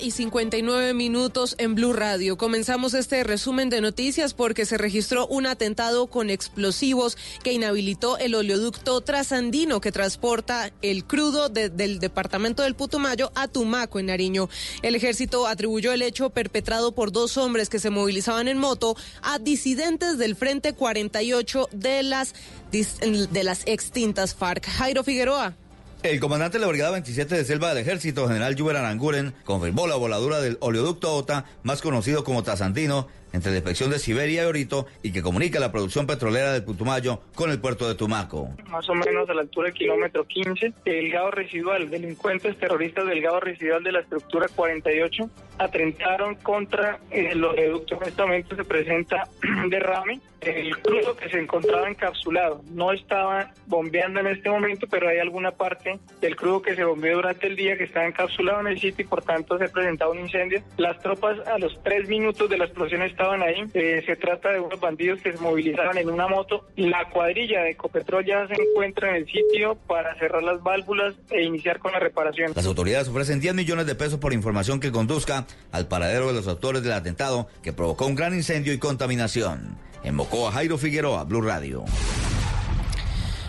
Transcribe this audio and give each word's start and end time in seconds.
y 0.00 0.10
59 0.10 0.94
minutos 0.94 1.54
en 1.58 1.74
Blue 1.74 1.92
Radio. 1.92 2.36
Comenzamos 2.36 2.94
este 2.94 3.24
resumen 3.24 3.70
de 3.70 3.80
noticias 3.80 4.34
porque 4.34 4.66
se 4.66 4.78
registró 4.78 5.26
un 5.26 5.46
atentado 5.46 6.06
con 6.06 6.30
explosivos 6.30 7.16
que 7.42 7.52
inhabilitó 7.52 8.18
el 8.18 8.34
oleoducto 8.34 9.00
trasandino 9.00 9.80
que 9.80 9.92
transporta 9.92 10.70
el 10.82 11.04
crudo 11.04 11.48
del 11.48 11.98
departamento 11.98 12.62
del 12.62 12.74
Putumayo 12.74 13.32
a 13.34 13.48
Tumaco, 13.48 13.98
en 13.98 14.06
Nariño. 14.06 14.48
El 14.82 14.94
ejército 14.94 15.46
atribuyó 15.46 15.92
el 15.92 16.02
hecho 16.02 16.30
perpetrado 16.30 16.92
por 16.92 17.10
dos 17.10 17.36
hombres 17.36 17.68
que 17.68 17.78
se 17.78 17.90
movilizaban 17.90 18.48
en 18.48 18.58
moto 18.58 18.96
a 19.22 19.38
disidentes 19.38 20.18
del 20.18 20.36
Frente 20.36 20.74
48 20.74 21.68
de 21.72 22.02
las, 22.02 22.34
de 22.70 23.44
las 23.44 23.62
extintas 23.66 24.34
FARC. 24.34 24.66
Jairo 24.66 25.02
Figueroa. 25.04 25.56
El 26.02 26.18
comandante 26.18 26.56
de 26.56 26.62
la 26.62 26.68
Brigada 26.68 26.92
27 26.92 27.34
de 27.34 27.44
Selva 27.44 27.68
del 27.68 27.76
Ejército, 27.76 28.26
general 28.26 28.58
Juber 28.58 28.74
Aranguren, 28.74 29.34
confirmó 29.44 29.86
la 29.86 29.96
voladura 29.96 30.40
del 30.40 30.56
oleoducto 30.60 31.14
OTA, 31.14 31.44
más 31.62 31.82
conocido 31.82 32.24
como 32.24 32.42
Tasantino, 32.42 33.06
entre 33.32 33.50
la 33.50 33.58
inspección 33.58 33.90
de 33.90 33.98
Siberia 33.98 34.42
y 34.42 34.46
Orito 34.46 34.86
y 35.02 35.12
que 35.12 35.22
comunica 35.22 35.60
la 35.60 35.72
producción 35.72 36.06
petrolera 36.06 36.52
del 36.52 36.64
Putumayo 36.64 37.20
con 37.34 37.50
el 37.50 37.60
puerto 37.60 37.88
de 37.88 37.94
Tumaco. 37.94 38.50
Más 38.68 38.88
o 38.88 38.94
menos 38.94 39.28
a 39.28 39.34
la 39.34 39.42
altura 39.42 39.66
del 39.66 39.74
kilómetro 39.74 40.24
15, 40.26 40.72
el 40.84 41.10
gado 41.10 41.30
residual, 41.30 41.90
delincuentes 41.90 42.56
terroristas 42.58 43.06
del 43.06 43.20
gado 43.20 43.40
residual 43.40 43.82
de 43.82 43.92
la 43.92 44.00
estructura 44.00 44.46
48 44.54 45.30
atentaron 45.60 46.36
contra 46.36 46.98
el 47.10 47.44
oleoducto. 47.44 47.96
En 48.00 48.08
este 48.08 48.22
momento 48.22 48.56
se 48.56 48.64
presenta 48.64 49.28
derrame. 49.68 50.20
El 50.40 50.74
crudo 50.78 51.14
que 51.16 51.28
se 51.28 51.38
encontraba 51.38 51.86
encapsulado 51.86 52.62
no 52.70 52.92
estaba 52.92 53.52
bombeando 53.66 54.20
en 54.20 54.28
este 54.28 54.48
momento, 54.48 54.86
pero 54.90 55.06
hay 55.06 55.18
alguna 55.18 55.50
parte 55.50 55.98
del 56.22 56.34
crudo 56.34 56.62
que 56.62 56.74
se 56.74 56.82
bombeó 56.82 57.16
durante 57.16 57.46
el 57.46 57.56
día 57.56 57.76
que 57.76 57.84
estaba 57.84 58.06
encapsulado 58.06 58.60
en 58.60 58.68
el 58.68 58.80
sitio 58.80 59.04
y 59.04 59.08
por 59.08 59.22
tanto 59.22 59.58
se 59.58 59.68
presentado 59.68 60.12
un 60.12 60.20
incendio. 60.20 60.62
Las 60.78 60.98
tropas 61.00 61.46
a 61.46 61.58
los 61.58 61.78
tres 61.82 62.08
minutos 62.08 62.48
de 62.48 62.56
la 62.56 62.64
explosión 62.64 63.02
estaban 63.20 63.42
ahí. 63.42 63.64
Eh, 63.74 64.02
se 64.06 64.16
trata 64.16 64.50
de 64.50 64.60
unos 64.60 64.80
bandidos 64.80 65.20
que 65.20 65.32
se 65.32 65.38
movilizaron 65.38 65.98
en 65.98 66.08
una 66.08 66.26
moto. 66.26 66.66
La 66.76 67.08
cuadrilla 67.10 67.62
de 67.62 67.70
Ecopetrol 67.70 68.24
ya 68.24 68.46
se 68.48 68.54
encuentra 68.54 69.10
en 69.10 69.16
el 69.16 69.26
sitio 69.26 69.76
para 69.86 70.18
cerrar 70.18 70.42
las 70.42 70.62
válvulas 70.62 71.14
e 71.30 71.42
iniciar 71.42 71.78
con 71.78 71.92
la 71.92 71.98
reparación. 71.98 72.52
Las 72.54 72.66
autoridades 72.66 73.08
ofrecen 73.08 73.40
10 73.40 73.54
millones 73.54 73.86
de 73.86 73.94
pesos 73.94 74.18
por 74.18 74.32
información 74.32 74.80
que 74.80 74.90
conduzca 74.90 75.46
al 75.70 75.86
paradero 75.86 76.28
de 76.28 76.34
los 76.34 76.48
autores 76.48 76.82
del 76.82 76.92
atentado 76.92 77.48
que 77.62 77.72
provocó 77.72 78.06
un 78.06 78.14
gran 78.14 78.34
incendio 78.34 78.72
y 78.72 78.78
contaminación. 78.78 79.76
En 80.02 80.14
Mocoa, 80.14 80.50
Jairo 80.52 80.78
Figueroa, 80.78 81.24
Blue 81.24 81.42
Radio. 81.42 81.84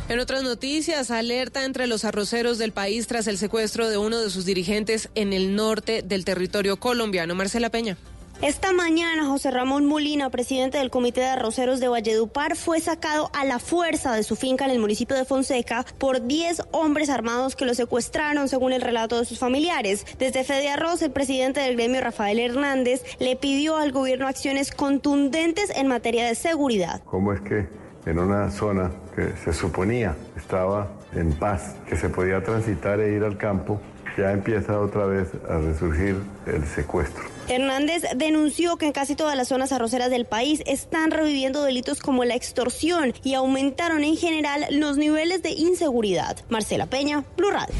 En 0.10 0.20
otras 0.20 0.44
noticias, 0.44 1.10
alerta 1.10 1.64
entre 1.64 1.88
los 1.88 2.04
arroceros 2.04 2.58
del 2.58 2.74
país 2.74 3.08
tras 3.08 3.28
el 3.28 3.38
secuestro 3.38 3.90
de 3.90 3.98
uno 3.98 4.20
de 4.20 4.30
sus 4.30 4.44
dirigentes 4.44 5.08
en 5.16 5.32
el 5.32 5.56
norte 5.56 6.02
del 6.02 6.26
territorio 6.26 6.78
colombiano. 6.78 7.34
Marcela 7.34 7.70
Peña. 7.70 7.96
Esta 8.42 8.74
mañana, 8.74 9.28
José 9.28 9.52
Ramón 9.52 9.86
Molina, 9.86 10.32
presidente 10.32 10.80
del 10.80 10.90
Comité 10.90 11.22
de 11.22 11.28
Arroceros 11.28 11.80
de 11.80 11.88
Valledupar, 11.88 12.56
fue 12.56 12.80
sacado 12.80 13.30
a 13.34 13.46
la 13.46 13.60
fuerza 13.60 14.16
de 14.16 14.24
su 14.24 14.36
finca 14.36 14.66
en 14.66 14.72
el 14.72 14.80
municipio 14.80 15.16
de 15.16 15.26
Fonseca 15.26 15.86
por 16.00 16.26
10 16.26 16.64
hombres 16.72 17.12
armados 17.12 17.56
que 17.56 17.66
lo 17.66 17.76
secuestraron, 17.76 18.50
según 18.50 18.74
el 18.74 18.82
relato 18.82 19.20
de 19.20 19.26
sus 19.26 19.38
familiares. 19.38 20.08
Desde 20.18 20.44
Fede 20.44 20.70
Arroz, 20.70 21.04
el 21.04 21.12
presidente 21.12 21.60
del 21.60 21.76
gremio, 21.76 22.02
Rafael 22.02 22.40
Hernández, 22.40 23.04
le 23.20 23.36
pidió 23.36 23.78
al 23.78 23.92
gobierno 23.92 24.28
acciones 24.28 24.72
contundentes 24.72 25.72
en 25.76 25.86
materia 25.86 26.26
de 26.26 26.34
seguridad. 26.34 27.04
¿Cómo 27.06 27.34
es 27.34 27.42
que 27.42 27.68
en 28.08 28.18
una 28.18 28.50
zona 28.50 28.90
que 29.16 29.34
se 29.44 29.54
suponía 29.54 30.16
estaba 30.36 30.92
en 31.14 31.32
paz, 31.34 31.76
que 31.88 31.96
se 31.96 32.10
podía 32.10 32.42
transitar 32.42 33.00
e 33.02 33.14
ir 33.14 33.24
al 33.24 33.38
campo, 33.38 33.80
ya 34.18 34.32
empieza 34.32 34.80
otra 34.80 35.06
vez 35.06 35.30
a 35.50 35.58
resurgir 35.60 36.18
el 36.46 36.66
secuestro. 36.66 37.24
Hernández 37.48 38.04
denunció 38.16 38.78
que 38.78 38.86
en 38.86 38.92
casi 38.92 39.16
todas 39.16 39.36
las 39.36 39.50
zonas 39.50 39.72
arroceras 39.72 40.10
del 40.10 40.26
país 40.26 40.62
están 40.66 41.12
reviviendo 41.12 41.64
delitos 41.64 42.00
como 42.00 42.24
la 42.24 42.36
extorsión 42.36 43.14
y 43.24 43.34
aumentaron 43.34 44.04
en 44.04 44.16
general 44.16 44.66
los 44.72 44.98
niveles 44.98 45.42
de 45.42 45.52
inseguridad. 45.52 46.38
Marcela 46.50 46.86
Peña, 46.86 47.24
Blue 47.36 47.52
Radio. 47.52 47.76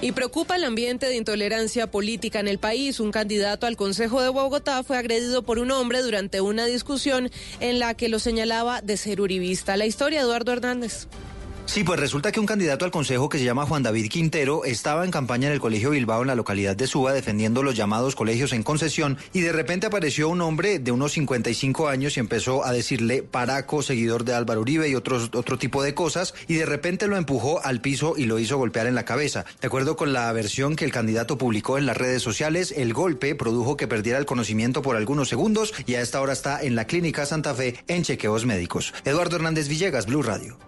Y 0.00 0.10
preocupa 0.10 0.56
el 0.56 0.64
ambiente 0.64 1.06
de 1.06 1.14
intolerancia 1.14 1.88
política 1.88 2.40
en 2.40 2.48
el 2.48 2.58
país. 2.58 2.98
Un 2.98 3.12
candidato 3.12 3.68
al 3.68 3.76
Consejo 3.76 4.20
de 4.20 4.30
Bogotá 4.30 4.82
fue 4.82 4.98
agredido 4.98 5.44
por 5.44 5.60
un 5.60 5.70
hombre 5.70 6.02
durante 6.02 6.40
una 6.40 6.64
discusión 6.66 7.30
en 7.60 7.78
la 7.78 7.94
que 7.94 8.08
lo 8.08 8.18
señalaba 8.18 8.80
de 8.80 8.96
ser 8.96 9.20
uribista. 9.20 9.76
La 9.76 9.86
historia, 9.86 10.22
Eduardo 10.22 10.52
Hernández. 10.52 11.06
Sí, 11.64 11.84
pues 11.84 11.98
resulta 11.98 12.32
que 12.32 12.40
un 12.40 12.44
candidato 12.44 12.84
al 12.84 12.90
Consejo 12.90 13.28
que 13.28 13.38
se 13.38 13.44
llama 13.44 13.64
Juan 13.64 13.82
David 13.82 14.10
Quintero 14.10 14.64
estaba 14.64 15.04
en 15.04 15.10
campaña 15.10 15.46
en 15.46 15.54
el 15.54 15.60
Colegio 15.60 15.90
Bilbao 15.90 16.20
en 16.20 16.26
la 16.26 16.34
localidad 16.34 16.76
de 16.76 16.86
Suba 16.86 17.12
defendiendo 17.14 17.62
los 17.62 17.76
llamados 17.76 18.14
colegios 18.14 18.52
en 18.52 18.62
concesión 18.62 19.16
y 19.32 19.40
de 19.40 19.52
repente 19.52 19.86
apareció 19.86 20.28
un 20.28 20.42
hombre 20.42 20.80
de 20.80 20.92
unos 20.92 21.12
55 21.12 21.88
años 21.88 22.16
y 22.16 22.20
empezó 22.20 22.66
a 22.66 22.72
decirle 22.72 23.22
paraco, 23.22 23.82
seguidor 23.82 24.24
de 24.24 24.34
Álvaro 24.34 24.60
Uribe 24.60 24.88
y 24.88 24.96
otros, 24.96 25.30
otro 25.34 25.56
tipo 25.56 25.82
de 25.82 25.94
cosas 25.94 26.34
y 26.46 26.54
de 26.54 26.66
repente 26.66 27.06
lo 27.06 27.16
empujó 27.16 27.64
al 27.64 27.80
piso 27.80 28.14
y 28.18 28.24
lo 28.24 28.38
hizo 28.38 28.58
golpear 28.58 28.86
en 28.86 28.96
la 28.96 29.06
cabeza. 29.06 29.46
De 29.60 29.68
acuerdo 29.68 29.96
con 29.96 30.12
la 30.12 30.30
versión 30.32 30.76
que 30.76 30.84
el 30.84 30.92
candidato 30.92 31.38
publicó 31.38 31.78
en 31.78 31.86
las 31.86 31.96
redes 31.96 32.22
sociales, 32.22 32.74
el 32.76 32.92
golpe 32.92 33.34
produjo 33.34 33.78
que 33.78 33.88
perdiera 33.88 34.18
el 34.18 34.26
conocimiento 34.26 34.82
por 34.82 34.96
algunos 34.96 35.30
segundos 35.30 35.72
y 35.86 35.94
a 35.94 36.02
esta 36.02 36.20
hora 36.20 36.34
está 36.34 36.60
en 36.60 36.74
la 36.74 36.86
Clínica 36.86 37.24
Santa 37.24 37.54
Fe 37.54 37.76
en 37.86 38.02
chequeos 38.02 38.44
médicos. 38.44 38.92
Eduardo 39.06 39.36
Hernández 39.36 39.68
Villegas, 39.68 40.04
Blue 40.04 40.22
Radio. 40.22 40.58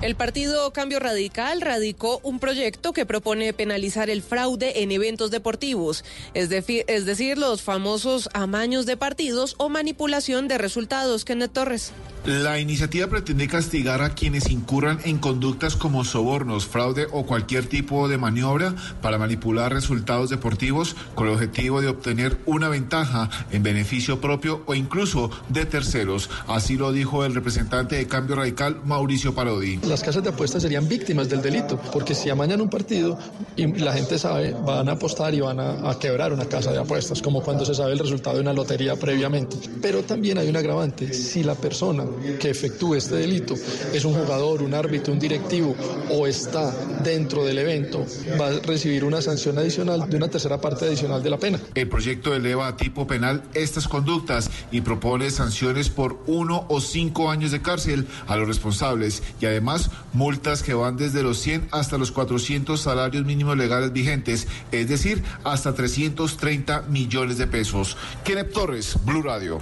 El 0.00 0.14
partido 0.14 0.72
Cambio 0.72 1.00
Radical 1.00 1.60
radicó 1.60 2.20
un 2.22 2.38
proyecto 2.38 2.92
que 2.92 3.04
propone 3.04 3.52
penalizar 3.52 4.10
el 4.10 4.22
fraude 4.22 4.84
en 4.84 4.92
eventos 4.92 5.32
deportivos, 5.32 6.04
es, 6.34 6.48
decir, 6.50 7.36
los 7.36 7.62
famosos 7.62 8.28
amaños 8.32 8.86
de 8.86 8.96
partidos 8.96 9.56
o 9.58 9.68
manipulación 9.68 10.46
de 10.46 10.56
resultados. 10.56 11.24
Kenneth 11.24 11.52
Torres. 11.52 11.92
La 12.24 12.60
iniciativa 12.60 13.06
pretende 13.08 13.48
castigar 13.48 14.02
a 14.02 14.14
quienes 14.14 14.50
incurran 14.50 14.98
en 15.04 15.18
conductas 15.18 15.76
como 15.76 16.04
sobornos, 16.04 16.66
fraude 16.66 17.06
o 17.10 17.24
cualquier 17.24 17.66
tipo 17.66 18.06
de 18.06 18.18
maniobra 18.18 18.74
para 19.00 19.18
manipular 19.18 19.72
resultados 19.72 20.28
deportivos 20.28 20.94
con 21.14 21.26
el 21.26 21.34
objetivo 21.34 21.80
de 21.80 21.88
obtener 21.88 22.38
una 22.44 22.68
ventaja 22.68 23.30
en 23.50 23.62
beneficio 23.62 24.20
propio 24.20 24.62
o 24.66 24.74
incluso 24.74 25.30
de 25.48 25.64
terceros. 25.64 26.28
Así 26.46 26.76
lo 26.76 26.92
dijo 26.92 27.24
el 27.24 27.34
representante 27.34 27.96
de 27.96 28.06
Cambio 28.06 28.36
Radical, 28.36 28.80
Mauricio 28.84 29.34
Parodi. 29.34 29.80
Las 29.88 30.02
casas 30.02 30.22
de 30.22 30.28
apuestas 30.28 30.62
serían 30.62 30.86
víctimas 30.86 31.28
del 31.28 31.40
delito, 31.40 31.80
porque 31.92 32.14
si 32.14 32.28
amañan 32.28 32.60
un 32.60 32.68
partido 32.68 33.18
y 33.56 33.66
la 33.78 33.92
gente 33.92 34.18
sabe, 34.18 34.52
van 34.52 34.88
a 34.88 34.92
apostar 34.92 35.34
y 35.34 35.40
van 35.40 35.58
a, 35.60 35.90
a 35.90 35.98
quebrar 35.98 36.32
una 36.32 36.44
casa 36.44 36.72
de 36.72 36.78
apuestas, 36.78 37.22
como 37.22 37.42
cuando 37.42 37.64
se 37.64 37.74
sabe 37.74 37.92
el 37.92 37.98
resultado 37.98 38.36
de 38.36 38.42
una 38.42 38.52
lotería 38.52 38.96
previamente. 38.96 39.56
Pero 39.80 40.02
también 40.02 40.38
hay 40.38 40.48
un 40.48 40.56
agravante, 40.56 41.12
si 41.12 41.42
la 41.42 41.54
persona 41.54 42.04
que 42.38 42.50
efectúe 42.50 42.96
este 42.96 43.16
delito 43.16 43.54
es 43.92 44.04
un 44.04 44.14
jugador, 44.14 44.62
un 44.62 44.74
árbitro, 44.74 45.12
un 45.12 45.18
directivo 45.18 45.74
o 46.10 46.26
está 46.26 46.74
dentro 47.02 47.44
del 47.44 47.58
evento, 47.58 48.04
va 48.38 48.48
a 48.48 48.60
recibir 48.60 49.04
una 49.04 49.22
sanción 49.22 49.58
adicional 49.58 50.08
de 50.08 50.16
una 50.16 50.28
tercera 50.28 50.60
parte 50.60 50.84
adicional 50.84 51.22
de 51.22 51.30
la 51.30 51.38
pena. 51.38 51.60
El 51.74 51.88
proyecto 51.88 52.34
eleva 52.34 52.68
a 52.68 52.76
tipo 52.76 53.06
penal 53.06 53.42
estas 53.54 53.88
conductas 53.88 54.50
y 54.70 54.82
propone 54.82 55.30
sanciones 55.30 55.88
por 55.88 56.18
uno 56.26 56.66
o 56.68 56.80
cinco 56.80 57.30
años 57.30 57.52
de 57.52 57.62
cárcel 57.62 58.06
a 58.26 58.36
los 58.36 58.46
responsables 58.48 59.22
y 59.40 59.46
además 59.46 59.77
multas 60.12 60.62
que 60.62 60.74
van 60.74 60.96
desde 60.96 61.22
los 61.22 61.38
100 61.38 61.68
hasta 61.70 61.98
los 61.98 62.12
400 62.12 62.80
salarios 62.80 63.24
mínimos 63.24 63.56
legales 63.56 63.92
vigentes, 63.92 64.46
es 64.72 64.88
decir, 64.88 65.22
hasta 65.44 65.74
330 65.74 66.82
millones 66.82 67.38
de 67.38 67.46
pesos. 67.46 67.96
Kenneth 68.24 68.52
Torres, 68.52 68.96
Blue 69.04 69.22
Radio. 69.22 69.60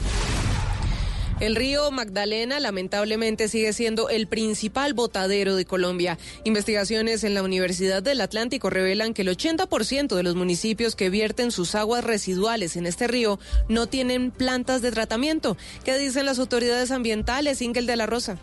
El 1.39 1.55
río 1.55 1.91
Magdalena 1.91 2.61
lamentablemente 2.61 3.49
sigue 3.49 3.75
siendo 3.75 4.09
el 4.09 4.27
principal 4.27 4.95
botadero 4.95 5.55
de 5.55 5.67
Colombia. 5.67 6.17
Investigaciones 6.45 7.25
en 7.25 7.35
la 7.35 7.43
Universidad 7.43 8.03
del 8.03 8.23
Atlántico 8.23 8.71
revelan 8.71 9.13
que 9.13 9.21
el 9.21 9.29
80% 9.29 10.15
de 10.15 10.23
los 10.23 10.35
municipios 10.35 10.97
que 10.97 11.11
vierten 11.11 11.51
sus 11.51 11.75
aguas 11.75 12.05
residuales 12.05 12.77
en 12.77 12.87
este 12.87 13.07
río 13.07 13.39
no 13.69 13.87
tienen 13.87 14.31
plantas 14.31 14.81
de 14.81 14.93
tratamiento. 14.93 15.59
¿Qué 15.85 15.99
dicen 15.99 16.25
las 16.25 16.39
autoridades 16.39 16.91
ambientales, 16.91 17.61
Ingel 17.61 17.85
de 17.85 17.97
la 17.97 18.07
Rosa? 18.07 18.39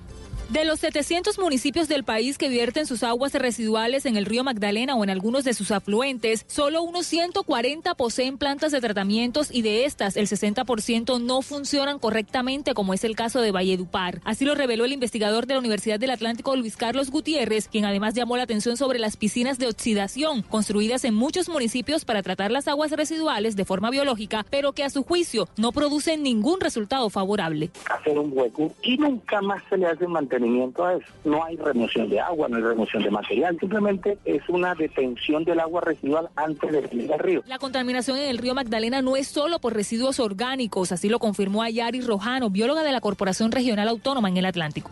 De 0.54 0.66
los 0.66 0.82
700 0.82 1.40
municipios 1.40 1.88
del 1.88 2.04
país 2.04 2.38
que 2.38 2.48
vierten 2.48 2.86
sus 2.86 3.02
aguas 3.02 3.34
residuales 3.34 4.06
en 4.06 4.18
el 4.18 4.26
río 4.26 4.44
Magdalena 4.44 4.94
o 4.94 5.04
en 5.04 5.10
algunos 5.10 5.44
de 5.44 5.56
sus 5.56 5.72
afluentes, 5.72 6.46
solo 6.48 6.84
unos 6.84 7.08
140 7.08 7.96
poseen 7.96 8.38
plantas 8.38 8.72
de 8.72 8.80
tratamientos 8.80 9.50
y 9.52 9.64
de 9.64 9.86
estas 9.86 10.16
el 10.16 10.28
60% 10.28 11.20
no 11.20 11.42
funcionan 11.42 11.98
correctamente, 11.98 12.76
como 12.76 12.94
es 12.94 13.04
el 13.04 13.16
caso 13.16 13.42
de 13.42 13.50
Valledupar. 13.50 14.22
Así 14.26 14.46
lo 14.46 14.54
reveló 14.54 14.86
el 14.86 14.94
investigador 14.94 15.48
de 15.48 15.56
la 15.56 15.60
Universidad 15.60 16.00
del 16.00 16.12
Atlántico 16.12 16.56
Luis 16.56 16.78
Carlos 16.78 17.10
Gutiérrez, 17.10 17.68
quien 17.68 17.86
además 17.86 18.14
llamó 18.14 18.38
la 18.38 18.44
atención 18.44 18.78
sobre 18.78 19.00
las 19.00 19.18
piscinas 19.18 19.58
de 19.58 19.66
oxidación 19.66 20.44
construidas 20.44 21.04
en 21.04 21.16
muchos 21.16 21.50
municipios 21.50 22.06
para 22.06 22.22
tratar 22.22 22.52
las 22.52 22.68
aguas 22.68 22.92
residuales 22.92 23.56
de 23.56 23.66
forma 23.66 23.90
biológica, 23.90 24.46
pero 24.52 24.74
que 24.74 24.84
a 24.84 24.92
su 24.92 25.02
juicio 25.02 25.48
no 25.58 25.72
producen 25.72 26.22
ningún 26.22 26.62
resultado 26.62 27.10
favorable. 27.10 27.72
Hacer 27.90 28.20
un 28.20 28.38
hueco 28.38 28.72
y 28.84 28.98
nunca 29.00 29.42
más 29.42 29.64
se 29.68 29.78
le 29.78 29.88
hace 29.88 30.06
mantener 30.06 30.43
mantenimiento 30.44 30.86
a 30.86 30.96
eso. 30.96 31.06
No 31.24 31.44
hay 31.44 31.56
remoción 31.58 32.10
de 32.10 32.20
agua, 32.20 32.48
no 32.50 32.58
hay 32.58 32.64
remoción 32.64 33.04
de 33.04 33.12
material, 33.12 33.58
simplemente 33.60 34.18
es 34.26 34.42
una 34.50 34.76
detención 34.76 35.44
del 35.44 35.60
agua 35.60 35.82
residual 35.82 36.30
antes 36.36 36.72
de 36.72 36.88
salir 36.88 37.14
al 37.14 37.20
río. 37.20 37.44
La 37.48 37.60
contaminación 37.60 38.18
en 38.18 38.30
el 38.30 38.38
río 38.38 38.54
Magdalena 38.54 39.02
no 39.02 39.16
es 39.16 39.28
solo 39.28 39.60
por 39.60 39.74
residuos 39.74 40.20
orgánicos, 40.20 40.92
así 40.92 41.10
lo 41.10 41.20
confirmó 41.20 41.64
Ayari 41.64 42.02
Rojano, 42.02 42.50
bióloga 42.50 42.84
de 42.84 42.92
la 42.92 43.02
Corporación 43.02 43.52
Regional 43.52 43.88
Autónoma 43.88 44.30
en 44.30 44.38
el 44.38 44.46
Atlántico. 44.46 44.92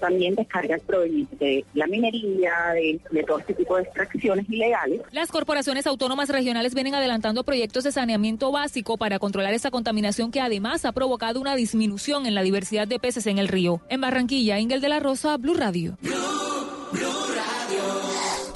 También 0.00 0.34
descargas 0.34 0.80
provenientes 0.82 1.38
de 1.38 1.64
la 1.74 1.86
minería, 1.86 2.52
de, 2.74 3.00
de 3.10 3.22
todo 3.24 3.38
este 3.38 3.54
tipo 3.54 3.76
de 3.76 3.82
extracciones 3.82 4.48
ilegales. 4.48 5.02
Las 5.12 5.30
corporaciones 5.30 5.86
autónomas 5.86 6.28
regionales 6.28 6.74
vienen 6.74 6.94
adelantando 6.94 7.44
proyectos 7.44 7.84
de 7.84 7.92
saneamiento 7.92 8.50
básico 8.50 8.96
para 8.96 9.18
controlar 9.18 9.54
esta 9.54 9.70
contaminación 9.70 10.30
que 10.30 10.40
además 10.40 10.84
ha 10.84 10.92
provocado 10.92 11.40
una 11.40 11.54
disminución 11.54 12.26
en 12.26 12.34
la 12.34 12.42
diversidad 12.42 12.88
de 12.88 12.98
peces 12.98 13.26
en 13.26 13.38
el 13.38 13.48
río. 13.48 13.80
En 13.88 14.00
Barranquilla, 14.00 14.58
Ingel 14.62 14.80
de 14.80 14.88
la 14.88 15.00
Rosa, 15.00 15.36
Blue 15.38 15.54
Radio. 15.54 15.98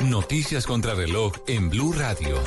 Noticias 0.04 0.64
contra 0.64 0.94
reloj 0.94 1.32
en 1.48 1.68
Blue 1.68 1.92
Radio. 1.92 2.40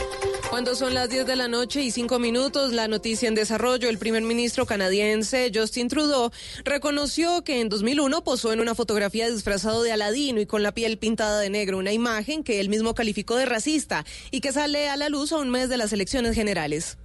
Cuando 0.50 0.76
son 0.76 0.94
las 0.94 1.10
10 1.10 1.28
de 1.28 1.36
la 1.36 1.50
noche 1.50 1.82
y 1.82 1.92
5 1.92 2.20
minutos, 2.20 2.72
la 2.72 2.88
noticia 2.88 3.28
en 3.28 3.36
desarrollo, 3.36 3.90
el 3.90 3.98
primer 3.98 4.24
ministro 4.24 4.66
canadiense 4.66 5.52
Justin 5.54 5.90
Trudeau 5.90 6.32
reconoció 6.64 7.44
que 7.44 7.60
en 7.60 7.68
2001 7.68 8.24
posó 8.24 8.54
en 8.54 8.62
una 8.62 8.76
fotografía 8.76 9.30
disfrazado 9.30 9.84
de 9.84 9.92
Aladino 9.92 10.40
y 10.40 10.46
con 10.46 10.64
la 10.64 10.72
piel 10.72 10.98
pintada 10.98 11.42
de 11.42 11.50
negro, 11.50 11.80
una 11.80 11.92
imagen 11.92 12.46
que 12.46 12.62
él 12.62 12.70
mismo 12.70 12.96
calificó 12.96 13.36
de 13.36 13.46
racista 13.46 14.06
y 14.32 14.40
que 14.40 14.54
sale 14.54 14.88
a 14.88 14.96
la 14.96 15.10
luz 15.10 15.34
a 15.34 15.38
un 15.38 15.50
mes 15.50 15.68
de 15.68 15.76
las 15.76 15.92
elecciones 15.92 16.34
generales. 16.34 16.98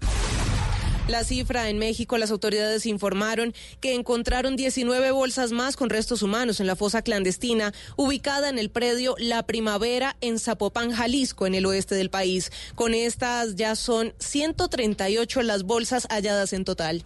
La 1.06 1.22
cifra 1.22 1.68
en 1.68 1.78
México, 1.78 2.16
las 2.16 2.30
autoridades 2.30 2.86
informaron 2.86 3.52
que 3.80 3.94
encontraron 3.94 4.56
19 4.56 5.10
bolsas 5.10 5.52
más 5.52 5.76
con 5.76 5.90
restos 5.90 6.22
humanos 6.22 6.60
en 6.60 6.66
la 6.66 6.76
fosa 6.76 7.02
clandestina 7.02 7.74
ubicada 7.96 8.48
en 8.48 8.58
el 8.58 8.70
predio 8.70 9.14
La 9.18 9.42
Primavera 9.42 10.16
en 10.22 10.38
Zapopan, 10.38 10.92
Jalisco, 10.92 11.46
en 11.46 11.54
el 11.54 11.66
oeste 11.66 11.94
del 11.94 12.08
país. 12.08 12.50
Con 12.74 12.94
estas 12.94 13.54
ya 13.54 13.76
son 13.76 14.14
138 14.18 15.42
las 15.42 15.64
bolsas 15.64 16.06
halladas 16.08 16.54
en 16.54 16.64
total. 16.64 17.04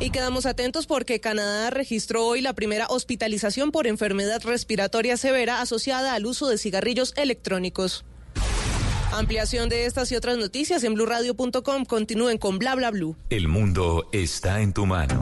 Y 0.00 0.10
quedamos 0.10 0.44
atentos 0.44 0.86
porque 0.86 1.20
Canadá 1.20 1.70
registró 1.70 2.26
hoy 2.26 2.40
la 2.40 2.54
primera 2.54 2.88
hospitalización 2.88 3.70
por 3.70 3.86
enfermedad 3.86 4.42
respiratoria 4.42 5.16
severa 5.16 5.60
asociada 5.60 6.14
al 6.14 6.26
uso 6.26 6.48
de 6.48 6.58
cigarrillos 6.58 7.12
electrónicos. 7.16 8.04
Ampliación 9.12 9.68
de 9.68 9.86
estas 9.86 10.12
y 10.12 10.16
otras 10.16 10.38
noticias 10.38 10.84
en 10.84 10.94
blurradio.com. 10.94 11.84
Continúen 11.84 12.38
con 12.38 12.58
bla 12.58 12.74
bla 12.74 12.90
blue. 12.90 13.16
El 13.28 13.48
mundo 13.48 14.08
está 14.12 14.60
en 14.60 14.72
tu 14.72 14.86
mano. 14.86 15.20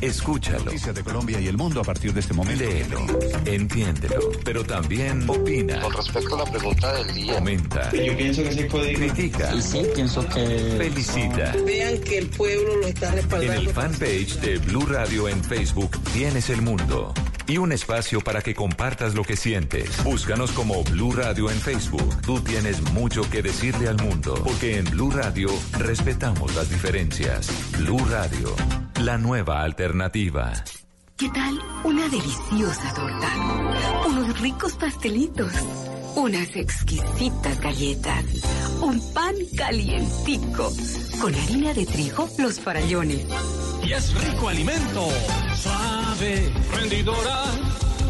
Escúchalo. 0.00 0.64
Noticias 0.64 0.94
de 0.94 1.02
Colombia 1.02 1.40
y 1.40 1.48
el 1.48 1.56
mundo 1.56 1.80
a 1.80 1.84
partir 1.84 2.12
de 2.12 2.20
este 2.20 2.34
momento. 2.34 2.62
Léelo, 2.62 3.06
entiéndelo, 3.46 4.32
pero 4.44 4.62
también 4.62 5.28
opina. 5.28 5.80
Con 5.80 5.92
respecto 5.94 6.34
a 6.36 6.44
la 6.44 6.50
pregunta 6.50 6.92
del 6.92 7.14
día. 7.14 7.34
Comenta. 7.34 7.90
Yo 7.92 8.16
pienso 8.16 8.42
que 8.42 8.52
se 8.52 8.64
puede 8.64 8.94
Critica. 8.94 9.54
Y 9.54 9.62
sí, 9.62 9.82
pienso 9.94 10.26
que... 10.28 10.74
Felicita. 10.78 11.54
Vean 11.64 11.98
que 11.98 12.18
el 12.18 12.28
pueblo 12.28 12.76
lo 12.76 12.86
está 12.86 13.10
respaldando. 13.12 13.52
En 13.52 13.68
el 13.68 13.74
fanpage 13.74 14.40
de 14.40 14.58
Blue 14.58 14.86
Radio 14.86 15.28
en 15.28 15.42
Facebook 15.42 15.90
tienes 16.12 16.50
el 16.50 16.62
mundo 16.62 17.14
y 17.46 17.58
un 17.58 17.72
espacio 17.72 18.20
para 18.20 18.42
que 18.42 18.54
compartas 18.54 19.14
lo 19.14 19.22
que 19.22 19.36
sientes. 19.36 20.02
Búscanos 20.04 20.52
como 20.52 20.82
Blue 20.84 21.12
Radio 21.12 21.50
en 21.50 21.58
Facebook. 21.58 22.20
Tú 22.22 22.40
tienes 22.40 22.80
mucho 22.92 23.28
que 23.30 23.42
decirle 23.42 23.88
al 23.88 24.02
mundo, 24.02 24.34
porque 24.44 24.78
en 24.78 24.84
Blue 24.86 25.10
Radio 25.10 25.48
respetamos 25.78 26.54
las 26.54 26.70
diferencias. 26.70 27.48
Blue 27.78 28.04
Radio, 28.10 28.54
la 29.02 29.18
nueva 29.18 29.62
alternativa. 29.62 30.52
¿Qué 31.16 31.28
tal 31.28 31.60
una 31.84 32.08
deliciosa 32.08 32.92
torta? 32.92 33.28
Unos 34.08 34.40
ricos 34.40 34.72
pastelitos, 34.74 35.52
unas 36.16 36.54
exquisitas 36.56 37.60
galletas, 37.60 38.24
un 38.80 39.00
pan 39.12 39.34
calientico, 39.56 40.72
con 41.20 41.34
harina 41.34 41.74
de 41.74 41.86
trigo, 41.86 42.28
los 42.38 42.60
farallones. 42.60 43.26
Y 43.82 43.92
es 43.92 44.14
rico 44.14 44.48
alimento, 44.48 45.08
suave, 45.60 46.52
rendidora, 46.72 47.44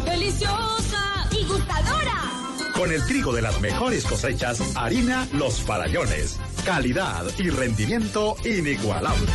deliciosa 0.05 1.27
y 1.31 1.45
gustadora. 1.45 2.44
Con 2.75 2.91
el 2.91 3.03
trigo 3.05 3.31
de 3.31 3.41
las 3.41 3.61
mejores 3.61 4.03
cosechas, 4.03 4.59
harina 4.75 5.25
Los 5.31 5.61
Farallones. 5.61 6.37
Calidad 6.65 7.23
y 7.37 7.49
rendimiento 7.49 8.35
inigualable. 8.43 9.25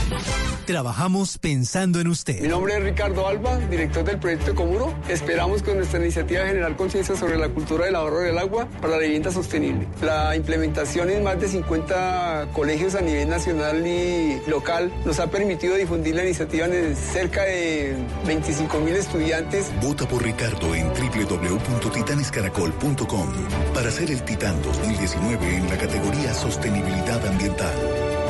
Trabajamos 0.67 1.39
pensando 1.39 2.01
en 2.01 2.09
usted. 2.09 2.43
Mi 2.43 2.49
nombre 2.49 2.77
es 2.77 2.83
Ricardo 2.83 3.27
Alba, 3.27 3.57
director 3.71 4.05
del 4.05 4.19
proyecto 4.19 4.55
Comuro. 4.55 4.95
Esperamos 5.09 5.63
con 5.63 5.79
nuestra 5.79 5.99
iniciativa 6.01 6.45
generar 6.45 6.77
conciencia 6.77 7.17
sobre 7.17 7.39
la 7.39 7.49
cultura 7.49 7.87
del 7.87 7.97
ahorro 7.97 8.21
del 8.21 8.37
agua 8.37 8.69
para 8.81 8.99
la 8.99 8.99
vivienda 8.99 9.33
sostenible. 9.33 9.89
La 10.03 10.37
implementación 10.37 11.09
en 11.09 11.25
más 11.25 11.41
de 11.41 11.49
50 11.49 12.49
colegios 12.53 12.95
a 12.95 13.01
nivel 13.01 13.31
nacional 13.31 13.87
y 13.87 14.39
local 14.49 14.93
nos 15.07 15.19
ha 15.19 15.31
permitido 15.31 15.77
difundir 15.77 16.15
la 16.15 16.25
iniciativa 16.25 16.67
en 16.67 16.95
cerca 16.95 17.45
de 17.45 17.97
25 18.27 18.81
mil 18.81 18.97
estudiantes. 18.97 19.73
Vota 19.81 20.07
por 20.07 20.23
Ricardo 20.23 20.75
en 20.75 20.89
www.titanescaracol.com 20.89 23.30
para 23.75 23.91
ser 23.91 24.11
el 24.11 24.23
Titán 24.23 24.61
2019 24.63 25.57
en 25.57 25.69
la 25.69 25.77
categoría 25.77 26.35
Sostenibilidad 26.35 27.27
Ambiental. 27.27 27.75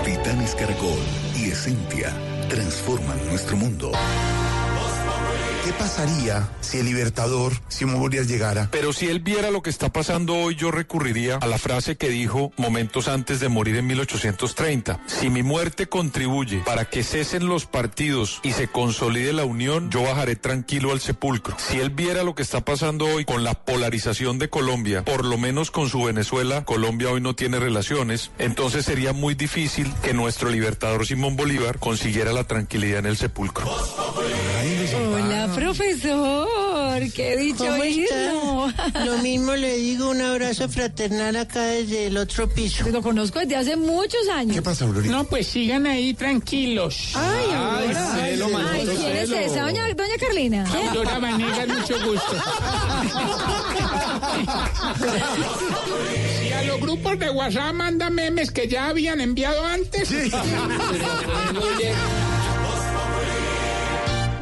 Titanes 0.05 0.55
Caracol 0.55 0.99
y 1.37 1.51
Esencia 1.51 2.13
transforman 2.49 3.19
nuestro 3.29 3.57
mundo. 3.57 3.93
¿Qué 5.81 5.87
pasaría 5.87 6.47
si 6.61 6.77
el 6.77 6.85
libertador 6.85 7.55
Simón 7.69 8.01
Bolívar 8.01 8.27
llegara? 8.27 8.69
Pero 8.71 8.93
si 8.93 9.07
él 9.07 9.21
viera 9.21 9.51
lo 9.51 9.63
que 9.63 9.71
está 9.71 9.91
pasando 9.91 10.37
hoy, 10.37 10.55
yo 10.55 10.71
recurriría 10.71 11.37
a 11.37 11.47
la 11.47 11.57
frase 11.57 11.97
que 11.97 12.11
dijo 12.11 12.53
momentos 12.59 13.09
antes 13.09 13.41
de 13.41 13.49
morir 13.49 13.77
en 13.77 13.87
1830. 13.87 15.01
Si 15.07 15.31
mi 15.31 15.43
muerte 15.43 15.87
contribuye 15.87 16.59
para 16.67 16.85
que 16.85 17.03
cesen 17.03 17.47
los 17.47 17.65
partidos 17.65 18.41
y 18.43 18.53
se 18.53 18.69
consolide 18.69 19.33
la 19.33 19.47
unión, 19.47 19.91
yo 19.91 20.03
bajaré 20.03 20.37
tranquilo 20.37 20.93
al 20.93 21.01
sepulcro. 21.01 21.57
Si 21.59 21.81
él 21.81 21.89
viera 21.89 22.25
lo 22.25 22.35
que 22.35 22.43
está 22.43 22.63
pasando 22.63 23.07
hoy 23.07 23.25
con 23.25 23.43
la 23.43 23.55
polarización 23.55 24.39
de 24.39 24.51
Colombia, 24.51 25.03
por 25.07 25.25
lo 25.25 25.39
menos 25.39 25.71
con 25.71 25.89
su 25.89 26.05
Venezuela, 26.05 26.63
Colombia 26.67 27.09
hoy 27.09 27.23
no 27.23 27.35
tiene 27.35 27.59
relaciones, 27.59 28.33
entonces 28.39 28.85
sería 28.85 29.15
muy 29.15 29.35
difícil 29.35 29.91
que 30.03 30.13
nuestro 30.13 30.51
libertador 30.51 31.07
Simón 31.07 31.37
Bolívar 31.37 31.79
consiguiera 31.79 32.35
la 32.35 32.45
tranquilidad 32.45 32.99
en 32.99 33.07
el 33.07 33.17
sepulcro. 33.17 33.67
Hola, 35.31 35.49
profesor. 35.71 37.01
Qué 37.15 37.37
dicho 37.37 37.65
¿Cómo 37.65 37.83
oírlo. 37.83 38.69
está? 38.69 39.01
Lo 39.05 39.19
mismo 39.19 39.55
le 39.55 39.77
digo, 39.77 40.11
un 40.11 40.21
abrazo 40.21 40.69
fraternal 40.69 41.37
acá 41.37 41.63
desde 41.63 42.07
el 42.07 42.17
otro 42.17 42.49
piso. 42.49 42.89
Lo 42.91 43.03
conozco 43.03 43.39
desde 43.41 43.57
hace 43.57 43.77
muchos 43.77 44.29
años. 44.29 44.57
¿Qué 44.57 44.63
pasa, 44.63 44.85
Aurorita? 44.85 45.13
No, 45.15 45.25
pues 45.25 45.47
sigan 45.47 45.87
ahí 45.87 46.15
tranquilos. 46.15 47.13
Ay, 47.15 47.45
Aurora. 47.55 48.15
celo, 48.17 48.47
Ay, 48.73 48.87
¿quién 48.97 49.17
es 49.17 49.31
esa? 49.31 49.63
Doña, 49.63 49.89
doña 49.95 50.17
Carlina. 50.19 50.65
Aurora 50.89 51.19
Vanegas, 51.19 51.69
mucho 51.69 51.95
gusto. 52.05 52.37
Y 56.47 56.53
a 56.53 56.63
los 56.65 56.81
grupos 56.81 57.19
de 57.19 57.31
WhatsApp 57.31 57.73
manda 57.75 58.11
memes 58.11 58.51
que 58.51 58.67
ya 58.67 58.89
habían 58.89 59.21
enviado 59.21 59.65
antes. 59.65 60.11
Mi 60.11 60.31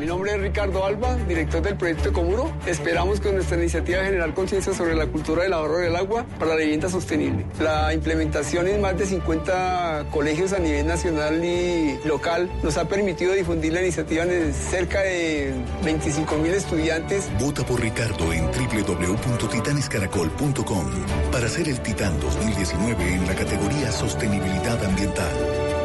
nombre 0.08 0.32
es 0.32 0.40
Ricardo 0.40 0.84
Alba, 0.84 1.14
director 1.28 1.62
del 1.62 1.76
proyecto 1.76 2.12
Comuro. 2.12 2.52
Esperamos 2.66 3.20
con 3.20 3.34
nuestra 3.34 3.56
iniciativa 3.58 4.02
generar 4.02 4.34
conciencia 4.34 4.72
sobre 4.72 4.94
la 4.94 5.06
cultura 5.06 5.42
del 5.42 5.52
ahorro 5.52 5.78
del 5.78 5.94
agua 5.94 6.24
para 6.38 6.54
la 6.54 6.56
vivienda 6.56 6.88
sostenible. 6.88 7.44
La 7.60 7.92
implementación 7.92 8.68
en 8.68 8.80
más 8.80 8.96
de 8.98 9.04
50 9.04 10.06
colegios 10.10 10.54
a 10.54 10.58
nivel 10.58 10.86
nacional 10.86 11.44
y 11.44 12.00
local 12.04 12.48
nos 12.62 12.78
ha 12.78 12.88
permitido 12.88 13.34
difundir 13.34 13.74
la 13.74 13.82
iniciativa 13.82 14.24
en 14.24 14.54
cerca 14.54 15.02
de 15.02 15.52
25 15.84 16.38
mil 16.38 16.54
estudiantes. 16.54 17.28
Vota 17.38 17.62
por 17.64 17.78
Ricardo 17.80 18.32
en 18.32 18.46
www.titanescaracol.com 18.46 20.86
para 21.30 21.48
ser 21.48 21.68
el 21.68 21.80
Titán 21.80 22.18
2019 22.20 23.14
en 23.14 23.26
la 23.26 23.34
categoría 23.34 23.92
Sostenibilidad 23.92 24.82
Ambiental. 24.84 25.36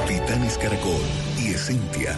Titanes 0.07 0.57
Caracol 0.57 1.01
y 1.39 1.53
Esencia 1.53 2.17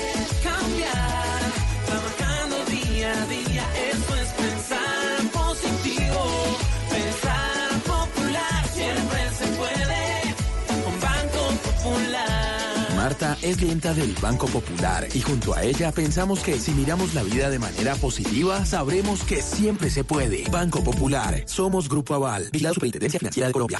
Marta 13.11 13.37
es 13.41 13.57
clienta 13.57 13.93
del 13.93 14.15
Banco 14.21 14.47
Popular 14.47 15.05
y 15.13 15.19
junto 15.19 15.53
a 15.53 15.63
ella 15.63 15.91
pensamos 15.91 16.39
que 16.39 16.57
si 16.57 16.71
miramos 16.71 17.13
la 17.13 17.23
vida 17.23 17.49
de 17.49 17.59
manera 17.59 17.93
positiva, 17.95 18.65
sabremos 18.65 19.23
que 19.23 19.41
siempre 19.41 19.89
se 19.89 20.05
puede. 20.05 20.45
Banco 20.49 20.81
Popular, 20.81 21.43
somos 21.45 21.89
Grupo 21.89 22.15
Aval, 22.15 22.47
vigilado 22.53 22.75
Superintendencia 22.75 23.19
Financiera 23.19 23.47
de 23.47 23.53
Colombia. 23.53 23.79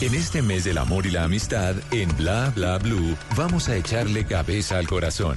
En 0.00 0.12
este 0.16 0.42
mes 0.42 0.64
del 0.64 0.78
amor 0.78 1.06
y 1.06 1.12
la 1.12 1.22
amistad, 1.22 1.76
en 1.92 2.08
Bla 2.16 2.52
Bla 2.56 2.78
Blue, 2.78 3.16
vamos 3.36 3.68
a 3.68 3.76
echarle 3.76 4.26
cabeza 4.26 4.78
al 4.78 4.88
corazón. 4.88 5.36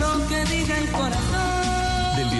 Lo 0.00 0.28
que 0.28 0.44
diga 0.46 0.78
el 0.78 0.88
corazón. 0.88 1.29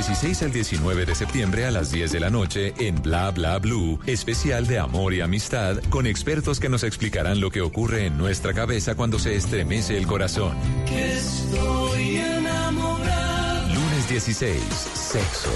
Del 0.01 0.07
16 0.07 0.43
al 0.45 0.53
19 0.53 1.05
de 1.05 1.15
septiembre 1.15 1.67
a 1.67 1.71
las 1.71 1.93
10 1.93 2.13
de 2.13 2.21
la 2.21 2.31
noche 2.31 2.73
en 2.79 3.03
Bla 3.03 3.31
Bla 3.33 3.59
Blue, 3.59 4.01
especial 4.07 4.67
de 4.67 4.79
amor 4.79 5.13
y 5.13 5.21
amistad 5.21 5.77
con 5.91 6.07
expertos 6.07 6.59
que 6.59 6.71
nos 6.71 6.85
explicarán 6.85 7.39
lo 7.39 7.51
que 7.51 7.61
ocurre 7.61 8.07
en 8.07 8.17
nuestra 8.17 8.55
cabeza 8.55 8.95
cuando 8.95 9.19
se 9.19 9.37
estremece 9.37 9.99
el 9.99 10.07
corazón. 10.07 10.57
Que 10.87 11.13
estoy 11.13 12.17
enamorado. 12.17 13.75
Lunes 13.75 14.09
16, 14.09 14.63
sexo. 14.95 15.51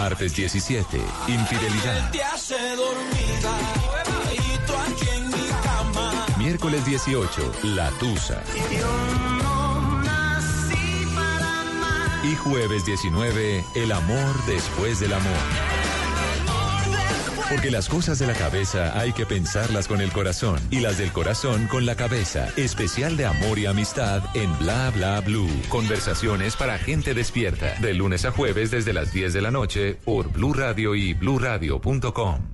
Martes 0.00 0.34
17, 0.34 0.98
infidelidad. 1.28 2.12
Miércoles 6.38 6.84
18, 6.84 7.52
la 7.62 7.90
tusa. 8.00 8.42
Y 12.24 12.36
jueves 12.36 12.86
19, 12.86 13.64
el 13.74 13.92
amor 13.92 14.44
después 14.46 14.98
del 14.98 15.12
amor. 15.12 15.32
Porque 17.50 17.70
las 17.70 17.88
cosas 17.88 18.18
de 18.18 18.26
la 18.26 18.32
cabeza 18.32 18.98
hay 18.98 19.12
que 19.12 19.26
pensarlas 19.26 19.86
con 19.86 20.00
el 20.00 20.10
corazón 20.10 20.58
y 20.70 20.80
las 20.80 20.96
del 20.96 21.12
corazón 21.12 21.66
con 21.66 21.84
la 21.84 21.96
cabeza. 21.96 22.48
Especial 22.56 23.18
de 23.18 23.26
amor 23.26 23.58
y 23.58 23.66
amistad 23.66 24.22
en 24.34 24.56
Bla 24.58 24.90
Bla 24.90 25.20
Blue. 25.20 25.50
Conversaciones 25.68 26.56
para 26.56 26.78
gente 26.78 27.12
despierta. 27.12 27.74
De 27.80 27.92
lunes 27.92 28.24
a 28.24 28.30
jueves 28.30 28.70
desde 28.70 28.94
las 28.94 29.12
10 29.12 29.34
de 29.34 29.42
la 29.42 29.50
noche 29.50 29.94
por 29.94 30.32
Blue 30.32 30.54
Radio 30.54 30.94
y 30.94 31.12
bluradio.com. 31.12 32.53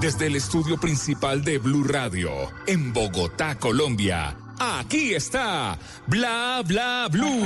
desde 0.00 0.26
el 0.26 0.36
estudio 0.36 0.78
principal 0.78 1.42
de 1.42 1.58
Blue 1.58 1.84
Radio, 1.84 2.32
en 2.66 2.92
Bogotá, 2.92 3.58
Colombia. 3.58 4.36
Aquí 4.58 5.14
está 5.14 5.78
Bla 6.06 6.62
Bla 6.64 7.08
Blue. 7.10 7.44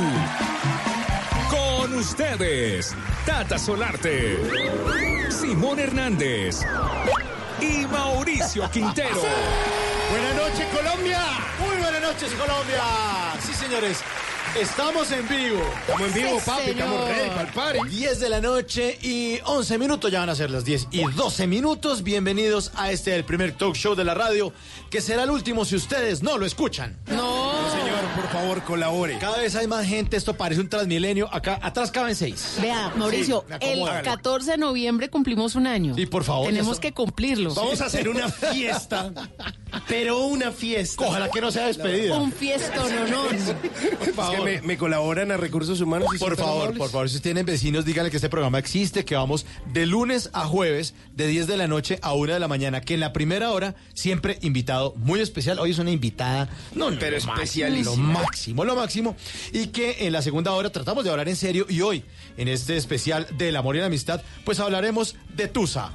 Con 1.48 1.94
ustedes, 1.94 2.94
Tata 3.26 3.58
Solarte, 3.58 4.38
Simón 5.30 5.78
Hernández 5.78 6.60
y 7.60 7.86
Mauricio 7.86 8.70
Quintero. 8.70 9.22
Buenas 10.10 10.34
noches, 10.36 10.66
Colombia. 10.74 11.20
Muy 11.60 11.76
buenas 11.76 12.02
noches, 12.02 12.32
Colombia. 12.32 12.82
Sí, 13.40 13.54
señores. 13.54 14.02
Estamos 14.58 15.10
en 15.12 15.28
vivo. 15.28 15.62
Estamos 15.80 16.08
en 16.08 16.14
vivo, 16.14 16.40
Sí, 16.40 16.46
papi. 16.46 16.62
señor. 16.64 16.78
Estamos 16.80 17.08
ready 17.08 17.28
para 17.30 17.42
el 17.42 17.48
party. 17.48 17.78
10 17.88 18.20
de 18.20 18.28
la 18.28 18.40
noche 18.40 18.98
y 19.00 19.38
11 19.44 19.78
minutos. 19.78 20.10
Ya 20.10 20.20
van 20.20 20.28
a 20.28 20.34
ser 20.34 20.50
las 20.50 20.64
10 20.64 20.88
y 20.90 21.04
12 21.04 21.46
minutos. 21.46 22.02
Bienvenidos 22.02 22.72
a 22.74 22.90
este, 22.90 23.14
el 23.14 23.24
primer 23.24 23.52
talk 23.52 23.74
show 23.76 23.94
de 23.94 24.04
la 24.04 24.14
radio, 24.14 24.52
que 24.90 25.00
será 25.00 25.22
el 25.22 25.30
último 25.30 25.64
si 25.64 25.76
ustedes 25.76 26.22
no 26.22 26.36
lo 26.36 26.46
escuchan. 26.46 26.98
No. 27.06 27.59
Señor, 28.00 28.14
por 28.16 28.28
favor, 28.30 28.62
colabore. 28.64 29.18
Cada 29.18 29.38
vez 29.38 29.54
hay 29.56 29.66
más 29.66 29.86
gente. 29.86 30.16
Esto 30.16 30.34
parece 30.34 30.60
un 30.60 30.68
transmilenio. 30.68 31.28
Acá 31.32 31.58
atrás 31.62 31.90
caben 31.90 32.14
seis. 32.14 32.56
Vea, 32.60 32.92
Mauricio, 32.96 33.44
Sí, 33.48 33.54
el 33.60 33.70
acomoda. 33.82 34.02
14 34.02 34.50
de 34.52 34.58
noviembre 34.58 35.08
cumplimos 35.08 35.54
un 35.54 35.66
año. 35.66 35.94
Sí, 35.94 36.06
por 36.06 36.24
favor. 36.24 36.46
Tenemos 36.46 36.80
que 36.80 36.92
cumplirlo. 36.92 37.54
Vamos 37.54 37.80
a 37.80 37.86
hacer 37.86 38.08
una 38.08 38.28
fiesta. 38.28 39.10
Pero 39.88 40.18
una 40.26 40.50
fiesta. 40.52 41.04
Ojalá 41.06 41.30
que 41.30 41.40
no 41.40 41.50
sea 41.50 41.66
despedida. 41.66 42.16
Un 42.18 42.32
fiesto, 42.32 42.82
no, 42.88 43.06
no. 43.08 43.30
Es 43.30 43.54
que 44.36 44.40
me, 44.44 44.62
me 44.62 44.76
colaboran 44.78 45.30
a 45.30 45.36
recursos 45.36 45.80
humanos. 45.80 46.08
y 46.14 46.18
Por 46.18 46.36
favor, 46.36 46.62
amables. 46.62 46.78
por 46.78 46.90
favor, 46.90 47.08
si 47.08 47.20
tienen 47.20 47.46
vecinos, 47.46 47.84
díganle 47.84 48.10
que 48.10 48.16
este 48.16 48.28
programa 48.28 48.58
existe, 48.58 49.04
que 49.04 49.14
vamos 49.14 49.46
de 49.72 49.86
lunes 49.86 50.30
a 50.32 50.44
jueves, 50.46 50.94
de 51.14 51.26
10 51.26 51.46
de 51.46 51.56
la 51.56 51.66
noche 51.68 51.98
a 52.02 52.14
1 52.14 52.34
de 52.34 52.40
la 52.40 52.48
mañana, 52.48 52.80
que 52.80 52.94
en 52.94 53.00
la 53.00 53.12
primera 53.12 53.50
hora, 53.52 53.74
siempre 53.94 54.38
invitado 54.42 54.94
muy 54.96 55.20
especial. 55.20 55.58
Hoy 55.58 55.70
es 55.70 55.78
una 55.78 55.90
invitada, 55.90 56.48
no, 56.74 56.90
no, 56.90 56.98
Pero 56.98 57.16
especialísima. 57.16 57.89
Lo 57.90 58.02
máximo, 58.02 58.64
lo 58.64 58.76
máximo. 58.76 59.16
Y 59.52 59.68
que 59.68 60.06
en 60.06 60.12
la 60.12 60.22
segunda 60.22 60.52
hora 60.52 60.70
tratamos 60.70 61.04
de 61.04 61.10
hablar 61.10 61.28
en 61.28 61.36
serio 61.36 61.66
y 61.68 61.80
hoy, 61.80 62.04
en 62.36 62.48
este 62.48 62.76
especial 62.76 63.26
del 63.36 63.56
amor 63.56 63.76
y 63.76 63.80
la 63.80 63.86
amistad, 63.86 64.22
pues 64.44 64.60
hablaremos 64.60 65.16
de 65.34 65.48
Tusa. 65.48 65.90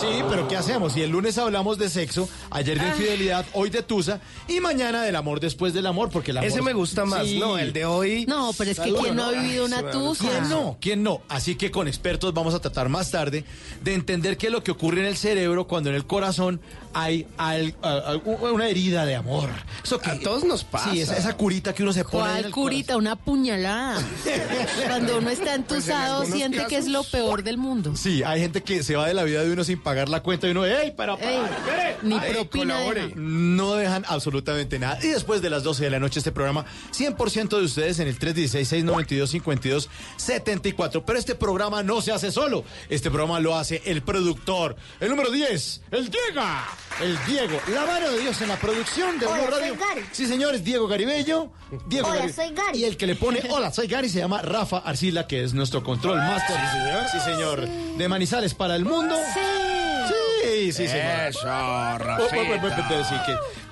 Sí, 0.00 0.06
pero 0.30 0.46
¿qué 0.46 0.56
hacemos? 0.56 0.92
Si 0.92 1.02
el 1.02 1.10
lunes 1.10 1.36
hablamos 1.38 1.76
de 1.76 1.88
sexo, 1.88 2.28
ayer 2.50 2.78
de 2.78 2.84
Ah. 2.86 2.88
infidelidad, 2.90 3.46
hoy 3.52 3.68
de 3.68 3.82
Tusa 3.82 4.20
y 4.46 4.60
mañana 4.60 5.02
del 5.02 5.16
amor 5.16 5.40
después 5.40 5.74
del 5.74 5.86
amor, 5.86 6.08
porque 6.10 6.30
el 6.30 6.36
amor... 6.38 6.48
Ese 6.48 6.62
me 6.62 6.72
gusta 6.72 7.04
más, 7.04 7.26
¿no? 7.32 7.58
El 7.58 7.72
de 7.72 7.84
hoy. 7.84 8.24
No, 8.26 8.52
pero 8.56 8.70
es 8.70 8.78
que 8.78 8.92
¿quién 8.92 9.16
no 9.16 9.24
ha 9.24 9.32
vivido 9.32 9.64
una 9.64 9.90
tusa? 9.90 10.24
¿Quién 10.28 10.48
no? 10.48 10.76
¿Quién 10.80 11.02
no? 11.02 11.20
Así 11.28 11.56
que 11.56 11.72
con 11.72 11.88
expertos 11.88 12.32
vamos 12.32 12.54
a 12.54 12.60
tratar 12.60 12.88
más 12.88 13.10
tarde 13.10 13.44
de 13.82 13.94
entender 13.94 14.36
qué 14.36 14.46
es 14.46 14.52
lo 14.52 14.62
que 14.62 14.70
ocurre 14.70 15.00
en 15.00 15.06
el 15.06 15.16
cerebro 15.16 15.66
cuando 15.66 15.90
en 15.90 15.96
el 15.96 16.06
corazón 16.06 16.60
hay 16.94 17.26
al- 17.36 17.74
una 18.52 18.68
herida 18.68 19.04
de 19.04 19.16
amor. 19.16 19.50
Eso 19.82 19.98
que, 19.98 20.10
A 20.10 20.20
todos 20.20 20.44
nos 20.44 20.62
pasa. 20.62 20.92
Sí, 20.92 21.00
esa, 21.00 21.16
esa 21.16 21.36
curita 21.36 21.74
que 21.74 21.82
uno 21.82 21.92
se 21.92 22.04
pone. 22.04 22.18
en 22.18 22.30
¿Cuál 22.30 22.44
el 22.44 22.50
curita? 22.52 22.96
Una 22.96 23.16
puñalada. 23.16 24.00
Cuando 24.86 25.18
uno 25.18 25.30
está 25.30 25.47
entusado, 25.54 26.20
algunos 26.22 26.36
siente 26.36 26.66
que 26.66 26.76
es 26.76 26.88
lo 26.88 27.04
peor 27.04 27.42
del 27.42 27.58
mundo. 27.58 27.94
Sí, 27.96 28.22
hay 28.22 28.40
gente 28.40 28.62
que 28.62 28.82
se 28.82 28.96
va 28.96 29.06
de 29.06 29.14
la 29.14 29.24
vida 29.24 29.42
de 29.42 29.52
uno 29.52 29.64
sin 29.64 29.80
pagar 29.82 30.08
la 30.08 30.22
cuenta 30.22 30.46
y 30.46 30.50
uno, 30.50 30.64
¡ey, 30.64 30.94
pero 30.96 31.18
Ey, 31.18 31.36
espere! 31.36 31.96
ni 32.02 32.16
Ay, 32.18 32.32
propina 32.32 32.78
dejan. 32.78 33.12
No 33.16 33.74
dejan 33.74 34.04
absolutamente 34.08 34.78
nada. 34.78 34.98
Y 35.02 35.08
después 35.08 35.42
de 35.42 35.50
las 35.50 35.62
12 35.62 35.84
de 35.84 35.90
la 35.90 35.98
noche 36.00 36.20
este 36.20 36.32
programa, 36.32 36.64
100% 36.92 37.48
de 37.58 37.64
ustedes 37.64 37.98
en 37.98 38.08
el 38.08 38.18
316-692-5274. 38.18 41.02
Pero 41.06 41.18
este 41.18 41.34
programa 41.34 41.82
no 41.82 42.00
se 42.00 42.12
hace 42.12 42.30
solo. 42.32 42.64
Este 42.88 43.10
programa 43.10 43.40
lo 43.40 43.54
hace 43.56 43.82
el 43.84 44.02
productor. 44.02 44.76
El 45.00 45.10
número 45.10 45.30
10, 45.30 45.82
el 45.90 46.08
Diego. 46.10 46.42
El 47.02 47.18
Diego. 47.26 47.60
La 47.72 47.86
mano 47.86 48.10
de 48.10 48.18
Dios 48.20 48.40
en 48.42 48.48
la 48.48 48.56
producción 48.56 49.18
de 49.18 49.26
Hola, 49.26 49.42
Blue 49.44 49.50
soy 49.52 49.60
Radio. 49.60 49.76
Gary. 49.78 50.02
Sí, 50.12 50.26
señores, 50.26 50.64
Diego 50.64 50.86
Garibello. 50.88 51.50
Diego 51.86 52.08
Hola, 52.08 52.32
soy 52.32 52.52
Gary. 52.54 52.78
Y 52.78 52.84
el 52.84 52.96
que 52.96 53.06
le 53.06 53.14
pone, 53.14 53.40
hola, 53.50 53.70
soy 53.72 53.86
Gary, 53.86 54.08
se 54.08 54.18
llama 54.18 54.40
Rafa 54.42 54.78
Arcila, 54.78 55.26
que 55.28 55.44
es 55.44 55.54
nuestro 55.54 55.84
control 55.84 56.16
master. 56.16 56.56
Sí, 56.56 56.78
señor. 56.78 57.04
Sí, 57.12 57.20
señor. 57.20 57.68
De 57.98 58.08
Manizales 58.08 58.54
para 58.54 58.74
el 58.74 58.84
mundo. 58.84 59.14
Sí. 59.34 59.40
Sí, 60.42 60.72
sí, 60.72 60.88
señor. 60.88 61.28
Eso, 61.28 61.98
Rafita. 61.98 62.30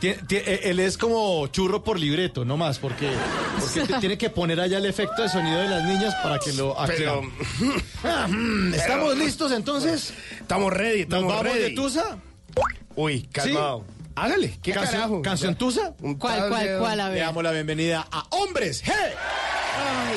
sí, 0.00 0.14
él 0.62 0.78
es 0.80 0.98
como 0.98 1.46
churro 1.48 1.82
por 1.82 1.98
libreto, 1.98 2.44
no 2.44 2.56
más, 2.56 2.78
porque, 2.78 3.10
tiene 4.00 4.16
que 4.18 4.30
poner 4.30 4.60
allá 4.60 4.78
el 4.78 4.86
efecto 4.86 5.22
de 5.22 5.28
sonido 5.28 5.58
de 5.58 5.68
las 5.68 5.84
niñas 5.84 6.14
para 6.22 6.38
que 6.38 6.52
lo 6.52 6.76
Pero, 6.86 7.14
aclare. 7.20 7.30
Ah, 8.04 8.26
mm, 8.28 8.75
¿Estamos 8.75 9.16
listos 9.16 9.50
entonces? 9.52 10.12
estamos 10.40 10.72
ready, 10.72 10.98
¿Nos 11.06 11.18
estamos 11.18 11.28
vamos 11.32 11.44
ready. 11.44 11.60
de 11.60 11.70
Tusa? 11.70 12.18
Uy, 12.94 13.22
calmado. 13.32 13.84
Hágale, 14.14 14.58
¿qué 14.62 14.72
¿Canción, 14.72 14.92
carajo? 15.00 15.22
¿Canción 15.22 15.54
Tusa? 15.56 15.92
Un 16.00 16.14
¿Cuál, 16.14 16.48
cuál, 16.48 16.78
cuál? 16.78 17.00
A 17.00 17.08
Le 17.08 17.14
ver. 17.14 17.25
damos 17.25 17.42
la 17.42 17.50
bienvenida 17.52 18.06
a 18.10 18.25
Hombres 18.30 18.82
G. 18.84 18.90
Ay, 18.92 20.16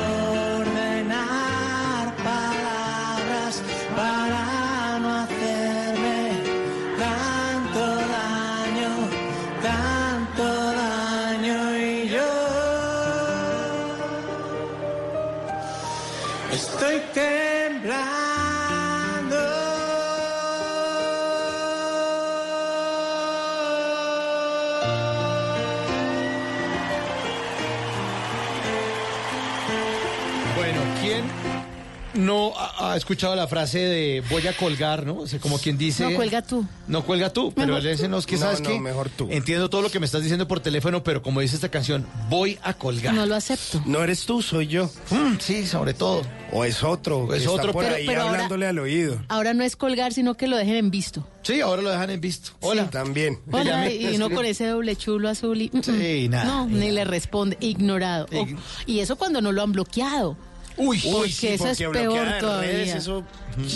ha, 32.91 32.93
ha 32.93 32.97
escuchado 32.97 33.35
la 33.35 33.47
frase 33.47 33.79
de 33.79 34.23
voy 34.29 34.45
a 34.47 34.55
colgar, 34.55 35.05
no? 35.05 35.17
O 35.19 35.27
sea, 35.27 35.39
como 35.39 35.57
quien 35.59 35.77
dice... 35.77 36.03
No, 36.09 36.15
cuelga 36.15 36.41
tú. 36.41 36.65
No 36.87 37.03
cuelga 37.03 37.31
tú, 37.31 37.51
pero 37.53 37.73
Mejor 37.75 37.87
ese 37.87 38.07
no 38.07 38.17
es 38.17 38.25
que 38.25 38.35
No, 38.35 38.41
sabes 38.41 38.61
no, 38.61 38.69
qué? 38.69 38.79
mejor 38.79 39.09
tú. 39.09 39.27
Entiendo 39.31 39.69
todo 39.69 39.81
lo 39.81 39.89
que 39.89 39.99
me 39.99 40.05
estás 40.05 40.21
diciendo 40.21 40.47
por 40.47 40.59
teléfono, 40.59 41.03
pero 41.03 41.21
como 41.21 41.39
dice 41.41 41.55
esta 41.55 41.69
canción, 41.69 42.05
voy 42.29 42.59
a 42.63 42.73
colgar. 42.73 43.13
No 43.13 43.25
lo 43.25 43.35
acepto. 43.35 43.81
No 43.85 44.03
eres 44.03 44.25
tú, 44.25 44.41
soy 44.41 44.67
yo. 44.67 44.89
Mm, 45.09 45.37
sí, 45.39 45.65
sobre 45.65 45.93
todo. 45.93 46.21
O 46.53 46.65
es 46.65 46.83
otro. 46.83 47.19
O 47.19 47.27
que 47.29 47.37
es 47.37 47.41
está 47.43 47.53
otro, 47.53 47.71
por 47.73 47.83
pero- 47.85 47.95
ahí 47.95 48.05
pero 48.05 48.21
ahora- 48.21 48.33
hablándole 48.33 48.67
al 48.67 48.77
oído. 48.79 49.17
Ahora 49.29 49.53
no 49.53 49.63
es 49.63 49.75
colgar, 49.75 50.13
sino 50.13 50.35
que 50.35 50.47
lo 50.47 50.57
dejen 50.57 50.75
en 50.75 50.91
visto. 50.91 51.25
Sí, 51.43 51.61
ahora 51.61 51.81
lo 51.81 51.89
dejan 51.89 52.09
en 52.09 52.21
visto. 52.21 52.51
Hola. 52.59 52.89
También. 52.89 53.39
Hola, 53.51 53.89
y 53.91 54.15
uno 54.15 54.29
con 54.29 54.45
ese 54.45 54.67
doble 54.67 54.95
chulo 54.95 55.29
azul 55.29 55.61
y... 55.61 55.69
mm, 55.73 55.81
Sí, 55.81 56.27
nada. 56.29 56.43
No, 56.45 56.67
ni 56.67 56.91
le 56.91 57.03
responde, 57.05 57.57
ignorado. 57.61 58.27
O- 58.35 58.47
y 58.85 58.99
eso 58.99 59.15
cuando 59.15 59.41
no 59.41 59.51
lo 59.51 59.61
han 59.63 59.71
bloqueado. 59.71 60.35
Uy, 60.77 60.99
Porque 60.99 61.31
sí, 61.31 61.47
eso 61.47 61.67
es 61.67 61.77
peor 61.77 61.93
de 61.93 62.39
todavía. 62.39 62.71
redes, 62.71 62.95
eso. 62.95 63.23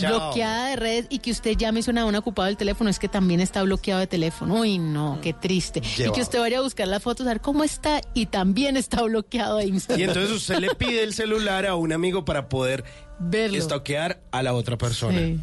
Bloqueada 0.01 0.69
de 0.69 0.75
redes 0.75 1.05
y 1.09 1.19
que 1.19 1.31
usted 1.31 1.57
llame 1.57 1.81
y 1.81 1.83
suena 1.83 2.05
un 2.05 2.15
ocupado 2.15 2.47
del 2.47 2.57
teléfono, 2.57 2.89
es 2.89 2.99
que 2.99 3.07
también 3.09 3.41
está 3.41 3.61
bloqueado 3.63 3.99
de 3.99 4.07
teléfono. 4.07 4.55
Uy, 4.61 4.77
no, 4.77 5.19
qué 5.21 5.33
triste. 5.33 5.81
Y 5.97 6.11
que 6.11 6.21
usted 6.21 6.39
vaya 6.39 6.59
a 6.59 6.61
buscar 6.61 6.87
las 6.87 7.03
fotos, 7.03 7.25
a 7.27 7.29
ver 7.29 7.41
cómo 7.41 7.63
está 7.63 8.01
y 8.13 8.27
también 8.27 8.77
está 8.77 9.01
bloqueado 9.03 9.57
de 9.57 9.65
Instagram. 9.65 9.99
Y 9.99 10.03
entonces 10.03 10.31
usted 10.31 10.59
le 10.59 10.73
pide 10.75 11.03
el 11.03 11.13
celular 11.13 11.65
a 11.65 11.75
un 11.75 11.91
amigo 11.93 12.25
para 12.25 12.49
poder 12.49 12.83
Verlo. 13.17 13.57
estoquear 13.57 14.19
a 14.31 14.43
la 14.43 14.53
otra 14.53 14.77
persona. 14.77 15.19
Sí. 15.19 15.39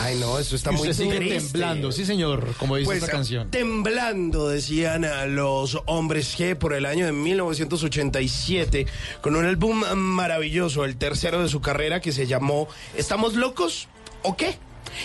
Ay, 0.00 0.16
no, 0.18 0.38
eso 0.38 0.56
está 0.56 0.70
muy 0.70 0.92
sigue 0.94 1.16
triste. 1.16 1.40
temblando, 1.40 1.92
sí 1.92 2.04
señor, 2.04 2.54
como 2.58 2.76
dice 2.76 2.86
Pues, 2.86 3.02
esta 3.02 3.10
canción. 3.12 3.50
Temblando, 3.50 4.48
decían 4.48 5.04
a 5.04 5.26
los 5.26 5.78
hombres 5.86 6.38
G 6.38 6.56
por 6.56 6.74
el 6.74 6.86
año 6.86 7.06
de 7.06 7.12
1987, 7.12 8.86
con 9.20 9.36
un 9.36 9.44
álbum 9.44 9.82
maravilloso, 9.94 10.84
el 10.84 10.96
tercero 10.96 11.42
de 11.42 11.48
su 11.48 11.60
carrera, 11.60 12.00
que 12.00 12.12
se 12.12 12.26
llamó 12.26 12.68
¿Estamos 12.96 13.34
locos 13.34 13.88
o 14.22 14.36
qué? 14.36 14.56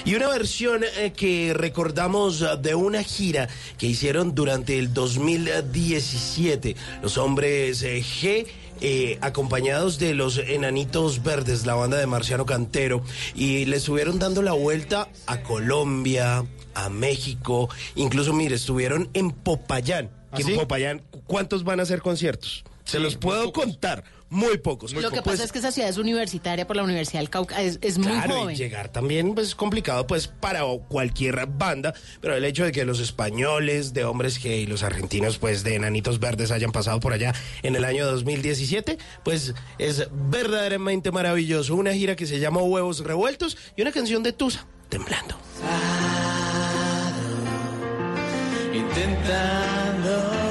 Y 0.05 0.15
una 0.15 0.27
versión 0.29 0.83
eh, 0.83 1.13
que 1.15 1.53
recordamos 1.53 2.41
eh, 2.41 2.47
de 2.61 2.75
una 2.75 3.03
gira 3.03 3.47
que 3.77 3.87
hicieron 3.87 4.35
durante 4.35 4.79
el 4.79 4.93
2017, 4.93 6.75
los 7.01 7.17
hombres 7.17 7.83
eh, 7.83 8.01
G. 8.01 8.45
eh, 8.81 9.17
acompañados 9.21 9.99
de 9.99 10.13
los 10.13 10.37
Enanitos 10.37 11.23
Verdes, 11.23 11.65
la 11.65 11.75
banda 11.75 11.97
de 11.97 12.07
Marciano 12.07 12.45
Cantero, 12.45 13.03
y 13.35 13.65
le 13.65 13.77
estuvieron 13.77 14.19
dando 14.19 14.41
la 14.41 14.53
vuelta 14.53 15.09
a 15.25 15.41
Colombia, 15.41 16.43
a 16.73 16.89
México, 16.89 17.69
incluso, 17.95 18.33
mire, 18.33 18.55
estuvieron 18.55 19.09
en 19.13 19.31
Popayán. 19.31 20.09
¿Ah, 20.31 20.37
sí? 20.37 20.51
en 20.51 20.59
Popayán, 20.59 21.01
¿cuántos 21.27 21.63
van 21.63 21.79
a 21.79 21.83
hacer 21.83 22.01
conciertos? 22.01 22.63
Se 22.83 22.99
los 22.99 23.15
puedo 23.15 23.53
contar, 23.53 24.03
muy 24.33 24.57
pocos. 24.57 24.91
Lo 24.93 25.09
que 25.11 25.21
Pues, 25.21 25.35
pasa 25.37 25.43
es 25.45 25.51
que 25.51 25.59
esa 25.59 25.71
ciudad 25.71 25.89
es 25.89 25.97
universitaria 25.97 26.65
por 26.67 26.75
la 26.75 26.83
Universidad 26.83 27.19
del 27.19 27.29
Cauca, 27.29 27.61
es, 27.61 27.77
es 27.81 27.97
muy 27.97 28.07
Claro, 28.11 28.39
joven. 28.41 28.55
y 28.55 28.57
llegar 28.57 28.89
también 28.89 29.33
pues, 29.35 29.47
es 29.49 29.55
complicado 29.55 30.05
pues 30.07 30.27
para 30.27 30.61
cualquier 30.87 31.45
banda, 31.47 31.93
pero 32.19 32.35
el 32.35 32.43
hecho 32.43 32.65
de 32.65 32.71
que 32.71 32.83
los 32.85 32.99
españoles 32.99 33.93
de 33.93 34.03
Hombres 34.05 34.43
G 34.43 34.61
y 34.63 34.65
los 34.65 34.83
argentinos 34.83 35.37
pues 35.37 35.63
de 35.63 35.75
Enanitos 35.75 36.19
Verdes 36.19 36.51
hayan 36.51 36.71
pasado 36.71 36.99
por 36.99 37.13
allá 37.13 37.33
en 37.61 37.75
el 37.75 37.85
año 37.85 38.05
2017, 38.07 38.97
pues 39.23 39.53
es 39.77 40.07
verdaderamente 40.11 41.11
maravilloso. 41.11 41.75
Una 41.75 41.93
gira 41.93 42.15
que 42.15 42.25
se 42.25 42.39
llama 42.39 42.61
Huevos 42.61 42.99
Revueltos 43.01 43.57
y 43.75 43.81
una 43.83 43.91
canción 43.91 44.23
de 44.23 44.33
Tusa, 44.33 44.65
Temblando. 44.89 45.37
intentando 48.73 50.42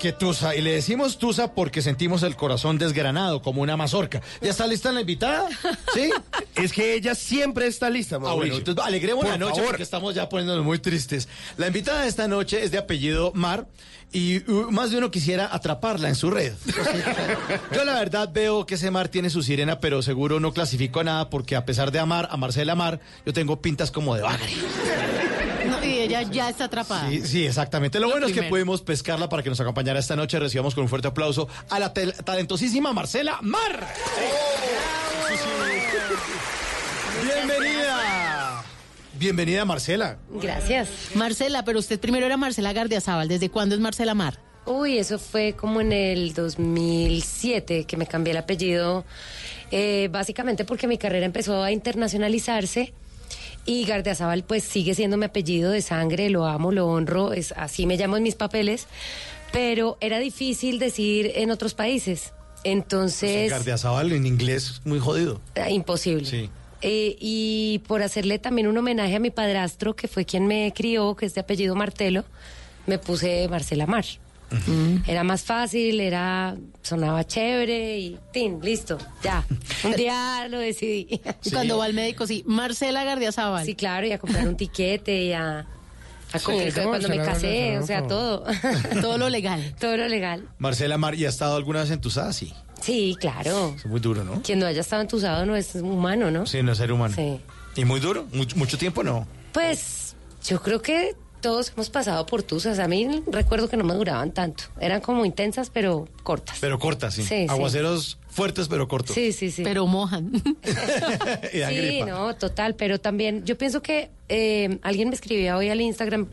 qué 0.00 0.12
tusa. 0.12 0.56
Y 0.56 0.62
le 0.62 0.72
decimos 0.72 1.18
tusa 1.18 1.54
porque 1.54 1.82
sentimos 1.82 2.24
el 2.24 2.34
corazón 2.34 2.78
desgranado 2.78 3.42
como 3.42 3.62
una 3.62 3.76
mazorca. 3.76 4.20
¿Ya 4.40 4.50
está 4.50 4.66
lista 4.66 4.90
la 4.90 5.02
invitada? 5.02 5.48
¿Sí? 5.94 6.10
Es 6.56 6.72
que 6.72 6.94
ella 6.94 7.14
siempre 7.14 7.66
está 7.68 7.88
lista, 7.88 8.16
Ah, 8.16 8.18
bueno, 8.18 8.36
Mauricio. 8.36 8.58
entonces 8.58 8.84
alegremos 8.84 9.22
Por 9.22 9.30
la 9.32 9.38
noche 9.38 9.54
favor. 9.56 9.66
porque 9.68 9.82
estamos 9.82 10.14
ya 10.14 10.28
poniéndonos 10.28 10.64
muy 10.64 10.78
tristes. 10.78 11.28
La 11.56 11.68
invitada 11.68 12.02
de 12.02 12.08
esta 12.08 12.28
noche 12.28 12.62
es 12.62 12.70
de 12.70 12.76
apellido 12.78 13.32
Mar 13.34 13.66
y 14.12 14.38
uh, 14.50 14.70
más 14.70 14.90
de 14.90 14.98
uno 14.98 15.10
quisiera 15.10 15.48
atraparla 15.54 16.08
en 16.08 16.16
su 16.16 16.30
red. 16.30 16.52
Yo 17.74 17.84
la 17.84 17.94
verdad 17.94 18.30
veo 18.32 18.66
que 18.66 18.74
ese 18.74 18.90
Mar 18.90 19.08
tiene 19.08 19.30
su 19.30 19.42
sirena, 19.42 19.80
pero 19.80 20.02
seguro 20.02 20.38
no 20.40 20.52
clasifico 20.52 21.00
a 21.00 21.04
nada 21.04 21.30
porque 21.30 21.56
a 21.56 21.64
pesar 21.64 21.92
de 21.92 21.98
amar 22.00 22.28
a 22.30 22.36
Marcela 22.36 22.74
Mar, 22.74 23.00
yo 23.24 23.32
tengo 23.32 23.62
pintas 23.62 23.90
como 23.90 24.14
de 24.16 24.22
bagre. 24.22 24.50
Ella 26.04 26.22
ya 26.22 26.48
está 26.48 26.64
atrapada. 26.64 27.08
Sí, 27.10 27.26
sí, 27.26 27.46
exactamente. 27.46 28.00
Lo, 28.00 28.08
bueno 28.08 28.26
es 28.26 28.32
que 28.32 28.44
pudimos 28.44 28.80
pescarla 28.82 29.28
para 29.28 29.42
que 29.42 29.50
nos 29.50 29.60
acompañara 29.60 29.98
esta 29.98 30.16
noche. 30.16 30.38
Recibamos 30.38 30.74
con 30.74 30.82
un 30.82 30.88
fuerte 30.88 31.08
aplauso 31.08 31.48
a 31.68 31.78
la 31.78 31.92
talentosísima 31.92 32.92
Marcela 32.92 33.38
Mar. 33.42 33.86
Bienvenida. 37.22 38.64
Bienvenida, 39.18 39.64
Marcela. 39.66 40.16
Gracias. 40.30 40.88
Marcela, 41.14 41.64
pero 41.64 41.78
usted 41.78 42.00
primero 42.00 42.24
era 42.24 42.38
Marcela 42.38 42.72
Gardiazabal. 42.72 43.28
¿Desde 43.28 43.50
cuándo 43.50 43.74
es 43.74 43.80
Marcela 43.80 44.14
Mar? 44.14 44.38
Uy, 44.64 44.98
eso 44.98 45.18
fue 45.18 45.54
como 45.54 45.80
en 45.80 45.92
el 45.92 46.32
2007 46.32 47.84
que 47.84 47.96
me 47.96 48.06
cambié 48.06 48.32
el 48.32 48.38
apellido, 48.38 49.04
eh, 49.70 50.08
básicamente 50.10 50.64
porque 50.64 50.86
mi 50.86 50.96
carrera 50.96 51.26
empezó 51.26 51.62
a 51.62 51.72
internacionalizarse 51.72 52.92
y 53.66 53.84
Gardiazabal 53.84 54.42
pues 54.44 54.64
sigue 54.64 54.94
siendo 54.94 55.16
mi 55.16 55.26
apellido 55.26 55.70
de 55.70 55.82
sangre, 55.82 56.30
lo 56.30 56.46
amo, 56.46 56.72
lo 56.72 56.86
honro, 56.86 57.32
es 57.32 57.52
así 57.56 57.86
me 57.86 57.96
llamo 57.96 58.16
en 58.16 58.22
mis 58.22 58.34
papeles, 58.34 58.86
pero 59.52 59.96
era 60.00 60.18
difícil 60.18 60.78
decir 60.78 61.32
en 61.34 61.50
otros 61.50 61.74
países. 61.74 62.32
Entonces, 62.64 63.50
Gardiazabal 63.50 64.12
en 64.12 64.26
inglés, 64.26 64.80
muy 64.84 64.98
jodido. 64.98 65.40
ah, 65.56 65.70
imposible. 65.70 66.26
Sí. 66.26 66.50
Eh, 66.82 67.16
y 67.20 67.80
por 67.86 68.02
hacerle 68.02 68.38
también 68.38 68.66
un 68.66 68.76
homenaje 68.76 69.16
a 69.16 69.20
mi 69.20 69.30
padrastro, 69.30 69.94
que 69.94 70.08
fue 70.08 70.24
quien 70.24 70.46
me 70.46 70.72
crió, 70.74 71.14
que 71.14 71.26
es 71.26 71.34
de 71.34 71.42
apellido 71.42 71.74
Martelo, 71.74 72.24
me 72.86 72.98
puse 72.98 73.46
Marcela 73.48 73.86
Mar. 73.86 74.04
Era 75.06 75.22
más 75.24 75.42
fácil, 75.42 76.00
era 76.00 76.56
sonaba 76.82 77.24
chévere 77.26 77.98
y 77.98 78.18
tin, 78.32 78.60
listo, 78.60 78.98
ya. 79.22 79.44
Un 79.84 79.92
día 79.92 80.48
lo 80.48 80.58
decidí. 80.58 81.20
Y 81.44 81.50
cuando 81.50 81.78
va 81.78 81.84
al 81.84 81.94
médico, 81.94 82.26
sí, 82.26 82.42
Marcela 82.46 83.04
Gardiazabal. 83.04 83.64
Sí, 83.64 83.74
claro, 83.74 84.06
y 84.06 84.12
a 84.12 84.18
comprar 84.18 84.46
un 84.48 84.56
tiquete 84.56 85.24
y 85.24 85.32
a, 85.32 85.60
a 86.32 86.38
comprar 86.40 86.72
Sí, 86.72 86.80
cuando 86.82 87.08
me 87.08 87.18
casé, 87.18 87.78
o 87.78 87.86
sea, 87.86 88.06
todo. 88.06 88.44
Todo 89.00 89.18
lo 89.18 89.28
legal. 89.28 89.74
todo 89.80 89.96
lo 89.96 90.08
legal. 90.08 90.48
Marcela 90.58 90.98
Mar, 90.98 91.14
¿y 91.14 91.26
ha 91.26 91.28
estado 91.28 91.56
alguna 91.56 91.80
vez 91.80 91.90
entusada? 91.90 92.32
Sí. 92.32 92.52
Sí, 92.80 93.16
claro. 93.20 93.74
Es 93.76 93.86
muy 93.86 94.00
duro, 94.00 94.24
¿no? 94.24 94.40
Quien 94.42 94.58
no 94.58 94.66
haya 94.66 94.80
estado 94.80 95.02
entusado 95.02 95.44
no 95.44 95.54
es 95.54 95.74
humano, 95.74 96.30
¿no? 96.30 96.46
Sí, 96.46 96.62
no 96.62 96.72
es 96.72 96.78
ser 96.78 96.92
humano. 96.92 97.14
Sí. 97.14 97.38
¿Y 97.76 97.84
muy 97.84 98.00
duro? 98.00 98.26
¿Mucho, 98.32 98.56
mucho 98.56 98.78
tiempo 98.78 99.02
no? 99.02 99.26
Pues 99.52 100.16
yo 100.44 100.60
creo 100.62 100.80
que 100.80 101.14
todos 101.40 101.72
hemos 101.74 101.90
pasado 101.90 102.26
por 102.26 102.42
tusas. 102.42 102.78
A 102.78 102.88
mí 102.88 103.22
recuerdo 103.26 103.68
que 103.68 103.76
no 103.76 103.84
me 103.84 103.94
duraban 103.94 104.32
tanto. 104.32 104.64
Eran 104.80 105.00
como 105.00 105.24
intensas, 105.24 105.70
pero 105.70 106.08
cortas. 106.22 106.58
Pero 106.60 106.78
cortas, 106.78 107.14
sí. 107.14 107.22
Sí, 107.22 107.28
sí. 107.28 107.46
Aguaceros 107.48 108.18
fuertes, 108.28 108.68
pero 108.68 108.86
cortos. 108.88 109.14
Sí, 109.14 109.32
sí, 109.32 109.50
sí. 109.50 109.62
Pero 109.64 109.86
mojan. 109.86 110.30
Y 111.52 111.58
dan 111.58 111.70
Sí, 111.70 111.76
gripa. 111.76 112.06
no, 112.06 112.34
total, 112.36 112.74
pero 112.74 113.00
también 113.00 113.44
yo 113.44 113.56
pienso 113.58 113.82
que 113.82 114.10
eh, 114.28 114.78
alguien 114.82 115.08
me 115.08 115.14
escribía 115.14 115.56
hoy 115.56 115.68
al 115.68 115.80
Instagram 115.80 116.28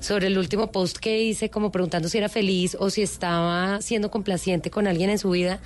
sobre 0.00 0.26
el 0.28 0.38
último 0.38 0.72
post 0.72 0.96
que 0.98 1.22
hice 1.22 1.50
como 1.50 1.70
preguntando 1.70 2.08
si 2.08 2.18
era 2.18 2.28
feliz 2.28 2.76
o 2.80 2.90
si 2.90 3.02
estaba 3.02 3.80
siendo 3.82 4.10
complaciente 4.10 4.70
con 4.70 4.86
alguien 4.88 5.10
en 5.10 5.18
su 5.18 5.30
vida 5.30 5.60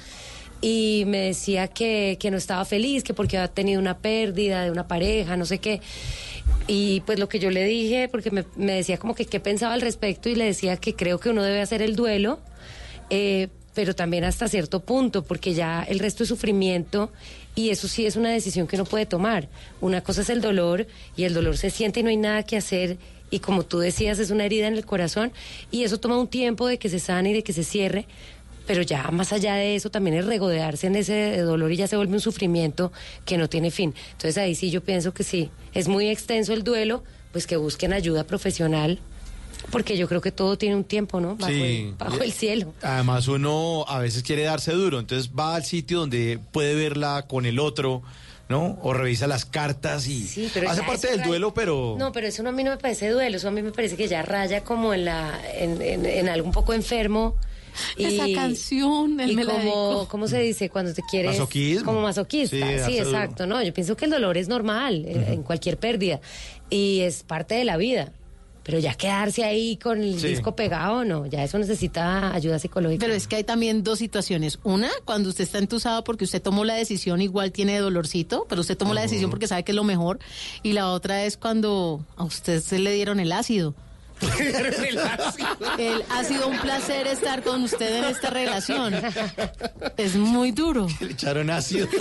y 0.61 1.05
me 1.07 1.19
decía 1.19 1.69
que, 1.69 2.17
que 2.21 2.31
no 2.31 2.37
estaba 2.37 2.65
feliz, 2.65 3.03
que 3.05 3.15
porque 3.15 3.37
había 3.39 3.49
tenido 3.49 3.81
una 3.81 3.99
pérdida 3.99 4.63
de 4.65 4.71
una 4.71 4.89
pareja, 4.89 5.37
no 5.37 5.45
sé 5.47 5.59
qué. 5.59 5.81
Y 6.69 7.01
pues 7.03 7.19
lo 7.19 7.29
que 7.29 7.39
yo 7.39 7.51
le 7.51 7.65
dije, 7.65 8.09
porque 8.09 8.31
me, 8.31 8.45
me 8.57 8.73
decía 8.73 8.99
como 8.99 9.15
que 9.15 9.27
qué 9.27 9.41
pensaba 9.41 9.75
al 9.75 9.81
respecto 9.81 10.29
y 10.29 10.35
le 10.35 10.47
decía 10.47 10.77
que 10.77 10.95
creo 10.95 11.21
que 11.21 11.31
uno 11.31 11.43
debe 11.43 11.61
hacer 11.61 11.81
el 11.81 11.95
duelo, 11.95 12.41
eh, 13.11 13.49
pero 13.75 13.95
también 13.95 14.25
hasta 14.25 14.49
cierto 14.49 14.81
punto, 14.81 15.23
porque 15.23 15.55
ya 15.55 15.83
el 15.83 15.99
resto 15.99 16.23
es 16.23 16.29
sufrimiento 16.29 17.13
y 17.55 17.71
eso 17.71 17.89
sí 17.89 18.07
es 18.07 18.17
una 18.17 18.31
decisión 18.31 18.67
que 18.67 18.77
uno 18.77 18.85
puede 18.85 19.07
tomar. 19.07 19.49
Una 19.81 20.01
cosa 20.01 20.23
es 20.23 20.31
el 20.31 20.41
dolor 20.41 20.87
y 21.17 21.25
el 21.25 21.35
dolor 21.35 21.57
se 21.57 21.71
siente 21.71 22.01
y 22.01 22.03
no 22.03 22.09
hay 22.09 22.17
nada 22.17 22.43
que 22.43 22.57
hacer 22.57 22.99
y 23.31 23.41
como 23.41 23.65
tú 23.65 23.79
decías 23.79 24.19
es 24.19 24.31
una 24.31 24.45
herida 24.45 24.69
en 24.69 24.75
el 24.75 24.87
corazón 24.87 25.33
y 25.71 25.85
eso 25.85 25.99
toma 25.99 26.19
un 26.19 26.29
tiempo 26.29 26.67
de 26.67 26.79
que 26.79 26.89
se 26.89 27.01
sane 27.01 27.31
y 27.31 27.35
de 27.35 27.43
que 27.43 27.53
se 27.53 27.65
cierre, 27.65 28.07
pero 28.67 28.83
ya 28.83 29.11
más 29.11 29.33
allá 29.33 29.55
de 29.55 29.77
eso 29.77 29.91
también 29.91 30.17
es 30.17 30.27
regodearse 30.27 30.87
en 30.89 30.97
ese 30.97 31.39
dolor 31.39 31.71
y 31.73 31.77
ya 31.77 31.87
se 31.87 31.97
vuelve 31.97 32.15
un 32.15 32.21
sufrimiento 32.21 32.93
que 33.25 33.39
no 33.39 33.49
tiene 33.49 33.71
fin. 33.71 33.95
Entonces 34.13 34.37
ahí 34.39 34.55
sí 34.55 34.71
yo 34.71 34.83
pienso 34.83 35.13
que 35.15 35.23
sí, 35.25 35.51
es 35.75 35.89
muy 35.89 36.09
extenso 36.09 36.53
el 36.53 36.65
duelo, 36.65 37.03
pues 37.33 37.47
que 37.47 37.57
busquen 37.57 37.93
ayuda 37.93 38.25
profesional. 38.25 38.99
Porque 39.71 39.97
yo 39.97 40.07
creo 40.07 40.21
que 40.21 40.31
todo 40.31 40.57
tiene 40.59 40.77
un 40.77 40.85
tiempo, 40.85 41.21
¿no? 41.21 41.35
Bajo, 41.35 41.53
Sí. 41.53 41.87
el, 41.89 41.95
bajo 41.99 42.23
el 42.23 42.31
cielo. 42.33 42.73
Además 42.83 43.27
uno 43.27 43.85
a 43.89 43.99
veces 43.99 44.23
quiere 44.23 44.43
darse 44.45 44.73
duro, 44.73 45.01
entonces 45.01 45.31
va 45.37 45.57
al 45.57 45.65
sitio 45.65 46.01
donde 46.01 46.39
puede 46.53 46.75
verla 46.77 47.25
con 47.27 47.47
el 47.47 47.59
otro, 47.59 48.03
¿no? 48.49 48.79
O 48.83 48.93
revisa 48.93 49.27
las 49.27 49.45
cartas 49.45 50.07
y 50.07 50.23
Sí, 50.25 50.51
pero 50.55 50.71
hace 50.71 50.83
parte 50.83 51.09
del 51.09 51.23
duelo, 51.23 51.53
pero 51.53 51.97
No, 51.99 52.13
pero 52.13 52.29
eso 52.29 52.45
no, 52.45 52.51
a 52.51 52.53
mí 52.53 52.63
no 52.63 52.71
me 52.71 52.77
parece 52.77 53.09
duelo, 53.11 53.39
eso 53.39 53.49
a 53.49 53.51
mí 53.51 53.61
me 53.63 53.73
parece 53.73 53.97
que 53.97 54.07
ya 54.07 54.23
raya 54.23 54.63
como 54.63 54.95
en 54.95 55.05
la 55.07 55.41
en, 55.59 55.83
en- 55.83 56.07
en 56.07 56.29
algo 56.29 56.47
un 56.47 56.53
poco 56.53 56.73
enfermo. 56.73 57.35
Esa 57.97 58.25
canción, 58.35 59.21
él 59.21 59.33
y 59.33 59.37
me 59.37 59.45
la 59.45 59.53
como, 59.53 59.63
dedicó. 59.63 60.09
¿cómo 60.09 60.29
se 60.29 60.41
dice? 60.41 60.71
Cuando 60.71 60.93
te 60.95 61.03
quieres... 61.03 61.33
Masoquismo. 61.33 61.85
Como 61.85 62.01
masoquista, 62.03 62.57
Sí, 62.87 62.99
exacto. 62.99 63.47
No, 63.47 63.63
yo 63.63 63.73
pienso 63.75 63.97
que 63.97 64.05
el 64.07 64.11
dolor 64.11 64.37
es 64.37 64.49
normal 64.49 65.05
eh, 65.07 65.27
en 65.33 65.43
cualquier 65.43 65.79
pérdida 65.79 66.21
y 66.71 67.01
es 67.01 67.23
parte 67.23 67.55
de 67.55 67.65
la 67.65 67.77
vida. 67.77 68.13
Pero 68.63 68.81
ya 68.81 68.95
quedarse 68.95 69.45
ahí 69.45 69.77
con 69.77 70.03
el 70.03 70.19
Sí. 70.19 70.27
disco 70.27 70.57
pegado, 70.57 71.05
no, 71.05 71.25
ya 71.27 71.45
eso 71.45 71.57
necesita 71.57 72.35
ayuda 72.35 72.59
psicológica. 72.59 72.99
Pero 73.01 73.15
es 73.15 73.29
que 73.29 73.37
hay 73.37 73.45
también 73.45 73.85
dos 73.85 74.01
situaciones. 74.01 74.59
Una, 74.65 74.91
cuando 75.05 75.29
usted 75.29 75.45
está 75.45 75.59
entusado 75.59 76.03
porque 76.03 76.25
usted 76.25 76.43
tomó 76.43 76.65
la 76.65 76.75
decisión, 76.75 77.21
igual 77.21 77.53
tiene 77.53 77.79
dolorcito, 77.79 78.45
pero 78.49 78.63
usted 78.63 78.77
tomó 78.77 78.93
la 78.93 79.03
decisión 79.03 79.31
porque 79.31 79.47
sabe 79.47 79.63
que 79.63 79.71
es 79.71 79.77
lo 79.77 79.85
mejor. 79.85 80.19
Y 80.65 80.73
la 80.73 80.91
otra 80.91 81.25
es 81.27 81.37
cuando 81.37 82.05
a 82.17 82.25
usted 82.25 82.61
se 82.61 82.81
le 82.81 82.91
dieron 82.93 83.21
el 83.21 83.31
ácido. 83.31 83.73
El, 85.79 86.03
ha 86.11 86.25
sido 86.25 86.49
un 86.49 86.59
placer 86.59 87.07
estar 87.07 87.43
con 87.43 87.63
usted 87.65 87.99
en 87.99 88.05
esta 88.05 88.31
relación. 88.31 88.95
Es 89.97 90.17
muy 90.17 90.53
duro. 90.53 90.87
le 91.01 91.13
echaron 91.13 91.51
ácido. 91.51 91.89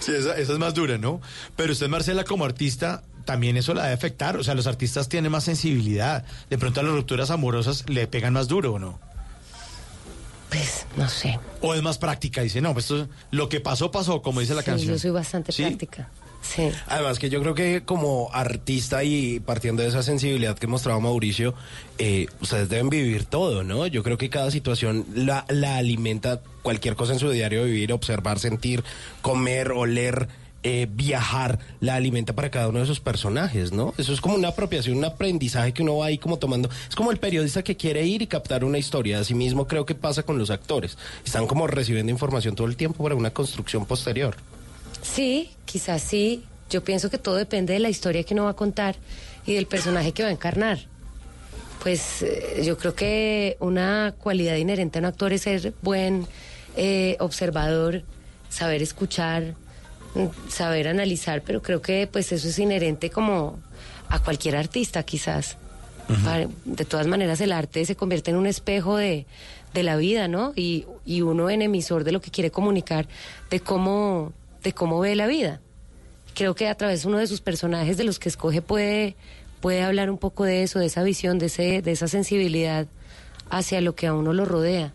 Sí, 0.00 0.12
esa, 0.14 0.36
esa 0.38 0.52
es 0.52 0.58
más 0.60 0.72
dura, 0.74 0.98
¿no? 0.98 1.20
Pero 1.56 1.72
usted, 1.72 1.88
Marcela, 1.88 2.22
como 2.22 2.44
artista, 2.44 3.02
también 3.24 3.56
eso 3.56 3.74
la 3.74 3.82
debe 3.84 3.94
afectar. 3.94 4.36
O 4.36 4.44
sea, 4.44 4.54
los 4.54 4.68
artistas 4.68 5.08
tienen 5.08 5.32
más 5.32 5.42
sensibilidad. 5.42 6.24
De 6.48 6.58
pronto 6.58 6.78
a 6.78 6.82
las 6.84 6.92
rupturas 6.92 7.30
amorosas 7.32 7.88
le 7.88 8.06
pegan 8.06 8.32
más 8.34 8.46
duro, 8.46 8.74
¿o 8.74 8.78
no? 8.78 9.00
Pues, 10.50 10.86
no 10.96 11.08
sé. 11.08 11.40
O 11.60 11.74
es 11.74 11.82
más 11.82 11.98
práctica, 11.98 12.42
dice, 12.42 12.60
no, 12.60 12.72
pues 12.72 12.84
esto, 12.88 13.08
lo 13.32 13.48
que 13.48 13.58
pasó, 13.60 13.90
pasó, 13.90 14.22
como 14.22 14.38
dice 14.40 14.54
la 14.54 14.60
Sí, 14.62 14.66
canción. 14.66 14.92
yo 14.92 14.98
soy 15.00 15.10
bastante 15.10 15.50
¿Sí? 15.50 15.62
práctica. 15.64 16.08
Además 16.86 17.18
que 17.18 17.30
yo 17.30 17.40
creo 17.40 17.54
que 17.54 17.82
como 17.84 18.30
artista 18.32 19.04
y 19.04 19.40
partiendo 19.40 19.82
de 19.82 19.88
esa 19.88 20.02
sensibilidad 20.02 20.58
que 20.58 20.66
mostraba 20.66 21.00
Mauricio, 21.00 21.54
eh, 21.98 22.26
ustedes 22.40 22.68
deben 22.68 22.88
vivir 22.88 23.24
todo, 23.24 23.64
¿no? 23.64 23.86
Yo 23.86 24.02
creo 24.02 24.18
que 24.18 24.30
cada 24.30 24.50
situación 24.50 25.06
la, 25.14 25.44
la 25.48 25.76
alimenta 25.76 26.40
cualquier 26.62 26.96
cosa 26.96 27.12
en 27.12 27.18
su 27.18 27.30
diario 27.30 27.64
vivir, 27.64 27.92
observar, 27.92 28.38
sentir, 28.38 28.82
comer, 29.22 29.72
oler, 29.72 30.28
eh, 30.68 30.88
viajar, 30.90 31.60
la 31.78 31.94
alimenta 31.94 32.32
para 32.32 32.50
cada 32.50 32.68
uno 32.68 32.78
de 32.78 32.84
esos 32.86 32.98
personajes, 32.98 33.70
¿no? 33.70 33.94
Eso 33.98 34.12
es 34.12 34.20
como 34.20 34.34
una 34.34 34.48
apropiación, 34.48 34.98
un 34.98 35.04
aprendizaje 35.04 35.72
que 35.72 35.84
uno 35.84 35.98
va 35.98 36.06
ahí 36.06 36.18
como 36.18 36.38
tomando. 36.38 36.68
Es 36.88 36.96
como 36.96 37.12
el 37.12 37.18
periodista 37.18 37.62
que 37.62 37.76
quiere 37.76 38.04
ir 38.04 38.20
y 38.22 38.26
captar 38.26 38.64
una 38.64 38.76
historia. 38.76 39.20
Así 39.20 39.32
mismo 39.32 39.68
creo 39.68 39.86
que 39.86 39.94
pasa 39.94 40.24
con 40.24 40.38
los 40.38 40.50
actores. 40.50 40.98
Están 41.24 41.46
como 41.46 41.68
recibiendo 41.68 42.10
información 42.10 42.56
todo 42.56 42.66
el 42.66 42.74
tiempo 42.74 43.04
para 43.04 43.14
una 43.14 43.30
construcción 43.30 43.86
posterior. 43.86 44.34
Sí, 45.02 45.50
quizás 45.64 46.02
sí. 46.02 46.44
Yo 46.68 46.82
pienso 46.82 47.10
que 47.10 47.18
todo 47.18 47.36
depende 47.36 47.72
de 47.72 47.78
la 47.78 47.88
historia 47.88 48.24
que 48.24 48.34
uno 48.34 48.44
va 48.44 48.50
a 48.50 48.56
contar 48.56 48.96
y 49.46 49.54
del 49.54 49.66
personaje 49.66 50.12
que 50.12 50.22
va 50.22 50.28
a 50.28 50.32
encarnar. 50.32 50.78
Pues 51.82 52.22
eh, 52.22 52.62
yo 52.64 52.76
creo 52.76 52.94
que 52.94 53.56
una 53.60 54.14
cualidad 54.18 54.56
inherente 54.56 54.98
a 54.98 55.00
un 55.00 55.06
actor 55.06 55.32
es 55.32 55.42
ser 55.42 55.72
buen 55.82 56.26
eh, 56.76 57.16
observador, 57.20 58.02
saber 58.48 58.82
escuchar, 58.82 59.54
mm, 60.14 60.50
saber 60.50 60.88
analizar, 60.88 61.42
pero 61.42 61.62
creo 61.62 61.80
que 61.80 62.08
pues 62.10 62.32
eso 62.32 62.48
es 62.48 62.58
inherente 62.58 63.10
como 63.10 63.58
a 64.08 64.18
cualquier 64.20 64.56
artista 64.56 65.02
quizás. 65.02 65.56
De 66.64 66.84
todas 66.84 67.08
maneras 67.08 67.40
el 67.40 67.50
arte 67.50 67.84
se 67.84 67.96
convierte 67.96 68.30
en 68.30 68.36
un 68.36 68.46
espejo 68.46 68.96
de, 68.96 69.26
de 69.74 69.82
la 69.82 69.96
vida, 69.96 70.28
¿no? 70.28 70.52
Y, 70.54 70.86
y 71.04 71.22
uno 71.22 71.50
en 71.50 71.62
emisor 71.62 72.04
de 72.04 72.12
lo 72.12 72.20
que 72.20 72.30
quiere 72.30 72.52
comunicar, 72.52 73.08
de 73.50 73.58
cómo, 73.58 74.32
de 74.66 74.72
cómo 74.72 74.98
ve 74.98 75.14
la 75.14 75.28
vida. 75.28 75.60
Creo 76.34 76.56
que 76.56 76.66
a 76.66 76.74
través 76.74 77.02
de 77.02 77.08
uno 77.08 77.18
de 77.18 77.28
sus 77.28 77.40
personajes, 77.40 77.96
de 77.96 78.02
los 78.02 78.18
que 78.18 78.28
escoge, 78.28 78.62
puede, 78.62 79.14
puede 79.60 79.84
hablar 79.84 80.10
un 80.10 80.18
poco 80.18 80.42
de 80.42 80.64
eso, 80.64 80.80
de 80.80 80.86
esa 80.86 81.04
visión, 81.04 81.38
de, 81.38 81.46
ese, 81.46 81.82
de 81.82 81.92
esa 81.92 82.08
sensibilidad 82.08 82.88
hacia 83.48 83.80
lo 83.80 83.94
que 83.94 84.08
a 84.08 84.12
uno 84.12 84.32
lo 84.32 84.44
rodea. 84.44 84.92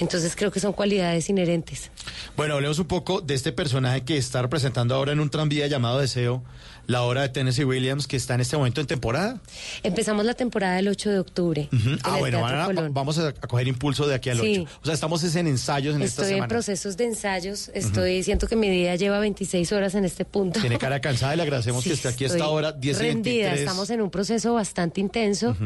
Entonces 0.00 0.34
creo 0.36 0.50
que 0.50 0.60
son 0.60 0.72
cualidades 0.72 1.28
inherentes. 1.28 1.90
Bueno, 2.36 2.54
hablemos 2.54 2.78
un 2.78 2.86
poco 2.86 3.20
de 3.20 3.34
este 3.34 3.52
personaje 3.52 4.02
que 4.02 4.16
está 4.16 4.42
representando 4.42 4.94
ahora 4.94 5.12
en 5.12 5.20
un 5.20 5.28
tranvía 5.30 5.66
llamado 5.66 5.98
Deseo, 5.98 6.42
la 6.86 7.02
obra 7.02 7.22
de 7.22 7.28
Tennessee 7.28 7.64
Williams, 7.64 8.06
que 8.06 8.16
está 8.16 8.34
en 8.34 8.40
este 8.40 8.56
momento 8.56 8.80
en 8.80 8.86
temporada. 8.86 9.40
Empezamos 9.82 10.24
la 10.24 10.34
temporada 10.34 10.78
el 10.78 10.88
8 10.88 11.10
de 11.10 11.18
octubre. 11.18 11.68
Ah, 12.04 12.16
bueno, 12.18 12.46
a- 12.46 12.68
vamos 12.90 13.18
a, 13.18 13.32
coger 13.32 13.68
impulso 13.68 14.06
de 14.06 14.14
aquí 14.14 14.30
al 14.30 14.40
Sí. 14.40 14.60
8. 14.66 14.70
O 14.82 14.84
sea, 14.86 14.94
estamos 14.94 15.22
es 15.22 15.34
en 15.36 15.46
ensayos 15.48 15.94
en 15.96 16.02
esta 16.02 16.22
Estoy 16.22 16.32
en 16.32 16.36
semana. 16.38 16.48
procesos 16.48 16.96
de 16.96 17.04
ensayos, 17.04 17.70
estoy, 17.74 18.22
siento 18.22 18.46
que 18.46 18.56
mi 18.56 18.70
día 18.70 18.94
lleva 18.96 19.18
26 19.18 19.70
horas 19.72 19.94
en 19.96 20.04
este 20.04 20.24
punto. 20.24 20.60
Tiene 20.60 20.78
cara 20.78 21.00
cansada 21.00 21.34
y 21.34 21.36
le 21.38 21.42
agradecemos 21.42 21.82
Sí, 21.84 21.90
que 21.90 21.94
esté 21.94 22.08
aquí 22.08 22.24
a 22.24 22.28
esta 22.28 22.38
estoy 22.38 22.52
hora, 22.54 22.72
10 22.72 22.96
y 22.96 23.02
rendida, 23.02 23.34
23. 23.48 23.60
estamos 23.60 23.90
en 23.90 24.00
un 24.00 24.10
proceso 24.10 24.54
bastante 24.54 25.00
intenso 25.00 25.56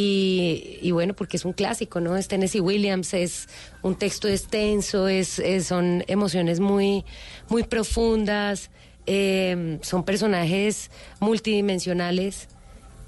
y, 0.00 0.78
y 0.82 0.90
bueno, 0.90 1.14
porque 1.14 1.38
es 1.38 1.44
un 1.46 1.54
clásico, 1.54 2.00
¿no? 2.00 2.16
Es 2.18 2.28
Tennessee 2.28 2.60
Williams, 2.60 3.14
es 3.14 3.48
un 3.82 3.94
texto 3.94 4.28
extenso, 4.28 5.08
es, 5.08 5.38
es- 5.38 5.66
son 5.68 6.04
emociones 6.06 6.60
muy, 6.60 7.02
muy 7.48 7.62
profundas, 7.62 8.68
eh, 9.06 9.78
son 9.80 10.04
personajes 10.04 10.90
multidimensionales, 11.20 12.48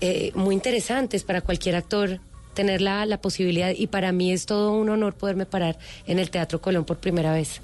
eh, 0.00 0.32
muy 0.34 0.54
interesantes 0.54 1.24
para 1.24 1.40
cualquier 1.42 1.76
actor 1.76 2.20
tener 2.54 2.80
la, 2.80 3.04
la 3.04 3.20
posibilidad 3.20 3.70
y 3.76 3.86
para 3.88 4.10
mí 4.12 4.32
es 4.32 4.46
todo 4.46 4.72
un 4.72 4.88
honor 4.88 5.14
poderme 5.14 5.44
parar 5.44 5.78
en 6.06 6.18
el 6.18 6.30
Teatro 6.30 6.60
Colón 6.60 6.84
por 6.84 6.96
primera 6.98 7.32
vez. 7.32 7.60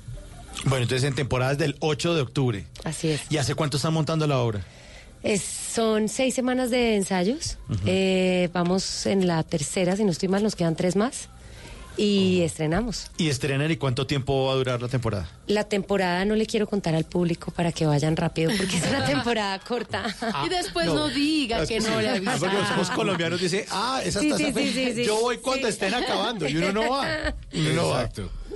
Bueno, 0.67 0.83
entonces 0.85 1.09
en 1.09 1.15
temporadas 1.15 1.59
del 1.59 1.77
8 1.81 2.15
de 2.15 2.21
octubre. 2.21 2.65
Así 2.85 3.09
es. 3.09 3.23
¿Y 3.31 3.39
hace 3.39 3.55
cuánto 3.55 3.77
están 3.79 3.93
montando 3.95 4.27
la 4.27 4.39
obra? 4.39 4.61
Es- 5.25 5.43
son 5.43 6.09
seis 6.09 6.35
semanas 6.35 6.71
de 6.71 6.95
ensayos. 6.97 7.57
Eh, 7.87 8.49
vamos 8.53 9.07
en 9.07 9.27
la 9.27 9.43
tercera, 9.43 9.97
si 9.97 10.05
no 10.05 10.11
estoy 10.13 10.29
mal, 10.29 10.43
nos 10.43 10.55
quedan 10.55 10.77
tres 10.77 10.95
más. 10.97 11.29
Y 11.97 12.41
estrenamos. 12.43 13.07
¿Y 13.19 13.29
estrenan 13.29 13.71
y 13.71 13.77
cuánto 13.77 14.05
tiempo 14.05 14.47
va 14.47 14.53
a 14.53 14.57
durar 14.57 14.83
la 14.83 14.89
temporada? 14.89 15.29
La 15.47 15.63
temporada 15.69 16.25
no 16.25 16.35
le 16.35 16.45
quiero 16.45 16.67
contar 16.67 16.97
al 16.97 17.05
público 17.05 17.53
para 17.53 17.71
que 17.71 17.87
vayan 17.87 18.17
rápido, 18.17 18.51
porque 18.57 18.79
es 18.79 18.87
una 18.89 19.05
temporada 19.07 19.57
corta. 19.61 20.05
y 20.45 20.49
después 20.49 20.87
no, 20.87 21.09
diga 21.09 21.65
que 21.67 21.79
no 21.79 22.01
le 22.01 22.09
Ah, 22.09 22.15
porque 22.15 22.39
somos 22.41 22.53
avisaron. 22.71 22.97
colombianos, 22.97 23.41
dice, 23.41 23.65
ah, 23.71 24.01
esa 24.05 24.19
Sí, 24.19 24.27
está 24.27 24.39
sí, 24.39 24.45
sí, 24.47 24.53
fe- 24.53 24.73
sí, 24.73 24.93
sí. 24.97 25.05
Yo 25.05 25.21
voy 25.21 25.39
cuando 25.39 25.69
estén 25.69 25.95
acabando 25.95 26.49
y 26.49 26.57
uno 26.57 26.73
no 26.73 26.91
va. 26.91 27.07
Y 27.53 27.61
uno 27.69 27.73
no 27.83 27.89
va. 27.91 28.09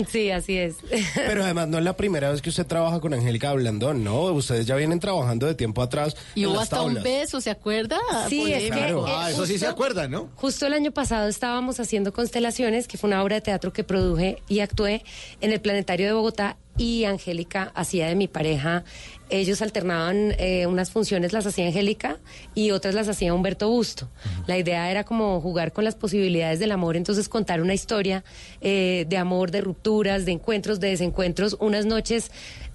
Sí, 0.08 0.30
así 0.30 0.56
es. 0.56 0.76
Pero 1.14 1.42
además 1.42 1.68
no 1.68 1.78
es 1.78 1.84
la 1.84 1.96
primera 1.96 2.30
vez 2.30 2.40
que 2.40 2.50
usted 2.50 2.66
trabaja 2.66 3.00
con 3.00 3.14
Angélica 3.14 3.52
Blandón, 3.52 4.04
¿no? 4.04 4.22
Ustedes 4.24 4.66
ya 4.66 4.76
vienen 4.76 5.00
trabajando 5.00 5.46
de 5.46 5.54
tiempo 5.54 5.82
atrás. 5.82 6.16
Y 6.34 6.46
hubo 6.46 6.61
hasta 6.61 6.82
un 6.82 7.02
beso, 7.02 7.40
¿se 7.40 7.50
acuerda? 7.50 7.98
Sí, 8.28 8.52
es 8.52 8.70
que, 8.70 8.78
eh, 8.90 8.94
Ah, 9.06 9.30
eso 9.30 9.46
sí 9.46 9.58
se 9.58 9.66
acuerdan, 9.66 10.11
¿no? 10.11 10.28
Justo 10.37 10.66
el 10.66 10.72
año 10.72 10.92
pasado 10.92 11.28
estábamos 11.28 11.80
haciendo 11.80 12.12
Constelaciones, 12.12 12.87
que 12.87 12.98
fue 12.98 13.08
una 13.08 13.22
obra 13.22 13.37
de 13.37 13.42
teatro 13.42 13.72
que 13.72 13.84
produje 13.84 14.42
y 14.48 14.61
actué 14.61 15.02
en 15.40 15.52
el 15.52 15.61
Planetario 15.61 16.06
de 16.06 16.12
Bogotá 16.12 16.56
y 16.78 17.04
Angélica 17.04 17.72
hacía 17.74 18.06
de 18.06 18.14
mi 18.14 18.28
pareja. 18.28 18.84
Ellos 19.30 19.60
alternaban 19.60 20.34
eh, 20.38 20.66
unas 20.66 20.90
funciones, 20.90 21.34
las 21.34 21.44
hacía 21.44 21.66
Angélica 21.66 22.18
y 22.54 22.70
otras 22.70 22.94
las 22.94 23.08
hacía 23.08 23.34
Humberto 23.34 23.68
Busto. 23.68 24.08
La 24.46 24.56
idea 24.56 24.90
era 24.90 25.04
como 25.04 25.38
jugar 25.42 25.72
con 25.72 25.84
las 25.84 25.96
posibilidades 25.96 26.60
del 26.60 26.72
amor, 26.72 26.96
entonces 26.96 27.28
contar 27.28 27.60
una 27.60 27.74
historia 27.74 28.24
eh, 28.62 29.04
de 29.08 29.16
amor, 29.18 29.50
de 29.50 29.60
rupturas, 29.60 30.24
de 30.24 30.32
encuentros, 30.32 30.80
de 30.80 30.88
desencuentros, 30.88 31.56
unas 31.60 31.84
noches 31.84 32.30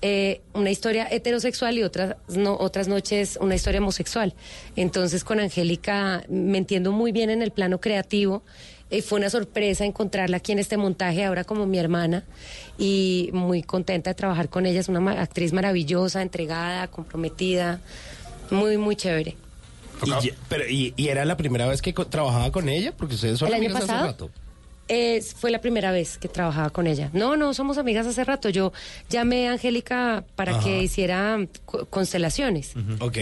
eh, 0.06 0.42
una 0.54 0.70
historia 0.70 1.08
heterosexual 1.10 1.78
y 1.78 1.84
otras 1.84 2.18
no, 2.28 2.58
otras 2.58 2.90
noches 2.90 3.40
una 3.40 3.56
historia 3.56 3.80
homosexual. 3.80 4.34
Entonces 4.76 5.24
con 5.24 5.40
Angélica 5.40 6.26
me 6.28 6.58
entiendo 6.58 6.92
muy 6.92 7.14
bien 7.14 7.30
en 7.30 7.42
el 7.42 7.52
plano 7.52 7.80
creativo. 7.80 8.44
Y 8.96 9.02
fue 9.02 9.18
una 9.20 9.30
sorpresa 9.30 9.86
encontrarla 9.86 10.38
aquí 10.38 10.52
en 10.52 10.60
este 10.60 10.78
montaje, 10.78 11.26
ahora 11.26 11.44
como 11.44 11.66
mi 11.66 11.80
hermana, 11.80 12.24
y 12.78 13.30
muy 13.34 13.64
contenta 13.64 14.12
de 14.12 14.14
trabajar 14.16 14.50
con 14.50 14.66
ella. 14.66 14.80
Es 14.80 14.88
una 14.88 15.00
ma- 15.00 15.20
actriz 15.20 15.52
maravillosa, 15.52 16.22
entregada, 16.22 16.88
comprometida, 16.88 17.80
muy, 18.52 18.78
muy 18.78 18.96
chévere. 18.96 19.36
Y, 20.06 20.10
ya- 20.10 20.36
pero, 20.50 20.68
y, 20.70 20.94
y 20.96 21.08
era 21.08 21.26
la 21.26 21.38
primera 21.38 21.66
vez 21.68 21.82
que 21.82 21.94
co- 21.94 22.06
trabajaba 22.08 22.52
con 22.52 22.70
ella? 22.70 22.94
Porque 22.96 23.16
ustedes 23.16 23.40
son 23.40 23.48
¿El 23.48 23.56
año 23.56 23.64
amigas 23.66 23.78
hace 23.84 23.88
pasado? 23.88 24.06
rato. 24.08 24.30
Eh, 24.90 25.22
fue 25.38 25.50
la 25.50 25.62
primera 25.62 25.92
vez 25.92 26.18
que 26.18 26.28
trabajaba 26.28 26.70
con 26.70 26.88
ella. 26.88 27.10
No, 27.14 27.38
no, 27.38 27.54
somos 27.54 27.78
amigas 27.78 28.06
hace 28.06 28.24
rato. 28.26 28.50
Yo 28.50 28.74
llamé 29.10 29.48
a 29.48 29.54
Angélica 29.54 30.26
para 30.36 30.52
Ajá. 30.58 30.64
que 30.66 30.84
hiciera 30.84 31.40
co- 31.66 31.86
constelaciones. 31.86 32.74
Ok. 33.00 33.18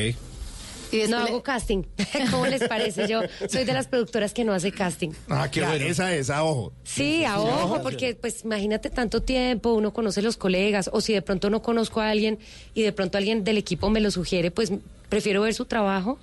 No 1.10 1.18
hago 1.18 1.44
casting. 1.44 1.84
¿Cómo 2.32 2.46
les 2.48 2.68
parece? 2.68 3.08
Yo 3.08 3.22
soy 3.50 3.64
de 3.64 3.74
las 3.74 3.88
productoras 3.88 4.34
que 4.34 4.44
no 4.44 4.54
hace 4.54 4.72
casting. 4.72 5.10
Ah, 5.30 5.50
qué 5.52 5.62
bueno. 5.62 5.86
Esa 5.86 6.14
es, 6.14 6.30
a 6.30 6.44
ojo. 6.44 6.74
Sí, 6.84 7.24
a 7.26 7.40
ojo, 7.40 7.82
porque 7.82 8.16
pues 8.16 8.44
imagínate 8.44 8.90
tanto 8.90 9.22
tiempo, 9.22 9.74
uno 9.74 9.94
conoce 9.94 10.22
los 10.22 10.38
colegas, 10.38 10.90
o 10.94 11.02
si 11.02 11.14
de 11.14 11.22
pronto 11.22 11.50
no 11.50 11.62
conozco 11.62 12.02
a 12.02 12.10
alguien 12.10 12.40
y 12.74 12.82
de 12.84 12.92
pronto 12.92 13.18
alguien 13.18 13.44
del 13.44 13.58
equipo 13.58 13.90
me 13.90 14.00
lo 14.02 14.12
sugiere, 14.12 14.52
pues 14.52 14.72
prefiero 15.10 15.42
ver 15.42 15.54
su 15.54 15.66
trabajo 15.66 16.20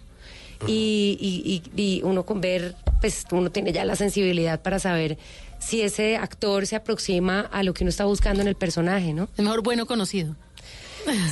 y, 0.66 1.16
y- 1.20 1.62
y- 1.76 1.82
y 1.82 2.02
uno 2.02 2.24
con 2.26 2.40
ver, 2.40 2.74
pues 3.00 3.24
uno 3.30 3.50
tiene 3.50 3.72
ya 3.72 3.84
la 3.84 3.96
sensibilidad 3.96 4.60
para 4.60 4.78
saber 4.78 5.18
si 5.60 5.82
ese 5.82 6.16
actor 6.16 6.66
se 6.66 6.76
aproxima 6.76 7.40
a 7.52 7.62
lo 7.62 7.74
que 7.74 7.84
uno 7.84 7.90
está 7.90 8.04
buscando 8.04 8.42
en 8.42 8.48
el 8.48 8.54
personaje, 8.54 9.12
¿no? 9.12 9.28
Es 9.36 9.44
mejor 9.44 9.62
bueno 9.62 9.86
conocido. 9.86 10.36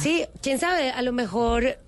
Sí, 0.00 0.24
quién 0.42 0.58
sabe, 0.58 0.90
a 0.90 1.02
lo 1.02 1.12
mejor, 1.12 1.78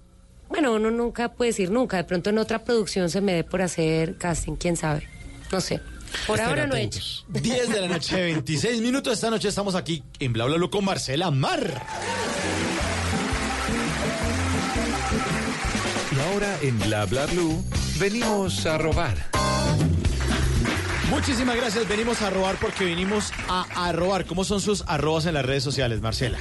bueno, 0.49 0.73
uno 0.75 0.91
nunca 0.91 1.33
puede 1.33 1.51
decir 1.51 1.71
nunca, 1.71 1.97
de 1.99 2.05
pronto 2.05 2.31
en 2.31 2.39
otra 2.39 2.65
producción 2.65 3.11
se 3.11 3.21
me 3.21 3.33
dé 3.35 3.45
por 3.45 3.63
hacer 3.63 4.17
casting, 4.17 4.55
quién 4.57 4.77
sabe, 4.77 5.09
no 5.53 5.61
sé. 5.61 5.81
Por 6.27 6.37
Estén 6.39 6.49
ahora 6.49 6.67
no 6.67 6.75
he 6.75 6.79
atentos. 6.87 7.27
hecho. 7.31 7.41
10 7.43 7.69
de 7.69 7.81
la 7.83 7.89
noche, 7.95 8.17
26 8.23 8.81
minutos. 8.81 9.13
Esta 9.13 9.29
noche 9.29 9.49
estamos 9.49 9.75
aquí 9.75 10.03
en 10.19 10.33
Bla 10.33 10.47
Bla 10.47 10.57
Blue 10.57 10.71
con 10.71 10.83
Marcela 10.85 11.31
Mar. 11.31 11.83
Y 16.17 16.21
ahora 16.33 16.59
en 16.63 16.79
Bla 16.79 17.05
Bla 17.05 17.27
Blue 17.27 17.63
venimos 17.99 18.65
a 18.65 18.79
robar. 18.79 19.17
Muchísimas 21.11 21.57
gracias. 21.57 21.89
Venimos 21.89 22.21
a 22.23 22.31
robar 22.31 22.57
porque 22.61 22.85
vinimos 22.85 23.33
a, 23.49 23.89
a 23.89 23.93
robar. 23.93 24.27
¿Cómo 24.27 24.45
son 24.45 24.61
sus 24.61 24.85
arrobas 24.87 25.27
en 25.27 25.35
las 25.35 25.45
redes 25.45 25.63
sociales, 25.63 26.01
Marcela? 26.01 26.39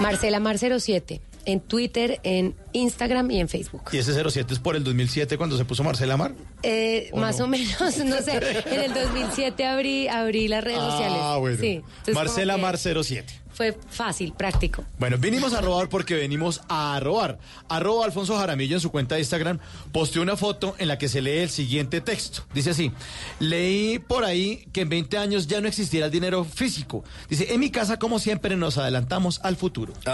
Marcela 0.00 0.40
Mar 0.40 0.58
07, 0.58 1.20
en 1.44 1.60
Twitter, 1.60 2.20
en 2.22 2.54
Instagram 2.72 3.30
y 3.30 3.40
en 3.40 3.48
Facebook. 3.48 3.82
¿Y 3.92 3.98
ese 3.98 4.12
07 4.12 4.52
es 4.52 4.60
por 4.60 4.76
el 4.76 4.84
2007 4.84 5.38
cuando 5.38 5.56
se 5.56 5.64
puso 5.64 5.84
Marcela 5.84 6.16
Mar? 6.16 6.34
Eh, 6.62 7.10
¿O 7.12 7.18
más 7.18 7.38
no? 7.38 7.44
o 7.44 7.48
menos, 7.48 7.78
no 7.80 8.22
sé, 8.22 8.62
en 8.66 8.80
el 8.80 8.92
2007 8.92 9.66
abrí, 9.66 10.08
abrí 10.08 10.48
las 10.48 10.64
redes 10.64 10.80
sociales. 10.80 11.18
Ah, 11.20 11.36
bueno. 11.38 11.58
Sí, 11.60 11.76
entonces 11.76 12.14
Marcela 12.14 12.56
que 12.56 12.62
Mar 12.62 12.78
07. 12.78 13.40
Fue 13.56 13.74
fácil, 13.88 14.34
práctico. 14.34 14.84
Bueno, 14.98 15.16
vinimos 15.16 15.54
a 15.54 15.62
robar 15.62 15.88
porque 15.88 16.14
venimos 16.14 16.60
a 16.68 17.00
robar. 17.00 17.38
Arroba 17.70 18.04
Alfonso 18.04 18.36
Jaramillo 18.36 18.76
en 18.76 18.80
su 18.82 18.90
cuenta 18.90 19.14
de 19.14 19.22
Instagram 19.22 19.60
posteó 19.92 20.20
una 20.20 20.36
foto 20.36 20.74
en 20.76 20.88
la 20.88 20.98
que 20.98 21.08
se 21.08 21.22
lee 21.22 21.38
el 21.38 21.48
siguiente 21.48 22.02
texto. 22.02 22.42
Dice 22.52 22.70
así, 22.70 22.92
leí 23.40 23.98
por 23.98 24.24
ahí 24.24 24.68
que 24.74 24.82
en 24.82 24.90
20 24.90 25.16
años 25.16 25.46
ya 25.46 25.62
no 25.62 25.68
existirá 25.68 26.04
el 26.04 26.12
dinero 26.12 26.44
físico. 26.44 27.02
Dice, 27.30 27.54
en 27.54 27.60
mi 27.60 27.70
casa 27.70 27.98
como 27.98 28.18
siempre 28.18 28.56
nos 28.56 28.76
adelantamos 28.76 29.40
al 29.42 29.56
futuro. 29.56 29.94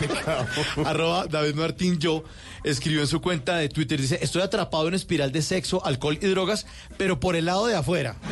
Qué 0.00 0.08
pecado. 0.08 0.46
Arroba 0.84 1.26
David 1.28 1.54
Martín 1.54 2.00
Yo 2.00 2.24
escribió 2.64 3.02
en 3.02 3.06
su 3.06 3.20
cuenta 3.20 3.54
de 3.56 3.68
Twitter, 3.68 4.00
dice, 4.00 4.18
estoy 4.20 4.42
atrapado 4.42 4.88
en 4.88 4.94
espiral 4.94 5.30
de 5.30 5.42
sexo, 5.42 5.86
alcohol 5.86 6.18
y 6.20 6.26
drogas, 6.26 6.66
pero 6.96 7.20
por 7.20 7.36
el 7.36 7.44
lado 7.44 7.66
de 7.66 7.76
afuera. 7.76 8.16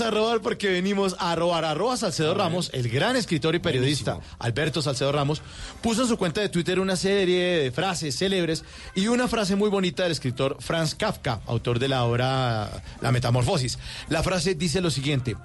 A 0.00 0.10
robar 0.10 0.40
porque 0.40 0.68
venimos 0.70 1.14
a 1.20 1.36
robar. 1.36 1.64
Arroba 1.64 1.96
Salcedo 1.96 2.34
Ramos, 2.34 2.68
el 2.72 2.88
gran 2.88 3.14
escritor 3.14 3.54
y 3.54 3.60
periodista 3.60 4.18
Alberto 4.40 4.82
Salcedo 4.82 5.12
Ramos, 5.12 5.40
puso 5.82 6.02
en 6.02 6.08
su 6.08 6.16
cuenta 6.16 6.40
de 6.40 6.48
Twitter 6.48 6.80
una 6.80 6.96
serie 6.96 7.60
de 7.60 7.70
frases 7.70 8.18
célebres 8.18 8.64
y 8.96 9.06
una 9.06 9.28
frase 9.28 9.54
muy 9.54 9.70
bonita 9.70 10.02
del 10.02 10.10
escritor 10.10 10.56
Franz 10.58 10.96
Kafka, 10.96 11.42
autor 11.46 11.78
de 11.78 11.86
la 11.86 12.04
obra 12.04 12.82
La 13.02 13.12
Metamorfosis. 13.12 13.78
La 14.08 14.24
frase 14.24 14.56
dice 14.56 14.80
lo 14.80 14.90
siguiente, 14.90 15.36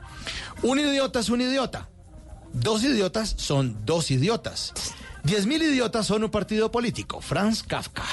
un 0.64 0.80
idiota 0.80 1.20
es 1.20 1.30
un 1.30 1.42
idiota, 1.42 1.88
dos 2.52 2.84
idiotas 2.84 3.36
son 3.38 3.86
dos 3.86 4.10
idiotas. 4.10 4.74
Diez 5.24 5.46
mil 5.46 5.62
idiotas 5.62 6.08
son 6.08 6.24
un 6.24 6.32
partido 6.32 6.72
político. 6.72 7.22
Franz 7.22 7.64
Kafka. 7.64 8.04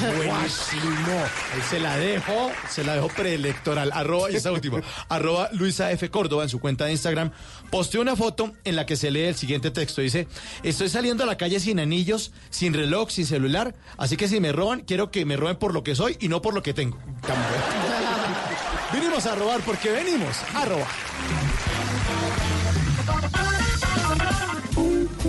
Buenísimo. 0.00 1.24
Ahí 1.54 1.62
se 1.68 1.78
la 1.80 1.96
dejo, 1.96 2.50
se 2.68 2.84
la 2.84 2.94
dejo 2.94 3.08
preelectoral. 3.08 3.90
Arroba, 3.92 4.30
y 4.30 4.36
esta 4.36 4.52
última, 4.52 4.82
arroba 5.08 5.48
Luisa 5.52 5.90
F. 5.92 6.10
Córdoba 6.10 6.42
en 6.42 6.48
su 6.48 6.60
cuenta 6.60 6.86
de 6.86 6.92
Instagram, 6.92 7.30
posteó 7.70 8.00
una 8.00 8.16
foto 8.16 8.52
en 8.64 8.76
la 8.76 8.84
que 8.86 8.96
se 8.96 9.10
lee 9.10 9.24
el 9.24 9.36
siguiente 9.36 9.70
texto. 9.70 10.00
Dice, 10.02 10.28
estoy 10.62 10.88
saliendo 10.88 11.24
a 11.24 11.26
la 11.26 11.36
calle 11.36 11.60
sin 11.60 11.80
anillos, 11.80 12.32
sin 12.50 12.74
reloj, 12.74 13.10
sin 13.10 13.26
celular, 13.26 13.74
así 13.96 14.16
que 14.16 14.28
si 14.28 14.40
me 14.40 14.52
roban, 14.52 14.80
quiero 14.80 15.10
que 15.10 15.24
me 15.24 15.36
roben 15.36 15.56
por 15.56 15.72
lo 15.72 15.82
que 15.82 15.94
soy 15.94 16.16
y 16.20 16.28
no 16.28 16.42
por 16.42 16.54
lo 16.54 16.62
que 16.62 16.74
tengo. 16.74 16.98
Vinimos 18.92 19.26
a 19.26 19.34
robar 19.34 19.60
porque 19.60 19.90
venimos 19.90 20.36
a 20.54 20.64
robar. 20.64 20.86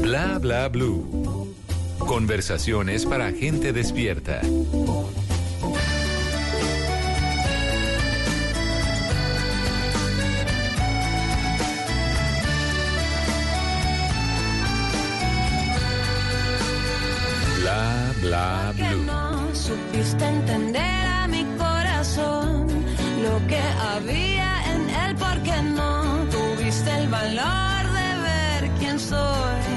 Bla 0.07 0.39
Bla 0.39 0.69
Blue. 0.69 1.53
Conversaciones 1.99 3.05
para 3.05 3.29
gente 3.33 3.73
despierta. 3.73 4.39
Bla 17.59 18.13
Bla 18.21 18.73
Blue. 18.77 19.03
no 19.03 19.53
supiste 19.53 20.23
entender 20.25 21.05
a 21.19 21.27
mi 21.27 21.43
corazón 21.57 22.65
lo 23.21 23.45
que 23.49 23.59
había 23.91 24.73
en 24.73 24.89
él 24.89 25.15
porque 25.17 25.61
no 25.63 26.25
tuviste 26.31 26.95
el 26.95 27.09
valor 27.09 27.83
de 27.91 28.21
ver 28.21 28.71
quién 28.79 28.97
soy 28.97 29.76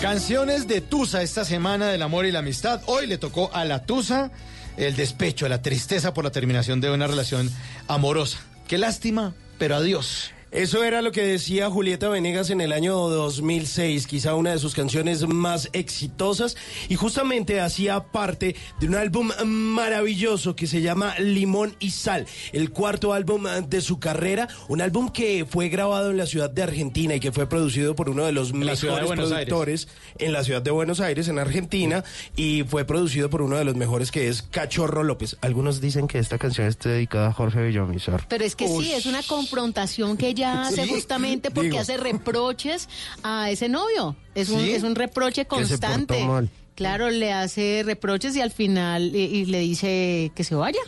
Canciones 0.00 0.66
de 0.66 0.80
Tusa 0.80 1.20
esta 1.20 1.44
semana 1.44 1.88
del 1.88 2.00
amor 2.00 2.24
y 2.24 2.32
la 2.32 2.38
amistad. 2.38 2.80
Hoy 2.86 3.06
le 3.06 3.18
tocó 3.18 3.50
a 3.52 3.66
la 3.66 3.84
Tusa 3.84 4.30
el 4.78 4.96
despecho, 4.96 5.46
la 5.46 5.60
tristeza 5.60 6.14
por 6.14 6.24
la 6.24 6.30
terminación 6.30 6.80
de 6.80 6.90
una 6.90 7.06
relación 7.06 7.50
amorosa. 7.86 8.38
Qué 8.66 8.78
lástima, 8.78 9.34
pero 9.58 9.76
adiós. 9.76 10.30
Eso 10.52 10.82
era 10.82 11.00
lo 11.00 11.12
que 11.12 11.22
decía 11.22 11.70
Julieta 11.70 12.08
Venegas 12.08 12.50
en 12.50 12.60
el 12.60 12.72
año 12.72 12.96
2006, 12.96 14.08
quizá 14.08 14.34
una 14.34 14.50
de 14.50 14.58
sus 14.58 14.74
canciones 14.74 15.28
más 15.28 15.68
exitosas, 15.72 16.56
y 16.88 16.96
justamente 16.96 17.60
hacía 17.60 18.00
parte 18.00 18.56
de 18.80 18.88
un 18.88 18.96
álbum 18.96 19.30
maravilloso 19.46 20.56
que 20.56 20.66
se 20.66 20.82
llama 20.82 21.16
Limón 21.20 21.76
y 21.78 21.90
Sal, 21.90 22.26
el 22.52 22.70
cuarto 22.70 23.12
álbum 23.12 23.44
de 23.68 23.80
su 23.80 24.00
carrera, 24.00 24.48
un 24.66 24.80
álbum 24.80 25.10
que 25.10 25.46
fue 25.48 25.68
grabado 25.68 26.10
en 26.10 26.16
la 26.16 26.26
ciudad 26.26 26.50
de 26.50 26.64
Argentina 26.64 27.14
y 27.14 27.20
que 27.20 27.30
fue 27.30 27.48
producido 27.48 27.94
por 27.94 28.10
uno 28.10 28.24
de 28.24 28.32
los 28.32 28.50
de 28.50 28.58
mejores 28.58 28.82
Aires. 28.82 29.10
productores 29.12 29.88
en 30.18 30.32
la 30.32 30.42
ciudad 30.42 30.62
de 30.62 30.72
Buenos 30.72 30.98
Aires, 30.98 31.28
en 31.28 31.38
Argentina, 31.38 32.02
y 32.34 32.64
fue 32.64 32.84
producido 32.84 33.30
por 33.30 33.42
uno 33.42 33.56
de 33.56 33.64
los 33.64 33.76
mejores 33.76 34.10
que 34.10 34.26
es 34.26 34.42
Cachorro 34.42 35.04
López. 35.04 35.36
Algunos 35.42 35.80
dicen 35.80 36.08
que 36.08 36.18
esta 36.18 36.38
canción 36.38 36.66
está 36.66 36.88
dedicada 36.88 37.28
a 37.28 37.32
Jorge 37.32 37.62
Villamizar. 37.62 38.26
Pero 38.28 38.44
es 38.44 38.56
que 38.56 38.66
sí, 38.66 38.92
es 38.92 39.06
una 39.06 39.22
confrontación 39.22 40.16
que 40.16 40.34
ella 40.40 40.62
hace 40.66 40.84
Sí, 40.84 40.90
justamente 40.90 41.50
porque 41.50 41.70
digo. 41.70 41.80
hace 41.80 41.96
reproches 41.96 42.88
a 43.22 43.50
ese 43.50 43.68
novio. 43.68 44.16
Es 44.34 44.48
un, 44.50 44.60
es 44.60 44.82
un 44.82 44.94
reproche 44.94 45.44
que 45.46 45.64
se 45.64 45.78
portó 45.78 45.86
constante. 45.86 46.24
mal. 46.24 46.50
Claro, 46.74 47.10
le 47.10 47.32
hace 47.32 47.82
reproches 47.84 48.34
y 48.36 48.40
al 48.40 48.50
final 48.50 49.14
y, 49.14 49.18
y 49.18 49.44
le 49.46 49.58
dice 49.60 50.32
que 50.34 50.44
se 50.44 50.54
vaya. 50.54 50.80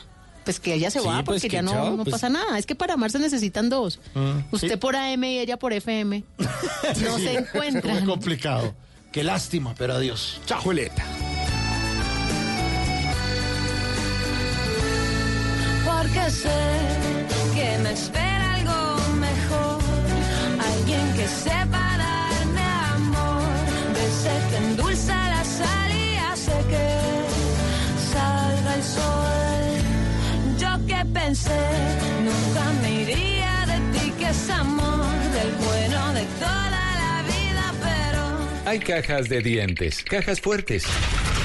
pues 0.45 0.59
que 0.59 0.75
ella 0.75 0.91
se 0.91 1.01
Sí, 1.01 1.07
va 1.07 1.23
pues 1.23 1.43
porque 1.43 1.49
que 1.49 1.57
ya 1.57 1.63
no, 1.63 1.71
chao, 1.71 1.91
no 1.97 2.03
pues. 2.05 2.13
pasa 2.13 2.29
nada. 2.31 2.59
Es 2.59 2.65
que 2.67 2.75
para 2.75 2.95
amar 2.95 3.11
se 3.11 3.19
necesitan 3.19 3.69
dos. 3.69 4.01
Mm, 4.15 4.39
Usted 4.55 4.71
sí. 4.71 4.77
por 4.77 4.97
AM 4.97 5.23
y 5.25 5.39
ella 5.39 5.59
por 5.59 5.73
FM. 5.73 6.25
No 6.39 7.19
Sí, 7.19 7.25
se 7.25 7.33
Es 7.35 7.39
encuentran. 7.39 7.97
muy 7.99 8.07
complicado. 8.07 8.75
Qué 9.13 9.23
lástima, 9.23 9.75
pero 9.77 9.93
adiós. 9.95 10.41
Chao. 10.47 10.63
Julieta. 10.63 11.05
Es 34.33 34.47
del 35.35 35.53
bueno 35.57 36.13
de 36.15 36.25
toda 36.41 36.71
la 36.71 37.23
vida, 37.23 37.73
pero... 37.83 38.71
Hay 38.71 38.79
cajas 38.81 39.29
de 39.29 39.43
dientes, 39.43 40.03
cajas 40.03 40.41
fuertes 40.41 40.85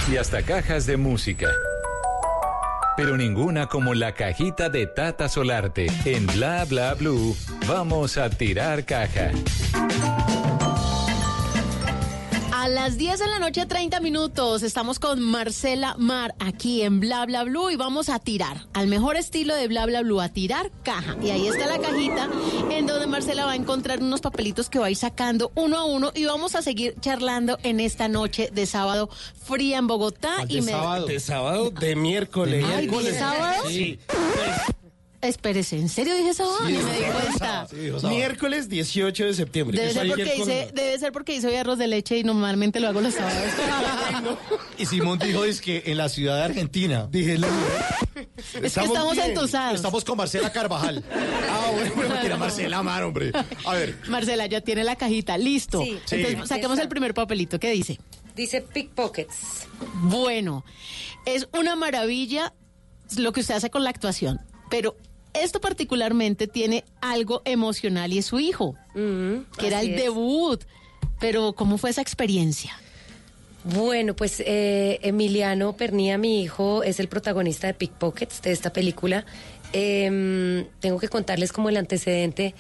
y 0.09 0.15
hasta 0.15 0.41
cajas 0.41 0.85
de 0.85 0.95
música. 0.95 1.49
Pero 2.95 3.17
ninguna 3.17 3.67
como 3.67 3.93
la 3.93 4.13
cajita 4.13 4.69
de 4.69 4.87
Tata 4.87 5.27
Solarte. 5.27 5.87
En 6.05 6.25
Bla 6.27 6.65
Bla 6.65 6.93
Blue, 6.93 7.35
vamos 7.67 8.17
a 8.17 8.29
tirar 8.29 8.85
caja. 8.85 9.31
A 12.67 12.69
las 12.69 12.97
10 12.97 13.17
de 13.19 13.27
la 13.27 13.39
noche, 13.39 13.65
30 13.65 14.01
minutos, 14.01 14.61
estamos 14.61 14.99
con 14.99 15.21
Marcela 15.21 15.95
Mar 15.97 16.35
aquí 16.37 16.81
en 16.81 16.99
Bla 16.99 17.25
Bla 17.25 17.45
Blue 17.45 17.69
y 17.69 17.77
vamos 17.77 18.09
a 18.09 18.19
tirar, 18.19 18.67
al 18.73 18.87
mejor 18.87 19.15
estilo 19.15 19.55
de 19.55 19.69
Bla 19.69 19.85
Bla 19.85 20.01
Blue, 20.01 20.19
a 20.19 20.27
tirar 20.27 20.69
caja. 20.83 21.15
Y 21.23 21.29
ahí 21.29 21.47
está 21.47 21.65
la 21.65 21.79
cajita 21.79 22.27
en 22.69 22.85
donde 22.85 23.07
Marcela 23.07 23.45
va 23.45 23.53
a 23.53 23.55
encontrar 23.55 24.03
unos 24.03 24.19
papelitos 24.19 24.69
que 24.69 24.79
va 24.79 24.87
a 24.87 24.91
ir 24.91 24.97
sacando 24.97 25.49
uno 25.55 25.77
a 25.77 25.85
uno 25.85 26.11
y 26.13 26.25
vamos 26.25 26.55
a 26.55 26.61
seguir 26.61 26.95
charlando 26.99 27.57
en 27.63 27.79
esta 27.79 28.09
noche 28.09 28.49
de 28.51 28.65
sábado 28.65 29.09
fría 29.45 29.77
en 29.77 29.87
Bogotá. 29.87 30.43
y 30.49 30.55
de 30.55 30.61
me- 30.63 30.71
sábado. 30.73 31.05
De 31.05 31.21
sábado, 31.21 31.69
de 31.71 31.95
miércoles. 31.95 32.65
Ay, 32.67 32.87
¿de 32.87 33.13
sábado? 33.17 33.63
Sí. 33.69 33.97
Espérese, 35.19 35.77
¿en 35.79 35.89
serio 35.89 36.15
dije 36.15 36.33
sábado? 36.35 36.59
Sí, 36.67 36.73
Ni 36.73 36.77
me 36.83 36.91
di 36.91 36.97
dijo 36.99 37.11
cuenta. 37.13 37.67
Miércoles 38.07 38.69
18 38.69 39.25
de 39.25 39.33
septiembre. 39.33 39.77
Debe 39.77 39.89
Eso 39.89 39.99
ser, 40.01 40.07
porque 40.09 40.35
hice, 40.35 40.71
debe 40.75 40.99
ser 40.99 41.11
porque 41.11 41.35
hice 41.35 41.47
hoy 41.47 41.55
arroz 41.55 41.79
de 41.79 41.87
leche 41.87 42.19
y 42.19 42.23
normalmente 42.23 42.79
lo 42.79 42.87
hago 42.87 43.01
los 43.01 43.15
sábados. 43.15 43.43
Y 44.77 44.85
Simón 44.85 45.17
dijo 45.17 45.43
es 45.43 45.59
que 45.59 45.83
en 45.87 45.97
la 45.97 46.07
ciudad 46.09 46.37
de 46.37 46.43
Argentina. 46.43 47.07
Dije 47.09 47.37
la 47.39 47.47
Es 48.61 48.73
que 48.75 48.81
estamos 48.83 49.13
bien. 49.15 49.29
entusados. 49.31 49.75
Estamos 49.75 50.03
con 50.05 50.17
Marcela 50.17 50.51
Carvajal. 50.51 51.03
Ah, 51.11 51.71
bueno, 51.73 51.91
porque 51.95 52.25
era 52.25 52.37
Marcela 52.37 52.83
Mar, 52.83 53.03
hombre. 53.03 53.31
A 53.65 53.73
ver. 53.73 53.97
Marcela, 54.09 54.45
ya 54.45 54.61
tiene 54.61 54.83
la 54.83 54.95
cajita, 54.95 55.37
listo. 55.37 55.81
Sí. 55.81 55.97
Entonces, 56.11 56.37
Sí. 56.41 56.47
saquemos 56.47 56.77
el 56.79 56.89
primer 56.89 57.13
papelito. 57.15 57.59
¿Qué 57.59 57.71
dice? 57.71 57.99
Dice 58.35 58.61
pickpockets. 58.61 59.67
Bueno, 59.95 60.63
es 61.25 61.47
una 61.57 61.75
maravilla 61.75 62.53
lo 63.17 63.31
que 63.31 63.39
usted 63.39 63.55
hace 63.55 63.71
con 63.71 63.83
la 63.83 63.89
actuación, 63.89 64.39
pero 64.69 64.95
esto 65.41 65.59
particularmente 65.61 66.47
tiene 66.47 66.83
algo 67.01 67.41
emocional 67.45 68.13
y 68.13 68.19
es 68.19 68.25
su 68.25 68.39
hijo, 68.39 68.75
que 68.93 69.67
era 69.67 69.81
el 69.81 69.91
es. 69.91 70.03
debut. 70.03 70.63
Pero, 71.19 71.53
¿cómo 71.53 71.77
fue 71.77 71.89
esa 71.89 72.01
experiencia? 72.01 72.71
Bueno, 73.63 74.15
pues 74.15 74.41
eh, 74.45 74.99
Emiliano 75.01 75.75
Pernía, 75.75 76.17
mi 76.17 76.41
hijo, 76.41 76.83
es 76.83 76.99
el 76.99 77.07
protagonista 77.07 77.67
de 77.67 77.73
Pickpockets, 77.73 78.41
de 78.41 78.51
esta 78.51 78.71
película. 78.71 79.25
Em, 79.73 80.65
tengo 80.79 80.99
que 80.99 81.09
contarles 81.09 81.51
como 81.51 81.69
el 81.69 81.77
antecedente. 81.77 82.55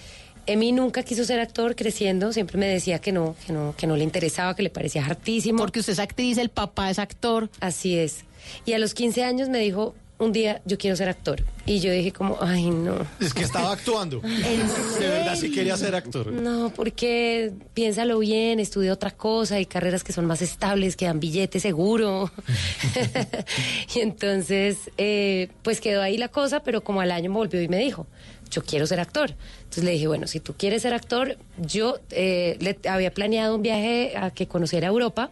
Emi 0.47 0.71
nunca 0.71 1.03
quiso 1.03 1.23
ser 1.25 1.39
actor 1.39 1.75
creciendo, 1.75 2.31
siempre 2.31 2.57
me 2.57 2.67
decía 2.67 2.99
que 2.99 3.11
no, 3.11 3.35
que 3.45 3.53
no, 3.53 3.75
que 3.77 3.85
no 3.85 3.95
le 3.97 4.03
interesaba, 4.03 4.55
que 4.55 4.63
le 4.63 4.69
parecía 4.69 5.05
hartísimo. 5.05 5.59
Porque 5.59 5.79
usted 5.79 5.93
es 5.93 5.99
actriz, 5.99 6.37
el 6.37 6.49
papá 6.49 6.89
es 6.89 6.99
actor. 6.99 7.49
Así 7.59 7.97
es. 7.97 8.23
Y 8.65 8.73
a 8.73 8.79
los 8.79 8.93
15 8.93 9.23
años 9.23 9.49
me 9.49 9.59
dijo, 9.59 9.93
un 10.19 10.31
día 10.31 10.61
yo 10.65 10.77
quiero 10.77 10.95
ser 10.95 11.09
actor. 11.09 11.43
Y 11.65 11.79
yo 11.79 11.91
dije 11.91 12.11
como, 12.11 12.37
ay 12.41 12.69
no. 12.69 13.05
Es 13.19 13.33
que 13.33 13.43
estaba 13.43 13.71
actuando. 13.71 14.19
De 14.99 15.07
verdad 15.07 15.35
sí 15.35 15.51
quería 15.51 15.77
ser 15.77 15.95
actor. 15.95 16.31
No, 16.31 16.71
porque 16.75 17.51
piénsalo 17.73 18.19
bien, 18.19 18.59
estudia 18.59 18.93
otra 18.93 19.11
cosa, 19.11 19.55
hay 19.55 19.65
carreras 19.65 20.03
que 20.03 20.13
son 20.13 20.25
más 20.25 20.41
estables, 20.41 20.95
que 20.95 21.05
dan 21.05 21.19
billete 21.19 21.59
seguro. 21.59 22.31
y 23.95 23.99
entonces, 23.99 24.91
eh, 24.97 25.49
pues 25.61 25.81
quedó 25.81 26.01
ahí 26.01 26.17
la 26.17 26.29
cosa, 26.29 26.61
pero 26.61 26.83
como 26.83 27.01
al 27.01 27.11
año 27.11 27.29
me 27.29 27.37
volvió 27.37 27.61
y 27.61 27.67
me 27.67 27.77
dijo, 27.77 28.07
yo 28.49 28.63
quiero 28.63 28.87
ser 28.87 28.99
actor. 28.99 29.35
Entonces 29.59 29.83
le 29.83 29.91
dije, 29.91 30.07
bueno, 30.07 30.27
si 30.27 30.39
tú 30.39 30.53
quieres 30.57 30.81
ser 30.81 30.93
actor, 30.93 31.37
yo 31.57 31.99
eh, 32.11 32.57
le 32.59 32.77
había 32.89 33.13
planeado 33.13 33.55
un 33.55 33.61
viaje 33.61 34.13
a 34.17 34.31
que 34.31 34.47
conociera 34.47 34.87
Europa. 34.87 35.31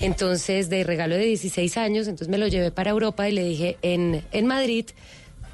Entonces, 0.00 0.68
de 0.68 0.84
regalo 0.84 1.14
de 1.14 1.24
16 1.24 1.76
años, 1.76 2.06
entonces 2.06 2.28
me 2.28 2.38
lo 2.38 2.46
llevé 2.48 2.70
para 2.70 2.90
Europa 2.90 3.28
y 3.28 3.32
le 3.32 3.44
dije, 3.44 3.78
en, 3.82 4.22
en 4.32 4.46
Madrid 4.46 4.86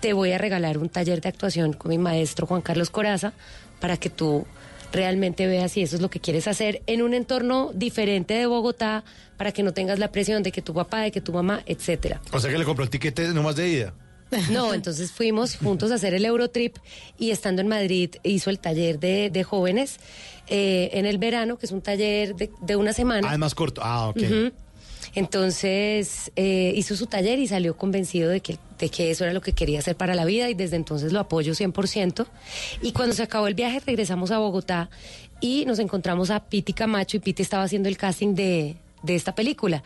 te 0.00 0.12
voy 0.12 0.32
a 0.32 0.38
regalar 0.38 0.78
un 0.78 0.88
taller 0.88 1.20
de 1.20 1.28
actuación 1.28 1.72
con 1.72 1.90
mi 1.90 1.98
maestro 1.98 2.46
Juan 2.46 2.60
Carlos 2.60 2.90
Coraza 2.90 3.32
para 3.80 3.96
que 3.96 4.10
tú 4.10 4.46
realmente 4.92 5.46
veas 5.46 5.72
si 5.72 5.82
eso 5.82 5.96
es 5.96 6.02
lo 6.02 6.10
que 6.10 6.20
quieres 6.20 6.46
hacer 6.48 6.82
en 6.86 7.02
un 7.02 7.14
entorno 7.14 7.70
diferente 7.72 8.34
de 8.34 8.46
Bogotá 8.46 9.04
para 9.36 9.52
que 9.52 9.62
no 9.62 9.72
tengas 9.72 9.98
la 9.98 10.12
presión 10.12 10.42
de 10.42 10.52
que 10.52 10.60
tu 10.62 10.74
papá, 10.74 11.00
de 11.00 11.10
que 11.10 11.20
tu 11.20 11.32
mamá, 11.32 11.62
etcétera. 11.66 12.20
O 12.32 12.38
sea 12.38 12.50
que 12.50 12.58
le 12.58 12.64
compró 12.64 12.84
el 12.84 12.90
tiquete 12.90 13.28
nomás 13.28 13.56
de 13.56 13.68
ida. 13.68 13.94
No, 14.50 14.74
entonces 14.74 15.12
fuimos 15.12 15.56
juntos 15.56 15.90
a 15.90 15.96
hacer 15.96 16.14
el 16.14 16.24
Eurotrip 16.24 16.76
y 17.18 17.30
estando 17.30 17.62
en 17.62 17.68
Madrid 17.68 18.14
hizo 18.22 18.50
el 18.50 18.58
taller 18.58 18.98
de, 18.98 19.30
de 19.30 19.44
jóvenes 19.44 19.98
eh, 20.48 20.90
en 20.94 21.06
el 21.06 21.18
verano, 21.18 21.58
que 21.58 21.66
es 21.66 21.72
un 21.72 21.82
taller 21.82 22.34
de, 22.34 22.50
de 22.60 22.76
una 22.76 22.92
semana. 22.92 23.28
Ah, 23.30 23.34
es 23.34 23.38
más 23.38 23.54
corto. 23.54 23.80
Ah, 23.84 24.08
ok. 24.08 24.22
Entonces 25.14 26.32
eh, 26.36 26.72
hizo 26.74 26.96
su 26.96 27.06
taller 27.06 27.38
y 27.38 27.46
salió 27.46 27.76
convencido 27.76 28.30
de 28.30 28.40
que, 28.40 28.58
de 28.78 28.88
que 28.88 29.10
eso 29.10 29.24
era 29.24 29.34
lo 29.34 29.42
que 29.42 29.52
quería 29.52 29.78
hacer 29.80 29.94
para 29.94 30.14
la 30.14 30.24
vida 30.24 30.48
y 30.48 30.54
desde 30.54 30.76
entonces 30.76 31.12
lo 31.12 31.20
apoyo 31.20 31.52
100%. 31.52 32.26
Y 32.80 32.92
cuando 32.92 33.14
se 33.14 33.22
acabó 33.22 33.46
el 33.46 33.54
viaje 33.54 33.80
regresamos 33.84 34.30
a 34.30 34.38
Bogotá 34.38 34.88
y 35.40 35.66
nos 35.66 35.78
encontramos 35.80 36.30
a 36.30 36.40
Piti 36.40 36.72
Camacho 36.72 37.18
y 37.18 37.20
Piti 37.20 37.42
estaba 37.42 37.64
haciendo 37.64 37.90
el 37.90 37.98
casting 37.98 38.34
de, 38.34 38.76
de 39.02 39.14
esta 39.14 39.34
película. 39.34 39.82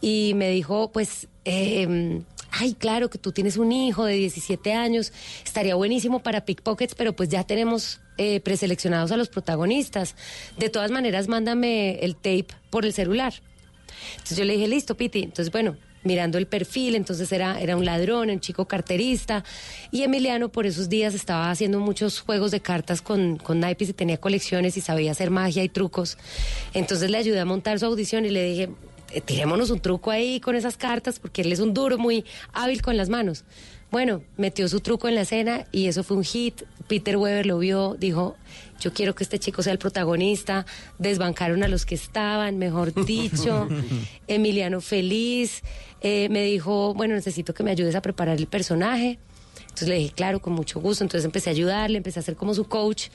Y 0.00 0.32
me 0.34 0.50
dijo, 0.50 0.90
pues, 0.90 1.28
eh, 1.44 2.20
ay, 2.58 2.74
claro 2.74 3.10
que 3.10 3.18
tú 3.18 3.32
tienes 3.32 3.56
un 3.56 3.72
hijo 3.72 4.04
de 4.04 4.14
17 4.14 4.72
años, 4.72 5.12
estaría 5.44 5.74
buenísimo 5.74 6.20
para 6.20 6.44
Pickpockets, 6.44 6.94
pero 6.94 7.14
pues 7.14 7.28
ya 7.28 7.44
tenemos 7.44 8.00
eh, 8.16 8.40
preseleccionados 8.40 9.12
a 9.12 9.16
los 9.16 9.28
protagonistas. 9.28 10.14
De 10.58 10.68
todas 10.68 10.90
maneras, 10.90 11.28
mándame 11.28 11.98
el 12.00 12.16
tape 12.16 12.46
por 12.70 12.84
el 12.84 12.92
celular. 12.92 13.34
Entonces 14.12 14.38
yo 14.38 14.44
le 14.44 14.54
dije, 14.54 14.68
listo, 14.68 14.96
Piti. 14.96 15.22
Entonces, 15.22 15.50
bueno, 15.50 15.76
mirando 16.04 16.38
el 16.38 16.46
perfil, 16.46 16.94
entonces 16.94 17.32
era, 17.32 17.60
era 17.60 17.76
un 17.76 17.84
ladrón, 17.84 18.30
un 18.30 18.40
chico 18.40 18.66
carterista. 18.66 19.44
Y 19.90 20.02
Emiliano 20.02 20.50
por 20.50 20.66
esos 20.66 20.88
días 20.88 21.14
estaba 21.14 21.50
haciendo 21.50 21.80
muchos 21.80 22.20
juegos 22.20 22.50
de 22.50 22.60
cartas 22.60 23.02
con, 23.02 23.36
con 23.36 23.60
naipes 23.60 23.88
y 23.88 23.92
tenía 23.94 24.18
colecciones 24.18 24.76
y 24.76 24.80
sabía 24.80 25.10
hacer 25.10 25.30
magia 25.30 25.64
y 25.64 25.68
trucos. 25.68 26.18
Entonces 26.72 27.10
le 27.10 27.18
ayudé 27.18 27.40
a 27.40 27.44
montar 27.44 27.78
su 27.80 27.86
audición 27.86 28.24
y 28.24 28.30
le 28.30 28.44
dije, 28.44 28.68
"Eh, 29.14 29.20
tirémonos 29.20 29.70
un 29.70 29.80
truco 29.80 30.10
ahí 30.10 30.40
con 30.40 30.56
esas 30.56 30.76
cartas, 30.76 31.18
porque 31.18 31.42
él 31.42 31.52
es 31.52 31.60
un 31.60 31.72
duro 31.72 31.98
muy 31.98 32.24
hábil 32.52 32.82
con 32.82 32.96
las 32.96 33.08
manos. 33.08 33.44
Bueno, 33.90 34.22
metió 34.36 34.68
su 34.68 34.80
truco 34.80 35.06
en 35.08 35.14
la 35.14 35.20
escena 35.20 35.66
y 35.70 35.86
eso 35.86 36.02
fue 36.02 36.16
un 36.16 36.24
hit. 36.24 36.62
Peter 36.88 37.16
Weber 37.16 37.46
lo 37.46 37.58
vio, 37.60 37.94
dijo, 37.98 38.36
yo 38.80 38.92
quiero 38.92 39.14
que 39.14 39.22
este 39.22 39.38
chico 39.38 39.62
sea 39.62 39.72
el 39.72 39.78
protagonista. 39.78 40.66
Desbancaron 40.98 41.62
a 41.62 41.68
los 41.68 41.86
que 41.86 41.94
estaban, 41.94 42.58
mejor 42.58 42.92
dicho. 43.06 43.68
Emiliano 44.26 44.80
feliz. 44.80 45.62
Eh, 46.00 46.28
me 46.28 46.42
dijo, 46.42 46.92
bueno, 46.94 47.14
necesito 47.14 47.54
que 47.54 47.62
me 47.62 47.70
ayudes 47.70 47.94
a 47.94 48.02
preparar 48.02 48.36
el 48.36 48.48
personaje. 48.48 49.18
Entonces 49.74 49.88
le 49.88 49.96
dije, 49.96 50.12
claro, 50.14 50.40
con 50.40 50.52
mucho 50.52 50.80
gusto. 50.80 51.02
Entonces 51.02 51.24
empecé 51.24 51.50
a 51.50 51.52
ayudarle, 51.52 51.96
empecé 51.96 52.20
a 52.20 52.22
ser 52.22 52.36
como 52.36 52.54
su 52.54 52.66
coach 52.66 53.08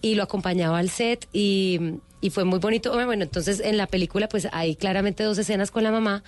y 0.00 0.14
lo 0.14 0.22
acompañaba 0.22 0.78
al 0.78 0.88
set 0.88 1.26
y, 1.32 1.96
y 2.20 2.30
fue 2.30 2.44
muy 2.44 2.60
bonito. 2.60 2.92
Bueno, 2.92 3.24
entonces 3.24 3.58
en 3.58 3.76
la 3.76 3.88
película 3.88 4.28
pues 4.28 4.46
hay 4.52 4.76
claramente 4.76 5.24
dos 5.24 5.38
escenas 5.38 5.72
con 5.72 5.82
la 5.82 5.90
mamá 5.90 6.22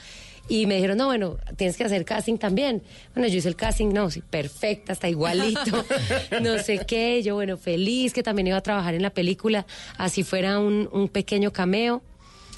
y 0.49 0.67
me 0.67 0.75
dijeron, 0.75 0.99
no, 0.99 1.07
bueno, 1.07 1.37
tienes 1.57 1.77
que 1.77 1.85
hacer 1.85 2.05
casting 2.05 2.37
también. 2.37 2.83
Bueno, 3.15 3.29
yo 3.29 3.39
hice 3.39 3.47
el 3.47 3.55
casting, 3.55 3.91
no, 3.91 4.11
sí, 4.11 4.23
perfecta, 4.29 4.93
está 4.93 5.09
igualito, 5.09 5.85
no 6.43 6.59
sé 6.59 6.81
qué. 6.85 7.23
Yo, 7.23 7.37
bueno, 7.37 7.57
feliz 7.57 8.13
que 8.13 8.25
también 8.25 8.49
iba 8.49 8.57
a 8.57 8.63
trabajar 8.63 8.95
en 8.95 9.03
la 9.03 9.11
película, 9.11 9.67
así 9.99 10.25
fuera 10.25 10.59
un, 10.59 10.89
un 10.91 11.09
pequeño 11.09 11.53
cameo. 11.53 12.03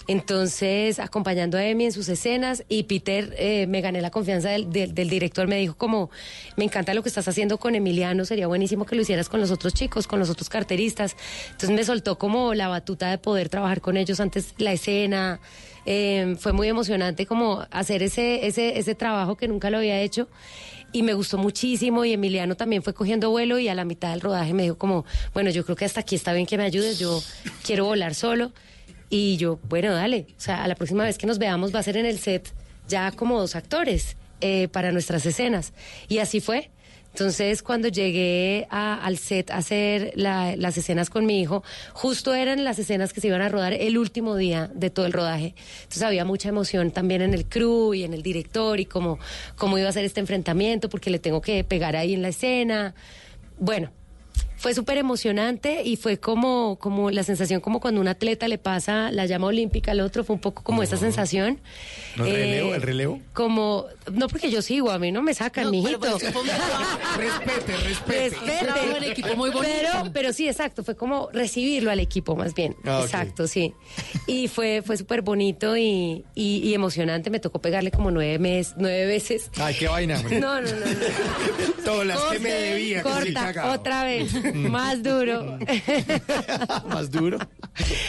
Entonces, 0.09 1.01
acompañando 1.01 1.59
a 1.59 1.65
Emi 1.67 1.85
en 1.85 1.93
sus 1.93 2.09
escenas 2.09 2.65
y 2.67 2.85
Peter, 2.85 3.35
eh, 3.39 3.67
me 3.67 3.83
gané 3.83 4.01
la 4.01 4.11
confianza 4.11 4.49
del, 4.49 4.71
del- 4.73 4.95
director, 5.11 5.47
me 5.47 5.59
dijo 5.59 5.77
como, 5.77 6.11
me 6.57 6.65
encanta 6.65 6.95
lo 6.95 7.03
que 7.03 7.11
estás 7.11 7.29
haciendo 7.29 7.59
con 7.59 7.75
Emiliano, 7.75 8.25
sería 8.25 8.47
buenísimo 8.47 8.87
que 8.87 8.97
lo 8.97 9.03
hicieras 9.03 9.29
con 9.29 9.39
los 9.39 9.51
otros 9.51 9.75
chicos, 9.75 10.07
con 10.07 10.19
los 10.19 10.31
otros 10.31 10.49
carteristas. 10.49 11.15
Entonces 11.51 11.71
me 11.71 11.85
soltó 11.85 12.17
como 12.19 12.55
la 12.55 12.69
batuta 12.69 13.11
de 13.11 13.19
poder 13.19 13.51
trabajar 13.51 13.83
con 13.83 13.99
ellos 13.99 14.19
antes 14.19 14.55
la 14.57 14.73
escena. 14.73 15.41
Eh, 15.85 16.37
fue 16.39 16.53
muy 16.55 16.69
emocionante 16.69 17.27
como 17.27 17.67
hacer 17.71 18.03
ese, 18.03 18.47
ese, 18.47 18.79
ese 18.79 18.95
trabajo 18.95 19.37
que 19.37 19.47
nunca 19.47 19.69
lo 19.69 19.77
había 19.77 20.01
hecho 20.01 20.29
y 20.91 21.03
me 21.03 21.13
gustó 21.13 21.37
muchísimo 21.37 22.07
y 22.07 22.15
Emiliano 22.15 22.57
también 22.57 22.83
fue 22.83 22.95
cogiendo 22.95 23.29
vuelo 23.31 23.59
y 23.59 23.69
a 23.69 23.75
la 23.75 23.85
mitad 23.85 24.11
del 24.11 24.23
rodaje 24.23 24.55
me 24.55 24.63
dijo 24.63 24.79
como, 24.79 25.05
bueno, 25.35 25.51
yo 25.51 25.65
creo 25.67 25.77
que 25.77 25.85
hasta 25.85 26.01
aquí 26.01 26.15
está 26.15 26.33
bien 26.33 26.47
que 26.47 26.57
me 26.57 26.65
ayudes, 26.65 26.99
yo 26.99 27.23
quiero 27.63 27.85
volar 27.85 28.15
solo 28.15 28.53
y 29.11 29.37
yo, 29.39 29.59
bueno, 29.69 29.93
dale, 29.95 30.27
o 30.37 30.41
sea, 30.41 30.65
a 30.65 30.69
la 30.69 30.75
próxima 30.75 31.05
vez 31.05 31.19
que 31.19 31.27
nos 31.27 31.39
veamos 31.39 31.75
va 31.75 31.81
a 31.81 31.83
ser 31.83 31.97
en 31.97 32.07
el 32.07 32.19
set 32.19 32.53
ya 32.89 33.11
como 33.13 33.39
dos 33.41 33.57
actores 33.57 34.17
eh, 34.41 34.69
para 34.69 34.93
nuestras 34.93 35.25
escenas 35.27 35.73
y 36.09 36.19
así 36.19 36.41
fue. 36.41 36.71
Entonces, 37.13 37.63
cuando 37.63 37.89
llegué 37.89 38.67
a- 38.71 38.95
al 39.05 39.17
set 39.17 39.51
a 39.51 39.57
hacer 39.57 40.13
la- 40.15 40.55
las 40.57 40.77
escenas 40.77 41.11
con 41.11 41.27
mi 41.27 41.41
hijo, 41.41 41.65
justo 41.93 42.33
eran 42.35 42.63
las 42.65 42.79
escenas 42.79 43.13
que 43.13 43.21
se 43.21 43.27
iban 43.29 43.41
a 43.41 43.49
rodar 43.49 43.73
el 43.73 43.99
último 43.99 44.37
día 44.37 44.71
de 44.73 44.91
todo 44.91 45.07
el 45.07 45.13
rodaje. 45.13 45.55
Entonces, 45.79 46.03
había 46.03 46.25
mucha 46.25 46.51
emoción 46.51 46.91
también 46.93 47.23
en 47.23 47.35
el 47.35 47.47
crew 47.47 47.95
y 47.95 48.05
en 48.05 48.13
el 48.15 48.23
director 48.23 48.79
y 48.79 48.85
cómo, 48.85 49.19
cómo 49.57 49.79
iba 49.79 49.89
a 49.89 49.93
ser 49.93 50.05
este 50.05 50.21
enfrentamiento, 50.21 50.89
porque 50.89 51.11
le 51.11 51.19
tengo 51.19 51.41
que 51.41 51.65
pegar 51.65 51.97
ahí 51.97 52.15
en 52.15 52.23
la 52.23 52.29
escena. 52.29 52.95
Bueno, 53.59 53.91
fue 54.59 54.75
súper 54.75 54.99
emocionante 54.99 55.83
y 55.85 55.97
fue 55.97 56.19
como, 56.19 56.79
como 56.81 57.11
la 57.11 57.23
sensación 57.23 57.61
como 57.61 57.81
cuando 57.81 58.01
un 58.01 58.09
atleta 58.09 58.49
le 58.49 58.59
pasa 58.59 59.11
la 59.13 59.25
llama 59.27 59.47
olímpica 59.47 59.93
al 59.93 60.01
otro, 60.01 60.25
fue 60.25 60.35
un 60.35 60.41
poco 60.41 60.63
como 60.63 60.83
esa 60.83 60.97
sensación. 60.97 61.61
¿No, 62.17 62.25
el 62.27 62.33
Eh, 62.33 62.37
relevo? 62.39 62.75
¿El 62.75 62.83
relevo? 62.83 63.21
Como, 63.33 63.87
no 64.13 64.29
porque 64.29 64.51
yo 64.51 64.61
sigo, 64.63 64.91
a 64.91 64.99
mí 64.99 65.13
no 65.13 65.23
me 65.23 65.33
sacan, 65.35 65.71
mijito. 65.71 66.19
Respete, 67.17 67.77
respete. 67.77 68.29
Respete. 68.31 68.65
Trabajo 68.65 68.97
en 68.97 69.05
equipo 69.05 69.35
muy 69.37 69.51
bonito. 69.51 69.73
Pero, 69.81 70.13
pero 70.13 70.33
sí, 70.33 70.49
exacto, 70.49 70.85
fue 70.85 70.97
como 70.97 71.29
recibirlo 71.33 71.91
al 71.91 72.01
equipo 72.01 72.37
más 72.37 72.55
bien. 72.55 72.77
Ah. 72.85 73.01
Exacto, 73.05 73.47
sí. 73.47 73.75
Y 74.27 74.49
fue, 74.49 74.83
fue 74.85 74.97
súper 74.97 75.23
bonito 75.23 75.77
y, 75.77 76.25
y- 76.35 76.59
y 76.65 76.75
emocionante. 76.75 77.31
Me 77.31 77.41
tocó 77.41 77.61
pegarle 77.61 77.91
como 77.91 78.11
nueve, 78.11 78.39
mes, 78.39 78.75
nueve 78.77 79.07
veces. 79.07 79.51
Ay, 79.59 79.75
qué 79.79 79.89
vaina. 79.89 80.19
hombre. 80.19 80.41
No, 80.41 80.61
no, 80.61 80.69
no. 80.71 80.77
no. 80.77 80.87
Todas 81.85 82.07
las 82.07 82.21
que 82.25 82.39
me 82.41 82.51
debía. 82.51 83.03
que 83.03 83.09
sí, 83.09 83.33
Corta, 83.35 83.73
otra 83.73 84.05
vez. 84.05 84.33
Más 84.55 85.03
duro. 85.03 85.59
Más 86.89 87.11
duro. 87.11 87.39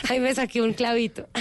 Ahí 0.09 0.19
me 0.19 0.33
saqué 0.33 0.61
un 0.61 0.73
clavito. 0.73 1.27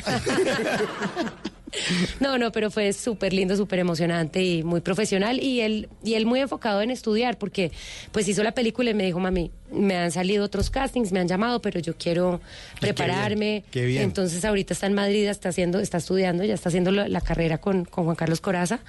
No, 2.21 2.39
no, 2.39 2.51
pero 2.53 2.71
fue 2.71 2.93
súper 2.93 3.33
lindo, 3.33 3.57
súper 3.57 3.79
emocionante 3.79 4.43
y 4.43 4.63
muy 4.63 4.81
profesional 4.81 5.43
y 5.43 5.61
él, 5.61 5.89
y 6.03 6.15
él 6.15 6.27
muy 6.27 6.41
enfocado 6.41 6.83
en 6.83 6.91
estudiar 6.91 7.39
porque 7.39 7.73
pues 8.13 8.27
hizo 8.29 8.43
la 8.43 8.53
película 8.53 8.91
y 8.91 8.95
me 8.95 9.05
dijo, 9.05 9.19
mami, 9.19 9.51
me 9.71 9.97
han 9.97 10.11
salido 10.11 10.45
otros 10.45 10.71
castings, 10.71 11.13
me 11.13 11.21
han 11.21 11.29
llamado, 11.29 11.61
pero 11.61 11.79
yo 11.81 11.97
quiero 11.97 12.41
prepararme. 12.81 13.65
qué 13.71 13.85
bien. 13.85 14.03
Entonces 14.03 14.45
ahorita 14.45 14.73
está 14.73 14.87
en 14.87 14.95
Madrid, 14.95 15.27
está 15.27 15.51
haciendo, 15.51 15.79
está 15.79 15.99
estudiando, 15.99 16.45
ya 16.45 16.55
está 16.55 16.71
haciendo 16.71 16.91
la, 16.91 17.09
la 17.09 17.21
carrera 17.21 17.59
con, 17.59 17.85
con 17.85 18.05
Juan 18.05 18.17
Carlos 18.17 18.41
Coraza 18.41 18.81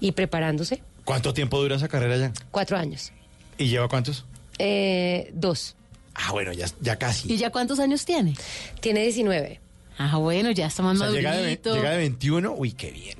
y 0.00 0.12
preparándose. 0.12 0.82
¿Cuánto 1.04 1.34
tiempo 1.34 1.60
dura 1.60 1.76
esa 1.76 1.88
carrera 1.88 2.16
ya? 2.16 2.32
Cuatro 2.50 2.76
años. 2.76 3.12
¿Y 3.56 3.66
lleva 3.66 3.88
cuántos? 3.88 4.24
Eh, 4.58 5.30
dos. 5.34 5.74
Ah, 6.14 6.32
bueno, 6.32 6.52
ya, 6.52 6.66
ya 6.80 6.96
casi. 6.96 7.32
¿Y 7.32 7.36
ya 7.36 7.50
cuántos 7.50 7.78
años 7.78 8.04
tiene? 8.04 8.34
Tiene 8.80 9.02
19. 9.02 9.60
Ah, 9.98 10.16
bueno, 10.16 10.50
ya 10.50 10.66
está 10.66 10.82
más 10.82 10.96
O 10.96 11.04
sea, 11.04 11.10
llega, 11.10 11.32
de, 11.36 11.56
llega 11.62 11.90
de 11.90 11.96
21. 11.98 12.54
Uy, 12.56 12.72
qué 12.72 12.90
bien. 12.90 13.16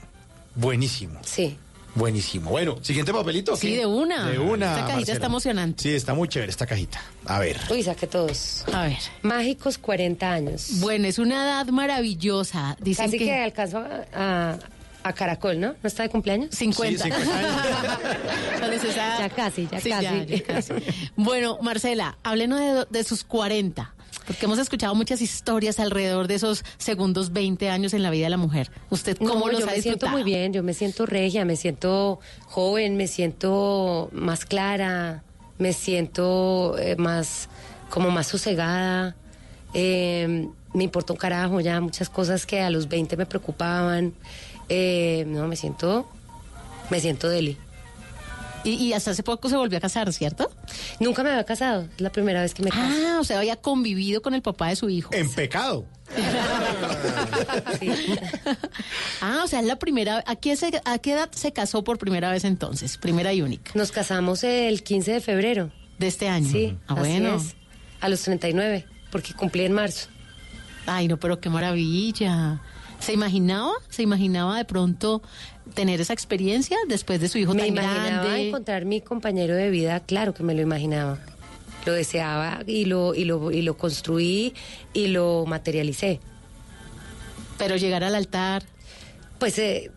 Buenísimo. 0.55 1.21
Sí. 1.25 1.57
Buenísimo. 1.95 2.51
Bueno, 2.51 2.79
siguiente 2.83 3.13
papelito. 3.13 3.55
¿o 3.55 3.57
Sí, 3.57 3.69
qué? 3.69 3.79
de 3.79 3.87
una. 3.87 4.29
De 4.31 4.39
una. 4.39 4.67
Esta 4.67 4.81
cajita 4.83 4.95
Marcela. 4.97 5.15
está 5.15 5.27
emocionante. 5.27 5.83
Sí, 5.83 5.95
está 5.95 6.15
muy 6.15 6.29
chévere 6.29 6.51
esta 6.51 6.67
cajita. 6.67 7.01
A 7.27 7.39
ver. 7.41 7.59
Uy, 7.71 7.83
saqué 7.83 8.07
todos. 8.07 8.65
A 8.73 8.85
ver. 8.85 8.99
Mágicos 9.23 9.79
40 9.79 10.31
años. 10.33 10.69
Bueno, 10.81 11.09
es 11.09 11.19
una 11.19 11.45
edad 11.45 11.67
maravillosa. 11.69 12.77
Dicen 12.81 13.07
Casi 13.07 13.19
que, 13.19 13.25
que, 13.25 13.35
alcanzo 13.35 13.79
a, 13.79 14.05
a- 14.53 14.59
a 15.03 15.13
Caracol, 15.13 15.59
¿no? 15.61 15.69
¿No 15.83 15.87
está 15.87 16.03
de 16.03 16.09
cumpleaños? 16.11 16.55
50. 16.55 17.05
Sí, 17.05 17.11
50 17.11 17.35
años. 17.39 17.59
¿Cuál 18.59 18.73
es 18.73 18.85
esa? 18.85 19.19
Ya 19.19 19.29
casi, 19.31 19.69
ya 19.71 19.81
Sí, 19.81 19.91
casi. 19.91 20.05
ya, 20.05 20.25
ya 20.25 20.43
casi. 20.43 20.73
Bueno, 21.17 21.59
Marcela, 21.63 22.19
háblenos 22.23 22.61
de, 22.61 22.87
de 22.99 23.05
sus 23.05 23.25
40. 23.25 23.95
Porque 24.27 24.45
hemos 24.45 24.59
escuchado 24.59 24.95
muchas 24.95 25.23
historias 25.23 25.81
alrededor 25.81 26.29
de 26.29 26.35
esos 26.35 26.63
segundos 26.77 27.33
20 27.33 27.71
años 27.71 27.95
en 27.95 28.03
la 28.03 28.11
vida 28.11 28.25
de 28.27 28.31
la 28.31 28.37
mujer. 28.37 28.71
¿Usted 28.91 29.17
cómo 29.17 29.47
No, 29.47 29.53
los 29.53 29.61
yo 29.61 29.69
ha 29.69 29.71
me 29.73 29.81
siento 29.81 30.09
muy 30.09 30.23
bien, 30.23 30.53
yo 30.53 30.63
me 30.63 30.75
siento 30.75 31.07
regia, 31.07 31.45
me 31.47 31.57
siento 31.57 32.21
joven, 32.45 32.97
me 32.97 33.07
siento 33.07 34.11
más 34.13 34.45
clara, 34.45 35.23
me 35.57 35.73
siento 35.73 36.77
eh, 36.79 36.97
más, 36.97 37.49
como 37.89 38.11
más 38.11 38.27
sosegada. 38.27 39.17
Eh, 39.73 40.49
me 40.75 40.85
importa 40.85 41.15
un 41.15 41.19
carajo 41.19 41.61
ya 41.61 41.81
muchas 41.81 42.11
cosas 42.11 42.45
que 42.45 42.61
a 42.61 42.69
los 42.69 42.89
20 42.89 43.17
me 43.17 43.25
preocupaban. 43.25 44.13
Eh, 44.69 45.25
no, 45.27 45.47
me 45.49 45.57
siento, 45.57 46.09
me 46.91 47.01
siento 47.01 47.29
deli. 47.29 47.57
Y, 48.65 48.71
y 48.73 48.93
hasta 48.93 49.13
hace 49.13 49.23
poco 49.23 49.49
se 49.49 49.57
volvió 49.57 49.79
a 49.79 49.81
casar, 49.81 50.13
¿cierto? 50.13 50.51
Nunca 51.01 51.23
me 51.23 51.31
había 51.31 51.45
casado, 51.45 51.83
es 51.95 52.01
la 52.01 52.11
primera 52.11 52.43
vez 52.43 52.55
que 52.55 52.63
me 52.65 52.71
caso. 52.71 52.83
Ah, 53.07 53.19
o 53.21 53.25
sea, 53.25 53.39
había 53.39 53.57
convivido 53.57 54.21
con 54.21 54.35
el 54.35 54.43
papá 54.43 54.69
de 54.69 54.77
su 54.77 54.89
hijo. 54.91 55.11
En 55.15 55.31
pecado. 55.33 55.85
Ah, 59.21 59.43
o 59.45 59.49
sea, 59.49 59.61
es 59.61 59.67
la 59.67 59.77
primera. 59.79 60.23
¿a 60.27 60.37
qué, 60.37 60.57
se- 60.57 60.81
¿A 60.85 60.99
qué 60.99 61.13
edad 61.13 61.31
se 61.33 61.53
casó 61.53 61.85
por 61.85 61.99
primera 61.99 62.31
vez 62.31 62.45
entonces? 62.45 62.97
Primera 62.97 63.33
y 63.33 63.43
única. 63.43 63.73
Nos 63.75 63.93
casamos 63.93 64.45
el 64.45 64.83
15 64.83 65.13
de 65.13 65.21
febrero. 65.21 65.71
De 65.99 66.07
este 66.07 66.29
año. 66.29 66.51
Sí, 66.51 66.77
Ah, 66.87 66.95
así 66.95 67.01
bueno. 67.01 67.37
es. 67.37 67.55
A 68.01 68.09
los 68.09 68.21
39, 68.23 68.87
porque 69.11 69.35
cumplí 69.35 69.65
en 69.65 69.73
marzo. 69.73 70.09
Ay, 70.87 71.09
no, 71.09 71.17
pero 71.19 71.41
qué 71.41 71.51
maravilla. 71.51 72.61
¿Se 73.01 73.13
imaginaba? 73.13 73.73
¿Se 73.89 74.03
imaginaba 74.03 74.57
de 74.59 74.65
pronto 74.65 75.23
tener 75.75 76.01
esa 76.01 76.13
experiencia 76.13 76.77
después 76.89 77.21
de 77.21 77.29
su 77.29 77.39
hijo 77.39 77.55
Me 77.55 77.61
tan 77.61 77.69
imaginaba 77.69 78.05
grande? 78.25 78.49
encontrar 78.49 78.85
mi 78.85 79.01
compañero 79.01 79.55
de 79.55 79.71
vida, 79.71 80.01
claro 80.01 80.35
que 80.35 80.43
me 80.43 80.55
lo 80.55 80.63
imaginaba. 80.63 81.19
Lo 81.87 81.93
deseaba 81.93 82.61
y 82.67 82.85
lo, 82.87 83.15
y 83.15 83.25
lo, 83.25 83.51
y 83.53 83.63
lo 83.63 83.77
construí 83.79 84.53
y 84.93 85.07
lo 85.09 85.45
materialicé. 85.47 86.21
Pero 87.57 87.77
llegar 87.77 88.05
al 88.05 88.15
altar. 88.15 88.65
Pues 89.39 89.59
eh, 89.59 89.91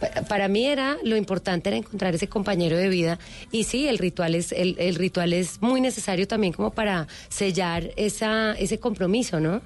pa- 0.00 0.22
para 0.28 0.48
mí 0.48 0.66
era 0.66 0.96
lo 1.04 1.16
importante 1.16 1.68
era 1.70 1.76
encontrar 1.78 2.14
ese 2.14 2.28
compañero 2.28 2.76
de 2.76 2.88
vida 2.88 3.18
y 3.52 3.64
sí 3.64 3.86
el 3.86 3.98
ritual 3.98 4.34
es 4.34 4.50
el, 4.52 4.74
el 4.80 4.96
ritual 4.96 5.32
es 5.32 5.62
muy 5.62 5.80
necesario 5.80 6.26
también 6.26 6.52
como 6.52 6.70
para 6.72 7.06
sellar 7.28 7.90
esa 7.96 8.52
ese 8.54 8.80
compromiso 8.80 9.38
no 9.38 9.62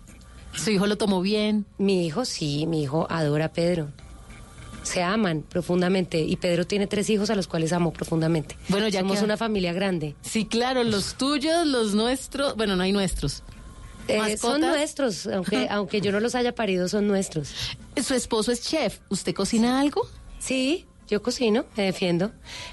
su 0.57 0.70
hijo 0.70 0.86
lo 0.86 0.96
tomó 0.96 1.20
bien 1.20 1.66
mi 1.78 2.07
hijo 2.07 2.24
sí 2.24 2.66
mi 2.66 2.82
hijo 2.82 3.07
adora 3.11 3.46
a 3.46 3.52
Pedro 3.52 3.88
se 4.82 5.02
aman 5.02 5.42
profundamente 5.48 6.20
y 6.20 6.36
Pedro 6.36 6.66
tiene 6.66 6.86
tres 6.86 7.09
hijos 7.09 7.30
a 7.30 7.34
los 7.34 7.46
cuales 7.46 7.72
amo 7.72 7.90
profundamente 7.92 8.57
Bueno, 8.68 8.86
ya 8.88 9.00
somos 9.00 9.18
que- 9.18 9.24
una 9.24 9.36
familia 9.38 9.72
grande 9.72 10.14
Sí, 10.20 10.44
claro, 10.44 10.84
los 10.84 11.14
tuyos, 11.14 11.66
los 11.66 11.94
nuestros. 11.94 12.55
Bueno, 12.57 12.76
no 12.76 12.82
hay 12.82 12.92
nuestros. 12.92 13.42
Eh, 14.09 14.36
son 14.36 14.61
nuestros 14.61 15.26
aunque 15.26 15.66
aunque 15.70 16.02
yo 16.02 16.12
no 16.12 16.20
los 16.20 16.34
haya 16.34 16.55
parido 16.55 16.88
son 16.88 17.07
nuestros 17.09 17.55
Su 18.05 18.12
esposo 18.12 18.52
es 18.52 18.61
chef. 18.61 18.98
¿Usted 19.09 19.32
cocina 19.34 19.80
algo? 19.80 20.07
Sí, 20.38 20.84
yo 21.09 21.22
cocino, 21.22 21.64
me 21.78 21.84
defiendo. 21.84 22.32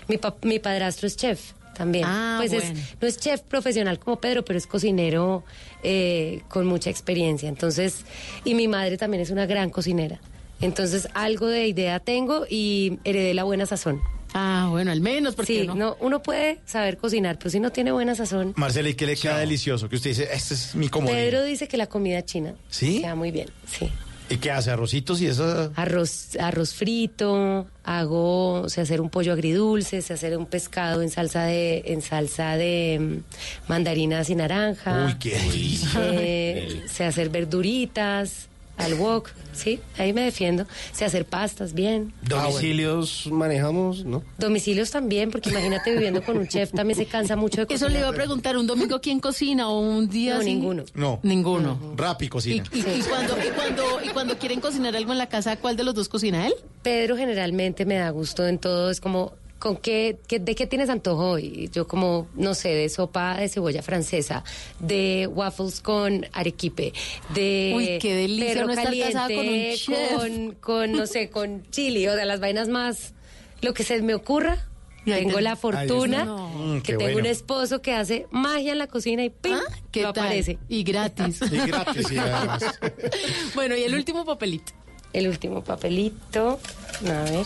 Mi, 0.09 0.19
mi 0.43 0.59
padrastro 0.59 1.07
es 1.07 1.15
chef 1.15 1.53
también. 1.76 2.05
Ah, 2.07 2.36
pues 2.39 2.53
es- 2.53 2.74
no 3.01 3.07
es 3.07 3.17
chef 3.17 3.41
profesional 3.41 3.99
como 3.99 4.19
Pedro, 4.19 4.43
pero 4.45 4.57
es 4.57 4.67
cocinero 4.67 5.43
eh, 5.84 6.41
con 6.49 6.65
mucha 6.67 6.89
experiencia. 6.89 7.49
Entonces, 7.49 8.05
y 8.45 8.53
mi 8.55 8.67
madre 8.67 8.97
también 8.97 9.22
es 9.24 9.30
una 9.32 9.45
gran 9.45 9.69
cocinera. 9.69 10.19
Entonces, 10.61 11.07
algo 11.15 11.47
de 11.47 11.67
idea 11.67 11.99
tengo 11.99 12.45
y 12.49 12.99
heredé 13.03 13.34
la 13.34 13.43
buena 13.43 13.65
sazón. 13.65 13.99
Ah, 14.34 14.67
bueno, 14.69 14.91
al 14.91 15.01
menos 15.01 15.36
porque 15.36 15.61
Sí, 15.61 15.67
no. 15.67 15.76
no, 15.76 15.97
uno 15.99 16.22
puede 16.22 16.59
saber 16.65 16.97
cocinar, 16.97 17.38
pero 17.38 17.49
si 17.49 17.59
no 17.59 17.72
tiene 17.72 17.91
buena 17.91 18.15
sazón. 18.15 18.53
Marcela, 18.55 18.88
¿y 18.88 18.93
qué 18.93 19.05
le 19.05 19.17
queda 19.17 19.38
delicioso? 19.39 19.89
Que 19.89 19.95
usted 19.97 20.11
dice, 20.11 20.30
este 20.32 20.53
es 20.53 20.74
mi 20.76 20.88
comodín. 20.88 21.15
Pedro 21.17 21.43
dice 21.43 21.67
que 21.67 21.76
la 21.78 21.88
comida 21.88 22.24
china 22.24 22.53
¿Sí? 22.69 23.01
queda 23.01 23.15
muy 23.15 23.32
bien, 23.32 23.49
sí. 23.67 23.89
¿Y 24.32 24.38
qué 24.38 24.51
hace? 24.51 24.71
¿Arrocitos 24.71 25.21
y 25.21 25.27
eso? 25.27 25.71
Arroz, 25.75 26.38
arroz 26.39 26.73
frito, 26.73 27.67
hago, 27.84 28.69
sé 28.69 28.82
hacer 28.82 29.01
un 29.01 29.09
pollo 29.09 29.34
agridulce, 29.34 30.01
sé 30.01 30.13
hacer 30.13 30.38
un 30.38 30.45
pescado 30.45 31.01
en 31.01 31.09
salsa 31.09 31.43
de, 31.43 31.84
en 31.88 32.01
salsa 32.01 32.55
de 32.55 32.97
mm, 32.99 33.69
mandarinas 33.69 34.29
y 34.29 34.36
naranja. 34.36 35.07
Uy, 35.07 35.15
qué 35.19 35.32
delicia. 35.38 35.89
Eh, 36.13 36.84
sé 36.88 37.03
hacer 37.03 37.29
verduritas, 37.29 38.47
al 38.82 38.93
wok, 38.95 39.29
sí, 39.53 39.79
ahí 39.97 40.13
me 40.13 40.21
defiendo. 40.21 40.65
Sé 40.91 41.05
hacer 41.05 41.25
pastas, 41.25 41.73
bien. 41.73 42.13
Domicilios 42.23 43.27
manejamos, 43.32 44.03
¿no? 44.05 44.23
Domicilios 44.38 44.91
también, 44.91 45.32
porque 45.32 45.49
imagínate 45.49 45.91
viviendo 45.91 46.23
con 46.23 46.38
un 46.38 46.47
chef 46.47 46.71
también 46.71 46.97
se 46.97 47.05
cansa 47.05 47.36
mucho 47.36 47.65
de 47.65 47.73
Eso 47.73 47.88
le 47.89 47.99
iba 47.99 48.07
a 48.07 48.09
cocinar. 48.09 48.15
preguntar, 48.25 48.57
¿un 48.57 48.67
domingo 48.67 48.99
quién 49.01 49.19
cocina 49.19 49.69
o 49.69 49.79
un 49.79 50.09
día 50.09 50.36
No, 50.38 50.43
ninguno. 50.43 50.84
No. 50.93 51.19
Ninguno. 51.23 51.79
Rap 51.95 52.21
y 52.21 52.25
¿Y, 52.25 52.29
cocina. 52.29 52.63
y- 52.73 52.79
y 52.79 53.01
cuando, 53.03 53.38
y, 53.38 53.49
cuando, 53.55 53.84
y 54.05 54.09
cuando 54.09 54.38
quieren 54.38 54.59
cocinar 54.59 54.95
algo 54.95 55.11
en 55.11 55.17
la 55.17 55.27
casa, 55.29 55.57
¿cuál 55.57 55.75
de 55.77 55.84
los 55.84 55.93
dos 55.95 56.09
cocina 56.09 56.47
él? 56.47 56.53
Pedro 56.84 57.15
generalmente 57.17 57.86
me 57.86 57.95
da 57.95 58.09
gusto 58.09 58.47
en 58.47 58.57
todo, 58.57 58.89
es 58.89 58.99
como, 58.99 59.34
¿con 59.62 59.78
qué, 59.78 60.18
qué- 60.28 60.39
de 60.39 60.55
qué 60.55 60.66
tienes 60.68 60.89
antojo 60.89 61.30
hoy? 61.32 61.70
Yo 61.72 61.88
como, 61.88 62.28
no 62.36 62.53
sé, 62.55 62.70
de 62.70 62.89
sopa 62.89 63.38
de 63.38 63.47
cebolla 63.47 63.82
francesa, 63.84 64.43
de 64.80 65.28
waffles 65.32 65.80
con 65.80 66.26
arequipe, 66.34 66.91
de 67.34 67.72
Uy, 67.76 67.99
qué 68.01 68.16
delicia 68.16 68.53
perro 68.55 68.66
no 68.68 68.74
estar 68.74 68.97
casada 68.97 69.28
con 69.28 69.38
un 69.38 69.45
caliente, 69.45 69.78
chef. 69.78 70.14
con, 70.14 70.51
con, 70.55 70.91
no 70.93 71.05
sé, 71.07 71.30
con 71.30 71.64
chili, 71.70 72.07
o 72.07 72.16
sea, 72.16 72.26
las 72.26 72.39
vainas 72.39 72.68
más, 72.68 73.14
lo 73.62 73.74
que 73.74 73.84
se 73.84 74.01
me 74.01 74.16
ocurra. 74.16 74.68
Y 75.03 75.12
Tengo 75.12 75.36
te- 75.38 75.41
la 75.41 75.55
fortuna 75.55 76.26
No. 76.26 76.47
Mm, 76.49 76.82
que 76.82 76.91
tengo 76.93 77.03
bueno. 77.05 77.20
un 77.22 77.26
esposo 77.26 77.82
que 77.82 77.91
hace 77.93 78.28
magia 78.30 78.72
en 78.72 78.78
la 78.78 78.86
cocina 78.86 79.24
y 79.24 79.30
¡pim! 79.32 79.53
Ah, 79.55 79.74
¿Qué 79.91 80.03
lo 80.03 80.14
tal? 80.14 80.26
aparece. 80.26 80.59
Y 80.70 80.84
gratis. 80.84 81.39
Y 81.51 81.57
gratis, 81.57 82.05
sí, 82.07 82.18
además. 82.20 82.64
bueno, 83.55 83.76
y 83.76 83.82
el 83.84 83.95
último 83.95 84.26
papelito. 84.26 84.74
El 85.12 85.28
último 85.28 85.64
papelito. 85.64 86.59
A 87.07 87.24
ver. 87.32 87.45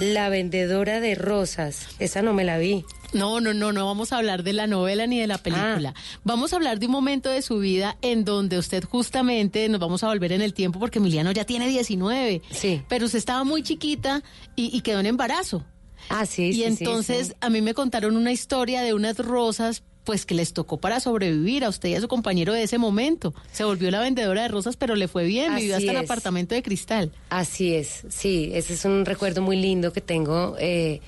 La 0.00 0.28
vendedora 0.28 1.00
de 1.00 1.14
rosas. 1.14 1.88
Esa 1.98 2.22
no 2.22 2.32
me 2.32 2.44
la 2.44 2.58
vi. 2.58 2.84
No, 3.12 3.40
no, 3.40 3.54
no, 3.54 3.72
no 3.72 3.86
vamos 3.86 4.12
a 4.12 4.18
hablar 4.18 4.42
de 4.42 4.52
la 4.52 4.66
novela 4.66 5.06
ni 5.06 5.18
de 5.18 5.26
la 5.26 5.38
película. 5.38 5.94
Vamos 6.24 6.52
a 6.52 6.56
hablar 6.56 6.78
de 6.78 6.86
un 6.86 6.92
momento 6.92 7.30
de 7.30 7.42
su 7.42 7.58
vida 7.58 7.96
en 8.02 8.24
donde 8.24 8.58
usted 8.58 8.84
justamente 8.84 9.68
nos 9.68 9.80
vamos 9.80 10.04
a 10.04 10.08
volver 10.08 10.32
en 10.32 10.42
el 10.42 10.54
tiempo 10.54 10.78
porque 10.78 10.98
Emiliano 10.98 11.32
ya 11.32 11.44
tiene 11.44 11.68
19. 11.68 12.42
Sí. 12.50 12.82
Pero 12.88 13.06
usted 13.06 13.18
estaba 13.18 13.44
muy 13.44 13.62
chiquita 13.62 14.22
y, 14.54 14.76
y 14.76 14.82
quedó 14.82 15.00
en 15.00 15.06
embarazo. 15.06 15.64
Ah, 16.10 16.26
sí, 16.26 16.48
y 16.48 16.52
sí, 16.52 16.58
sí, 16.60 16.64
entonces 16.64 17.28
sí. 17.28 17.34
a 17.40 17.50
mí 17.50 17.60
me 17.60 17.74
contaron 17.74 18.16
una 18.16 18.30
historia 18.30 18.82
de 18.82 18.94
unas 18.94 19.18
rosas 19.18 19.82
pues 20.08 20.24
que 20.24 20.34
les 20.34 20.54
tocó 20.54 20.78
para 20.78 21.00
sobrevivir 21.00 21.64
a 21.66 21.68
usted 21.68 21.90
y 21.90 21.94
a 21.94 22.00
su 22.00 22.08
compañero 22.08 22.54
de 22.54 22.62
ese 22.62 22.78
momento. 22.78 23.34
Se 23.52 23.62
volvió 23.62 23.90
la 23.90 24.00
vendedora 24.00 24.40
de 24.40 24.48
rosas, 24.48 24.74
pero 24.78 24.94
le 24.94 25.06
fue 25.06 25.24
bien, 25.24 25.54
vivió 25.54 25.76
hasta 25.76 25.92
es. 25.92 25.98
apartamento 25.98 26.54
de 26.54 26.62
cristal. 26.62 27.12
Así 27.28 27.74
es, 27.74 28.04
sí, 28.08 28.50
ese 28.54 28.72
es 28.72 28.86
un 28.86 29.04
recuerdo 29.04 29.42
muy 29.42 29.56
lindo 29.58 29.92
que 29.92 30.00
tengo. 30.00 30.56
Eh, 30.58 31.02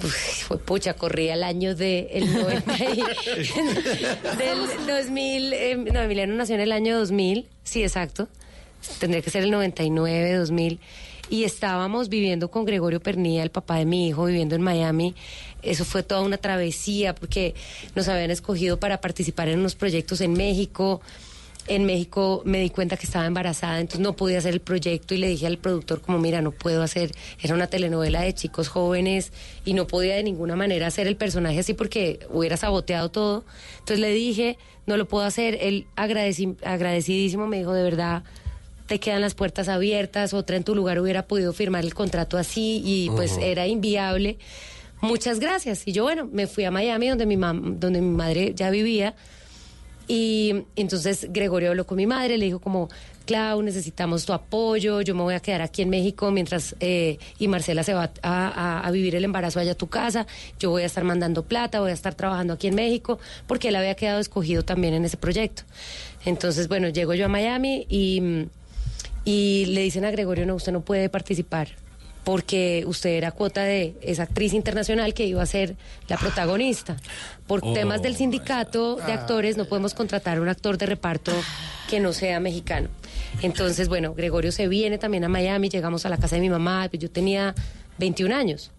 uf, 0.00 0.14
fue 0.46 0.58
pucha, 0.58 0.94
corría 0.94 1.34
el 1.34 1.42
año 1.42 1.74
de 1.74 2.08
el 2.12 2.32
90 2.32 2.72
y- 2.94 3.02
del 4.38 4.86
2000, 4.86 5.52
eh, 5.52 5.76
no, 5.92 6.00
Emiliano 6.02 6.32
nació 6.34 6.54
en 6.54 6.60
el 6.60 6.70
año 6.70 6.96
2000, 7.00 7.48
sí, 7.64 7.82
exacto. 7.82 8.28
Tendría 9.00 9.22
que 9.22 9.30
ser 9.30 9.42
el 9.42 9.50
99, 9.50 10.34
2000. 10.34 10.78
Y 11.28 11.44
estábamos 11.44 12.08
viviendo 12.08 12.50
con 12.50 12.64
Gregorio 12.64 12.98
Pernilla, 13.00 13.42
el 13.44 13.50
papá 13.50 13.76
de 13.76 13.84
mi 13.84 14.08
hijo, 14.08 14.24
viviendo 14.24 14.56
en 14.56 14.62
Miami. 14.62 15.14
Eso 15.62 15.84
fue 15.84 16.02
toda 16.02 16.20
una 16.22 16.36
travesía 16.38 17.14
porque 17.14 17.54
nos 17.94 18.08
habían 18.08 18.30
escogido 18.30 18.78
para 18.78 19.00
participar 19.00 19.48
en 19.48 19.58
unos 19.60 19.74
proyectos 19.74 20.20
en 20.20 20.32
México. 20.32 21.00
En 21.68 21.84
México 21.84 22.42
me 22.46 22.58
di 22.60 22.70
cuenta 22.70 22.96
que 22.96 23.04
estaba 23.06 23.26
embarazada, 23.26 23.78
entonces 23.80 24.00
no 24.00 24.16
podía 24.16 24.38
hacer 24.38 24.54
el 24.54 24.60
proyecto 24.60 25.14
y 25.14 25.18
le 25.18 25.28
dije 25.28 25.46
al 25.46 25.58
productor 25.58 26.00
como, 26.00 26.18
mira, 26.18 26.40
no 26.40 26.50
puedo 26.52 26.82
hacer, 26.82 27.12
era 27.40 27.54
una 27.54 27.66
telenovela 27.68 28.22
de 28.22 28.34
chicos 28.34 28.68
jóvenes 28.68 29.30
y 29.64 29.74
no 29.74 29.86
podía 29.86 30.16
de 30.16 30.22
ninguna 30.24 30.56
manera 30.56 30.86
hacer 30.88 31.06
el 31.06 31.16
personaje 31.16 31.60
así 31.60 31.74
porque 31.74 32.18
hubiera 32.30 32.56
saboteado 32.56 33.10
todo. 33.10 33.44
Entonces 33.74 33.98
le 34.00 34.10
dije, 34.10 34.56
no 34.86 34.96
lo 34.96 35.06
puedo 35.06 35.24
hacer, 35.24 35.58
él 35.60 35.86
agradeci- 35.96 36.56
agradecidísimo 36.64 37.46
me 37.46 37.58
dijo, 37.58 37.72
de 37.74 37.82
verdad, 37.84 38.24
te 38.86 38.98
quedan 38.98 39.20
las 39.20 39.34
puertas 39.34 39.68
abiertas, 39.68 40.34
otra 40.34 40.56
en 40.56 40.64
tu 40.64 40.74
lugar 40.74 40.98
hubiera 40.98 41.26
podido 41.28 41.52
firmar 41.52 41.84
el 41.84 41.94
contrato 41.94 42.38
así 42.38 42.82
y 42.84 43.10
pues 43.10 43.36
era 43.42 43.66
inviable. 43.68 44.38
Muchas 45.00 45.40
gracias. 45.40 45.82
Y 45.86 45.92
yo, 45.92 46.02
bueno, 46.04 46.28
me 46.30 46.46
fui 46.46 46.64
a 46.64 46.70
Miami 46.70 47.08
donde 47.08 47.26
mi, 47.26 47.36
mam- 47.36 47.76
donde 47.78 48.00
mi 48.00 48.14
madre 48.14 48.52
ya 48.54 48.70
vivía. 48.70 49.14
Y 50.08 50.64
entonces 50.74 51.28
Gregorio 51.30 51.70
habló 51.70 51.86
con 51.86 51.96
mi 51.96 52.06
madre, 52.06 52.36
le 52.36 52.46
dijo 52.46 52.58
como, 52.58 52.88
Clau, 53.26 53.62
necesitamos 53.62 54.26
tu 54.26 54.32
apoyo, 54.32 55.02
yo 55.02 55.14
me 55.14 55.22
voy 55.22 55.34
a 55.34 55.40
quedar 55.40 55.62
aquí 55.62 55.82
en 55.82 55.88
México 55.88 56.32
mientras, 56.32 56.74
eh, 56.80 57.18
y 57.38 57.46
Marcela 57.46 57.84
se 57.84 57.94
va 57.94 58.10
a, 58.22 58.80
a- 58.84 58.90
vivir 58.90 59.14
el 59.14 59.22
embarazo 59.24 59.60
allá 59.60 59.72
a 59.72 59.74
tu 59.76 59.86
casa, 59.86 60.26
yo 60.58 60.70
voy 60.70 60.82
a 60.82 60.86
estar 60.86 61.04
mandando 61.04 61.44
plata, 61.44 61.78
voy 61.78 61.92
a 61.92 61.94
estar 61.94 62.16
trabajando 62.16 62.54
aquí 62.54 62.66
en 62.66 62.74
México, 62.74 63.20
porque 63.46 63.68
él 63.68 63.76
había 63.76 63.94
quedado 63.94 64.18
escogido 64.18 64.64
también 64.64 64.94
en 64.94 65.04
ese 65.04 65.16
proyecto. 65.16 65.62
Entonces, 66.24 66.66
bueno, 66.66 66.88
llego 66.88 67.14
yo 67.14 67.26
a 67.26 67.28
Miami 67.28 67.86
y, 67.88 68.46
y 69.24 69.66
le 69.66 69.82
dicen 69.82 70.04
a 70.04 70.10
Gregorio, 70.10 70.44
no, 70.44 70.56
usted 70.56 70.72
no 70.72 70.80
puede 70.80 71.08
participar 71.08 71.68
porque 72.24 72.84
usted 72.86 73.10
era 73.10 73.32
cuota 73.32 73.62
de 73.62 73.94
esa 74.02 74.24
actriz 74.24 74.52
internacional 74.52 75.14
que 75.14 75.24
iba 75.24 75.42
a 75.42 75.46
ser 75.46 75.76
la 76.08 76.16
protagonista. 76.16 76.96
Por 77.46 77.60
Oh, 77.62 77.72
temas 77.72 78.02
del 78.02 78.16
sindicato 78.16 78.96
de 78.96 79.12
actores 79.12 79.56
no 79.56 79.64
podemos 79.64 79.94
contratar 79.94 80.38
a 80.38 80.40
un 80.40 80.48
actor 80.48 80.78
de 80.78 80.86
reparto 80.86 81.32
que 81.88 82.00
no 82.00 82.12
sea 82.12 82.40
mexicano. 82.40 82.88
Entonces, 83.42 83.88
bueno, 83.88 84.14
Gregorio 84.14 84.52
se 84.52 84.68
viene 84.68 84.98
también 84.98 85.24
a 85.24 85.28
Miami, 85.28 85.68
llegamos 85.68 86.06
a 86.06 86.08
la 86.08 86.16
casa 86.16 86.36
de 86.36 86.42
mi 86.42 86.50
mamá, 86.50 86.86
pues 86.88 87.02
yo 87.02 87.10
tenía 87.10 87.54
21 87.98 88.34
años. 88.34 88.70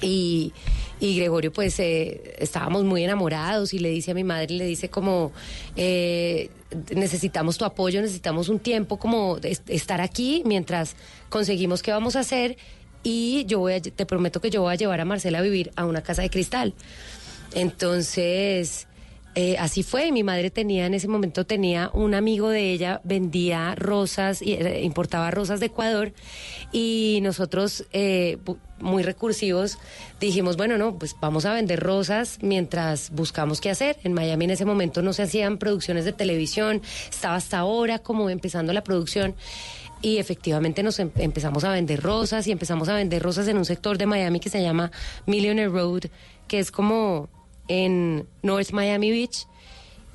Y, 0.00 0.52
y 1.00 1.16
Gregorio, 1.16 1.52
pues 1.52 1.78
eh, 1.78 2.34
estábamos 2.38 2.84
muy 2.84 3.04
enamorados 3.04 3.72
y 3.72 3.78
le 3.78 3.90
dice 3.90 4.10
a 4.10 4.14
mi 4.14 4.24
madre, 4.24 4.54
le 4.54 4.66
dice 4.66 4.88
como, 4.88 5.32
eh, 5.76 6.50
necesitamos 6.94 7.58
tu 7.58 7.64
apoyo, 7.64 8.00
necesitamos 8.00 8.48
un 8.48 8.58
tiempo 8.58 8.98
como 8.98 9.38
estar 9.68 10.00
aquí 10.00 10.42
mientras 10.44 10.96
conseguimos 11.32 11.82
qué 11.82 11.90
vamos 11.90 12.14
a 12.14 12.20
hacer 12.20 12.58
y 13.02 13.44
yo 13.46 13.58
voy 13.58 13.72
a, 13.72 13.80
te 13.80 14.06
prometo 14.06 14.40
que 14.40 14.50
yo 14.50 14.62
voy 14.62 14.74
a 14.74 14.76
llevar 14.76 15.00
a 15.00 15.04
Marcela 15.04 15.38
a 15.38 15.42
vivir 15.42 15.72
a 15.74 15.86
una 15.86 16.02
casa 16.02 16.22
de 16.22 16.30
cristal. 16.30 16.74
Entonces, 17.54 18.86
eh, 19.34 19.56
así 19.58 19.82
fue. 19.82 20.12
Mi 20.12 20.22
madre 20.22 20.50
tenía, 20.50 20.84
en 20.84 20.94
ese 20.94 21.08
momento 21.08 21.46
tenía 21.46 21.90
un 21.94 22.14
amigo 22.14 22.50
de 22.50 22.70
ella, 22.70 23.00
vendía 23.02 23.74
rosas, 23.74 24.42
y, 24.42 24.52
eh, 24.52 24.82
importaba 24.82 25.30
rosas 25.30 25.58
de 25.58 25.66
Ecuador 25.66 26.12
y 26.70 27.20
nosotros, 27.22 27.86
eh, 27.92 28.36
muy 28.78 29.02
recursivos, 29.02 29.78
dijimos, 30.20 30.56
bueno, 30.56 30.76
no, 30.76 30.98
pues 30.98 31.16
vamos 31.20 31.46
a 31.46 31.54
vender 31.54 31.80
rosas 31.80 32.38
mientras 32.42 33.10
buscamos 33.10 33.60
qué 33.60 33.70
hacer. 33.70 33.96
En 34.04 34.12
Miami 34.12 34.44
en 34.46 34.50
ese 34.50 34.64
momento 34.64 35.00
no 35.00 35.12
se 35.12 35.22
hacían 35.22 35.56
producciones 35.56 36.04
de 36.04 36.12
televisión, 36.12 36.82
estaba 37.08 37.36
hasta 37.36 37.58
ahora 37.58 38.00
como 38.00 38.28
empezando 38.28 38.72
la 38.72 38.84
producción. 38.84 39.34
Y 40.02 40.18
efectivamente 40.18 40.82
nos 40.82 40.98
em- 40.98 41.12
empezamos 41.16 41.62
a 41.64 41.70
vender 41.70 42.02
rosas 42.02 42.46
y 42.48 42.52
empezamos 42.52 42.88
a 42.88 42.94
vender 42.94 43.22
rosas 43.22 43.46
en 43.48 43.56
un 43.56 43.64
sector 43.64 43.96
de 43.98 44.06
Miami 44.06 44.40
que 44.40 44.50
se 44.50 44.60
llama 44.60 44.90
Millionaire 45.26 45.70
Road, 45.70 46.02
que 46.48 46.58
es 46.58 46.72
como 46.72 47.28
en 47.68 48.26
North 48.42 48.72
Miami 48.72 49.10
Beach. 49.12 49.46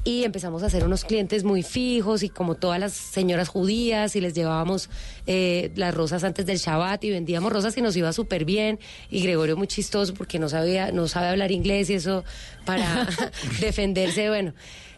Y 0.04 0.24
empezamos 0.24 0.64
a 0.64 0.68
hacer 0.68 0.86
unos 0.86 1.04
clientes 1.04 1.44
muy 1.44 1.64
fijos 1.64 2.24
y 2.24 2.30
como 2.30 2.56
todas 2.56 2.80
las 2.80 2.94
señoras 2.94 3.50
judías 3.50 4.16
y 4.16 4.22
les 4.22 4.34
llevábamos 4.34 4.90
eh, 5.26 5.72
las 5.76 5.94
rosas 5.94 6.24
antes 6.24 6.46
del 6.46 6.60
Shabbat 6.60 7.04
y 7.04 7.10
vendíamos 7.10 7.52
rosas 7.52 7.78
y 7.78 7.82
nos 7.82 7.96
iba 7.98 8.14
súper 8.14 8.46
bien. 8.46 8.80
Y 9.10 9.22
Gregorio 9.22 9.58
muy 9.58 9.68
chistoso 9.68 10.14
porque 10.14 10.40
no 10.40 10.48
sabía, 10.48 10.94
no 10.94 11.10
sabe 11.10 11.28
hablar 11.28 11.52
inglés 11.52 11.90
y 11.90 11.96
eso 11.96 12.24
para 12.66 13.08
defenderse, 13.60 14.30
bueno, 14.30 14.54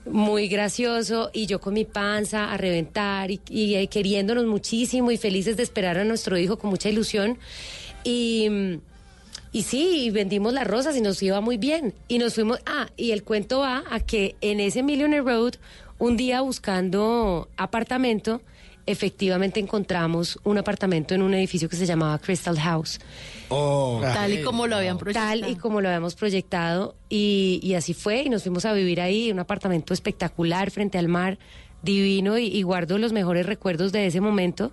muy 0.05 0.47
gracioso. 0.47 1.29
Y 1.33 1.45
yo 1.45 1.59
con 1.59 1.73
mi 1.73 1.85
panza 1.85 2.51
a 2.51 2.57
reventar 2.57 3.31
y, 3.31 3.41
y, 3.49 3.75
eh, 3.75 3.87
queriéndonos 3.87 4.45
muchísimo 4.45 5.11
y 5.11 5.17
felices 5.17 5.57
de 5.57 5.63
esperar 5.63 5.97
a 5.97 6.03
nuestro 6.03 6.37
hijo 6.37 6.57
con 6.57 6.69
mucha 6.69 6.89
ilusión. 6.89 7.37
Y... 8.03 8.47
mm, 8.49 8.79
y 9.51 9.63
sí, 9.63 10.05
y 10.05 10.11
vendimos 10.11 10.53
las 10.53 10.67
rosas 10.67 10.95
y 10.95 11.01
nos 11.01 11.21
iba 11.23 11.41
muy 11.41 11.57
bien. 11.57 11.95
Y 12.07 12.19
nos 12.19 12.35
fuimos, 12.35 12.59
ah, 12.67 12.87
y 12.95 13.11
el 13.11 13.23
cuento 13.23 13.59
va 13.61 13.83
a 13.89 13.99
que 13.99 14.35
en 14.41 14.59
ese 14.59 14.83
Millionaire 14.83 15.25
Road, 15.25 15.55
un 15.97 16.17
día 16.17 16.41
buscando 16.41 17.49
apartamento, 17.57 18.41
efectivamente 18.91 19.59
encontramos 19.59 20.39
un 20.43 20.57
apartamento 20.57 21.13
en 21.13 21.21
un 21.21 21.33
edificio 21.35 21.69
que 21.69 21.75
se 21.75 21.85
llamaba 21.85 22.17
Crystal 22.17 22.57
House. 22.59 22.99
Tal 23.47 24.33
y 24.33 24.41
como 24.41 24.65
lo 24.65 24.77
habían 24.77 24.97
proyectado. 24.97 25.41
Tal 25.41 25.49
y 25.49 25.55
como 25.55 25.79
lo 25.79 25.89
habíamos 25.89 26.15
proyectado. 26.15 26.95
Y, 27.07 27.59
y 27.61 27.75
así 27.75 27.93
fue, 27.93 28.23
y 28.23 28.29
nos 28.29 28.43
fuimos 28.43 28.65
a 28.65 28.73
vivir 28.73 28.99
ahí, 28.99 29.31
un 29.31 29.39
apartamento 29.39 29.93
espectacular 29.93 30.71
frente 30.71 30.97
al 30.97 31.07
mar, 31.07 31.37
divino, 31.83 32.37
y, 32.37 32.47
y 32.47 32.63
guardo 32.63 32.97
los 32.97 33.13
mejores 33.13 33.45
recuerdos 33.45 33.91
de 33.91 34.07
ese 34.07 34.21
momento. 34.21 34.71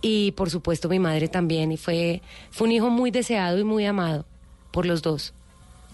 Y 0.00 0.32
por 0.32 0.50
supuesto 0.50 0.88
mi 0.88 0.98
madre 0.98 1.28
también, 1.28 1.72
y 1.72 1.76
fue, 1.76 2.22
fue 2.50 2.66
un 2.66 2.72
hijo 2.72 2.90
muy 2.90 3.10
deseado 3.10 3.58
y 3.58 3.64
muy 3.64 3.84
amado 3.84 4.24
por 4.70 4.86
los 4.86 5.02
dos. 5.02 5.34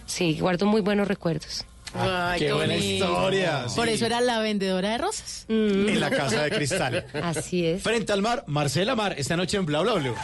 Sí, 0.06 0.38
guardo 0.40 0.64
muy 0.64 0.80
buenos 0.80 1.08
recuerdos. 1.08 1.66
Ay, 1.94 2.38
qué 2.40 2.52
buena 2.52 2.74
bonito. 2.74 3.04
historia, 3.04 3.64
Por 3.74 3.88
eso 3.88 4.06
era 4.06 4.20
la 4.20 4.38
vendedora 4.40 4.90
de 4.90 4.98
rosas. 4.98 5.46
En 5.48 5.98
la 6.00 6.10
casa 6.10 6.42
de 6.44 6.50
cristal. 6.50 7.06
Así 7.22 7.64
es. 7.66 7.82
Frente 7.82 8.12
al 8.12 8.22
mar, 8.22 8.44
Marcela 8.46 8.94
Mar, 8.94 9.14
esta 9.18 9.36
noche 9.36 9.56
en 9.56 9.66
Bla 9.66 9.80
Bla 9.80 9.94
Blue. 9.94 10.14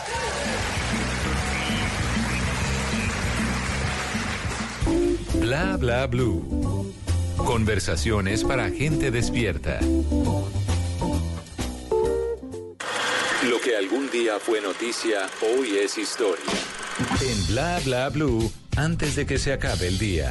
Bla 5.35 5.77
bla 5.77 6.07
blue. 6.07 6.93
Conversaciones 7.37 8.45
para 8.45 8.71
gente 8.71 9.11
despierta. 9.11 9.81
Lo 13.49 13.61
que 13.63 13.77
algún 13.77 14.11
día 14.11 14.39
fue 14.41 14.61
noticia, 14.61 15.27
hoy 15.43 15.77
es 15.83 15.99
historia. 15.99 16.45
En 17.21 17.47
Bla 17.49 17.81
Bla 17.85 18.09
Blue, 18.09 18.51
antes 18.77 19.17
de 19.17 19.27
que 19.27 19.39
se 19.39 19.53
acabe 19.53 19.89
el 19.89 19.99
día. 19.99 20.31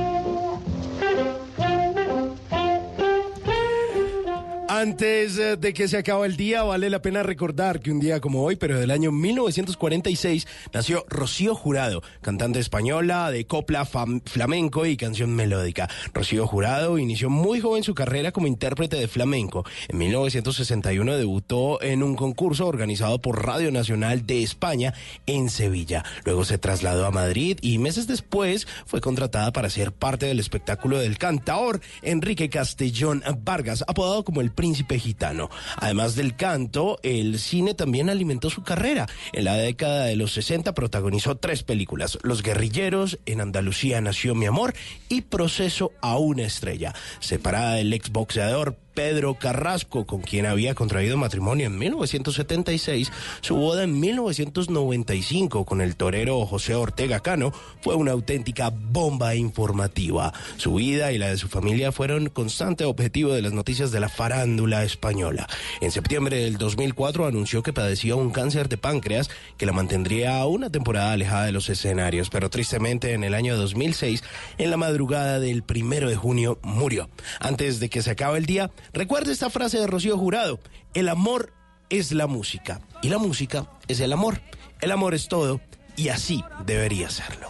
Antes 4.81 5.37
eh, 5.37 5.57
de 5.57 5.73
que 5.75 5.87
se 5.87 5.97
acabe 5.97 6.25
el 6.25 6.35
día, 6.35 6.63
vale 6.63 6.89
la 6.89 7.03
pena 7.03 7.21
recordar 7.21 7.81
que 7.81 7.91
un 7.91 7.99
día 7.99 8.19
como 8.19 8.41
hoy, 8.41 8.55
pero 8.55 8.79
del 8.79 8.89
año 8.89 9.11
1946, 9.11 10.47
nació 10.73 11.05
Rocío 11.07 11.53
Jurado, 11.53 12.01
cantante 12.23 12.57
española 12.57 13.29
de 13.29 13.45
copla 13.45 13.85
flamenco 13.85 14.87
y 14.87 14.97
canción 14.97 15.35
melódica. 15.35 15.87
Rocío 16.15 16.47
Jurado 16.47 16.97
inició 16.97 17.29
muy 17.29 17.61
joven 17.61 17.83
su 17.83 17.93
carrera 17.93 18.31
como 18.31 18.47
intérprete 18.47 18.95
de 18.95 19.07
flamenco. 19.07 19.63
En 19.87 19.99
1961 19.99 21.15
debutó 21.15 21.79
en 21.83 22.01
un 22.01 22.15
concurso 22.15 22.65
organizado 22.65 23.21
por 23.21 23.45
Radio 23.45 23.71
Nacional 23.71 24.25
de 24.25 24.41
España 24.41 24.95
en 25.27 25.51
Sevilla. 25.51 26.03
Luego 26.25 26.43
se 26.43 26.57
trasladó 26.57 27.05
a 27.05 27.11
Madrid 27.11 27.59
y 27.61 27.77
meses 27.77 28.07
después 28.07 28.65
fue 28.87 28.99
contratada 28.99 29.53
para 29.53 29.69
ser 29.69 29.91
parte 29.91 30.25
del 30.25 30.39
espectáculo 30.39 30.97
del 30.97 31.19
cantaor 31.19 31.81
Enrique 32.01 32.49
Castellón 32.49 33.21
Vargas, 33.43 33.83
apodado 33.87 34.23
como 34.23 34.41
el 34.41 34.49
príncipe 34.49 34.70
gitano. 34.75 35.49
Además 35.77 36.15
del 36.15 36.35
canto, 36.35 36.99
el 37.03 37.39
cine 37.39 37.73
también 37.73 38.09
alimentó 38.09 38.49
su 38.49 38.63
carrera. 38.63 39.07
En 39.33 39.45
la 39.45 39.55
década 39.55 40.05
de 40.05 40.15
los 40.15 40.33
60 40.33 40.73
protagonizó 40.73 41.35
tres 41.35 41.63
películas, 41.63 42.17
Los 42.23 42.43
guerrilleros, 42.43 43.19
En 43.25 43.41
Andalucía 43.41 44.01
nació 44.01 44.35
mi 44.35 44.45
amor 44.45 44.73
y 45.09 45.21
Proceso 45.21 45.91
a 46.01 46.17
una 46.17 46.43
estrella. 46.43 46.93
Separada 47.19 47.75
del 47.75 47.93
exboxeador 47.93 48.77
Pedro 48.93 49.35
Carrasco, 49.35 50.05
con 50.05 50.21
quien 50.21 50.45
había 50.45 50.75
contraído 50.75 51.17
matrimonio 51.17 51.67
en 51.67 51.77
1976, 51.77 53.11
su 53.41 53.55
boda 53.55 53.83
en 53.83 53.99
1995 53.99 55.65
con 55.65 55.81
el 55.81 55.95
torero 55.95 56.45
José 56.45 56.75
Ortega 56.75 57.19
Cano 57.19 57.53
fue 57.81 57.95
una 57.95 58.11
auténtica 58.11 58.69
bomba 58.69 59.35
informativa. 59.35 60.33
Su 60.57 60.75
vida 60.75 61.11
y 61.11 61.17
la 61.17 61.29
de 61.29 61.37
su 61.37 61.47
familia 61.47 61.91
fueron 61.91 62.29
constante 62.29 62.85
objetivo 62.85 63.33
de 63.33 63.41
las 63.41 63.53
noticias 63.53 63.91
de 63.91 63.99
la 63.99 64.09
farándula 64.09 64.83
española. 64.83 65.47
En 65.79 65.91
septiembre 65.91 66.37
del 66.37 66.57
2004 66.57 67.25
anunció 67.25 67.63
que 67.63 67.73
padecía 67.73 68.15
un 68.15 68.31
cáncer 68.31 68.69
de 68.69 68.77
páncreas 68.77 69.29
que 69.57 69.65
la 69.65 69.71
mantendría 69.71 70.45
una 70.45 70.69
temporada 70.69 71.13
alejada 71.13 71.45
de 71.45 71.51
los 71.51 71.69
escenarios, 71.69 72.29
pero 72.29 72.49
tristemente 72.49 73.13
en 73.13 73.23
el 73.23 73.33
año 73.33 73.55
2006, 73.57 74.23
en 74.57 74.69
la 74.69 74.77
madrugada 74.77 75.39
del 75.39 75.63
primero 75.63 76.09
de 76.09 76.15
junio, 76.15 76.59
murió. 76.63 77.09
Antes 77.39 77.79
de 77.79 77.89
que 77.89 78.01
se 78.01 78.11
acabe 78.11 78.37
el 78.37 78.45
día, 78.45 78.71
recuerde 78.93 79.31
esta 79.31 79.49
frase 79.49 79.79
de 79.79 79.87
Rocío 79.87 80.17
Jurado, 80.17 80.59
el 80.93 81.09
amor 81.09 81.53
es 81.89 82.11
la 82.11 82.27
música 82.27 82.81
y 83.01 83.09
la 83.09 83.17
música 83.17 83.67
es 83.87 83.99
el 83.99 84.13
amor. 84.13 84.41
El 84.79 84.91
amor 84.91 85.13
es 85.13 85.27
todo 85.27 85.61
y 85.95 86.09
así 86.09 86.43
debería 86.65 87.09
serlo. 87.09 87.49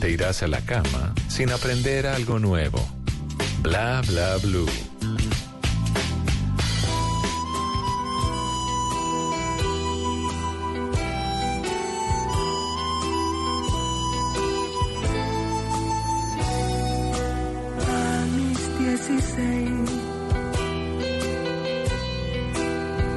Te 0.00 0.10
irás 0.10 0.42
a 0.42 0.48
la 0.48 0.60
cama 0.60 1.14
sin 1.28 1.50
aprender 1.50 2.06
algo 2.06 2.38
nuevo. 2.38 2.80
Bla 3.62 4.02
Bla 4.06 4.36
Blue. 4.38 4.68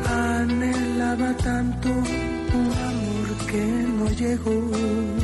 Anhelaba 0.10 1.36
tanto 1.38 1.90
un 1.90 2.72
amor 2.90 3.48
que 3.48 3.66
no 3.98 4.10
llegó. 4.12 5.21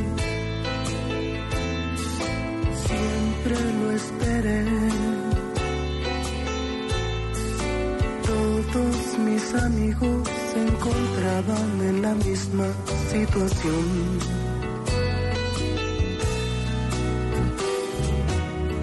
Siempre 3.48 3.72
lo 3.80 3.90
esperé. 3.92 4.64
Todos 8.26 9.18
mis 9.20 9.54
amigos 9.54 10.28
se 10.52 10.66
encontraban 10.66 11.80
en 11.80 12.02
la 12.02 12.14
misma 12.14 12.66
situación. 13.10 14.18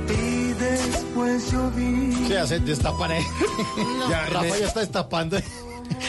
Y 0.10 0.54
después 0.54 1.52
yo 1.52 1.72
vi. 1.72 2.28
¿Qué 2.28 2.38
hace? 2.40 2.60
Destapan 2.60 3.12
ahí. 3.12 3.24
ya, 4.10 4.26
Rafa 4.26 4.58
ya 4.58 4.66
está 4.66 4.80
destapando. 4.80 5.38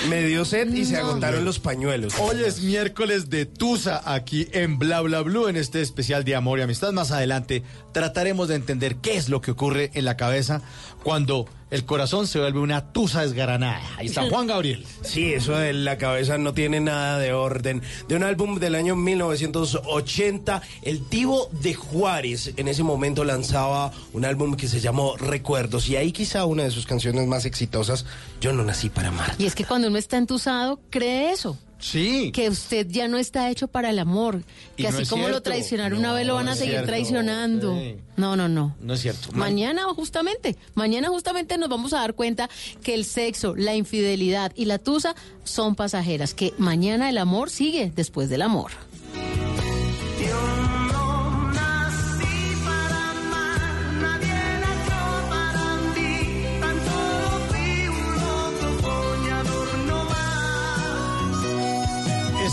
Me 0.08 0.22
dio 0.22 0.44
sed 0.44 0.72
y 0.72 0.84
se 0.84 0.98
agotaron 0.98 1.44
los 1.44 1.58
pañuelos. 1.58 2.14
Hoy 2.20 2.44
es 2.44 2.62
miércoles 2.62 3.28
de 3.28 3.44
Tusa 3.44 4.02
aquí 4.04 4.46
en 4.52 4.78
Bla 4.78 5.00
Bla 5.00 5.22
Blue 5.22 5.48
en 5.48 5.56
este 5.56 5.80
especial 5.80 6.22
de 6.22 6.36
amor 6.36 6.60
y 6.60 6.62
amistad. 6.62 6.92
Más 6.92 7.10
adelante 7.10 7.64
trataremos 7.92 8.46
de 8.46 8.54
entender 8.54 8.96
qué 8.96 9.16
es 9.16 9.28
lo 9.28 9.40
que 9.40 9.50
ocurre 9.50 9.90
en 9.94 10.04
la 10.04 10.16
cabeza 10.16 10.62
cuando 11.02 11.48
el 11.70 11.84
corazón 11.84 12.26
se 12.26 12.38
vuelve 12.38 12.60
una 12.60 12.92
tusa 12.92 13.22
desgaranada. 13.22 13.82
Ahí 13.96 14.06
está 14.06 14.28
Juan 14.28 14.46
Gabriel. 14.46 14.84
Sí, 15.02 15.32
eso 15.32 15.56
de 15.56 15.72
la 15.72 15.98
cabeza 15.98 16.38
no 16.38 16.54
tiene 16.54 16.80
nada 16.80 17.18
de 17.18 17.32
orden. 17.32 17.82
De 18.08 18.16
un 18.16 18.22
álbum 18.22 18.58
del 18.58 18.74
año 18.74 18.94
1980, 18.94 20.62
el 20.82 21.02
Tivo 21.02 21.48
de 21.60 21.74
Juárez 21.74 22.52
en 22.56 22.68
ese 22.68 22.82
momento 22.82 23.24
lanzaba 23.24 23.92
un 24.12 24.24
álbum 24.24 24.54
que 24.56 24.68
se 24.68 24.80
llamó 24.80 25.16
Recuerdos 25.16 25.88
y 25.88 25.96
ahí 25.96 26.12
quizá 26.12 26.44
una 26.44 26.62
de 26.64 26.70
sus 26.70 26.86
canciones 26.86 27.26
más 27.26 27.44
exitosas, 27.44 28.06
Yo 28.40 28.52
no 28.52 28.62
nací 28.62 28.88
para 28.88 29.08
amar. 29.08 29.34
Y 29.38 29.46
es 29.46 29.54
que 29.54 29.64
cuando 29.64 29.88
uno 29.88 29.98
está 29.98 30.16
entusado, 30.18 30.80
cree 30.90 31.32
eso. 31.32 31.58
Sí. 31.78 32.32
Que 32.32 32.48
usted 32.48 32.86
ya 32.88 33.06
no 33.06 33.18
está 33.18 33.50
hecho 33.50 33.68
para 33.68 33.90
el 33.90 33.98
amor. 33.98 34.42
Que 34.76 34.84
no 34.84 34.88
así 34.98 35.06
como 35.06 35.28
lo 35.28 35.42
traicionaron 35.42 35.98
una 35.98 36.12
vez, 36.14 36.26
lo 36.26 36.34
van 36.34 36.46
no 36.46 36.52
a 36.52 36.54
seguir 36.54 36.70
cierto. 36.72 36.86
traicionando. 36.88 37.78
Sí. 37.78 37.96
No, 38.16 38.34
no, 38.34 38.48
no. 38.48 38.74
No 38.80 38.94
es 38.94 39.00
cierto. 39.02 39.28
Ma- 39.32 39.38
Mañana 39.46 39.84
justamente, 39.94 40.56
mañana 40.74 41.08
justamente 41.08 41.58
nos 41.58 41.68
vamos 41.68 41.92
a 41.92 41.98
dar 41.98 42.14
cuenta 42.14 42.48
que 42.82 42.94
el 42.94 43.04
sexo, 43.04 43.54
la 43.56 43.74
infidelidad 43.74 44.52
y 44.56 44.64
la 44.64 44.78
tusa 44.78 45.14
son 45.44 45.74
pasajeras, 45.74 46.32
que 46.34 46.54
mañana 46.58 47.10
el 47.10 47.18
amor 47.18 47.50
sigue 47.50 47.92
después 47.94 48.28
del 48.30 48.42
amor. 48.42 48.72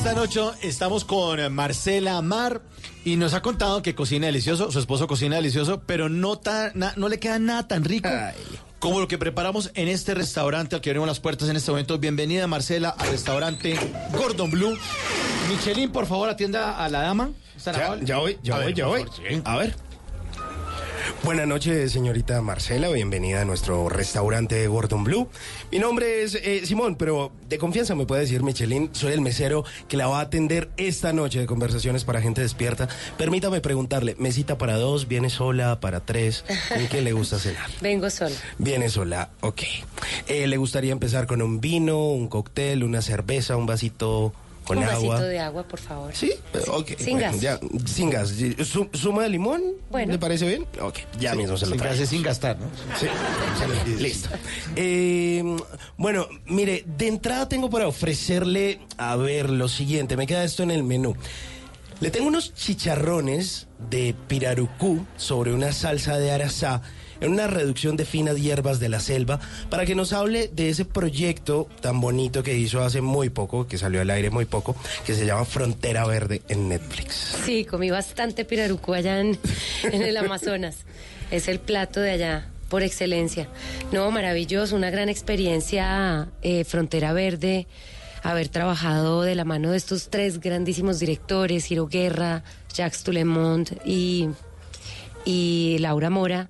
Esta 0.03 0.15
noche 0.15 0.41
estamos 0.61 1.05
con 1.05 1.53
Marcela 1.53 2.21
Mar 2.21 2.61
y 3.05 3.15
nos 3.15 3.33
ha 3.33 3.41
contado 3.41 3.81
que 3.81 3.95
cocina 3.95 4.25
delicioso, 4.25 4.69
su 4.69 4.79
esposo 4.79 5.07
cocina 5.07 5.37
delicioso, 5.37 5.81
pero 5.85 6.09
no, 6.09 6.37
tan, 6.37 6.71
na- 6.75 6.93
no 6.97 7.07
le 7.07 7.19
queda 7.19 7.39
nada 7.39 7.69
tan 7.69 7.85
rico 7.85 8.09
como 8.79 8.99
lo 8.99 9.07
que 9.07 9.17
preparamos 9.17 9.71
en 9.75 9.87
este 9.87 10.13
restaurante 10.13 10.75
al 10.75 10.81
que 10.81 10.89
abrimos 10.89 11.07
las 11.07 11.21
puertas 11.21 11.47
en 11.47 11.55
este 11.55 11.71
momento. 11.71 11.97
Bienvenida 11.99 12.47
Marcela 12.47 12.89
al 12.89 13.07
restaurante 13.11 13.79
Gordon 14.11 14.51
Blue. 14.51 14.77
Michelin, 15.49 15.89
por 15.89 16.05
favor, 16.05 16.27
atienda 16.29 16.83
a 16.83 16.89
la 16.89 16.99
dama. 17.01 17.29
¿Es 17.55 17.63
tan 17.63 18.05
Ya, 18.05 18.17
voy, 18.17 18.37
ya 18.43 18.57
voy, 18.59 18.73
ya 18.73 18.87
voy. 18.87 19.05
A 19.45 19.55
ver. 19.55 19.73
Buenas 21.23 21.47
noches, 21.47 21.91
señorita 21.91 22.41
Marcela. 22.41 22.89
Bienvenida 22.89 23.41
a 23.41 23.45
nuestro 23.45 23.89
restaurante 23.89 24.67
Gordon 24.67 25.03
Blue. 25.03 25.27
Mi 25.71 25.79
nombre 25.79 26.23
es 26.23 26.35
eh, 26.35 26.65
Simón, 26.65 26.95
pero 26.95 27.31
de 27.49 27.57
confianza 27.57 27.95
me 27.95 28.05
puede 28.05 28.21
decir 28.21 28.43
Michelin. 28.43 28.89
Soy 28.93 29.13
el 29.13 29.21
mesero 29.21 29.63
que 29.87 29.97
la 29.97 30.07
va 30.07 30.19
a 30.19 30.23
atender 30.23 30.69
esta 30.77 31.13
noche 31.13 31.39
de 31.39 31.45
conversaciones 31.45 32.03
para 32.03 32.21
gente 32.21 32.41
despierta. 32.41 32.87
Permítame 33.17 33.61
preguntarle, 33.61 34.15
¿mesita 34.19 34.57
para 34.57 34.77
dos? 34.77 35.07
¿Viene 35.07 35.29
sola? 35.29 35.79
¿Para 35.79 36.01
tres? 36.01 36.45
¿En 36.75 36.87
qué 36.87 37.01
le 37.01 37.13
gusta 37.13 37.39
cenar? 37.39 37.69
Vengo 37.81 38.09
sola. 38.09 38.35
Viene 38.57 38.89
sola, 38.89 39.29
ok. 39.41 39.61
Eh, 40.27 40.47
¿Le 40.47 40.57
gustaría 40.57 40.91
empezar 40.91 41.27
con 41.27 41.41
un 41.41 41.61
vino, 41.61 42.09
un 42.09 42.27
cóctel, 42.27 42.83
una 42.83 43.01
cerveza, 43.01 43.55
un 43.55 43.65
vasito 43.65 44.33
con 44.63 44.77
Un 44.77 44.83
agua? 44.85 45.09
vasito 45.15 45.27
de 45.27 45.39
agua, 45.39 45.63
por 45.67 45.79
favor. 45.79 46.15
Sí, 46.15 46.31
eh, 46.53 46.59
ok. 46.67 46.91
Sin 46.97 47.13
bueno, 47.17 47.31
gas. 47.31 47.41
ya, 47.41 47.59
sin 47.85 48.09
gas. 48.09 48.33
Su- 48.65 48.89
¿Suma 48.93 49.23
de 49.23 49.29
limón? 49.29 49.61
Bueno. 49.91 50.11
¿Le 50.13 50.19
parece 50.19 50.47
bien? 50.47 50.65
Ok, 50.81 50.99
ya 51.19 51.35
mismo 51.35 51.57
se 51.57 51.65
lo 51.67 51.75
y 51.75 52.05
sin 52.07 52.23
gastar, 52.23 52.57
¿no? 52.59 52.67
Sí, 52.99 53.07
listo. 53.99 54.29
Eh, 54.75 55.43
bueno, 55.97 56.27
mire, 56.45 56.83
de 56.85 57.07
entrada 57.07 57.47
tengo 57.49 57.69
para 57.69 57.87
ofrecerle, 57.87 58.79
a 58.97 59.15
ver, 59.15 59.49
lo 59.49 59.67
siguiente. 59.67 60.17
Me 60.17 60.27
queda 60.27 60.43
esto 60.43 60.63
en 60.63 60.71
el 60.71 60.83
menú. 60.83 61.15
Le 61.99 62.11
tengo 62.11 62.27
unos 62.27 62.53
chicharrones 62.53 63.67
de 63.89 64.15
pirarucú 64.27 65.05
sobre 65.17 65.53
una 65.53 65.71
salsa 65.71 66.17
de 66.17 66.31
arasá 66.31 66.81
en 67.23 67.31
una 67.31 67.47
reducción 67.47 67.95
de 67.97 68.05
finas 68.05 68.39
hierbas 68.39 68.79
de 68.79 68.89
la 68.89 68.99
selva 68.99 69.39
para 69.69 69.85
que 69.85 69.95
nos 69.95 70.13
hable 70.13 70.49
de 70.49 70.69
ese 70.69 70.85
proyecto 70.85 71.67
tan 71.81 71.99
bonito 72.01 72.43
que 72.43 72.55
hizo 72.55 72.83
hace 72.83 73.01
muy 73.01 73.29
poco, 73.29 73.65
que 73.65 73.77
salió 73.77 74.01
al 74.01 74.09
aire 74.09 74.29
muy 74.29 74.45
poco, 74.45 74.75
que 75.05 75.13
se 75.13 75.25
llama 75.25 75.45
Frontera 75.45 76.05
Verde 76.05 76.41
en 76.49 76.69
Netflix. 76.69 77.37
Sí, 77.45 77.65
comí 77.65 77.89
bastante 77.89 78.45
pirarucú 78.45 78.93
allá 78.93 79.19
en, 79.21 79.39
el 79.83 80.17
Amazonas. 80.17 80.79
Es 81.31 81.47
el 81.47 81.59
plato 81.59 82.01
de 82.01 82.11
allá 82.11 82.47
por 82.69 82.83
excelencia. 82.83 83.47
No, 83.91 84.11
maravilloso, 84.11 84.75
una 84.75 84.89
gran 84.89 85.07
experiencia, 85.07 86.27
eh, 86.41 86.65
Frontera 86.65 87.13
Verde, 87.13 87.67
haber 88.21 88.49
trabajado 88.49 89.21
de 89.21 89.35
la 89.35 89.45
mano 89.45 89.71
de 89.71 89.77
estos 89.77 90.09
tres 90.09 90.39
grandísimos 90.39 90.99
directores, 90.99 91.71
Hiro 91.71 91.87
Guerra, 91.87 92.43
Jacques 92.73 93.03
Toulemont 93.03 93.71
y, 93.85 94.29
y 95.23 95.77
Laura 95.79 96.09
Mora. 96.09 96.49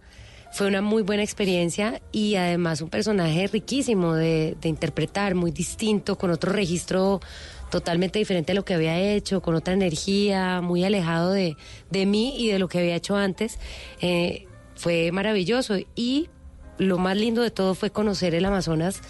Fue 0.54 0.68
una 0.68 0.82
muy 0.82 1.02
buena 1.02 1.24
experiencia 1.24 2.00
y 2.12 2.36
además 2.36 2.82
un 2.82 2.90
personaje 2.90 3.48
riquísimo 3.48 4.14
de, 4.14 4.56
de 4.62 4.70
interpretar, 4.70 5.34
muy 5.34 5.50
distinto, 5.50 6.16
con 6.18 6.30
otro 6.30 6.52
registro 6.52 7.22
totalmente 7.72 8.20
diferente 8.20 8.52
a 8.52 8.56
lo 8.56 8.64
que 8.64 8.76
había 8.76 9.00
hecho, 9.00 9.42
con 9.42 9.56
otra 9.56 9.74
energía, 9.74 10.62
muy 10.62 10.84
alejado 10.84 11.32
de, 11.32 11.58
de 11.90 12.06
mí 12.06 12.36
y 12.38 12.50
de 12.50 12.60
lo 12.60 12.68
que 12.68 12.78
había 12.78 12.96
hecho 12.96 13.16
antes. 13.16 13.58
Eh, 14.00 14.46
fue 14.76 15.12
maravilloso 15.12 15.78
y 15.96 16.30
lo 16.78 17.00
más 17.00 17.18
lindo 17.18 17.42
de 17.42 17.50
todo 17.50 17.74
fue 17.74 17.90
conocer 17.90 18.36
el 18.36 18.46
Amazonas. 18.46 19.02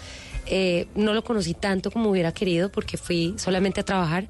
Eh, 0.46 0.88
no 0.94 1.12
lo 1.12 1.22
conocí 1.24 1.52
tanto 1.52 1.90
como 1.90 2.08
hubiera 2.08 2.32
querido 2.32 2.72
porque 2.72 2.96
fui 2.96 3.34
solamente 3.36 3.80
a 3.80 3.84
trabajar, 3.84 4.28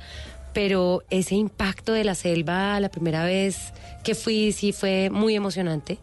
pero 0.52 1.04
ese 1.10 1.36
impacto 1.36 1.92
de 1.92 2.02
la 2.02 2.16
selva 2.16 2.80
la 2.80 2.88
primera 2.88 3.24
vez 3.24 3.72
que 4.02 4.16
fui 4.16 4.50
sí 4.50 4.72
fue 4.72 5.10
muy 5.10 5.36
emocionante. 5.36 5.98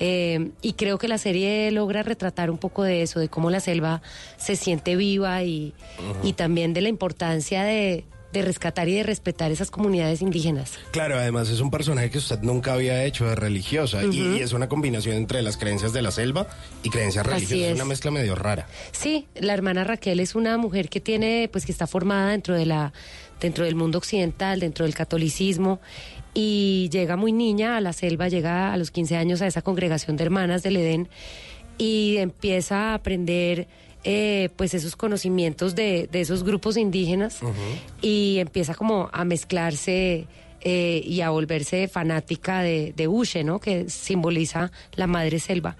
Eh, 0.00 0.50
y 0.62 0.74
creo 0.74 0.98
que 0.98 1.08
la 1.08 1.18
serie 1.18 1.70
logra 1.72 2.02
retratar 2.02 2.50
un 2.50 2.58
poco 2.58 2.84
de 2.84 3.02
eso, 3.02 3.18
de 3.20 3.28
cómo 3.28 3.50
la 3.50 3.60
selva 3.60 4.00
se 4.36 4.54
siente 4.56 4.94
viva 4.96 5.42
y, 5.42 5.74
y 6.22 6.34
también 6.34 6.72
de 6.72 6.82
la 6.82 6.88
importancia 6.88 7.64
de, 7.64 8.04
de 8.32 8.42
rescatar 8.42 8.88
y 8.88 8.94
de 8.94 9.02
respetar 9.02 9.50
esas 9.50 9.70
comunidades 9.72 10.22
indígenas. 10.22 10.74
Claro, 10.92 11.16
además 11.16 11.48
es 11.50 11.60
un 11.60 11.70
personaje 11.70 12.10
que 12.10 12.18
usted 12.18 12.38
nunca 12.42 12.74
había 12.74 13.02
hecho 13.04 13.24
de 13.26 13.34
religiosa 13.34 14.04
y- 14.04 14.38
es 14.40 14.52
una 14.52 14.68
combinación 14.68 15.16
entre 15.16 15.42
las 15.42 15.56
creencias 15.56 15.92
de 15.92 16.02
la 16.02 16.10
selva 16.12 16.46
y 16.82 16.90
creencias 16.90 17.26
religiosas. 17.26 17.58
Es 17.58 17.68
es. 17.70 17.74
una 17.74 17.84
mezcla 17.86 18.10
medio 18.10 18.34
rara. 18.36 18.68
Sí, 18.92 19.26
la 19.34 19.54
hermana 19.54 19.82
Raquel 19.84 20.20
es 20.20 20.34
una 20.34 20.58
mujer 20.58 20.88
que 20.90 21.00
tiene, 21.00 21.48
pues 21.50 21.64
que 21.66 21.72
está 21.72 21.86
formada 21.86 22.30
dentro 22.30 22.54
de 22.54 22.66
la, 22.66 22.92
dentro 23.40 23.64
del 23.64 23.74
mundo 23.74 23.98
occidental, 23.98 24.60
dentro 24.60 24.84
del 24.84 24.94
catolicismo, 24.94 25.80
y 26.40 26.88
llega 26.90 27.16
muy 27.16 27.32
niña 27.32 27.76
a 27.76 27.80
la 27.80 27.92
selva, 27.92 28.28
llega 28.28 28.72
a 28.72 28.76
los 28.76 28.92
15 28.92 29.16
años 29.16 29.42
a 29.42 29.48
esa 29.48 29.60
congregación 29.60 30.16
de 30.16 30.22
hermanas 30.22 30.62
del 30.62 30.76
Edén 30.76 31.08
y 31.78 32.18
empieza 32.18 32.92
a 32.92 32.94
aprender 32.94 33.66
eh, 34.04 34.48
pues 34.54 34.72
esos 34.72 34.94
conocimientos 34.94 35.74
de, 35.74 36.08
de 36.12 36.20
esos 36.20 36.44
grupos 36.44 36.76
indígenas 36.76 37.40
y 38.00 38.36
empieza 38.38 38.76
como 38.76 39.10
a 39.12 39.24
mezclarse 39.24 40.28
eh, 40.60 41.02
y 41.04 41.22
a 41.22 41.30
volverse 41.30 41.88
fanática 41.88 42.62
de, 42.62 42.92
de 42.96 43.08
Ushe, 43.08 43.42
¿no? 43.42 43.58
Que 43.58 43.90
simboliza 43.90 44.70
la 44.94 45.08
madre 45.08 45.40
selva. 45.40 45.76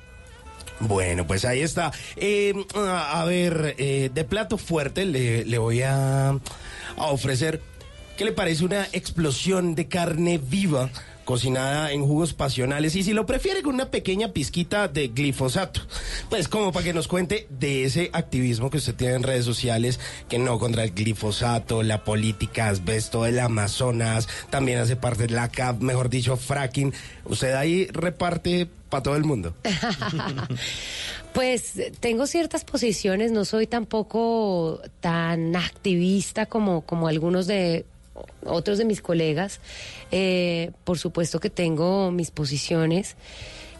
Bueno, 0.81 1.25
pues 1.25 1.45
ahí 1.45 1.61
está. 1.61 1.93
Eh, 2.17 2.53
a 2.75 3.25
ver, 3.27 3.77
de 3.77 4.25
plato 4.29 4.59
fuerte 4.59 5.05
le, 5.05 5.45
le 5.45 5.59
voy 5.59 5.83
a, 5.83 6.31
a 6.31 6.41
ofrecer, 6.97 7.61
¿qué 8.19 8.25
le 8.25 8.33
parece 8.33 8.65
una 8.65 8.85
explosión 8.93 9.77
de 9.77 9.87
carne 9.87 10.39
viva? 10.39 10.91
cocinada 11.25 11.93
en 11.93 12.07
jugos 12.07 12.33
pasionales 12.33 12.97
y 12.97 13.03
si 13.03 13.13
lo 13.13 13.27
prefiere 13.27 13.61
con 13.61 13.75
una 13.75 13.91
pequeña 13.91 14.29
pizquita 14.29 14.89
de 14.89 15.09
glifosato. 15.09 15.83
Pues 16.31 16.49
como 16.49 16.73
para 16.73 16.87
que 16.87 16.95
nos 16.95 17.07
cuente 17.07 17.47
de 17.51 17.85
ese 17.85 18.09
activismo 18.15 18.71
que 18.71 18.79
usted 18.79 18.95
tiene 18.95 19.13
en 19.13 19.23
redes 19.23 19.45
sociales, 19.45 20.01
que 20.31 20.39
no 20.39 20.59
contra 20.59 20.85
el 20.85 20.95
glifosato, 20.95 21.83
la 21.83 22.03
política, 22.03 22.71
asbesto, 22.71 23.27
el 23.27 23.39
Amazonas, 23.41 24.27
también 24.49 24.79
hace 24.79 24.97
parte 24.97 25.27
de 25.27 25.35
la 25.35 25.51
CAP, 25.51 25.83
mejor 25.83 26.09
dicho, 26.09 26.35
fracking. 26.39 26.95
Usted 27.27 27.53
ahí 27.53 27.89
reparte 27.89 28.67
para 28.89 29.03
todo 29.03 29.17
el 29.17 29.25
mundo. 29.25 29.55
Pues 31.35 31.75
tengo 32.01 32.27
ciertas 32.27 32.65
posiciones, 32.65 33.31
no 33.31 33.45
soy 33.45 33.69
tampoco 33.69 34.81
tan 35.01 35.55
activista 35.55 36.47
como, 36.47 36.81
como 36.81 37.07
algunos 37.07 37.47
de 37.47 37.85
otros 38.45 38.79
de 38.79 38.85
mis 38.85 39.01
colegas. 39.01 39.61
Eh, 40.11 40.73
por 40.85 40.99
supuesto 40.99 41.41
que 41.41 41.51
tengo 41.51 42.11
mis 42.11 42.31
posiciones. 42.31 43.17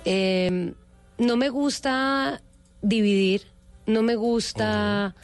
Eh, 0.05 0.73
no 1.19 1.37
me 1.37 1.49
gusta 1.49 2.43
dividir, 2.83 3.43
no 3.87 4.03
me 4.03 4.15
gusta 4.15 5.15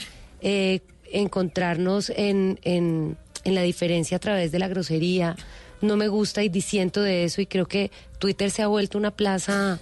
eh, 0.41 0.81
encontrarnos 1.13 2.11
en, 2.11 2.59
en, 2.63 3.17
en 3.45 3.55
la 3.55 3.63
diferencia 3.63 4.17
a 4.17 4.21
través 4.21 4.53
de 4.53 4.59
la 4.59 4.69
grosería. 4.69 5.37
No 5.81 5.97
me 5.97 6.09
gusta 6.09 6.43
y 6.43 6.49
disiento 6.49 7.03
de 7.03 7.25
eso 7.25 7.41
y 7.41 7.47
creo 7.47 7.67
que 7.67 7.91
Twitter 8.19 8.51
se 8.51 8.63
ha 8.63 8.67
vuelto 8.67 8.99
una 8.99 9.11
plaza 9.11 9.79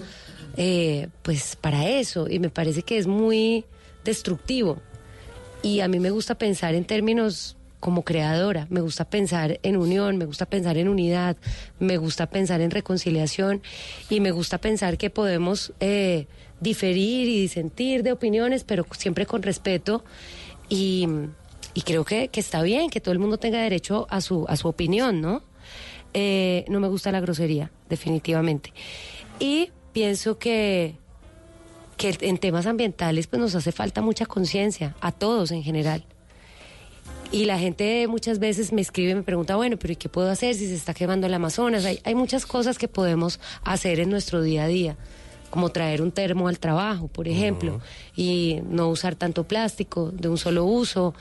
eh, 0.57 1.09
pues 1.23 1.57
para 1.57 1.89
eso 1.89 2.29
y 2.29 2.39
me 2.39 2.51
parece 2.51 2.83
que 2.83 2.99
es 2.99 3.07
muy 3.07 3.65
destructivo. 4.05 4.79
Y 5.63 5.81
a 5.81 5.89
mí 5.89 6.01
me 6.01 6.11
gusta 6.11 6.35
pensar 6.37 6.75
en 6.75 6.85
términos 6.85 7.57
como 7.83 8.05
creadora, 8.05 8.69
me 8.71 8.81
gusta 8.81 9.05
pensar 9.05 9.59
en 9.65 9.77
unión, 9.77 10.17
me 10.17 10.25
gusta 10.25 10.47
pensar 10.47 10.79
en 10.79 10.89
unidad, 10.89 11.37
me 11.81 11.97
gusta 11.97 12.27
pensar 12.31 12.61
en 12.61 12.71
reconciliación 12.71 13.61
y 14.09 14.21
me 14.21 14.31
gusta 14.31 14.59
pensar 14.59 14.97
que 14.97 15.11
podemos 15.11 15.73
eh, 15.81 16.29
diferir 16.61 17.27
y 17.27 17.41
disentir 17.41 18.05
de 18.05 18.13
opiniones, 18.13 18.63
pero 18.63 18.87
siempre 18.93 19.27
con 19.27 19.43
respeto 19.43 20.05
y, 20.69 21.09
y 21.75 21.83
creo 21.83 22.05
que, 22.05 22.29
que 22.29 22.39
está 22.39 22.63
bien 22.63 22.89
que 22.89 23.01
todo 23.01 23.11
el 23.11 23.19
mundo 23.19 23.37
tenga 23.37 23.61
derecho 23.61 24.07
a 24.11 24.21
su, 24.21 24.47
a 24.49 24.57
su 24.57 24.69
opinión, 24.69 25.21
¿no? 25.21 25.43
Eh, 26.15 26.65
no 26.69 26.79
me 26.79 26.87
gusta 26.87 27.11
la 27.11 27.19
grosería, 27.19 27.73
definitivamente. 27.89 28.73
Y 29.41 29.73
pienso 29.93 30.39
que, 30.39 30.95
que 31.97 32.17
en 32.21 32.39
temas 32.39 32.67
ambientales 32.67 33.27
pues 33.27 33.43
nos 33.43 33.57
hace 33.57 33.73
falta 33.73 34.03
mucha 34.03 34.27
conciencia, 34.27 34.95
a 35.01 35.11
todos 35.11 35.51
en 35.51 35.65
general. 35.65 36.05
Y 37.33 37.47
la 37.47 37.59
gente 37.59 38.07
muchas 38.09 38.39
veces 38.39 38.75
me 38.75 38.83
escribe 38.83 39.13
y 39.13 39.15
me 39.15 39.23
pregunta, 39.23 39.57
bueno, 39.57 39.79
pero 39.79 39.95
¿y 39.95 39.97
qué 39.97 40.11
puedo 40.11 40.31
hacer 40.31 40.55
si 40.55 40.67
se 40.69 40.75
está 40.75 40.93
quemando 40.93 41.27
el 41.27 41.33
Amazonas? 41.33 41.87
Hay, 41.87 41.99
hay 42.05 42.15
muchas 42.15 42.45
cosas 42.45 42.77
que 42.77 42.89
podemos 42.89 43.41
hacer 43.65 44.01
en 44.01 44.11
nuestro 44.11 44.43
día 44.43 44.65
a 44.65 44.67
día, 44.67 44.99
como 45.49 45.71
traer 45.71 46.03
un 46.03 46.13
termo 46.13 46.49
al 46.49 46.59
trabajo, 46.59 47.09
por 47.09 47.29
ejemplo, 47.29 47.81
y 48.15 48.61
no 48.69 48.91
usar 48.91 49.15
tanto 49.15 49.45
plástico 49.45 50.11
de 50.11 50.29
un 50.29 50.37
solo 50.37 50.67
uso, 50.67 51.15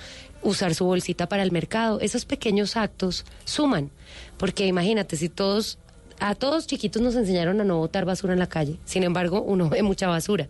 usar 0.44 0.76
su 0.76 0.84
bolsita 0.84 1.30
para 1.30 1.44
el 1.44 1.54
mercado. 1.54 2.02
Esos 2.02 2.26
pequeños 2.26 2.76
actos 2.76 3.24
suman, 3.46 3.90
porque 4.38 4.68
imagínate, 4.68 5.16
si 5.16 5.30
todos 5.30 5.80
a 6.20 6.36
todos 6.36 6.68
chiquitos 6.68 7.02
nos 7.02 7.16
enseñaron 7.16 7.62
a 7.62 7.64
no 7.64 7.78
botar 7.78 8.04
basura 8.04 8.34
en 8.34 8.40
la 8.40 8.48
calle. 8.48 8.78
Sin 8.84 9.04
embargo, 9.04 9.42
uno 9.42 9.70
ve 9.70 9.82
mucha 9.82 10.08
basura. 10.08 10.50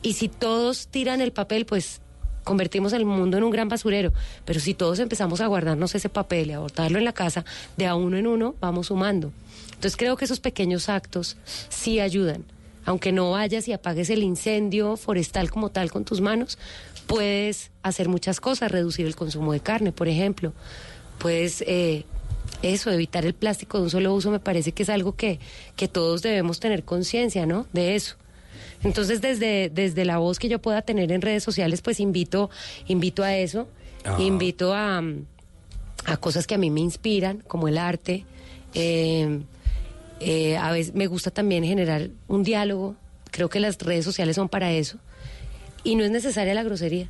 Y 0.00 0.12
si 0.12 0.28
todos 0.28 0.86
tiran 0.88 1.20
el 1.20 1.32
papel, 1.32 1.66
pues 1.66 2.02
convertimos 2.48 2.94
el 2.94 3.04
mundo 3.04 3.36
en 3.36 3.44
un 3.44 3.50
gran 3.50 3.68
basurero. 3.68 4.14
Pero 4.46 4.58
si 4.58 4.72
todos 4.72 4.98
empezamos 5.00 5.42
a 5.42 5.46
guardarnos 5.46 5.94
ese 5.94 6.08
papel 6.08 6.48
y 6.48 6.52
a 6.54 6.60
botarlo 6.60 6.98
en 6.98 7.04
la 7.04 7.12
casa, 7.12 7.44
de 7.76 7.86
a 7.86 7.94
uno 7.94 8.16
en 8.16 8.26
uno 8.26 8.54
vamos 8.58 8.86
sumando. 8.86 9.30
Entonces 9.66 9.98
creo 9.98 10.16
que 10.16 10.24
esos 10.24 10.40
pequeños 10.40 10.88
actos 10.88 11.36
sí 11.68 12.00
ayudan. 12.00 12.44
Aunque 12.86 13.12
no 13.12 13.32
vayas 13.32 13.68
y 13.68 13.74
apagues 13.74 14.08
el 14.08 14.22
incendio 14.22 14.96
forestal 14.96 15.50
como 15.50 15.68
tal 15.68 15.90
con 15.90 16.06
tus 16.06 16.22
manos, 16.22 16.58
puedes 17.06 17.70
hacer 17.82 18.08
muchas 18.08 18.40
cosas, 18.40 18.72
reducir 18.72 19.06
el 19.06 19.14
consumo 19.14 19.52
de 19.52 19.60
carne, 19.60 19.92
por 19.92 20.08
ejemplo. 20.08 20.54
Puedes 21.18 21.62
eh, 21.66 22.06
eso, 22.62 22.90
evitar 22.90 23.26
el 23.26 23.34
plástico 23.34 23.76
de 23.76 23.84
un 23.84 23.90
solo 23.90 24.14
uso, 24.14 24.30
me 24.30 24.40
parece 24.40 24.72
que 24.72 24.84
es 24.84 24.88
algo 24.88 25.14
que, 25.16 25.38
que 25.76 25.86
todos 25.86 26.22
debemos 26.22 26.60
tener 26.60 26.82
conciencia, 26.82 27.44
¿no? 27.44 27.66
De 27.74 27.94
eso. 27.94 28.16
Entonces, 28.84 29.20
desde, 29.20 29.70
desde 29.74 30.04
la 30.04 30.18
voz 30.18 30.38
que 30.38 30.48
yo 30.48 30.60
pueda 30.60 30.82
tener 30.82 31.10
en 31.12 31.20
redes 31.20 31.42
sociales, 31.42 31.82
pues 31.82 31.98
invito, 32.00 32.50
invito 32.86 33.24
a 33.24 33.36
eso, 33.36 33.68
Ajá. 34.04 34.22
invito 34.22 34.72
a, 34.74 35.02
a 36.04 36.16
cosas 36.18 36.46
que 36.46 36.54
a 36.54 36.58
mí 36.58 36.70
me 36.70 36.80
inspiran, 36.80 37.42
como 37.46 37.68
el 37.68 37.78
arte. 37.78 38.24
eh, 38.74 39.40
eh, 40.20 40.56
a 40.56 40.72
veces 40.72 40.94
me 40.94 41.06
gusta 41.06 41.30
también 41.30 41.62
generar 41.64 42.10
un 42.26 42.42
diálogo. 42.42 42.96
Creo 43.30 43.48
que 43.48 43.60
las 43.60 43.78
redes 43.78 44.04
sociales 44.04 44.34
son 44.34 44.48
para 44.48 44.72
eso. 44.72 44.98
Y 45.84 45.94
no 45.94 46.02
es 46.02 46.10
necesaria 46.10 46.54
la 46.54 46.64
grosería. 46.64 47.08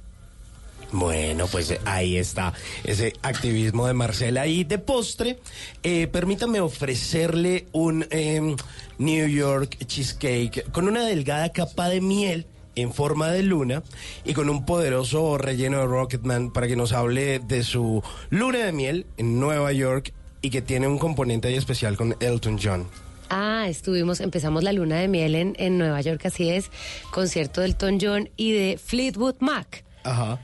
Bueno, 0.93 1.47
pues 1.49 1.71
eh, 1.71 1.81
ahí 1.85 2.17
está 2.17 2.55
ese 2.85 3.13
activismo 3.23 3.87
de 3.87 3.95
Marcela. 3.95 4.47
Y 4.47 4.65
de 4.65 4.79
postre, 4.79 5.39
eh, 5.83 6.07
permítame 6.07 6.61
ofrecerle 6.61 7.67
un 7.73 8.07
em, 8.11 8.57
New 8.99 9.29
York 9.29 9.77
cheesecake 9.87 10.71
con 10.73 10.89
una 10.89 11.05
delgada 11.05 11.51
capa 11.53 11.89
de 11.89 12.01
miel 12.01 12.47
en 12.75 12.93
forma 12.93 13.31
de 13.31 13.43
luna 13.43 13.83
y 14.25 14.35
con 14.35 14.49
un 14.49 14.65
poderoso 14.65 15.37
relleno 15.37 15.79
de 15.79 15.87
Rocketman 15.87 16.53
para 16.53 16.69
que 16.69 16.77
nos 16.77 16.93
hable 16.93 17.41
de 17.41 17.63
su 17.65 18.03
luna 18.31 18.61
de 18.61 18.73
miel 18.73 19.07
en 19.17 19.41
Nueva 19.41 19.73
York 19.73 20.13
y 20.41 20.51
que 20.51 20.63
tiene 20.63 20.87
un 20.87 20.99
componente 20.99 21.49
ahí 21.49 21.57
especial 21.57 21.97
con 21.97 22.17
Elton 22.21 22.59
John. 22.63 22.87
Ah, 23.31 23.67
estuvimos, 23.69 24.21
empezamos 24.21 24.63
la 24.63 24.73
luna 24.73 24.97
de 24.97 25.09
miel 25.09 25.35
en, 25.35 25.55
en 25.59 25.77
Nueva 25.77 26.01
York, 26.01 26.25
así 26.25 26.49
es, 26.49 26.71
concierto 27.11 27.61
del 27.61 27.73
Elton 27.73 27.99
John 28.01 28.31
y 28.37 28.53
de 28.53 28.79
Fleetwood 28.79 29.37
Mac. 29.41 29.85
Ajá. 30.05 30.41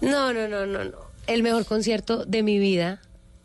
No, 0.00 0.32
no, 0.32 0.48
no, 0.48 0.66
no, 0.66 0.84
no. 0.84 0.98
El 1.26 1.42
mejor 1.42 1.64
concierto 1.64 2.24
de 2.24 2.42
mi 2.42 2.58
vida. 2.58 3.00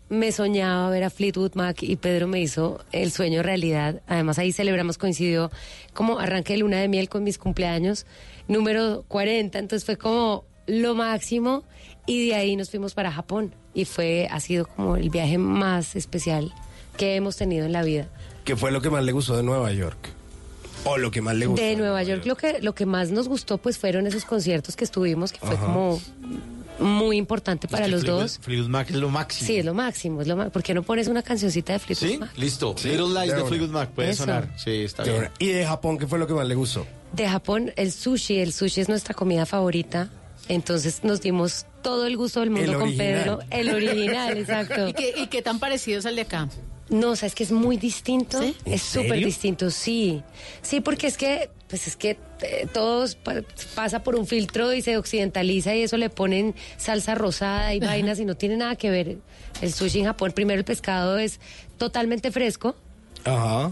Me 0.09 0.31
soñaba 0.31 0.89
ver 0.89 1.03
a 1.03 1.11
Fleetwood 1.11 1.53
Mac 1.53 1.83
y 1.83 1.95
Pedro 1.95 2.27
me 2.27 2.41
hizo 2.41 2.83
el 2.91 3.11
sueño 3.11 3.43
realidad. 3.43 4.01
Además 4.07 4.39
ahí 4.39 4.51
celebramos, 4.51 4.97
coincidió 4.97 5.51
como 5.93 6.17
arranque 6.17 6.53
de 6.53 6.59
luna 6.59 6.77
de 6.77 6.87
miel 6.87 7.09
con 7.09 7.23
mis 7.23 7.37
cumpleaños, 7.37 8.07
número 8.47 9.05
40, 9.07 9.59
entonces 9.59 9.85
fue 9.85 9.97
como 9.97 10.45
lo 10.65 10.95
máximo 10.95 11.63
y 12.07 12.27
de 12.27 12.33
ahí 12.33 12.55
nos 12.55 12.71
fuimos 12.71 12.95
para 12.95 13.11
Japón 13.11 13.53
y 13.75 13.85
fue, 13.85 14.27
ha 14.31 14.39
sido 14.39 14.65
como 14.65 14.95
el 14.95 15.11
viaje 15.11 15.37
más 15.37 15.95
especial 15.95 16.51
que 16.97 17.15
hemos 17.15 17.37
tenido 17.37 17.67
en 17.67 17.71
la 17.71 17.83
vida. 17.83 18.07
¿Qué 18.45 18.55
fue 18.55 18.71
lo 18.71 18.81
que 18.81 18.89
más 18.89 19.03
le 19.03 19.11
gustó 19.11 19.37
de 19.37 19.43
Nueva 19.43 19.71
York? 19.73 20.09
O 20.85 20.97
lo 20.97 21.11
que 21.11 21.21
más 21.21 21.35
le 21.35 21.45
gustó. 21.45 21.63
De 21.63 21.75
Nueva 21.75 22.01
York 22.03 22.25
lo 22.25 22.35
que 22.37 22.61
lo 22.61 22.73
que 22.73 22.85
más 22.85 23.11
nos 23.11 23.27
gustó 23.27 23.57
pues 23.57 23.77
fueron 23.77 24.07
esos 24.07 24.25
conciertos 24.25 24.75
que 24.75 24.83
estuvimos, 24.85 25.31
que 25.31 25.39
fue 25.39 25.55
Ajá. 25.55 25.65
como 25.65 26.01
muy 26.79 27.17
importante 27.17 27.67
para 27.67 27.83
Es 27.85 27.87
que 27.87 27.91
los 27.91 28.03
Fleetwood- 28.05 28.19
dos. 28.21 28.39
Fleetwood 28.41 28.69
Mac 28.69 28.89
es 28.89 28.95
lo 28.95 29.09
máximo. 29.09 29.47
Sí, 29.47 29.57
es 29.57 29.65
lo 29.65 29.73
máximo, 29.73 30.21
es 30.21 30.27
lo 30.27 30.37
ma- 30.37 30.49
¿Por 30.49 30.63
qué 30.63 30.73
no 30.73 30.81
pones 30.83 31.07
una 31.09 31.21
cancioncita 31.21 31.73
de 31.73 31.79
Fleetwood 31.79 32.09
¿Sí? 32.09 32.17
Mac? 32.17 32.31
Listo. 32.37 32.73
Sí, 32.77 32.89
Little 32.89 33.07
Lies 33.19 33.35
de. 33.35 33.43
Fleetwood 33.43 33.69
Mac 33.71 33.89
puede 33.89 34.11
Eso. 34.11 34.23
sonar. 34.23 34.47
Sí, 34.57 34.83
está 34.83 35.03
De 35.03 35.09
bien. 35.11 35.21
una. 35.23 35.31
¿Y 35.39 35.47
de 35.47 35.65
Japón 35.65 35.97
qué 35.97 36.07
fue 36.07 36.17
lo 36.19 36.25
que 36.27 36.33
más 36.33 36.47
le 36.47 36.55
gustó? 36.55 36.87
De 37.11 37.27
Japón, 37.27 37.73
el 37.75 37.91
sushi, 37.91 38.39
el 38.39 38.53
sushi 38.53 38.79
es 38.81 38.87
nuestra 38.89 39.13
comida 39.13 39.45
favorita. 39.45 40.09
Entonces 40.47 41.03
nos 41.03 41.21
dimos 41.21 41.65
todo 41.83 42.07
el 42.07 42.15
gusto 42.17 42.39
del 42.39 42.49
mundo 42.49 42.71
El 42.71 42.73
con 42.77 42.83
original. 42.87 43.13
Pedro. 43.23 43.39
El 43.51 43.69
original, 43.75 44.37
exacto. 44.37 44.87
¿Y 44.87 44.93
qué, 44.93 45.13
¿Y 45.17 45.27
qué 45.27 45.41
tan 45.41 45.59
parecido 45.59 45.99
es 45.99 46.05
al 46.05 46.15
de 46.15 46.21
acá? 46.21 46.47
No, 46.89 47.11
o 47.11 47.15
sea, 47.15 47.27
es 47.27 47.35
que 47.35 47.43
es 47.43 47.51
muy 47.51 47.77
distinto. 47.77 48.41
¿Sí? 48.41 48.55
Es 48.65 48.81
súper 48.81 49.23
distinto, 49.23 49.69
sí. 49.69 50.23
Sí, 50.61 50.81
porque 50.81 51.05
es 51.07 51.17
que, 51.17 51.49
pues 51.67 51.85
es 51.87 51.95
que 51.95 52.17
eh, 52.41 52.67
todo 52.73 53.05
pa- 53.23 53.43
pasa 53.75 54.01
por 54.01 54.15
un 54.15 54.25
filtro 54.25 54.73
y 54.73 54.81
se 54.81 54.97
occidentaliza 54.97 55.75
y 55.75 55.83
eso 55.83 55.97
le 55.97 56.09
ponen 56.09 56.55
salsa 56.77 57.13
rosada 57.15 57.73
y 57.75 57.79
vainas 57.79 58.19
y 58.19 58.25
no 58.25 58.35
tiene 58.35 58.57
nada 58.57 58.75
que 58.75 58.89
ver. 58.89 59.17
El 59.61 59.71
sushi 59.71 59.99
en 59.99 60.05
Japón, 60.05 60.31
primero 60.31 60.57
el 60.57 60.65
pescado 60.65 61.19
es 61.19 61.39
totalmente 61.77 62.31
fresco 62.31 62.75
Ajá. 63.23 63.71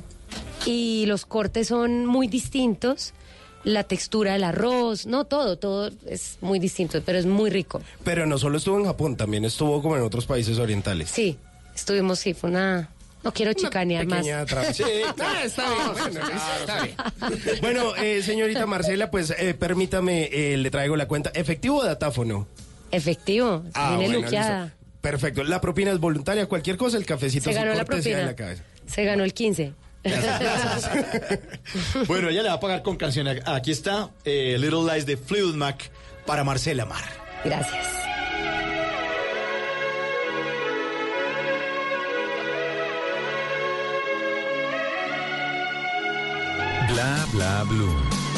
y 0.65 1.05
los 1.07 1.25
cortes 1.25 1.67
son 1.69 2.05
muy 2.05 2.27
distintos. 2.27 3.13
La 3.63 3.83
textura 3.83 4.33
del 4.33 4.43
arroz, 4.43 5.07
no 5.07 5.25
todo, 5.25 5.57
todo 5.57 5.89
es 6.05 6.37
muy 6.41 6.59
distinto, 6.59 7.01
pero 7.03 7.17
es 7.17 7.25
muy 7.25 7.49
rico. 7.49 7.81
Pero 8.03 8.25
no 8.27 8.37
solo 8.37 8.59
estuvo 8.59 8.77
en 8.77 8.85
Japón, 8.85 9.17
también 9.17 9.43
estuvo 9.43 9.81
como 9.81 9.97
en 9.97 10.03
otros 10.03 10.25
países 10.25 10.57
orientales. 10.59 11.09
Sí, 11.09 11.37
estuvimos, 11.75 12.19
sí, 12.19 12.33
fue 12.35 12.49
una... 12.51 12.89
No 13.27 13.33
quiero 13.33 13.51
chicanear 13.53 14.05
más. 14.07 14.25
Sí, 14.73 14.83
Ah, 15.19 15.41
está 15.43 15.63
bien, 15.69 16.13
bueno, 16.13 16.29
está 16.61 16.83
bien. 16.83 16.95
Bueno, 17.61 17.95
eh, 17.97 18.21
señorita 18.23 18.65
Marcela, 18.65 19.11
pues 19.11 19.33
eh, 19.37 19.53
permítame, 19.53 20.29
eh, 20.31 20.55
le 20.57 20.71
traigo 20.71 20.95
la 20.95 21.07
cuenta. 21.07 21.29
¿Efectivo 21.33 21.79
o 21.79 21.83
datáfono? 21.85 22.47
Efectivo, 22.89 23.63
Ah, 23.73 23.95
viene 23.97 24.13
bueno, 24.13 24.25
luqueada. 24.25 24.63
listo. 24.63 24.77
Perfecto. 25.01 25.43
La 25.43 25.59
propina 25.59 25.91
es 25.91 25.99
voluntaria, 25.99 26.45
cualquier 26.45 26.77
cosa, 26.77 26.95
el 26.97 27.05
cafecito 27.05 27.49
Se 27.49 27.53
ganó 27.53 27.73
la 27.73 27.79
de 27.79 27.85
propina. 27.85 28.21
la 28.23 28.35
cabeza. 28.35 28.63
Se 28.87 29.03
ganó 29.03 29.25
el 29.25 29.33
15. 29.33 29.73
Bueno, 32.07 32.29
ella 32.29 32.43
le 32.43 32.49
va 32.49 32.55
a 32.55 32.59
pagar 32.61 32.81
con 32.81 32.95
canción. 32.95 33.27
Aquí 33.45 33.71
está 33.71 34.09
eh, 34.23 34.55
Little 34.57 34.89
Lies 34.93 35.05
de 35.05 35.17
Fleetwood 35.17 35.55
Mac 35.55 35.91
para 36.25 36.45
Marcela 36.45 36.85
Mar. 36.85 37.03
Gracias. 37.43 37.85
Bla 46.87 47.27
bla 47.33 47.65
blue. 47.65 48.36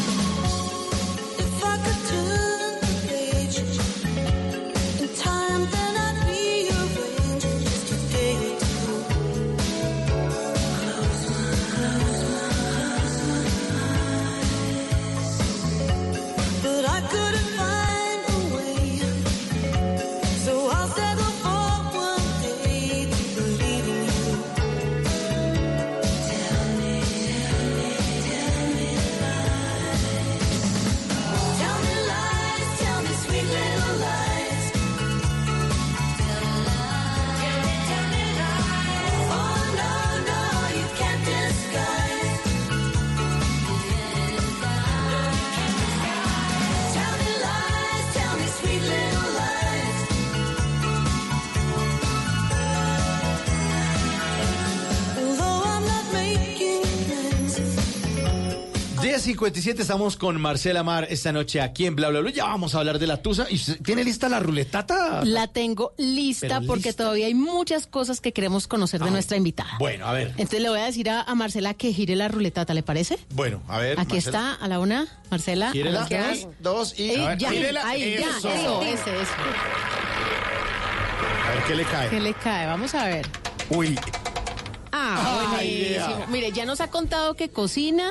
10.57 59.35 59.79
estamos 59.81 60.17
con 60.17 60.41
Marcela 60.41 60.81
Mar 60.81 61.05
esta 61.09 61.31
noche 61.31 61.61
aquí 61.61 61.85
en 61.85 61.95
Bla 61.95 62.09
Bla 62.09 62.21
Bla. 62.21 62.31
Ya 62.31 62.45
vamos 62.45 62.73
a 62.73 62.79
hablar 62.79 62.97
de 62.97 63.05
la 63.05 63.17
tusa. 63.21 63.45
¿Y 63.49 63.59
tiene 63.83 64.03
lista 64.03 64.27
la 64.27 64.39
ruletata? 64.39 65.23
La 65.23 65.47
tengo 65.47 65.93
lista 65.97 66.47
Pero 66.47 66.65
porque 66.65 66.89
lista. 66.89 67.03
todavía 67.03 67.27
hay 67.27 67.35
muchas 67.35 67.85
cosas 67.85 68.21
que 68.21 68.33
queremos 68.33 68.67
conocer 68.67 68.99
de 69.01 69.07
Ah, 69.07 69.11
nuestra 69.11 69.37
invitada. 69.37 69.69
Bueno, 69.77 70.07
a 70.07 70.13
ver. 70.13 70.29
Entonces 70.29 70.61
le 70.61 70.69
voy 70.69 70.79
a 70.79 70.85
decir 70.85 71.09
a, 71.11 71.21
a 71.21 71.35
Marcela 71.35 71.75
que 71.75 71.93
gire 71.93 72.15
la 72.15 72.27
ruletata, 72.27 72.73
¿le 72.73 72.81
parece? 72.81 73.19
Bueno, 73.35 73.61
a 73.67 73.77
ver. 73.77 73.99
Aquí 73.99 74.13
Marcela. 74.15 74.39
está, 74.53 74.65
a 74.65 74.67
la 74.67 74.79
una, 74.79 75.07
Marcela. 75.29 75.71
Gírela. 75.73 76.07
Dos, 76.09 76.47
dos 76.59 76.99
y. 76.99 77.11
Eh, 77.11 77.23
a 77.25 77.29
ver, 77.29 77.37
ya, 77.37 77.49
gírela. 77.51 77.87
ahí, 77.87 78.17
ya, 78.19 78.29
Eso. 78.37 78.49
eso, 78.49 78.81
ese, 78.81 78.93
eso. 79.21 79.31
A 81.47 81.51
ver 81.53 81.63
qué 81.67 81.75
le 81.75 81.83
cae. 81.83 82.09
¿Qué 82.09 82.19
le 82.19 82.33
cae? 82.33 82.65
Vamos 82.65 82.95
a 82.95 83.05
ver. 83.05 83.27
Uy, 83.69 83.95
Ah, 84.91 85.55
Ay. 85.59 85.97
Mire, 86.29 86.51
ya 86.51 86.65
nos 86.65 86.81
ha 86.81 86.89
contado 86.89 87.35
que 87.35 87.49
cocina, 87.49 88.09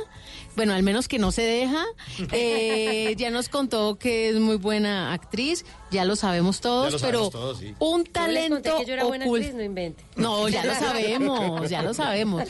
bueno, 0.58 0.74
al 0.74 0.82
menos 0.82 1.06
que 1.06 1.20
no 1.20 1.30
se 1.30 1.42
deja. 1.42 1.84
Eh, 2.32 3.14
ya 3.16 3.30
nos 3.30 3.48
contó 3.48 3.96
que 3.96 4.28
es 4.30 4.34
muy 4.40 4.56
buena 4.56 5.12
actriz, 5.12 5.64
ya 5.92 6.04
lo 6.04 6.16
sabemos 6.16 6.60
todos, 6.60 6.94
lo 6.94 6.98
pero 6.98 7.18
sabemos 7.30 7.30
todos, 7.32 7.58
sí. 7.60 7.74
un 7.78 8.02
talento 8.04 8.56
conté 8.56 8.72
que 8.82 8.84
yo 8.88 8.94
era 8.94 9.04
buena 9.04 9.24
ocul- 9.24 9.36
actriz, 9.38 9.54
no 9.54 9.62
invente. 9.62 10.02
No, 10.16 10.48
ya 10.48 10.64
lo 10.64 10.74
sabemos, 10.74 11.70
ya 11.70 11.82
lo 11.82 11.94
sabemos. 11.94 12.42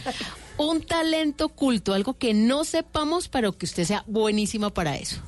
Un 0.57 0.81
talento 0.87 1.45
oculto, 1.45 1.93
algo 1.93 2.15
que 2.17 2.33
no 2.33 2.65
sepamos, 2.65 3.29
pero 3.29 3.53
que 3.53 3.67
usted 3.67 3.85
sea 3.85 4.05
buenísima 4.07 4.71
para 4.71 4.97
eso. 4.97 5.21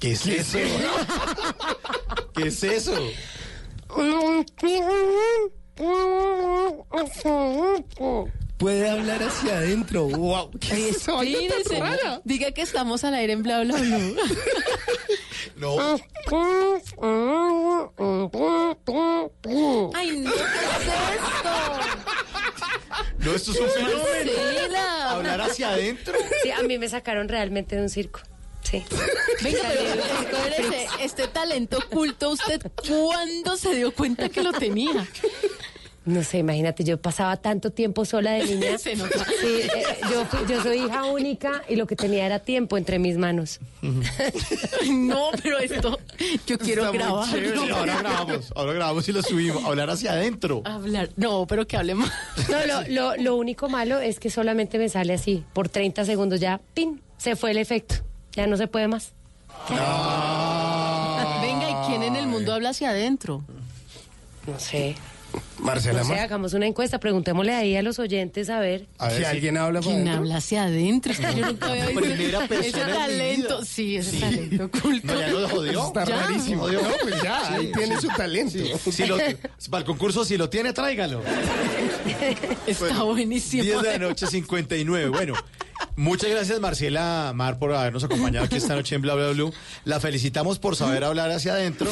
¿Qué 0.00 0.12
es 0.12 0.26
eso? 0.26 0.58
¿Qué 2.34 2.46
es 2.48 2.62
eso? 2.62 2.94
puede 8.58 8.88
hablar 8.88 9.22
hacia 9.22 9.58
adentro. 9.58 10.08
Wow. 10.08 10.50
Ay, 10.72 10.84
espérese. 10.90 11.82
Diga 12.24 12.52
que 12.52 12.62
estamos 12.62 13.04
al 13.04 13.14
aire 13.14 13.32
en 13.32 13.42
bla 13.42 13.60
bla 13.62 13.76
bla. 13.76 13.98
No. 15.56 15.78
Ay, 15.78 16.00
no, 20.18 20.32
¿qué 20.32 20.38
es 20.40 20.88
esto? 21.14 21.54
No, 23.18 23.34
esto 23.34 23.52
es 23.52 23.60
un 23.60 23.70
fenómeno. 23.70 24.32
Marcela. 24.36 25.10
Hablar 25.10 25.40
hacia 25.42 25.70
adentro. 25.70 26.14
Sí, 26.42 26.50
a 26.50 26.62
mí 26.62 26.78
me 26.78 26.88
sacaron 26.88 27.28
realmente 27.28 27.76
de 27.76 27.82
un 27.82 27.88
circo. 27.88 28.20
Sí. 28.62 28.84
Venga, 29.42 29.60
pero 29.68 30.48
espérese, 30.48 30.88
este 31.00 31.28
talento 31.28 31.78
oculto, 31.78 32.30
¿usted 32.30 32.60
cuándo 32.88 33.56
se 33.56 33.74
dio 33.74 33.94
cuenta 33.94 34.28
que 34.28 34.42
lo 34.42 34.52
tenía? 34.52 35.06
No 36.04 36.22
sé, 36.22 36.38
imagínate, 36.38 36.84
yo 36.84 37.00
pasaba 37.00 37.36
tanto 37.38 37.70
tiempo 37.70 38.04
sola 38.04 38.32
de 38.32 38.44
niña. 38.44 38.78
Se 38.78 38.94
nota. 38.94 39.24
Sí, 39.24 39.62
eh, 39.62 39.84
yo, 40.48 40.62
soy 40.62 40.78
hija 40.78 41.04
única 41.04 41.62
y 41.68 41.76
lo 41.76 41.86
que 41.86 41.96
tenía 41.96 42.26
era 42.26 42.40
tiempo 42.40 42.76
entre 42.76 42.98
mis 42.98 43.16
manos. 43.16 43.60
No, 44.90 45.30
pero 45.42 45.58
esto 45.58 45.98
yo 46.46 46.58
quiero 46.58 46.90
grabar. 46.92 47.28
ahora 47.72 47.98
grabamos, 47.98 48.52
ahora 48.54 48.72
grabamos 48.72 49.08
y 49.08 49.12
lo 49.12 49.22
subimos. 49.22 49.64
Hablar 49.64 49.90
hacia 49.90 50.12
adentro. 50.12 50.62
Hablar. 50.64 51.10
No, 51.16 51.46
pero 51.46 51.66
que 51.66 51.76
hable 51.76 51.94
más. 51.94 52.12
No, 52.50 52.66
lo, 52.66 52.88
lo, 52.88 53.16
lo 53.22 53.36
único 53.36 53.68
malo 53.68 54.00
es 54.00 54.20
que 54.20 54.30
solamente 54.30 54.78
me 54.78 54.88
sale 54.88 55.14
así. 55.14 55.44
Por 55.52 55.68
30 55.68 56.04
segundos 56.04 56.40
ya, 56.40 56.60
¡pin! 56.74 57.00
Se 57.16 57.36
fue 57.36 57.52
el 57.52 57.58
efecto. 57.58 57.96
Ya 58.32 58.46
no 58.46 58.56
se 58.56 58.66
puede 58.66 58.88
más. 58.88 59.12
mundo 62.34 62.52
habla 62.52 62.70
hacia 62.70 62.90
adentro. 62.90 63.44
No 64.46 64.58
sé. 64.58 64.96
Marcela 65.58 66.00
No 66.00 66.08
sé, 66.08 66.18
hagamos 66.20 66.52
una 66.52 66.66
encuesta, 66.66 66.98
preguntémosle 67.00 67.54
ahí 67.54 67.76
a 67.76 67.82
los 67.82 67.98
oyentes 67.98 68.50
a 68.50 68.58
ver. 68.60 68.86
A 68.98 69.08
ver 69.08 69.18
si 69.18 69.24
alguien 69.24 69.56
habla 69.56 69.80
para 69.80 69.94
¿Quién 69.94 70.08
habla 70.08 70.36
hacia 70.36 70.64
adentro? 70.64 71.12
Que 71.14 71.22
yo 71.40 71.46
nunca 71.46 71.66
había 71.70 71.86
visto 71.86 72.00
Primera 72.02 72.46
persona 72.48 72.66
ese 72.66 72.92
talento. 72.94 73.64
Sí, 73.64 73.96
ese 73.96 74.18
talento 74.20 74.64
oculto. 74.64 75.14
No, 75.14 75.20
ya 75.20 75.28
lo 75.28 75.48
jodió. 75.48 75.86
Está 75.86 76.04
Ya. 76.04 76.16
rarísimo. 76.26 76.62
Jodió. 76.62 76.82
No, 76.82 76.88
pues 77.02 77.22
ya, 77.22 77.54
ahí 77.54 77.72
tiene 77.72 78.00
su 78.00 78.08
talento. 78.08 78.58
Si 78.90 79.06
lo, 79.06 79.16
para 79.16 79.78
el 79.78 79.84
concurso, 79.84 80.24
si 80.24 80.36
lo 80.36 80.50
tiene, 80.50 80.72
tráigalo. 80.72 81.22
Está 82.66 83.02
buenísimo. 83.02 83.62
10 83.62 83.82
de 83.82 83.92
la 83.92 83.98
noche, 83.98 84.26
59. 84.26 85.08
Bueno, 85.08 85.34
muchas 85.96 86.30
gracias, 86.30 86.60
Marcela 86.60 87.32
Mar, 87.34 87.58
por 87.58 87.72
habernos 87.72 88.04
acompañado 88.04 88.46
aquí 88.46 88.56
esta 88.56 88.74
noche 88.74 88.94
en 88.94 89.02
Bla 89.02 89.14
Bla 89.14 89.30
Blue. 89.30 89.52
La 89.84 90.00
felicitamos 90.00 90.58
por 90.58 90.76
saber 90.76 91.04
hablar 91.04 91.30
hacia 91.30 91.52
adentro. 91.52 91.90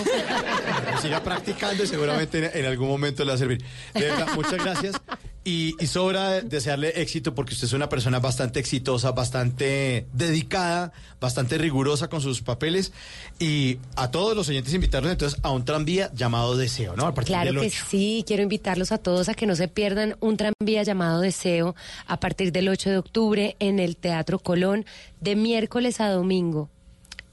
Siga 1.00 1.22
practicando 1.22 1.84
y 1.84 1.86
seguramente 1.86 2.38
en, 2.38 2.58
en 2.58 2.66
algún 2.66 2.88
momento 2.88 3.24
le 3.24 3.30
va 3.30 3.34
a 3.34 3.38
servir. 3.38 3.64
De 3.94 4.00
verdad, 4.00 4.28
muchas 4.34 4.54
gracias. 4.54 5.00
Y, 5.44 5.74
y 5.82 5.88
sobra 5.88 6.40
desearle 6.40 7.00
éxito 7.00 7.34
porque 7.34 7.54
usted 7.54 7.66
es 7.66 7.72
una 7.72 7.88
persona 7.88 8.20
bastante 8.20 8.60
exitosa, 8.60 9.10
bastante 9.10 10.06
dedicada, 10.12 10.92
bastante 11.20 11.58
rigurosa 11.58 12.08
con 12.08 12.20
sus 12.20 12.42
papeles. 12.42 12.92
Y 13.38 13.78
a 13.96 14.10
todos 14.10 14.36
los 14.36 14.48
oyentes 14.48 14.72
invitarlos 14.72 15.10
entonces 15.10 15.40
a 15.42 15.50
un 15.50 15.64
tranvía 15.64 16.12
llamado 16.14 16.56
Deseo, 16.56 16.94
¿no? 16.96 17.06
A 17.06 17.14
partir 17.14 17.34
Claro 17.34 17.52
del 17.52 17.60
que 17.60 17.66
8. 17.66 17.84
sí, 17.88 18.24
quiero 18.26 18.42
invitarlos 18.42 18.92
a 18.92 18.98
todos 18.98 19.28
a 19.28 19.34
que 19.34 19.46
no 19.46 19.56
se 19.56 19.68
pierdan 19.68 20.16
un 20.20 20.36
tranvía 20.36 20.82
llamado 20.84 21.20
Deseo 21.20 21.74
a 22.06 22.20
partir 22.20 22.52
del 22.52 22.68
8 22.68 22.90
de 22.90 22.98
octubre 22.98 23.56
en 23.58 23.78
el 23.80 23.96
Teatro 23.96 24.38
Colón 24.38 24.86
de 25.20 25.34
miércoles 25.34 26.00
a 26.00 26.08
domingo. 26.10 26.70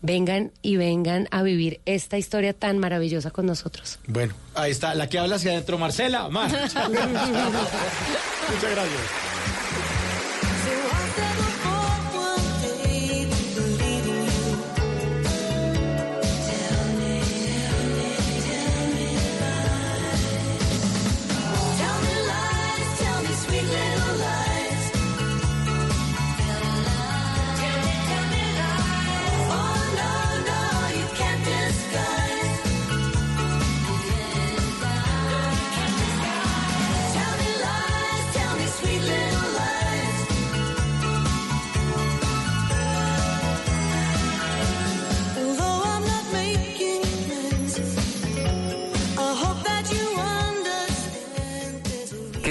Vengan 0.01 0.51
y 0.61 0.77
vengan 0.77 1.27
a 1.31 1.43
vivir 1.43 1.81
esta 1.85 2.17
historia 2.17 2.53
tan 2.53 2.77
maravillosa 2.79 3.31
con 3.31 3.45
nosotros. 3.45 3.99
Bueno, 4.07 4.33
ahí 4.55 4.71
está, 4.71 4.95
la 4.95 5.09
que 5.09 5.19
habla 5.19 5.35
hacia 5.35 5.51
adentro, 5.51 5.77
Marcela. 5.77 6.29
Mar. 6.29 6.49
Muchas 6.51 6.71
gracias. 8.71 9.28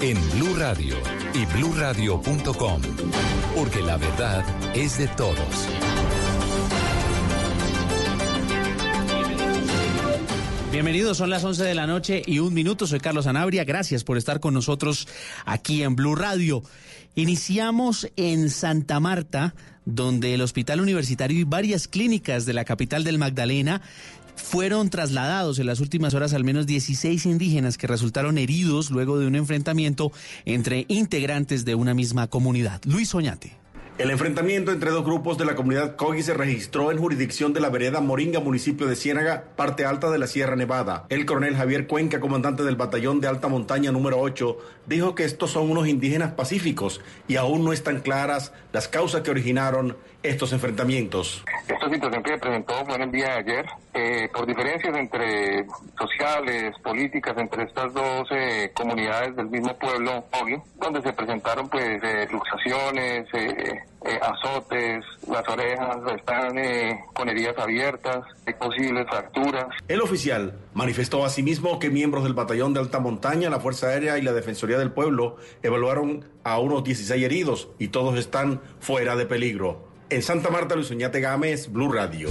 en 0.00 0.16
Blue 0.32 0.54
Radio 0.56 0.96
y 1.34 1.44
bluradio.com, 1.46 2.82
porque 3.54 3.82
la 3.82 3.96
verdad 3.96 4.44
es 4.74 4.98
de 4.98 5.08
todos. 5.08 5.68
Bienvenidos, 10.70 11.16
son 11.16 11.30
las 11.30 11.42
11 11.42 11.64
de 11.64 11.74
la 11.74 11.86
noche 11.86 12.22
y 12.24 12.38
un 12.38 12.54
minuto. 12.54 12.86
Soy 12.86 13.00
Carlos 13.00 13.26
Anabria. 13.26 13.64
Gracias 13.64 14.04
por 14.04 14.16
estar 14.16 14.38
con 14.38 14.54
nosotros 14.54 15.08
aquí 15.44 15.82
en 15.82 15.96
Blue 15.96 16.14
Radio. 16.14 16.62
Iniciamos 17.16 18.08
en 18.14 18.48
Santa 18.50 19.00
Marta, 19.00 19.54
donde 19.84 20.34
el 20.34 20.42
Hospital 20.42 20.80
Universitario 20.80 21.40
y 21.40 21.44
varias 21.44 21.88
clínicas 21.88 22.46
de 22.46 22.52
la 22.52 22.64
capital 22.64 23.02
del 23.02 23.18
Magdalena 23.18 23.82
fueron 24.38 24.90
trasladados 24.90 25.58
en 25.58 25.66
las 25.66 25.80
últimas 25.80 26.14
horas 26.14 26.32
al 26.32 26.44
menos 26.44 26.66
16 26.66 27.26
indígenas 27.26 27.76
que 27.76 27.86
resultaron 27.86 28.38
heridos 28.38 28.90
luego 28.90 29.18
de 29.18 29.26
un 29.26 29.34
enfrentamiento 29.34 30.12
entre 30.44 30.86
integrantes 30.88 31.64
de 31.64 31.74
una 31.74 31.94
misma 31.94 32.28
comunidad. 32.28 32.80
Luis 32.84 33.14
Oñate. 33.14 33.58
El 33.98 34.12
enfrentamiento 34.12 34.70
entre 34.70 34.92
dos 34.92 35.04
grupos 35.04 35.38
de 35.38 35.44
la 35.44 35.56
comunidad 35.56 35.96
Cogi 35.96 36.22
se 36.22 36.32
registró 36.32 36.92
en 36.92 36.98
jurisdicción 36.98 37.52
de 37.52 37.58
la 37.58 37.68
vereda 37.68 38.00
Moringa, 38.00 38.38
municipio 38.38 38.86
de 38.86 38.94
Ciénaga, 38.94 39.46
parte 39.56 39.84
alta 39.84 40.08
de 40.08 40.18
la 40.18 40.28
Sierra 40.28 40.54
Nevada. 40.54 41.04
El 41.08 41.26
coronel 41.26 41.56
Javier 41.56 41.88
Cuenca, 41.88 42.20
comandante 42.20 42.62
del 42.62 42.76
batallón 42.76 43.20
de 43.20 43.26
alta 43.26 43.48
montaña 43.48 43.90
número 43.90 44.20
8, 44.20 44.56
dijo 44.86 45.16
que 45.16 45.24
estos 45.24 45.50
son 45.50 45.68
unos 45.68 45.88
indígenas 45.88 46.30
pacíficos 46.34 47.00
y 47.26 47.34
aún 47.34 47.64
no 47.64 47.72
están 47.72 47.98
claras 47.98 48.52
las 48.72 48.86
causas 48.86 49.22
que 49.22 49.32
originaron 49.32 49.96
estos 50.22 50.52
enfrentamientos. 50.52 51.44
Esta 51.68 51.88
situación 51.88 52.22
que 52.22 52.32
se 52.32 52.38
presentó 52.38 52.74
en 52.94 53.02
el 53.02 53.12
día 53.12 53.26
de 53.26 53.32
ayer, 53.32 53.66
eh, 53.94 54.28
por 54.32 54.46
diferencias 54.46 54.96
entre 54.96 55.66
sociales, 55.98 56.74
políticas, 56.82 57.36
entre 57.38 57.64
estas 57.64 57.92
dos 57.94 58.28
eh, 58.30 58.70
comunidades 58.74 59.36
del 59.36 59.48
mismo 59.48 59.76
pueblo, 59.78 60.24
obvio, 60.40 60.62
donde 60.80 61.02
se 61.02 61.12
presentaron 61.12 61.68
pues 61.68 62.02
eh, 62.02 62.26
luxaciones, 62.30 63.26
eh, 63.32 63.80
eh, 64.04 64.18
azotes, 64.22 65.04
las 65.28 65.46
orejas 65.48 65.98
están 66.16 66.56
eh, 66.56 67.04
con 67.12 67.28
heridas 67.28 67.58
abiertas, 67.58 68.24
hay 68.46 68.54
posibles 68.54 69.06
fracturas. 69.08 69.66
El 69.88 70.00
oficial 70.00 70.54
manifestó 70.72 71.24
asimismo 71.24 71.80
que 71.80 71.90
miembros 71.90 72.22
del 72.22 72.34
batallón 72.34 72.74
de 72.74 72.80
alta 72.80 73.00
montaña, 73.00 73.50
la 73.50 73.58
Fuerza 73.58 73.88
Aérea 73.88 74.16
y 74.16 74.22
la 74.22 74.32
Defensoría 74.32 74.78
del 74.78 74.92
Pueblo 74.92 75.36
evaluaron 75.64 76.24
a 76.44 76.60
unos 76.60 76.84
16 76.84 77.22
heridos 77.24 77.70
y 77.80 77.88
todos 77.88 78.16
están 78.18 78.60
fuera 78.78 79.16
de 79.16 79.26
peligro. 79.26 79.87
En 80.10 80.22
Santa 80.22 80.50
Marta, 80.50 80.74
Luis 80.74 80.90
Oñate 80.90 81.20
Gámez, 81.20 81.70
Blue 81.70 81.92
Radio. 81.92 82.30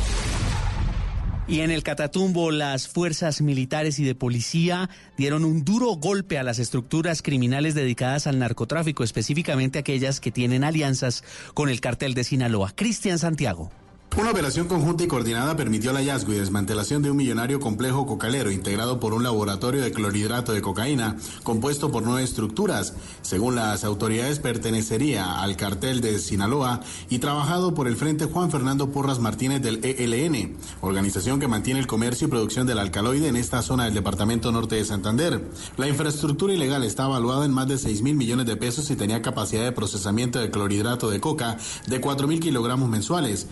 Y 1.48 1.62
en 1.62 1.72
el 1.72 1.84
Catatumbo, 1.84 2.52
las 2.52 2.88
fuerzas 2.88 3.40
militares 3.40 4.00
y 4.00 4.04
de 4.04 4.16
policía 4.16 4.90
dieron 5.16 5.46
un 5.46 5.64
duro 5.64 5.92
golpe 5.96 6.38
a 6.38 6.44
las 6.44 6.60
estructuras 6.60 7.22
criminales 7.22 7.76
dedicadas 7.76 8.28
al 8.28 8.40
narcotráfico, 8.40 9.04
específicamente 9.04 9.80
aquellas 9.80 10.20
que 10.20 10.32
tienen 10.32 10.64
alianzas 10.64 11.24
con 11.54 11.70
el 11.70 11.80
cartel 11.80 12.16
de 12.16 12.24
Sinaloa. 12.24 12.74
Cristian 12.76 13.20
Santiago. 13.20 13.72
Una 14.16 14.32
operación 14.32 14.68
conjunta 14.68 15.03
y 15.03 15.08
coordinada 15.08 15.55
permitió 15.55 15.91
el 15.91 15.97
hallazgo 15.97 16.34
y 16.34 16.38
desmantelación 16.38 17.03
de 17.03 17.12
un 17.12 17.18
millonario 17.18 17.60
complejo 17.60 18.08
cocalero 18.08 18.49
integrado 18.49 18.99
por 18.99 19.14
un 19.14 19.22
laboratorio 19.22 19.80
de 19.80 19.91
clorhidrato 19.91 20.53
de 20.53 20.62
cocaína 20.64 21.18
compuesto 21.43 21.91
por 21.91 22.01
nueve 22.01 22.24
estructuras. 22.24 22.95
Según 23.22 23.53
las 23.53 23.84
autoridades, 23.84 24.39
pertenecería 24.39 25.39
al 25.39 25.55
cartel 25.55 26.01
de 26.01 26.18
Sinaloa 26.18 26.82
y 27.10 27.20
trabajado 27.20 27.76
por 27.76 27.88
el 27.88 27.95
Frente 27.95 28.26
Juan 28.26 28.49
Fernando 28.49 28.91
Porras 28.91 29.20
Martínez 29.20 29.62
del 29.62 29.86
ELN, 29.86 30.58
organización 30.82 31.39
que 31.39 31.47
mantiene 31.47 31.80
el 31.80 31.86
comercio 31.86 32.26
y 32.26 32.32
producción 32.32 32.66
del 32.66 32.80
alcaloide 32.80 33.28
en 33.28 33.36
esta 33.36 33.62
zona 33.62 33.86
del 33.86 33.93
departamento 33.93 34.51
norte 34.51 34.78
de 34.78 34.86
Santander. 34.86 35.47
La 35.78 35.88
infraestructura 35.88 36.53
ilegal 36.53 36.84
está 36.84 37.05
evaluada 37.05 37.45
en 37.45 37.51
más 37.51 37.68
de 37.68 37.78
6 37.78 38.01
mil 38.01 38.16
millones 38.16 38.47
de 38.47 38.58
pesos 38.58 38.89
y 38.89 38.95
tenía 38.95 39.22
capacidad 39.22 39.64
de 39.64 39.74
procesamiento 39.74 40.39
de 40.39 40.49
clorhidrato 40.49 41.12
de 41.12 41.20
coca 41.20 41.58
de 41.86 42.01
4 42.01 42.28
mil 42.28 42.39
kilogramos 42.39 42.89
mensuales. 42.89 43.45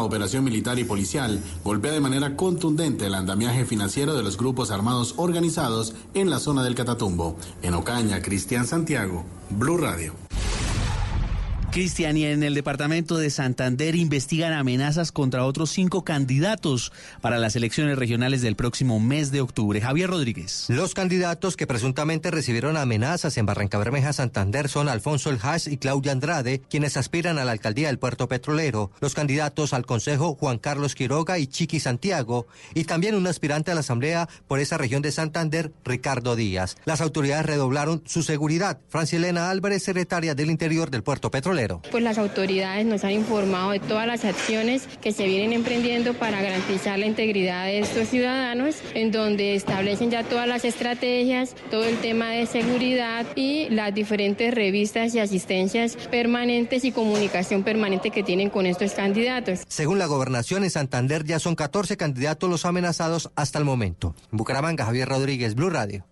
Operación 0.00 0.44
militar 0.44 0.78
y 0.78 0.84
policial 0.84 1.40
golpea 1.62 1.92
de 1.92 2.00
manera 2.00 2.36
contundente 2.36 3.06
el 3.06 3.14
andamiaje 3.14 3.64
financiero 3.64 4.14
de 4.14 4.22
los 4.22 4.36
grupos 4.36 4.70
armados 4.70 5.14
organizados 5.16 5.94
en 6.14 6.30
la 6.30 6.38
zona 6.38 6.62
del 6.62 6.74
Catatumbo. 6.74 7.36
En 7.62 7.74
Ocaña, 7.74 8.22
Cristian 8.22 8.66
Santiago, 8.66 9.24
Blue 9.50 9.78
Radio. 9.78 10.23
Cristian, 11.74 12.16
y 12.16 12.24
en 12.24 12.44
el 12.44 12.54
departamento 12.54 13.18
de 13.18 13.30
Santander 13.30 13.96
investigan 13.96 14.52
amenazas 14.52 15.10
contra 15.10 15.44
otros 15.44 15.70
cinco 15.70 16.04
candidatos 16.04 16.92
para 17.20 17.38
las 17.38 17.56
elecciones 17.56 17.98
regionales 17.98 18.42
del 18.42 18.54
próximo 18.54 19.00
mes 19.00 19.32
de 19.32 19.40
octubre. 19.40 19.80
Javier 19.80 20.08
Rodríguez. 20.08 20.66
Los 20.68 20.94
candidatos 20.94 21.56
que 21.56 21.66
presuntamente 21.66 22.30
recibieron 22.30 22.76
amenazas 22.76 23.36
en 23.38 23.46
Barranca 23.46 23.76
Bermeja, 23.76 24.12
Santander, 24.12 24.68
son 24.68 24.88
Alfonso 24.88 25.30
El 25.30 25.40
Haas 25.42 25.66
y 25.66 25.76
Claudia 25.76 26.12
Andrade, 26.12 26.62
quienes 26.70 26.96
aspiran 26.96 27.40
a 27.40 27.44
la 27.44 27.50
alcaldía 27.50 27.88
del 27.88 27.98
puerto 27.98 28.28
petrolero. 28.28 28.92
Los 29.00 29.14
candidatos 29.14 29.72
al 29.72 29.84
Consejo, 29.84 30.36
Juan 30.36 30.58
Carlos 30.58 30.94
Quiroga 30.94 31.40
y 31.40 31.48
Chiqui 31.48 31.80
Santiago, 31.80 32.46
y 32.74 32.84
también 32.84 33.16
un 33.16 33.26
aspirante 33.26 33.72
a 33.72 33.74
la 33.74 33.80
Asamblea 33.80 34.28
por 34.46 34.60
esa 34.60 34.78
región 34.78 35.02
de 35.02 35.10
Santander, 35.10 35.72
Ricardo 35.84 36.36
Díaz. 36.36 36.76
Las 36.84 37.00
autoridades 37.00 37.46
redoblaron 37.46 38.04
su 38.06 38.22
seguridad. 38.22 38.78
Francilena 38.88 39.50
Álvarez, 39.50 39.82
secretaria 39.82 40.36
del 40.36 40.52
Interior 40.52 40.88
del 40.88 41.02
puerto 41.02 41.32
petrolero. 41.32 41.63
Pues 41.90 42.02
las 42.02 42.18
autoridades 42.18 42.84
nos 42.86 43.04
han 43.04 43.12
informado 43.12 43.70
de 43.70 43.80
todas 43.80 44.06
las 44.06 44.24
acciones 44.24 44.86
que 45.00 45.12
se 45.12 45.26
vienen 45.26 45.52
emprendiendo 45.52 46.14
para 46.14 46.42
garantizar 46.42 46.98
la 46.98 47.06
integridad 47.06 47.64
de 47.66 47.80
estos 47.80 48.08
ciudadanos, 48.08 48.76
en 48.94 49.10
donde 49.10 49.54
establecen 49.54 50.10
ya 50.10 50.24
todas 50.24 50.46
las 50.46 50.64
estrategias, 50.64 51.54
todo 51.70 51.84
el 51.84 51.98
tema 51.98 52.30
de 52.30 52.46
seguridad 52.46 53.26
y 53.34 53.68
las 53.70 53.94
diferentes 53.94 54.54
revistas 54.54 55.14
y 55.14 55.20
asistencias 55.20 55.96
permanentes 56.10 56.84
y 56.84 56.92
comunicación 56.92 57.62
permanente 57.62 58.10
que 58.10 58.22
tienen 58.22 58.50
con 58.50 58.66
estos 58.66 58.92
candidatos. 58.92 59.60
Según 59.68 59.98
la 59.98 60.06
gobernación 60.06 60.64
en 60.64 60.70
Santander 60.70 61.24
ya 61.24 61.38
son 61.38 61.54
14 61.54 61.96
candidatos 61.96 62.50
los 62.50 62.64
amenazados 62.64 63.30
hasta 63.36 63.58
el 63.58 63.64
momento. 63.64 64.14
En 64.30 64.38
Bucaramanga, 64.38 64.84
Javier 64.84 65.08
Rodríguez, 65.08 65.54
Blue 65.54 65.70
Radio 65.70 66.04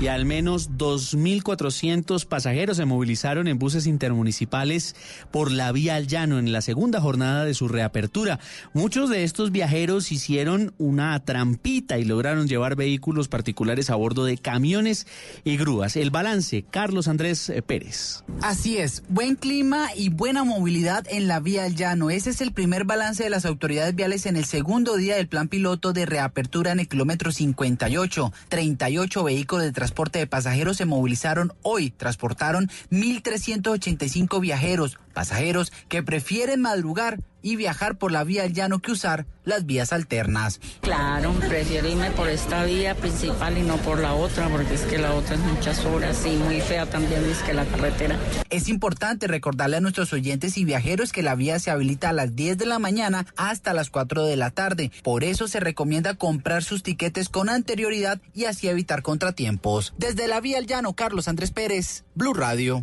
y 0.00 0.08
al 0.08 0.24
menos 0.24 0.70
2.400 0.78 2.24
pasajeros 2.24 2.78
se 2.78 2.86
movilizaron 2.86 3.48
en 3.48 3.58
buses 3.58 3.86
intermunicipales 3.86 4.96
por 5.30 5.52
la 5.52 5.72
vía 5.72 5.96
al 5.96 6.06
llano 6.06 6.38
en 6.38 6.52
la 6.52 6.62
segunda 6.62 7.02
jornada 7.02 7.44
de 7.44 7.52
su 7.52 7.68
reapertura. 7.68 8.40
Muchos 8.72 9.10
de 9.10 9.24
estos 9.24 9.52
viajeros 9.52 10.10
hicieron 10.10 10.72
una 10.78 11.22
trampita 11.22 11.98
y 11.98 12.04
lograron 12.04 12.48
llevar 12.48 12.76
vehículos 12.76 13.28
particulares 13.28 13.90
a 13.90 13.94
bordo 13.94 14.24
de 14.24 14.38
camiones 14.38 15.06
y 15.44 15.58
grúas. 15.58 15.96
El 15.96 16.10
balance, 16.10 16.64
Carlos 16.70 17.06
Andrés 17.06 17.50
eh, 17.50 17.60
Pérez. 17.60 18.24
Así 18.40 18.78
es, 18.78 19.02
buen 19.10 19.36
clima 19.36 19.88
y 19.94 20.08
buena 20.08 20.44
movilidad 20.44 21.04
en 21.10 21.28
la 21.28 21.40
vía 21.40 21.64
al 21.64 21.76
llano. 21.76 22.08
Ese 22.08 22.30
es 22.30 22.40
el 22.40 22.52
primer 22.52 22.84
balance 22.84 23.22
de 23.22 23.28
las 23.30 23.44
autoridades 23.44 23.94
viales 23.94 24.24
en 24.24 24.38
el 24.38 24.46
segundo 24.46 24.96
día 24.96 25.16
del 25.16 25.28
plan 25.28 25.48
piloto 25.48 25.92
de 25.92 26.06
reapertura 26.06 26.72
en 26.72 26.80
el 26.80 26.88
kilómetro 26.88 27.32
58. 27.32 28.32
38 28.48 29.24
vehículos 29.24 29.66
de 29.66 29.72
transporte 29.72 29.89
transporte 29.90 30.20
de 30.20 30.28
pasajeros 30.28 30.76
se 30.76 30.84
movilizaron 30.84 31.52
hoy. 31.62 31.90
Transportaron 31.90 32.68
1.385 32.92 34.40
viajeros, 34.40 34.98
pasajeros 35.12 35.72
que 35.88 36.04
prefieren 36.04 36.60
madrugar 36.60 37.18
y 37.42 37.56
viajar 37.56 37.96
por 37.98 38.12
la 38.12 38.24
vía 38.24 38.42
al 38.42 38.52
llano 38.52 38.80
que 38.80 38.92
usar 38.92 39.26
las 39.44 39.66
vías 39.66 39.92
alternas. 39.92 40.60
Claro, 40.80 41.32
prefiero 41.48 41.88
irme 41.88 42.10
por 42.12 42.28
esta 42.28 42.64
vía 42.64 42.94
principal 42.94 43.58
y 43.58 43.62
no 43.62 43.76
por 43.78 43.98
la 43.98 44.14
otra, 44.14 44.48
porque 44.48 44.74
es 44.74 44.82
que 44.82 44.98
la 44.98 45.14
otra 45.14 45.34
es 45.34 45.40
muchas 45.40 45.84
horas 45.84 46.24
y 46.26 46.36
muy 46.36 46.60
fea 46.60 46.86
también 46.86 47.24
es 47.24 47.38
que 47.42 47.52
la 47.52 47.64
carretera. 47.64 48.18
Es 48.50 48.68
importante 48.68 49.26
recordarle 49.26 49.76
a 49.76 49.80
nuestros 49.80 50.12
oyentes 50.12 50.56
y 50.56 50.64
viajeros 50.64 51.12
que 51.12 51.22
la 51.22 51.34
vía 51.34 51.58
se 51.58 51.70
habilita 51.70 52.10
a 52.10 52.12
las 52.12 52.34
10 52.36 52.58
de 52.58 52.66
la 52.66 52.78
mañana 52.78 53.26
hasta 53.36 53.72
las 53.72 53.90
4 53.90 54.24
de 54.24 54.36
la 54.36 54.50
tarde. 54.50 54.90
Por 55.02 55.24
eso 55.24 55.48
se 55.48 55.60
recomienda 55.60 56.14
comprar 56.14 56.62
sus 56.62 56.82
tiquetes 56.82 57.28
con 57.28 57.48
anterioridad 57.48 58.20
y 58.34 58.44
así 58.44 58.68
evitar 58.68 59.02
contratiempos. 59.02 59.94
Desde 59.98 60.28
la 60.28 60.40
vía 60.40 60.58
al 60.58 60.66
llano, 60.66 60.94
Carlos 60.94 61.28
Andrés 61.28 61.50
Pérez, 61.50 62.04
Blue 62.14 62.34
Radio. 62.34 62.82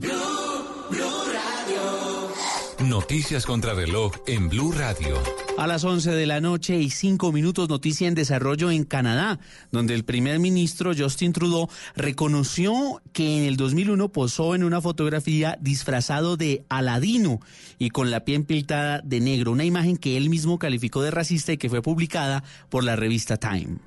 Noticias 2.79 3.47
contra 3.47 3.73
reloj 3.73 4.11
en 4.27 4.49
Blue 4.49 4.71
Radio. 4.71 5.17
A 5.57 5.65
las 5.65 5.83
11 5.83 6.11
de 6.11 6.27
la 6.27 6.41
noche 6.41 6.77
y 6.77 6.91
5 6.91 7.31
minutos, 7.31 7.67
noticia 7.67 8.07
en 8.07 8.13
desarrollo 8.13 8.69
en 8.69 8.83
Canadá, 8.83 9.39
donde 9.71 9.95
el 9.95 10.05
primer 10.05 10.37
ministro 10.39 10.91
Justin 10.95 11.33
Trudeau 11.33 11.69
reconoció 11.95 13.01
que 13.13 13.39
en 13.39 13.45
el 13.45 13.57
2001 13.57 14.09
posó 14.09 14.53
en 14.53 14.63
una 14.63 14.79
fotografía 14.79 15.57
disfrazado 15.59 16.37
de 16.37 16.65
Aladino 16.69 17.39
y 17.79 17.89
con 17.89 18.11
la 18.11 18.23
piel 18.23 18.45
pintada 18.45 19.01
de 19.03 19.21
negro, 19.21 19.53
una 19.53 19.65
imagen 19.65 19.97
que 19.97 20.15
él 20.15 20.29
mismo 20.29 20.59
calificó 20.59 21.01
de 21.01 21.09
racista 21.09 21.53
y 21.53 21.57
que 21.57 21.69
fue 21.69 21.81
publicada 21.81 22.43
por 22.69 22.83
la 22.83 22.95
revista 22.95 23.37
Time. 23.37 23.77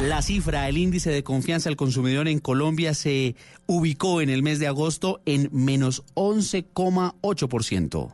La 0.00 0.20
cifra, 0.20 0.68
el 0.68 0.78
índice 0.78 1.10
de 1.10 1.22
confianza 1.22 1.68
al 1.68 1.76
consumidor 1.76 2.26
en 2.26 2.40
Colombia 2.40 2.92
se 2.94 3.36
ubicó 3.66 4.20
en 4.20 4.30
el 4.30 4.42
mes 4.42 4.58
de 4.58 4.66
agosto 4.66 5.20
en 5.26 5.48
menos 5.52 6.02
11,8%. 6.14 8.12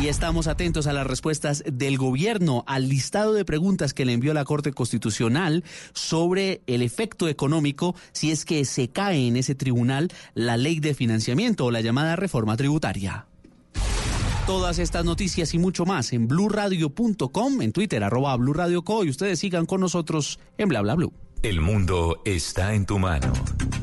Y 0.00 0.08
estamos 0.08 0.46
atentos 0.46 0.86
a 0.86 0.92
las 0.92 1.06
respuestas 1.06 1.62
del 1.70 1.98
gobierno 1.98 2.64
al 2.66 2.88
listado 2.88 3.34
de 3.34 3.44
preguntas 3.44 3.92
que 3.92 4.06
le 4.06 4.14
envió 4.14 4.32
la 4.32 4.44
Corte 4.44 4.72
Constitucional 4.72 5.62
sobre 5.92 6.62
el 6.66 6.80
efecto 6.82 7.28
económico 7.28 7.94
si 8.12 8.30
es 8.30 8.44
que 8.44 8.64
se 8.64 8.88
cae 8.88 9.28
en 9.28 9.36
ese 9.36 9.54
tribunal 9.54 10.10
la 10.34 10.56
ley 10.56 10.80
de 10.80 10.94
financiamiento 10.94 11.66
o 11.66 11.70
la 11.70 11.82
llamada 11.82 12.16
reforma 12.16 12.56
tributaria. 12.56 13.26
Todas 14.46 14.80
estas 14.80 15.04
noticias 15.04 15.54
y 15.54 15.58
mucho 15.58 15.86
más 15.86 16.12
en 16.12 16.26
blurradio.com, 16.26 17.62
en 17.62 17.72
Twitter, 17.72 18.02
arroba 18.02 18.36
blurradioco, 18.36 19.04
y 19.04 19.10
ustedes 19.10 19.38
sigan 19.38 19.66
con 19.66 19.80
nosotros 19.80 20.40
en 20.58 20.68
bla 20.68 20.82
bla 20.82 20.96
blue. 20.96 21.12
El 21.42 21.60
mundo 21.60 22.22
está 22.24 22.74
en 22.74 22.84
tu 22.84 22.98
mano. 22.98 23.32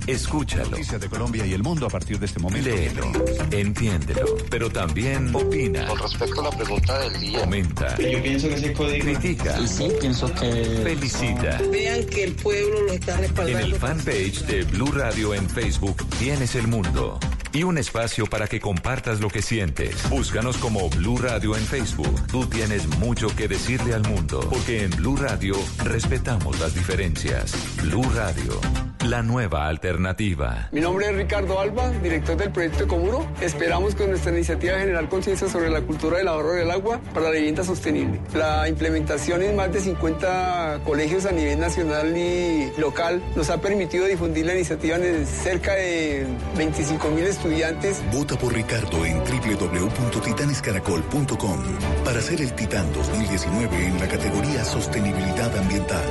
Escúchalo. 0.05 0.71
Noticias 0.71 0.99
de 0.99 1.09
Colombia 1.09 1.45
y 1.45 1.53
el 1.53 1.63
mundo 1.63 1.85
a 1.85 1.89
partir 1.89 2.19
de 2.19 2.25
este 2.25 2.39
momento. 2.39 2.69
Léelo, 2.69 3.11
entiéndelo, 3.51 4.25
pero 4.49 4.69
también 4.69 5.33
opina. 5.33 5.87
Con 5.87 5.99
respecto 5.99 6.41
a 6.41 6.43
la 6.45 6.51
pregunta 6.51 6.99
del 6.99 7.19
día. 7.19 7.39
Comenta. 7.39 7.97
Yo 7.97 8.21
pienso 8.21 8.49
que 8.49 8.55
ese 8.55 8.73
código. 8.73 9.05
Critica. 9.05 9.67
Sí, 9.67 9.87
pienso 9.99 10.33
que. 10.33 10.81
Felicita. 10.83 11.61
Vean 11.71 12.05
que 12.05 12.23
el 12.25 12.35
pueblo 12.35 12.81
lo 12.83 12.91
está 12.91 13.17
respaldando. 13.17 13.59
En 13.59 13.65
el 13.65 13.75
fanpage 13.75 14.45
de 14.45 14.63
Blue 14.63 14.91
Radio 14.91 15.33
en 15.33 15.49
Facebook 15.49 16.05
tienes 16.17 16.55
el 16.55 16.67
mundo 16.67 17.17
y 17.53 17.63
un 17.63 17.77
espacio 17.77 18.25
para 18.27 18.47
que 18.47 18.59
compartas 18.59 19.19
lo 19.19 19.29
que 19.29 19.41
sientes. 19.41 20.09
Búscanos 20.09 20.57
como 20.57 20.89
Blue 20.89 21.17
Radio 21.17 21.55
en 21.55 21.63
Facebook. 21.63 22.27
Tú 22.27 22.45
tienes 22.45 22.87
mucho 22.99 23.35
que 23.35 23.47
decirle 23.47 23.93
al 23.93 24.03
mundo, 24.07 24.39
porque 24.49 24.83
en 24.83 24.91
Blue 24.91 25.15
Radio 25.15 25.55
respetamos 25.83 26.59
las 26.59 26.75
diferencias. 26.75 27.53
Blue 27.81 28.05
Radio, 28.15 28.59
la 29.07 29.23
nueva 29.23 29.67
alternativa. 29.67 30.69
Mi 30.71 30.81
nombre 30.81 31.07
es 31.07 31.15
Ricardo 31.15 31.59
Alba, 31.59 31.89
director 32.03 32.37
del 32.37 32.51
proyecto 32.51 32.87
Comuro. 32.87 33.25
Esperamos 33.41 33.95
con 33.95 34.09
nuestra 34.09 34.31
iniciativa 34.31 34.77
generar 34.77 35.09
conciencia 35.09 35.47
sobre 35.47 35.69
la 35.69 35.81
cultura 35.81 36.17
del 36.17 36.27
ahorro 36.27 36.53
del 36.53 36.69
agua 36.69 36.99
para 37.13 37.27
la 37.27 37.31
vivienda 37.31 37.63
sostenible. 37.63 38.19
La 38.33 38.67
implementación 38.67 39.41
en 39.41 39.55
más 39.55 39.71
de 39.73 39.79
50 39.79 40.81
colegios 40.85 41.25
a 41.25 41.31
nivel 41.31 41.59
nacional 41.59 42.15
y 42.15 42.71
local 42.77 43.21
nos 43.35 43.49
ha 43.49 43.59
permitido 43.59 44.05
difundir 44.05 44.45
la 44.45 44.53
iniciativa 44.53 44.97
en 44.97 45.25
cerca 45.25 45.73
de 45.75 46.25
25 46.57 47.09
mil 47.09 47.25
estudiantes. 47.39 48.03
Vota 48.11 48.37
por 48.37 48.53
Ricardo 48.53 49.05
en 49.05 49.19
www.titanescaracol.com 49.19 51.63
para 52.03 52.21
ser 52.21 52.41
el 52.41 52.51
Titán 52.53 52.91
2019 52.91 53.87
en 53.87 53.97
la 53.99 54.07
categoría 54.07 54.65
Sostenibilidad 54.65 55.55
Ambiental. 55.57 56.03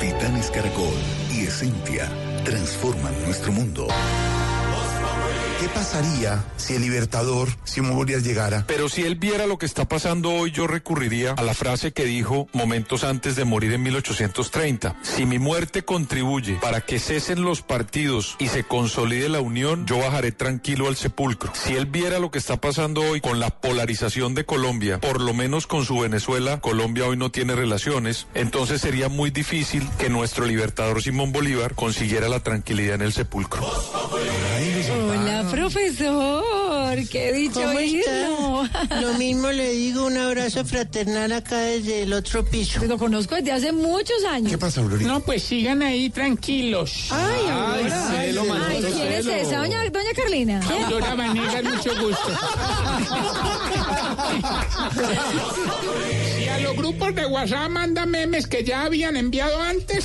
Titanes 0.00 0.50
Caracol 0.50 0.94
y 1.32 1.46
Esencia 1.46 2.10
transforman 2.44 3.14
nuestro 3.24 3.52
mundo. 3.52 3.86
¿Qué 5.74 5.80
pasaría 5.80 6.44
si 6.56 6.74
el 6.74 6.82
libertador 6.82 7.48
Simón 7.64 7.96
Bolívar 7.96 8.22
llegara? 8.22 8.64
Pero 8.68 8.88
si 8.88 9.02
él 9.02 9.16
viera 9.16 9.48
lo 9.48 9.58
que 9.58 9.66
está 9.66 9.88
pasando 9.88 10.30
hoy, 10.30 10.52
yo 10.52 10.68
recurriría 10.68 11.32
a 11.32 11.42
la 11.42 11.52
frase 11.52 11.92
que 11.92 12.04
dijo 12.04 12.46
momentos 12.52 13.02
antes 13.02 13.34
de 13.34 13.44
morir 13.44 13.72
en 13.72 13.82
1830. 13.82 14.94
Si 15.02 15.26
mi 15.26 15.40
muerte 15.40 15.84
contribuye 15.84 16.54
para 16.62 16.80
que 16.80 17.00
cesen 17.00 17.42
los 17.42 17.62
partidos 17.62 18.36
y 18.38 18.48
se 18.48 18.62
consolide 18.62 19.28
la 19.28 19.40
unión, 19.40 19.84
yo 19.84 19.98
bajaré 19.98 20.30
tranquilo 20.30 20.86
al 20.86 20.94
sepulcro. 20.94 21.50
Si 21.54 21.74
él 21.74 21.86
viera 21.86 22.20
lo 22.20 22.30
que 22.30 22.38
está 22.38 22.60
pasando 22.60 23.00
hoy 23.00 23.20
con 23.20 23.40
la 23.40 23.50
polarización 23.50 24.36
de 24.36 24.46
Colombia, 24.46 25.00
por 25.00 25.20
lo 25.20 25.34
menos 25.34 25.66
con 25.66 25.84
su 25.84 25.98
Venezuela, 25.98 26.60
Colombia 26.60 27.06
hoy 27.06 27.16
no 27.16 27.32
tiene 27.32 27.56
relaciones, 27.56 28.28
entonces 28.34 28.80
sería 28.80 29.08
muy 29.08 29.30
difícil 29.30 29.88
que 29.98 30.08
nuestro 30.08 30.46
libertador 30.46 31.02
Simón 31.02 31.32
Bolívar 31.32 31.74
consiguiera 31.74 32.28
la 32.28 32.40
tranquilidad 32.44 32.94
en 32.94 33.02
el 33.02 33.12
sepulcro. 33.12 33.68
Hola, 35.20 35.48
profesor. 35.50 37.08
Qué 37.08 37.32
dicho 37.32 37.60
¿Cómo 37.60 37.78
está? 37.80 38.94
Lo 39.00 39.14
mismo 39.14 39.50
le 39.50 39.70
digo, 39.70 40.06
un 40.06 40.16
abrazo 40.16 40.64
fraternal 40.64 41.32
acá 41.32 41.58
desde 41.58 42.02
el 42.02 42.12
otro 42.12 42.44
piso. 42.44 42.84
Lo 42.84 42.98
conozco 42.98 43.34
desde 43.36 43.52
hace 43.52 43.72
muchos 43.72 44.24
años. 44.24 44.50
¿Qué 44.50 44.58
pasa, 44.58 44.80
Aurorita? 44.80 45.08
No, 45.08 45.20
pues 45.20 45.42
sigan 45.42 45.82
ahí 45.82 46.10
tranquilos. 46.10 47.08
Ay, 47.10 47.48
Aurora. 47.50 48.08
celo, 48.10 48.42
Ay, 48.68 48.82
¿quién 48.92 49.12
es 49.12 49.26
esa? 49.26 49.58
Doña, 49.58 49.78
doña 49.90 50.12
Carlina. 50.16 50.60
Aurora 50.84 51.14
Vanegas, 51.14 51.64
mucho 51.64 51.90
gusto. 52.00 52.28
Y 56.44 56.48
a 56.48 56.58
los 56.58 56.76
grupos 56.76 57.14
de 57.14 57.26
WhatsApp 57.26 57.70
manda 57.70 58.06
memes 58.06 58.46
que 58.46 58.64
ya 58.64 58.82
habían 58.82 59.16
enviado 59.16 59.60
antes. 59.62 60.04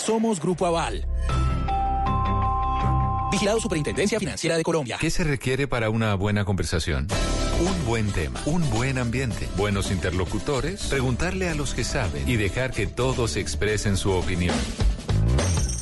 Somos 0.00 0.40
Grupo 0.40 0.64
Aval. 0.66 1.06
Vigilado 3.30 3.60
Superintendencia 3.60 4.18
Financiera 4.18 4.56
de 4.56 4.62
Colombia. 4.62 4.96
¿Qué 4.98 5.10
se 5.10 5.24
requiere 5.24 5.68
para 5.68 5.90
una 5.90 6.14
buena 6.14 6.44
conversación? 6.44 7.06
Un 7.60 7.86
buen 7.86 8.10
tema, 8.10 8.40
un 8.46 8.68
buen 8.70 8.96
ambiente, 8.96 9.46
buenos 9.56 9.90
interlocutores, 9.90 10.86
preguntarle 10.86 11.50
a 11.50 11.54
los 11.54 11.74
que 11.74 11.84
saben 11.84 12.26
y 12.26 12.36
dejar 12.36 12.70
que 12.70 12.86
todos 12.86 13.36
expresen 13.36 13.98
su 13.98 14.10
opinión. 14.12 14.56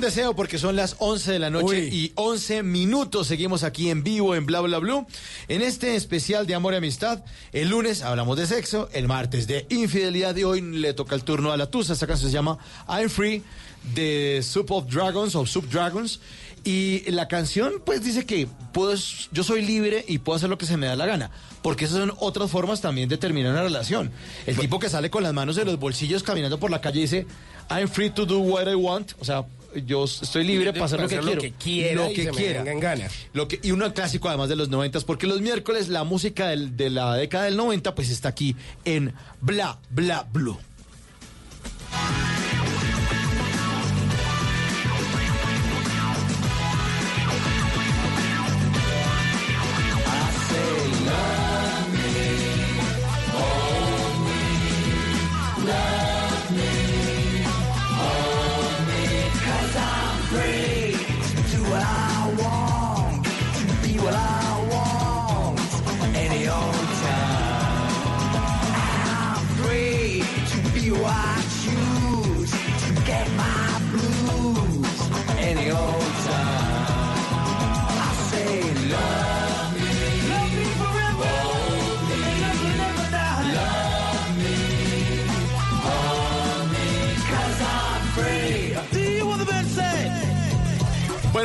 Un 0.00 0.06
deseo 0.06 0.34
porque 0.34 0.56
son 0.56 0.76
las 0.76 0.96
11 0.98 1.32
de 1.32 1.38
la 1.38 1.50
noche 1.50 1.88
y 1.92 2.12
11 2.14 2.62
minutos. 2.62 3.26
Seguimos 3.26 3.64
aquí 3.64 3.90
en 3.90 4.02
vivo 4.02 4.34
en 4.34 4.46
Bla 4.46 4.60
Bla 4.62 4.78
Blue. 4.78 5.06
En 5.46 5.60
este 5.60 5.94
especial 5.94 6.46
de 6.46 6.54
amor 6.54 6.72
y 6.72 6.78
amistad, 6.78 7.22
el 7.52 7.68
lunes 7.68 8.00
hablamos 8.00 8.38
de 8.38 8.46
sexo, 8.46 8.88
el 8.94 9.08
martes 9.08 9.46
de 9.46 9.66
infidelidad 9.68 10.34
y 10.36 10.44
hoy 10.44 10.62
le 10.62 10.94
toca 10.94 11.14
el 11.14 11.22
turno 11.22 11.52
a 11.52 11.58
la 11.58 11.70
Tusa. 11.70 11.92
Esta 11.92 12.06
canción 12.06 12.30
se 12.30 12.34
llama 12.34 12.56
I'm 12.88 13.10
Free 13.10 13.42
de 13.94 14.40
Soup 14.42 14.70
of 14.70 14.86
Dragons 14.90 15.34
o 15.34 15.44
Soup 15.44 15.68
Dragons. 15.68 16.20
Y 16.64 17.10
la 17.10 17.28
canción 17.28 17.74
pues 17.84 18.02
dice 18.02 18.24
que 18.24 18.48
puedo, 18.72 18.94
yo 19.32 19.44
soy 19.44 19.60
libre 19.66 20.06
y 20.08 20.16
puedo 20.16 20.36
hacer 20.36 20.48
lo 20.48 20.56
que 20.56 20.64
se 20.64 20.78
me 20.78 20.86
da 20.86 20.96
la 20.96 21.04
gana. 21.04 21.30
Porque 21.60 21.84
esas 21.84 21.98
son 21.98 22.14
otras 22.20 22.50
formas 22.50 22.80
también 22.80 23.10
de 23.10 23.18
terminar 23.18 23.52
una 23.52 23.64
relación. 23.64 24.10
El 24.46 24.56
tipo 24.56 24.78
que 24.78 24.88
sale 24.88 25.10
con 25.10 25.22
las 25.22 25.34
manos 25.34 25.58
en 25.58 25.66
los 25.66 25.78
bolsillos 25.78 26.22
caminando 26.22 26.58
por 26.58 26.70
la 26.70 26.80
calle 26.80 27.00
dice 27.00 27.26
I'm 27.68 27.86
free 27.86 28.08
to 28.08 28.24
do 28.24 28.38
what 28.38 28.66
I 28.66 28.74
want. 28.74 29.12
O 29.20 29.26
sea, 29.26 29.44
yo 29.86 30.04
estoy 30.04 30.44
libre 30.44 30.72
para 30.72 30.86
hacer 30.86 31.00
lo 31.00 31.08
que 31.08 31.14
Hacer 31.16 31.24
lo 31.24 31.38
quiero. 31.38 31.56
que 31.56 31.62
quiera 31.64 31.94
Lo 32.04 32.10
y 32.10 32.14
que 32.14 32.24
me 32.24 32.30
quiera. 32.32 32.58
venga 32.62 32.72
en 32.72 32.80
gana. 32.80 33.08
Lo 33.32 33.48
que, 33.48 33.60
y 33.62 33.70
uno 33.70 33.92
clásico 33.94 34.28
además 34.28 34.48
de 34.48 34.56
los 34.56 34.68
noventas, 34.68 35.04
porque 35.04 35.26
los 35.26 35.40
miércoles 35.40 35.88
la 35.88 36.04
música 36.04 36.48
del- 36.48 36.76
de 36.76 36.90
la 36.90 37.14
década 37.16 37.44
del 37.44 37.56
90 37.56 37.94
pues 37.94 38.10
está 38.10 38.28
aquí 38.30 38.56
en 38.84 39.12
Bla 39.40 39.78
Bla 39.90 40.26
Blue. 40.32 40.58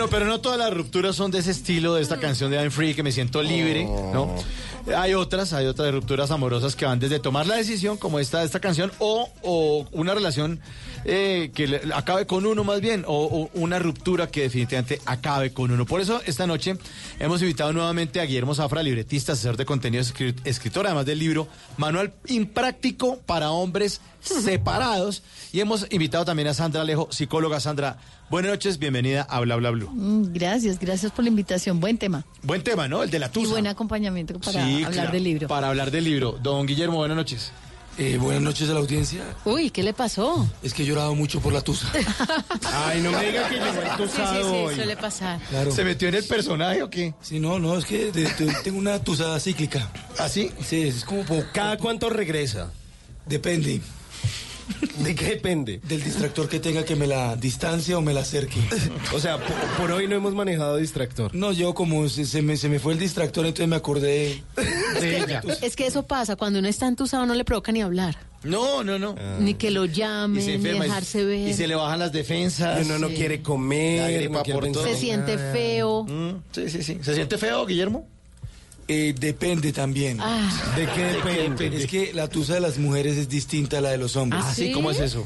Bueno, 0.06 0.18
pero 0.20 0.26
no 0.32 0.40
todas 0.42 0.60
las 0.60 0.72
rupturas 0.74 1.16
son 1.16 1.32
de 1.32 1.40
ese 1.40 1.52
estilo, 1.52 1.96
de 1.96 2.02
esta 2.04 2.20
canción 2.20 2.52
de 2.52 2.58
I'm 2.58 2.70
Free, 2.72 2.94
que 2.94 3.02
me 3.04 3.12
siento 3.12 3.42
libre, 3.42 3.86
¿no? 3.86 4.36
Hay 4.96 5.16
otras, 5.16 5.52
hay 5.54 5.66
otras 5.66 5.92
rupturas 5.92 6.30
amorosas 6.30 6.76
que 6.76 6.86
van 6.86 7.00
desde 7.00 7.20
tomar 7.20 7.48
la 7.48 7.56
decisión, 7.56 7.98
como 7.98 8.20
esta 8.20 8.44
esta 8.44 8.60
canción, 8.60 8.92
o, 9.00 9.28
o 9.42 9.88
una 9.94 10.14
relación 10.14 10.60
eh, 11.06 11.50
que 11.56 11.68
le- 11.68 11.82
acabe 11.96 12.28
con 12.28 12.46
uno 12.46 12.64
más 12.64 12.82
bien, 12.82 13.04
o, 13.08 13.26
o 13.26 13.50
una 13.60 13.80
ruptura 13.80 14.28
que 14.28 14.42
definitivamente 14.42 15.02
acabe 15.08 15.52
con 15.54 15.72
uno. 15.72 15.88
Por 15.88 16.02
eso, 16.02 16.22
esta 16.28 16.46
noche 16.46 16.78
hemos 17.20 17.42
invitado 17.42 17.74
nuevamente 17.74 18.20
a 18.20 18.26
Guillermo 18.26 18.54
Zafra, 18.54 18.84
libretista, 18.84 19.32
asesor 19.34 19.58
de 19.58 19.66
contenidos, 19.66 20.14
escri- 20.14 20.36
escritor, 20.44 20.86
además 20.86 21.08
del 21.08 21.18
libro 21.18 21.48
Manual 21.78 22.14
Impráctico 22.28 23.18
para 23.26 23.50
Hombres 23.50 24.02
Separados. 24.22 25.24
Y 25.52 25.62
hemos 25.62 25.88
invitado 25.90 26.26
también 26.26 26.48
a 26.50 26.54
Sandra 26.54 26.82
Alejo, 26.82 27.08
psicóloga. 27.12 27.60
Sandra, 27.60 27.98
buenas 28.30 28.52
noches, 28.52 28.80
bienvenida 28.80 29.24
a 29.30 29.40
Bla 29.42 29.56
Bla 29.56 29.72
Blue. 29.72 29.90
Mm, 29.92 30.34
Gracias, 30.34 30.80
gracias 30.80 31.12
por 31.12 31.24
la 31.24 31.30
invitación. 31.30 31.80
Buen 31.80 31.98
tema. 31.98 32.26
Buen 32.44 32.64
tema, 32.64 32.88
¿no? 32.88 33.04
El 33.04 33.10
de 33.12 33.20
la 33.20 33.28
Y 33.28 33.30
tusa. 33.30 33.52
buen 33.52 33.68
acompañamiento 33.68 34.40
para 34.40 34.66
Sí, 34.66 34.76
hablar 34.76 34.92
claro, 34.92 35.12
del 35.12 35.24
libro. 35.24 35.48
Para 35.48 35.68
hablar 35.70 35.92
del 35.92 36.04
libro. 36.04 36.38
Don 36.42 36.66
Guillermo, 36.66 36.98
buenas 36.98 37.18
noches. 37.18 37.52
Eh, 37.98 38.18
buenas 38.18 38.42
noches 38.42 38.70
a 38.70 38.74
la 38.74 38.80
audiencia. 38.82 39.24
Uy, 39.46 39.70
¿qué 39.70 39.82
le 39.82 39.94
pasó? 39.94 40.46
Es 40.62 40.74
que 40.74 40.84
he 40.84 40.86
llorado 40.86 41.16
mucho 41.16 41.40
por 41.40 41.54
la 41.54 41.62
tusa. 41.62 41.90
Ay, 42.74 43.00
no 43.02 43.10
me 43.12 43.26
diga 43.28 43.48
que 43.48 43.56
llegó 43.56 43.66
el 43.68 43.74
Sí, 43.74 43.80
sí, 43.88 43.98
tusado 44.04 44.50
sí, 44.50 44.56
hoy. 44.58 44.76
suele 44.76 44.98
pasar. 44.98 45.40
Claro. 45.50 45.72
¿Se 45.72 45.86
metió 45.86 46.10
en 46.10 46.16
el 46.16 46.26
personaje 46.26 46.84
o 46.84 46.90
qué? 46.90 47.14
Sí, 47.22 47.40
no, 47.40 47.58
no, 47.58 47.78
es 47.78 47.86
que 47.86 48.12
de- 48.12 48.24
de- 48.34 48.54
tengo 48.66 48.80
una 48.80 49.00
tusada 49.00 49.40
cíclica. 49.40 49.90
¿Ah, 50.20 50.28
sí? 50.28 50.52
Sí, 50.68 50.82
es 50.82 51.06
como 51.06 51.24
por... 51.24 51.50
¿Cada 51.54 51.78
cuánto 51.78 52.10
regresa? 52.10 52.70
Depende. 53.26 53.80
¿De 55.00 55.14
qué 55.14 55.26
depende? 55.26 55.80
Del 55.88 56.04
distractor 56.04 56.48
que 56.50 56.60
tenga 56.60 56.84
que 56.86 56.96
me 56.96 57.06
la 57.08 57.36
distancia 57.36 57.98
o 57.98 58.02
me 58.02 58.14
la 58.14 58.22
acerque. 58.22 58.60
O 59.14 59.20
sea, 59.20 59.38
por, 59.38 59.56
por 59.78 59.92
hoy 59.92 60.08
no 60.08 60.16
hemos 60.16 60.34
manejado 60.34 60.78
distractor. 60.78 61.34
No, 61.36 61.52
yo 61.52 61.74
como 61.74 62.08
se, 62.10 62.26
se 62.26 62.42
me, 62.42 62.58
se 62.58 62.70
me 62.70 62.80
fue 62.80 62.94
el 62.94 63.00
distractor, 63.00 63.46
entonces 63.46 63.68
me 63.68 63.76
acordé 63.76 64.42
de 65.00 65.18
ella. 65.24 65.42
Es 65.62 65.76
que 65.76 65.86
eso 65.86 66.04
pasa, 66.08 66.36
cuando 66.36 66.60
uno 66.60 66.68
está 66.68 66.88
entusado 66.88 67.26
no 67.26 67.36
le 67.36 67.44
provoca 67.46 67.72
ni 67.72 67.82
hablar. 67.82 68.18
No, 68.44 68.84
no, 68.84 69.00
no. 69.00 69.16
Ni 69.40 69.56
que 69.56 69.72
lo 69.72 69.86
se 69.88 70.58
ni 70.58 70.58
dejarse 70.80 71.24
ver. 71.26 71.48
Y 71.50 71.54
se 71.54 71.68
le 71.68 71.74
bajan 71.76 71.98
las 72.00 72.12
defensas. 72.12 72.80
Y 72.82 72.86
uno 72.90 73.00
no 73.00 73.08
Sí. 73.10 73.16
quiere 73.16 73.42
comer, 73.42 74.14
gripa 74.20 74.38
no 74.38 74.44
quiere 74.44 74.60
por 74.60 74.72
todo. 74.72 74.84
pensar 74.84 74.86
Se 74.86 74.92
en 74.92 75.02
siente 75.26 75.36
nada. 75.36 75.54
feo. 75.54 76.04
Mm, 76.04 76.32
sí, 76.52 76.70
sí, 76.70 76.84
sí. 76.84 77.00
¿Se 77.02 77.16
siente 77.16 77.38
feo, 77.40 77.66
Guillermo? 77.66 78.08
Eh, 78.88 79.16
depende 79.20 79.74
también. 79.74 80.20
Ah, 80.22 80.74
¿De 80.76 80.86
qué 80.88 81.04
depende? 81.06 81.76
Es 81.78 81.88
que 81.88 82.14
la 82.14 82.28
tusa 82.28 82.54
de 82.54 82.60
las 82.60 82.78
mujeres 82.78 83.18
es 83.18 83.30
distinta 83.30 83.80
a 83.80 83.82
la 83.82 83.90
de 83.90 83.98
los 83.98 84.16
hombres. 84.16 84.44
¿Ah, 84.46 84.54
sí? 84.54 84.72
¿Cómo 84.72 84.92
es 84.92 85.00
eso? 85.00 85.26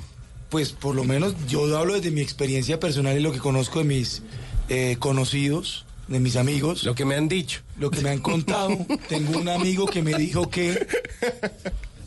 Pues 0.49 0.71
por 0.71 0.95
lo 0.95 1.03
menos 1.03 1.35
yo 1.47 1.77
hablo 1.77 1.93
desde 1.93 2.09
mi 2.11 2.21
experiencia 2.21 2.79
personal 2.79 3.17
y 3.17 3.19
lo 3.21 3.31
que 3.33 3.39
conozco 3.39 3.79
de 3.79 3.85
mis 3.85 4.21
eh, 4.69 4.95
conocidos, 4.99 5.85
de 6.07 6.19
mis 6.19 6.37
amigos, 6.37 6.83
Lo 6.85 6.95
que 6.95 7.05
me 7.05 7.15
han 7.15 7.27
dicho. 7.27 7.59
lo 7.77 7.91
que 7.91 8.01
me 8.01 8.09
han 8.09 8.19
contado. 8.19 8.75
Tengo 9.09 9.37
un 9.37 9.49
amigo 9.49 9.85
que 9.87 10.01
me 10.01 10.13
dijo 10.15 10.49
que, 10.49 10.87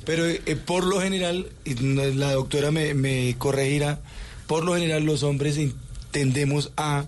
pero 0.05 0.27
eh, 0.27 0.41
por 0.65 0.85
lo 0.85 1.01
general, 1.01 1.47
la 1.66 2.33
doctora 2.33 2.70
me, 2.70 2.95
me 2.95 3.37
corregirá, 3.39 4.01
por 4.47 4.65
lo 4.65 4.74
general 4.74 5.05
los 5.05 5.23
hombres 5.23 5.59
tendemos 6.11 6.73
a 6.77 7.05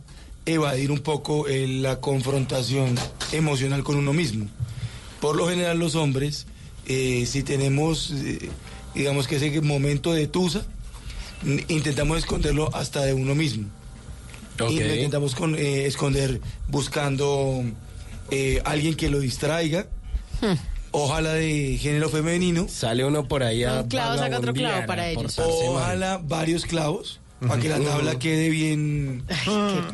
evadir 0.47 0.91
un 0.91 1.01
poco 1.01 1.49
eh, 1.49 1.66
la 1.66 2.01
confrontación 2.01 2.95
emocional 3.33 3.83
con 3.85 3.97
uno 3.97 4.12
mismo. 4.12 4.47
Por 5.21 5.37
lo 5.37 5.49
general 5.49 5.79
los 5.79 5.95
hombres, 5.95 6.47
eh, 6.87 7.25
si 7.27 7.43
tenemos, 7.43 8.11
eh, 8.11 8.51
digamos 8.95 9.27
que 9.27 9.37
ese 9.37 9.61
momento 9.61 10.12
de 10.12 10.27
tusa, 10.27 10.65
intentamos 11.69 12.19
esconderlo 12.19 12.75
hasta 12.75 13.05
de 13.05 13.15
uno 13.15 13.35
mismo. 13.35 13.69
Y 14.71 14.79
lo 14.79 14.95
intentamos 14.95 15.35
con, 15.35 15.57
eh, 15.57 15.87
esconder 15.87 16.41
buscando 16.69 17.65
eh, 18.31 18.61
alguien 18.65 18.95
que 18.95 19.11
lo 19.11 19.19
distraiga, 19.19 19.87
ojalá 20.93 21.33
de 21.33 21.77
género 21.81 22.09
femenino, 22.09 22.69
Sale 22.69 23.05
uno 23.05 23.27
por 23.27 23.43
ahí 23.43 23.65
a 23.65 23.81
Un 23.81 23.89
clavo 23.89 24.16
saca 24.16 24.39
otro 24.39 24.53
clavo 24.55 24.87
para 24.87 25.09
ellos. 25.09 25.39
ojalá 25.39 26.21
varios 26.23 26.65
clavos, 26.66 27.21
para 27.49 27.61
que 27.61 27.69
la 27.69 27.81
tabla 27.81 28.19
quede 28.19 28.49
bien, 28.51 29.23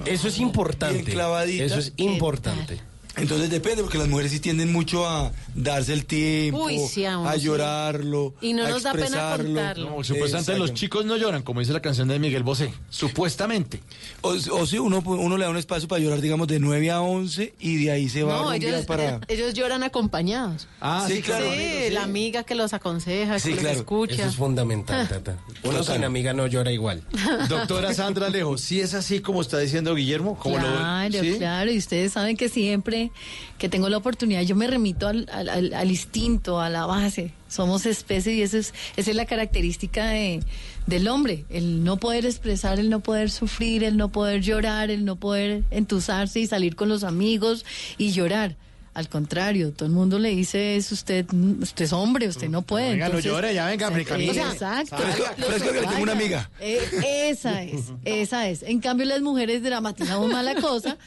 Eso 0.06 0.28
es 0.28 0.38
importante. 0.38 1.02
Bien 1.02 1.12
clavadita. 1.12 1.64
Eso 1.64 1.78
es 1.78 1.92
importante. 1.96 2.80
Entonces 3.16 3.50
depende, 3.50 3.82
porque 3.82 3.98
las 3.98 4.08
mujeres 4.08 4.32
sí 4.32 4.40
tienden 4.40 4.72
mucho 4.72 5.06
a 5.06 5.32
darse 5.62 5.92
el 5.92 6.04
tiempo, 6.06 6.64
Uy, 6.64 6.78
sí, 6.78 7.04
a 7.04 7.36
llorarlo, 7.36 8.34
Y 8.40 8.52
no 8.52 8.64
a 8.66 8.70
nos 8.70 8.82
da 8.82 8.92
pena 8.92 9.36
contarlo. 9.36 9.90
No, 9.98 10.04
supuestamente 10.04 10.58
los 10.58 10.74
chicos 10.74 11.04
no 11.04 11.16
lloran, 11.16 11.42
como 11.42 11.60
dice 11.60 11.72
la 11.72 11.80
canción 11.82 12.08
de 12.08 12.18
Miguel 12.18 12.42
Bosé. 12.42 12.72
Supuestamente. 12.88 13.80
O, 14.22 14.30
o 14.30 14.66
si 14.66 14.78
uno, 14.78 15.02
uno 15.04 15.36
le 15.36 15.44
da 15.44 15.50
un 15.50 15.56
espacio 15.56 15.88
para 15.88 16.00
llorar, 16.02 16.20
digamos, 16.20 16.46
de 16.48 16.58
9 16.60 16.90
a 16.90 17.00
11 17.00 17.54
y 17.60 17.84
de 17.84 17.90
ahí 17.90 18.08
se 18.08 18.22
va 18.22 18.40
a 18.40 18.42
No, 18.42 18.52
ellos, 18.52 18.84
para... 18.86 19.20
ellos 19.28 19.54
lloran 19.54 19.82
acompañados. 19.82 20.68
Ah, 20.80 21.06
Sí, 21.08 21.22
claro. 21.22 21.46
sí, 21.50 21.52
amigos, 21.58 21.92
la 21.92 22.02
amiga 22.04 22.42
que 22.44 22.54
los 22.54 22.72
aconseja, 22.72 23.38
Sí, 23.38 23.48
que 23.50 23.54
los 23.56 23.60
claro. 23.64 23.78
escucha. 23.78 24.14
Eso 24.14 24.24
es 24.26 24.36
fundamental, 24.36 25.08
Tata. 25.08 25.38
Uno 25.64 25.82
sin 25.82 26.04
amiga 26.04 26.32
no 26.32 26.46
llora 26.46 26.70
igual. 26.72 27.02
Doctora 27.48 27.92
Sandra 27.94 28.26
Alejo, 28.26 28.56
¿sí 28.58 28.80
es 28.80 28.94
así 28.94 29.20
como 29.20 29.40
está 29.42 29.58
diciendo 29.58 29.94
Guillermo? 29.94 30.38
¿Cómo 30.38 30.56
Claro, 30.56 31.08
lo, 31.12 31.20
¿sí? 31.20 31.34
claro. 31.38 31.70
Y 31.70 31.78
ustedes 31.78 32.12
saben 32.12 32.36
que 32.36 32.48
siempre 32.48 33.10
que 33.58 33.68
tengo 33.68 33.88
la 33.88 33.96
oportunidad, 33.98 34.42
yo 34.42 34.56
me 34.56 34.66
remito 34.66 35.08
al, 35.08 35.28
al- 35.32 35.48
al- 35.50 35.74
al 35.74 35.90
instinto, 35.90 36.60
a 36.60 36.68
la 36.68 36.86
base. 36.86 37.32
Somos 37.48 37.86
especie 37.86 38.32
y 38.34 38.42
eso 38.42 38.58
es, 38.58 38.72
esa 38.96 39.10
es 39.10 39.16
la 39.16 39.26
característica 39.26 40.06
de, 40.08 40.40
del 40.86 41.08
hombre. 41.08 41.44
El 41.50 41.84
no 41.84 41.96
poder 41.98 42.24
expresar, 42.26 42.78
el 42.78 42.90
no 42.90 43.00
poder 43.00 43.30
sufrir, 43.30 43.84
el 43.84 43.96
no 43.96 44.10
poder 44.10 44.40
llorar, 44.40 44.90
el 44.90 45.04
no 45.04 45.16
poder 45.16 45.64
entusarse 45.70 46.40
y 46.40 46.46
salir 46.46 46.76
con 46.76 46.88
los 46.88 47.04
amigos 47.04 47.64
y 47.98 48.12
llorar. 48.12 48.56
Al 48.92 49.08
contrario, 49.08 49.70
todo 49.72 49.86
el 49.86 49.92
mundo 49.94 50.18
le 50.18 50.30
dice 50.30 50.74
es 50.74 50.90
usted, 50.90 51.24
usted 51.62 51.84
es 51.84 51.92
hombre, 51.92 52.26
usted 52.26 52.48
no 52.48 52.62
puede. 52.62 52.90
Venga, 52.90 53.04
no 53.04 53.18
Entonces, 53.18 53.30
llore, 53.30 53.54
ya 53.54 53.66
venga, 53.66 53.86
o 53.86 53.88
sea, 53.90 53.96
africanito. 53.96 54.32
Exacto. 54.40 54.96
Fresco- 54.96 55.24
fresco 55.46 55.72
que 55.72 55.80
le 55.80 55.86
tengo 55.86 56.02
una 56.02 56.12
amiga. 56.12 56.50
Eh, 56.60 57.28
esa 57.30 57.62
es, 57.62 57.82
esa 58.04 58.48
es. 58.48 58.64
En 58.64 58.80
cambio, 58.80 59.06
las 59.06 59.20
mujeres 59.22 59.62
dramatizamos 59.62 60.30
más 60.32 60.44
la 60.44 60.56
cosa 60.56 60.98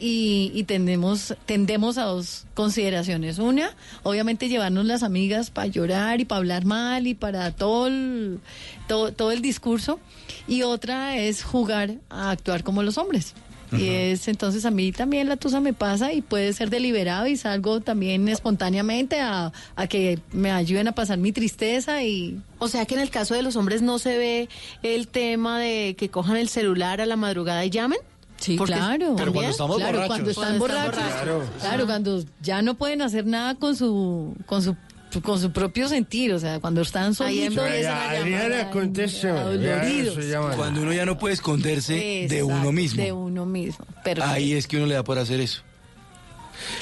y, 0.00 0.50
y 0.54 0.64
tendemos, 0.64 1.34
tendemos 1.46 1.98
a 1.98 2.04
dos 2.04 2.46
consideraciones. 2.54 3.38
Una, 3.38 3.76
obviamente 4.02 4.48
llevarnos 4.48 4.86
las 4.86 5.02
amigas 5.02 5.50
para 5.50 5.66
llorar 5.66 6.20
y 6.20 6.24
para 6.24 6.38
hablar 6.38 6.64
mal 6.64 7.06
y 7.06 7.14
para 7.14 7.52
todo 7.52 7.86
el, 7.86 8.40
todo, 8.88 9.12
todo 9.12 9.30
el 9.30 9.42
discurso. 9.42 10.00
Y 10.48 10.62
otra 10.62 11.16
es 11.18 11.44
jugar 11.44 11.96
a 12.08 12.30
actuar 12.30 12.64
como 12.64 12.82
los 12.82 12.98
hombres. 12.98 13.34
Y 13.72 13.88
es 13.88 14.26
entonces 14.26 14.64
a 14.64 14.70
mí 14.70 14.90
también 14.90 15.28
la 15.28 15.36
tusa 15.36 15.60
me 15.60 15.72
pasa 15.72 16.12
y 16.12 16.22
puede 16.22 16.52
ser 16.52 16.70
deliberado 16.70 17.28
y 17.28 17.36
salgo 17.36 17.80
también 17.80 18.28
espontáneamente 18.28 19.20
a, 19.20 19.52
a 19.76 19.86
que 19.86 20.18
me 20.32 20.50
ayuden 20.50 20.88
a 20.88 20.92
pasar 20.92 21.18
mi 21.18 21.30
tristeza 21.30 22.02
y 22.02 22.40
O 22.58 22.66
sea 22.66 22.84
que 22.84 22.94
en 22.94 23.00
el 23.00 23.10
caso 23.10 23.34
de 23.34 23.42
los 23.42 23.54
hombres 23.56 23.80
no 23.80 24.00
se 24.00 24.18
ve 24.18 24.48
el 24.82 25.06
tema 25.06 25.60
de 25.60 25.94
que 25.96 26.08
cojan 26.08 26.36
el 26.36 26.48
celular 26.48 27.00
a 27.00 27.06
la 27.06 27.16
madrugada 27.16 27.64
y 27.64 27.70
llamen. 27.70 28.00
Sí, 28.40 28.56
Porque 28.56 28.72
claro. 28.72 29.14
Pero 29.16 29.32
cuando 29.32 29.50
estamos 29.50 29.76
claro, 29.76 29.92
borrachos. 29.98 30.08
cuando 30.08 30.30
están 30.30 30.58
Cuando 30.58 30.66
están 30.66 30.90
borrachos. 30.90 31.26
borrachos. 31.26 31.60
Claro, 31.60 31.86
cuando 31.86 32.24
ya 32.42 32.62
no 32.62 32.74
pueden 32.74 33.02
hacer 33.02 33.26
nada 33.26 33.54
con 33.54 33.76
su 33.76 34.34
con 34.46 34.62
su 34.62 34.74
con 35.22 35.40
su 35.40 35.50
propio 35.50 35.88
sentir, 35.88 36.32
o 36.32 36.38
sea, 36.38 36.60
cuando 36.60 36.82
están 36.82 37.14
solitos, 37.14 37.56
doloridos. 39.16 40.16
Cuando 40.56 40.82
uno 40.82 40.92
ya 40.92 41.04
no 41.04 41.18
puede 41.18 41.34
esconderse 41.34 42.26
de 42.28 42.42
uno 42.42 42.72
mismo. 42.72 43.02
De 43.02 43.12
uno 43.12 43.44
mismo. 43.46 43.84
Pero 44.04 44.24
Ahí 44.24 44.52
es 44.52 44.66
que 44.66 44.76
uno 44.76 44.86
le 44.86 44.94
da 44.94 45.04
por 45.04 45.18
hacer 45.18 45.40
eso. 45.40 45.62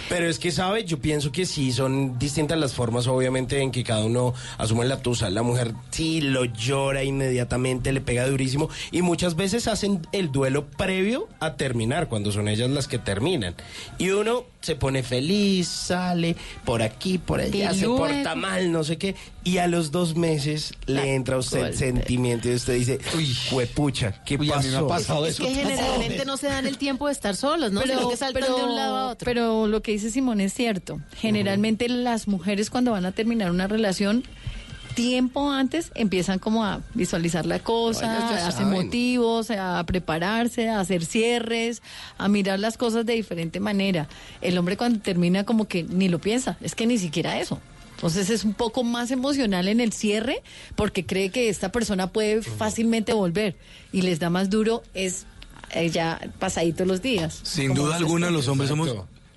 Pero 0.08 0.28
es 0.28 0.38
que, 0.38 0.50
¿sabe? 0.50 0.84
Yo 0.84 0.98
pienso 0.98 1.32
que 1.32 1.46
sí, 1.46 1.72
son 1.72 2.18
distintas 2.18 2.58
las 2.58 2.74
formas, 2.74 3.06
obviamente, 3.06 3.60
en 3.60 3.70
que 3.70 3.84
cada 3.84 4.04
uno 4.04 4.34
asume 4.56 4.84
la 4.84 5.02
tusa. 5.02 5.30
La 5.30 5.42
mujer 5.42 5.72
sí 5.90 6.20
lo 6.20 6.44
llora 6.44 7.04
inmediatamente, 7.04 7.92
le 7.92 8.00
pega 8.00 8.26
durísimo. 8.26 8.68
Y 8.90 9.02
muchas 9.02 9.36
veces 9.36 9.68
hacen 9.68 10.06
el 10.12 10.32
duelo 10.32 10.66
previo 10.66 11.28
a 11.40 11.54
terminar, 11.54 12.08
cuando 12.08 12.32
son 12.32 12.48
ellas 12.48 12.70
las 12.70 12.88
que 12.88 12.98
terminan. 12.98 13.54
Y 13.98 14.10
uno 14.10 14.44
se 14.60 14.74
pone 14.74 15.02
feliz, 15.02 15.68
sale 15.68 16.36
por 16.64 16.82
aquí, 16.82 17.18
por 17.18 17.40
allá, 17.40 17.72
se 17.72 17.86
porta 17.86 18.34
mal, 18.34 18.72
no 18.72 18.84
sé 18.84 18.98
qué. 18.98 19.14
Y 19.48 19.56
a 19.56 19.66
los 19.66 19.90
dos 19.90 20.14
meses 20.14 20.74
le 20.84 21.14
entra 21.14 21.36
a 21.36 21.38
usted 21.38 21.68
el 21.68 21.74
sentimiento 21.74 22.50
y 22.50 22.54
usted 22.54 22.74
dice, 22.74 22.98
uy, 23.16 23.34
huepucha, 23.50 24.22
¿qué 24.24 24.36
Uy, 24.36 24.52
a 24.52 24.58
mí 24.58 24.68
me 24.68 24.76
ha 24.76 24.80
pasó? 24.80 24.88
pasado 24.88 25.26
Es 25.26 25.34
eso. 25.34 25.44
que 25.44 25.54
generalmente 25.54 26.26
no 26.26 26.36
se 26.36 26.48
dan 26.48 26.66
el 26.66 26.76
tiempo 26.76 27.06
de 27.06 27.12
estar 27.14 27.34
solos, 27.34 27.72
¿no? 27.72 27.80
Que 27.80 28.16
saltan 28.18 28.42
de 28.42 28.50
un 28.52 28.76
lado 28.76 28.96
a 28.96 29.06
otro. 29.12 29.24
pero 29.24 29.66
lo 29.66 29.80
que 29.80 29.92
dice 29.92 30.10
Simón 30.10 30.42
es 30.42 30.52
cierto. 30.52 31.00
Generalmente 31.16 31.88
las 31.88 32.28
mujeres 32.28 32.68
cuando 32.68 32.92
van 32.92 33.06
a 33.06 33.12
terminar 33.12 33.50
una 33.50 33.66
relación 33.66 34.22
tiempo 34.94 35.50
antes 35.50 35.92
empiezan 35.94 36.38
como 36.40 36.64
a 36.64 36.80
visualizar 36.92 37.46
la 37.46 37.60
cosa, 37.60 38.28
a 38.28 38.32
darse 38.32 38.58
saben. 38.58 38.84
motivos, 38.84 39.50
a 39.50 39.82
prepararse, 39.86 40.68
a 40.68 40.80
hacer 40.80 41.04
cierres, 41.06 41.82
a 42.18 42.28
mirar 42.28 42.58
las 42.58 42.76
cosas 42.76 43.06
de 43.06 43.14
diferente 43.14 43.60
manera. 43.60 44.08
El 44.42 44.58
hombre 44.58 44.76
cuando 44.76 44.98
termina 45.00 45.44
como 45.44 45.66
que 45.68 45.84
ni 45.84 46.08
lo 46.08 46.18
piensa, 46.18 46.58
es 46.60 46.74
que 46.74 46.86
ni 46.86 46.98
siquiera 46.98 47.38
eso. 47.40 47.60
Entonces 47.98 48.30
es 48.30 48.44
un 48.44 48.54
poco 48.54 48.84
más 48.84 49.10
emocional 49.10 49.66
en 49.66 49.80
el 49.80 49.92
cierre 49.92 50.40
porque 50.76 51.04
cree 51.04 51.30
que 51.30 51.48
esta 51.48 51.72
persona 51.72 52.12
puede 52.12 52.42
fácilmente 52.42 53.12
volver 53.12 53.56
y 53.92 54.02
les 54.02 54.20
da 54.20 54.30
más 54.30 54.50
duro 54.50 54.84
es 54.94 55.26
eh, 55.74 55.90
ya 55.90 56.20
pasadito 56.38 56.84
los 56.84 57.02
días. 57.02 57.40
Sin 57.42 57.74
duda 57.74 57.96
alguna, 57.96 58.30
los 58.30 58.46
hombres 58.46 58.68
somos, 58.70 58.94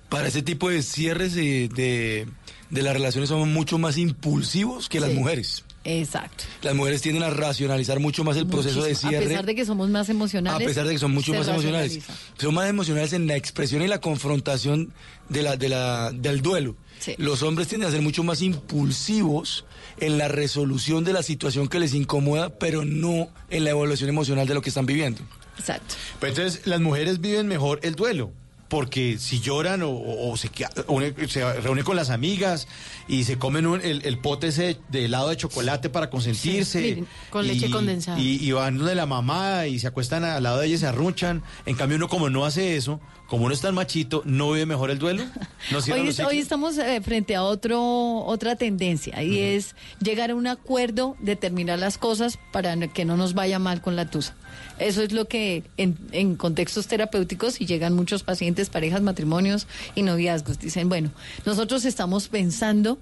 para 0.08 0.28
ese 0.28 0.42
tipo 0.42 0.70
de 0.70 0.82
cierres 0.82 1.34
de, 1.34 1.68
de, 1.74 2.28
de 2.70 2.82
las 2.82 2.92
relaciones, 2.94 3.28
somos 3.30 3.48
mucho 3.48 3.78
más 3.78 3.98
impulsivos 3.98 4.88
que 4.88 5.00
las 5.00 5.10
Sí. 5.10 5.16
mujeres. 5.16 5.64
Exacto. 5.84 6.44
Las 6.62 6.76
mujeres 6.76 7.02
tienden 7.02 7.24
a 7.24 7.30
racionalizar 7.30 7.98
mucho 7.98 8.22
más 8.22 8.36
el 8.36 8.46
proceso 8.46 8.84
de 8.84 8.94
cierre. 8.94 9.16
A 9.24 9.28
pesar 9.28 9.46
de 9.46 9.54
que 9.56 9.64
somos 9.64 9.90
más 9.90 10.08
A 10.08 10.12
emocionales. 10.12 10.68
pesar 10.68 10.86
de 10.86 10.92
que 10.92 10.98
son 11.00 11.10
mucho 11.12 11.34
más 11.34 11.48
emocionales. 11.48 11.98
Son 12.38 12.54
más 12.54 12.70
emocionales 12.70 13.12
en 13.14 13.26
la 13.26 13.34
expresión 13.34 13.82
y 13.82 13.88
la 13.88 14.00
confrontación 14.00 14.92
de 15.28 15.42
la, 15.42 15.56
de 15.56 15.68
la, 15.68 16.12
del 16.12 16.40
duelo. 16.40 16.76
Sí. 17.02 17.16
Los 17.18 17.42
hombres 17.42 17.66
tienden 17.66 17.88
a 17.88 17.92
ser 17.92 18.00
mucho 18.00 18.22
más 18.22 18.42
impulsivos 18.42 19.64
en 19.98 20.18
la 20.18 20.28
resolución 20.28 21.02
de 21.02 21.12
la 21.12 21.24
situación 21.24 21.66
que 21.66 21.80
les 21.80 21.94
incomoda, 21.94 22.50
pero 22.60 22.84
no 22.84 23.28
en 23.50 23.64
la 23.64 23.70
evaluación 23.70 24.08
emocional 24.08 24.46
de 24.46 24.54
lo 24.54 24.62
que 24.62 24.68
están 24.68 24.86
viviendo. 24.86 25.20
Exacto. 25.58 25.96
Entonces 26.22 26.64
las 26.64 26.80
mujeres 26.80 27.20
viven 27.20 27.48
mejor 27.48 27.80
el 27.82 27.96
duelo. 27.96 28.30
Porque 28.72 29.18
si 29.18 29.40
lloran 29.40 29.82
o, 29.82 29.90
o- 29.90 30.32
o 30.32 30.36
se, 30.38 30.48
une- 30.88 31.12
se 31.28 31.60
reúnen 31.60 31.84
con 31.84 31.94
las 31.94 32.08
amigas 32.08 32.66
y 33.06 33.24
se 33.24 33.36
comen 33.36 33.66
un- 33.66 33.82
el, 33.82 34.00
el 34.06 34.18
pote 34.18 34.46
ese 34.46 34.78
de 34.88 35.04
helado 35.04 35.28
de 35.28 35.36
chocolate 35.36 35.90
para 35.90 36.08
consentirse. 36.08 36.80
Sí, 36.80 36.84
miren, 36.88 37.06
con 37.28 37.44
y- 37.44 37.48
leche 37.48 37.70
condensada. 37.70 38.18
Y, 38.18 38.42
y 38.42 38.50
van 38.52 38.78
de 38.82 38.94
la 38.94 39.04
mamá 39.04 39.66
y 39.66 39.78
se 39.78 39.88
acuestan 39.88 40.24
al 40.24 40.42
lado 40.42 40.58
de 40.60 40.68
ella 40.68 40.76
y 40.76 40.78
se 40.78 40.86
arrunchan. 40.86 41.42
En 41.66 41.76
cambio 41.76 41.98
uno 41.98 42.08
como 42.08 42.30
no 42.30 42.46
hace 42.46 42.76
eso, 42.78 42.98
como 43.26 43.44
uno 43.44 43.52
es 43.52 43.60
tan 43.60 43.74
machito, 43.74 44.22
¿no 44.24 44.52
vive 44.52 44.64
mejor 44.64 44.90
el 44.90 44.98
duelo? 44.98 45.22
¿No 45.70 45.80
cierra 45.82 46.00
Hoy, 46.00 46.08
es- 46.08 46.42
estamos 46.42 46.78
eh, 46.78 47.02
frente 47.02 47.36
a 47.36 47.42
otro 47.42 48.24
otra 48.24 48.56
tendencia 48.56 49.22
y 49.22 49.38
es 49.38 49.74
llegar 50.00 50.30
a 50.30 50.34
un 50.34 50.46
acuerdo, 50.46 51.14
determinar 51.20 51.78
las 51.78 51.98
cosas 51.98 52.38
para 52.52 52.74
que 52.88 53.04
no 53.04 53.18
nos 53.18 53.34
vaya 53.34 53.58
mal 53.58 53.82
con 53.82 53.96
la 53.96 54.08
tusa. 54.08 54.34
Eso 54.82 55.02
es 55.02 55.12
lo 55.12 55.26
que 55.26 55.62
en, 55.76 55.96
en 56.12 56.36
contextos 56.36 56.86
terapéuticos 56.86 57.60
y 57.60 57.66
llegan 57.66 57.94
muchos 57.94 58.22
pacientes, 58.22 58.68
parejas, 58.68 59.02
matrimonios 59.02 59.66
y 59.94 60.02
noviazgos. 60.02 60.58
Dicen, 60.58 60.88
bueno, 60.88 61.10
nosotros 61.46 61.84
estamos 61.84 62.28
pensando 62.28 62.98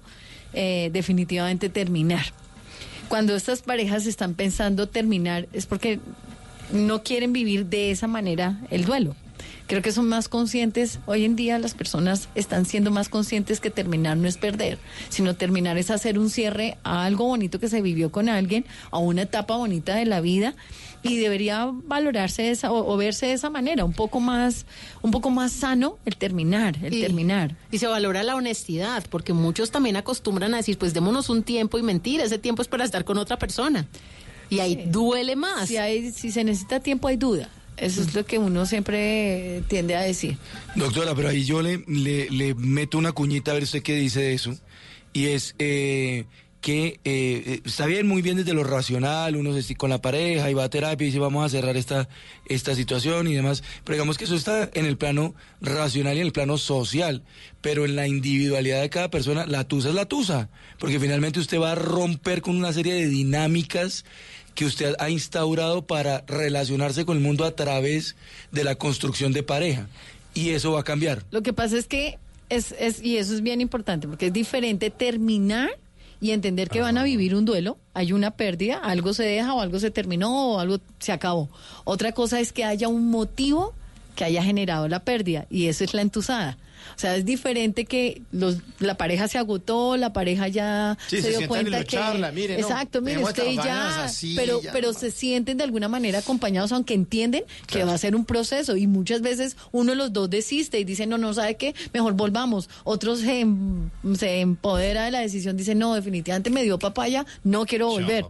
eh, 0.53 0.89
definitivamente 0.93 1.69
terminar. 1.69 2.25
cuando 3.07 3.35
estas 3.35 3.61
parejas 3.61 4.05
están 4.05 4.35
pensando 4.35 4.87
terminar 4.87 5.47
es 5.51 5.65
porque 5.65 5.99
no 6.71 7.03
quieren 7.03 7.33
vivir 7.33 7.65
de 7.65 7.91
esa 7.91 8.07
manera 8.07 8.59
el 8.69 8.85
duelo. 8.85 9.15
Creo 9.71 9.81
que 9.81 9.93
son 9.93 10.09
más 10.09 10.27
conscientes, 10.27 10.99
hoy 11.05 11.23
en 11.23 11.37
día 11.37 11.57
las 11.57 11.75
personas 11.75 12.27
están 12.35 12.65
siendo 12.65 12.91
más 12.91 13.07
conscientes 13.07 13.61
que 13.61 13.69
terminar 13.69 14.17
no 14.17 14.27
es 14.27 14.35
perder, 14.35 14.77
sino 15.07 15.33
terminar 15.37 15.77
es 15.77 15.89
hacer 15.91 16.19
un 16.19 16.29
cierre 16.29 16.77
a 16.83 17.05
algo 17.05 17.23
bonito 17.27 17.57
que 17.57 17.69
se 17.69 17.81
vivió 17.81 18.11
con 18.11 18.27
alguien, 18.27 18.65
a 18.91 18.97
una 18.97 19.21
etapa 19.21 19.55
bonita 19.55 19.95
de 19.95 20.05
la 20.05 20.19
vida 20.19 20.55
y 21.03 21.15
debería 21.19 21.69
valorarse 21.71 22.51
esa, 22.51 22.69
o, 22.69 22.93
o 22.93 22.97
verse 22.97 23.27
de 23.27 23.31
esa 23.31 23.49
manera, 23.49 23.85
un 23.85 23.93
poco 23.93 24.19
más, 24.19 24.65
un 25.03 25.11
poco 25.11 25.29
más 25.29 25.53
sano 25.53 25.97
el 26.03 26.17
terminar, 26.17 26.77
el 26.83 26.93
Y- 26.93 26.99
terminar. 26.99 27.55
Y 27.71 27.77
se 27.77 27.87
valora 27.87 28.23
la 28.23 28.35
honestidad, 28.35 29.05
porque 29.09 29.31
muchos 29.31 29.71
también 29.71 29.95
acostumbran 29.95 30.53
a 30.53 30.57
decir, 30.57 30.77
pues 30.77 30.93
démonos 30.93 31.29
un 31.29 31.43
tiempo 31.43 31.79
y 31.79 31.81
mentir, 31.81 32.19
ese 32.19 32.37
tiempo 32.37 32.61
es 32.61 32.67
para 32.67 32.83
estar 32.83 33.05
con 33.05 33.17
otra 33.17 33.39
persona. 33.39 33.87
Y 34.49 34.59
ahí 34.59 34.83
duele 34.87 35.37
más. 35.37 35.69
Si, 35.69 35.77
hay, 35.77 36.11
si 36.11 36.29
se 36.29 36.43
necesita 36.43 36.81
tiempo 36.81 37.07
hay 37.07 37.15
duda. 37.15 37.47
Eso 37.81 38.01
es 38.01 38.13
lo 38.13 38.23
que 38.25 38.37
uno 38.37 38.67
siempre 38.67 39.63
tiende 39.67 39.95
a 39.95 40.01
decir. 40.01 40.37
Doctora, 40.75 41.15
pero 41.15 41.29
ahí 41.29 41.43
yo 41.43 41.63
le, 41.63 41.83
le, 41.87 42.53
meto 42.53 42.99
una 42.99 43.11
cuñita 43.11 43.51
a 43.51 43.53
ver 43.55 43.63
usted 43.63 43.81
qué 43.81 43.95
dice 43.95 44.21
de 44.21 44.33
eso. 44.33 44.55
Y 45.13 45.25
es 45.27 45.55
eh, 45.57 46.25
que 46.61 46.99
eh, 47.03 47.43
eh, 47.45 47.61
está 47.65 47.87
bien, 47.87 48.07
muy 48.07 48.21
bien 48.21 48.37
desde 48.37 48.53
lo 48.53 48.63
racional, 48.63 49.35
uno 49.35 49.59
se 49.59 49.75
con 49.75 49.89
la 49.89 49.99
pareja 49.99 50.49
y 50.51 50.53
va 50.53 50.65
a 50.65 50.69
terapia 50.69 51.03
y 51.03 51.07
dice 51.07 51.17
vamos 51.17 51.43
a 51.43 51.49
cerrar 51.49 51.75
esta, 51.75 52.07
esta 52.45 52.75
situación 52.75 53.27
y 53.27 53.33
demás. 53.33 53.63
Pero 53.83 53.95
digamos 53.95 54.19
que 54.19 54.25
eso 54.25 54.35
está 54.35 54.69
en 54.75 54.85
el 54.85 54.95
plano 54.95 55.33
racional 55.59 56.15
y 56.17 56.19
en 56.19 56.27
el 56.27 56.33
plano 56.33 56.59
social. 56.59 57.23
Pero 57.61 57.85
en 57.85 57.95
la 57.95 58.07
individualidad 58.07 58.81
de 58.81 58.91
cada 58.91 59.09
persona, 59.09 59.47
la 59.47 59.63
tusa 59.63 59.89
es 59.89 59.95
la 59.95 60.05
tusa. 60.05 60.49
Porque 60.77 60.99
finalmente 60.99 61.39
usted 61.39 61.59
va 61.59 61.71
a 61.71 61.75
romper 61.75 62.41
con 62.41 62.55
una 62.55 62.73
serie 62.73 62.93
de 62.93 63.07
dinámicas 63.07 64.05
que 64.61 64.67
usted 64.67 64.93
ha 64.99 65.09
instaurado 65.09 65.87
para 65.87 66.23
relacionarse 66.27 67.03
con 67.03 67.17
el 67.17 67.23
mundo 67.23 67.45
a 67.45 67.55
través 67.55 68.15
de 68.51 68.63
la 68.63 68.75
construcción 68.75 69.33
de 69.33 69.41
pareja. 69.41 69.87
Y 70.35 70.51
eso 70.51 70.73
va 70.73 70.81
a 70.81 70.83
cambiar. 70.83 71.23
Lo 71.31 71.41
que 71.41 71.51
pasa 71.51 71.79
es 71.79 71.87
que 71.87 72.19
es, 72.49 72.75
es 72.77 73.01
y 73.01 73.17
eso 73.17 73.33
es 73.33 73.41
bien 73.41 73.59
importante 73.59 74.07
porque 74.07 74.27
es 74.27 74.33
diferente 74.33 74.91
terminar 74.91 75.71
y 76.21 76.29
entender 76.29 76.69
que 76.69 76.79
van 76.79 76.99
a 76.99 77.03
vivir 77.03 77.33
un 77.33 77.43
duelo, 77.43 77.79
hay 77.95 78.13
una 78.13 78.29
pérdida, 78.29 78.77
algo 78.77 79.15
se 79.15 79.23
deja 79.23 79.51
o 79.55 79.61
algo 79.61 79.79
se 79.79 79.89
terminó 79.89 80.51
o 80.51 80.59
algo 80.59 80.77
se 80.99 81.11
acabó. 81.11 81.49
Otra 81.83 82.11
cosa 82.11 82.39
es 82.39 82.53
que 82.53 82.63
haya 82.63 82.87
un 82.87 83.09
motivo 83.09 83.73
que 84.15 84.25
haya 84.25 84.43
generado 84.43 84.87
la 84.87 84.99
pérdida 84.99 85.47
y 85.49 85.69
eso 85.69 85.83
es 85.83 85.95
la 85.95 86.03
entusada. 86.03 86.59
O 86.95 86.99
sea, 86.99 87.15
es 87.15 87.25
diferente 87.25 87.85
que 87.85 88.21
los, 88.31 88.57
la 88.79 88.95
pareja 88.97 89.27
se 89.27 89.37
agotó, 89.37 89.97
la 89.97 90.13
pareja 90.13 90.47
ya 90.47 90.97
Sí, 91.07 91.17
se, 91.21 91.31
se 91.33 91.37
dio 91.39 91.47
cuenta 91.47 91.69
lo 91.71 91.77
que 91.79 91.85
charlan, 91.85 92.33
mire, 92.33 92.57
no, 92.57 92.61
exacto, 92.61 93.01
mire 93.01 93.23
usted 93.23 93.51
ya, 93.53 94.03
así, 94.05 94.33
pero 94.35 94.61
ya, 94.61 94.71
pero 94.71 94.91
no. 94.91 94.99
se 94.99 95.11
sienten 95.11 95.57
de 95.57 95.63
alguna 95.63 95.87
manera 95.87 96.19
acompañados, 96.19 96.71
aunque 96.71 96.93
entienden 96.93 97.43
que 97.67 97.83
va 97.83 97.93
a 97.93 97.97
ser 97.97 98.15
un 98.15 98.25
proceso 98.25 98.75
y 98.77 98.87
muchas 98.87 99.21
veces 99.21 99.57
uno 99.71 99.91
de 99.91 99.95
los 99.97 100.13
dos 100.13 100.29
desiste 100.29 100.79
y 100.79 100.83
dice, 100.83 101.05
no, 101.05 101.17
no, 101.17 101.33
¿sabe 101.33 101.55
qué? 101.55 101.73
Mejor 101.93 102.13
volvamos. 102.13 102.69
Otros 102.83 103.19
se, 103.19 103.39
em- 103.41 103.89
se 104.15 104.41
empodera 104.41 105.05
de 105.05 105.11
la 105.11 105.19
decisión, 105.19 105.57
dice, 105.57 105.75
no, 105.75 105.93
definitivamente 105.95 106.49
me 106.49 106.63
dio 106.63 106.79
papaya, 106.79 107.25
no 107.43 107.65
quiero 107.65 107.87
volver. 107.87 108.25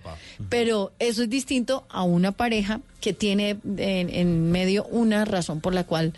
Pero 0.49 0.91
eso 0.99 1.23
es 1.23 1.29
distinto 1.29 1.85
a 1.89 2.03
una 2.03 2.31
pareja 2.31 2.81
que 2.99 3.13
tiene 3.13 3.57
en, 3.77 4.09
en 4.09 4.51
medio 4.51 4.85
una 4.85 5.25
razón 5.25 5.59
por 5.61 5.73
la 5.73 5.83
cual 5.85 6.13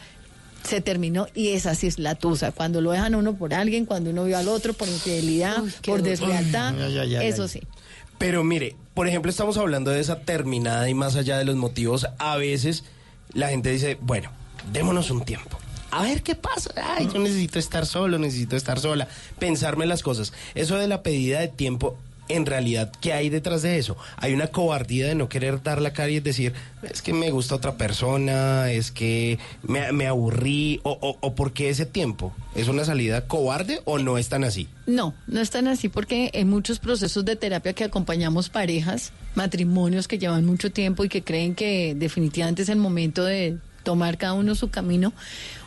se 0.63 0.81
terminó 0.81 1.27
y 1.33 1.49
esa 1.49 1.75
sí 1.75 1.87
es 1.87 1.99
la 1.99 2.15
tusa. 2.15 2.51
Cuando 2.51 2.81
lo 2.81 2.91
dejan 2.91 3.13
a 3.13 3.17
uno 3.17 3.35
por 3.35 3.53
alguien, 3.53 3.85
cuando 3.85 4.09
uno 4.09 4.25
vio 4.25 4.37
al 4.37 4.47
otro 4.47 4.73
por 4.73 4.87
infidelidad, 4.87 5.63
por 5.85 6.01
deslealtad, 6.01 6.75
Ay, 6.81 6.97
ay, 6.97 7.15
ay, 7.15 7.27
eso 7.27 7.43
ay. 7.43 7.49
sí. 7.49 7.61
Pero 8.17 8.43
mire, 8.43 8.75
por 8.93 9.07
ejemplo, 9.07 9.29
estamos 9.29 9.57
hablando 9.57 9.91
de 9.91 9.99
esa 9.99 10.19
terminada 10.21 10.87
y 10.89 10.93
más 10.93 11.15
allá 11.15 11.37
de 11.37 11.45
los 11.45 11.55
motivos, 11.55 12.07
a 12.19 12.37
veces 12.37 12.83
la 13.33 13.49
gente 13.49 13.69
dice, 13.71 13.97
bueno, 14.01 14.31
démonos 14.71 15.11
un 15.11 15.21
tiempo. 15.25 15.57
A 15.91 16.03
ver 16.03 16.23
qué 16.23 16.33
pasa. 16.33 16.71
Ay, 16.75 17.07
yo 17.13 17.19
necesito 17.19 17.59
estar 17.59 17.85
solo, 17.85 18.17
necesito 18.17 18.55
estar 18.55 18.79
sola. 18.79 19.07
Pensarme 19.37 19.85
las 19.85 20.01
cosas. 20.01 20.33
Eso 20.55 20.77
de 20.77 20.87
la 20.87 21.03
pedida 21.03 21.39
de 21.39 21.49
tiempo, 21.49 21.97
en 22.29 22.45
realidad, 22.45 22.91
¿qué 23.01 23.13
hay 23.13 23.29
detrás 23.29 23.61
de 23.61 23.77
eso? 23.77 23.97
Hay 24.17 24.33
una 24.33 24.47
cobardía 24.47 25.07
de 25.07 25.15
no 25.15 25.29
querer 25.29 25.61
dar 25.61 25.81
la 25.81 25.93
cara 25.93 26.09
y 26.09 26.19
decir, 26.19 26.53
es 26.83 27.01
que 27.01 27.13
me 27.13 27.31
gusta 27.31 27.55
otra 27.55 27.75
persona, 27.75 28.71
es 28.71 28.91
que 28.91 29.39
me, 29.63 30.07
aburrí, 30.07 30.79
o, 30.83 30.97
o, 31.01 31.17
o 31.19 31.35
¿por 31.35 31.53
qué 31.53 31.69
ese 31.69 31.85
tiempo? 31.85 32.33
¿Es 32.55 32.67
una 32.67 32.85
salida 32.85 33.27
cobarde 33.27 33.81
o 33.85 33.99
no 33.99 34.17
es 34.17 34.29
tan 34.29 34.43
así? 34.43 34.67
No, 34.85 35.13
no 35.27 35.41
es 35.41 35.49
tan 35.49 35.67
así 35.67 35.89
porque 35.89 36.29
en 36.33 36.49
muchos 36.49 36.79
procesos 36.79 37.25
de 37.25 37.35
terapia 37.35 37.73
que 37.73 37.83
acompañamos 37.83 38.49
parejas, 38.49 39.11
matrimonios 39.35 40.07
que 40.07 40.19
llevan 40.19 40.45
mucho 40.45 40.71
tiempo 40.71 41.03
y 41.03 41.09
que 41.09 41.23
creen 41.23 41.55
que 41.55 41.95
definitivamente 41.95 42.61
es 42.61 42.69
el 42.69 42.77
momento 42.77 43.23
de 43.23 43.57
tomar 43.83 44.17
cada 44.17 44.33
uno 44.33 44.55
su 44.55 44.69
camino, 44.69 45.13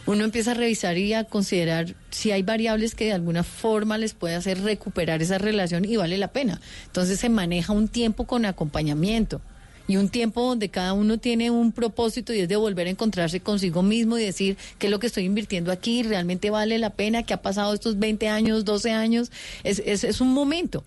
uno 0.07 0.24
empieza 0.24 0.53
a 0.53 0.55
revisar 0.55 0.97
y 0.99 1.12
a 1.12 1.24
considerar 1.24 1.95
si 2.11 2.31
hay 2.31 2.43
variables 2.43 2.95
que 2.95 3.07
de 3.07 3.12
alguna 3.12 3.43
forma 3.43 3.99
les 3.99 4.15
puede 4.15 4.37
hacer 4.37 4.62
recuperar 4.62 5.20
esa 5.20 5.39
relación 5.39 5.85
y 5.85 5.97
vale 5.97 6.16
la 6.16 6.28
pena. 6.28 6.61
Entonces 6.87 7.20
se 7.20 7.28
maneja 7.28 7.73
un 7.73 7.89
tiempo 7.89 8.27
con 8.27 8.45
acompañamiento 8.45 9.41
y 9.89 9.97
un 9.97 10.09
tiempo 10.09 10.43
donde 10.43 10.69
cada 10.69 10.93
uno 10.93 11.19
tiene 11.19 11.51
un 11.51 11.73
propósito 11.73 12.33
y 12.33 12.41
es 12.41 12.49
de 12.49 12.57
volver 12.57 12.87
a 12.87 12.91
encontrarse 12.91 13.41
consigo 13.41 13.83
mismo 13.83 14.19
y 14.19 14.24
decir 14.24 14.57
qué 14.78 14.87
es 14.87 14.91
lo 14.91 14.99
que 14.99 15.07
estoy 15.09 15.24
invirtiendo 15.24 15.70
aquí, 15.73 16.03
realmente 16.03 16.51
vale 16.51 16.78
la 16.78 16.91
pena, 16.91 17.23
qué 17.23 17.35
ha 17.35 17.43
pasado 17.43 17.74
estos 17.74 17.99
20 17.99 18.28
años, 18.28 18.65
12 18.65 18.91
años, 18.93 19.31
es, 19.65 19.83
es, 19.85 20.05
es 20.05 20.20
un 20.20 20.33
momento. 20.33 20.85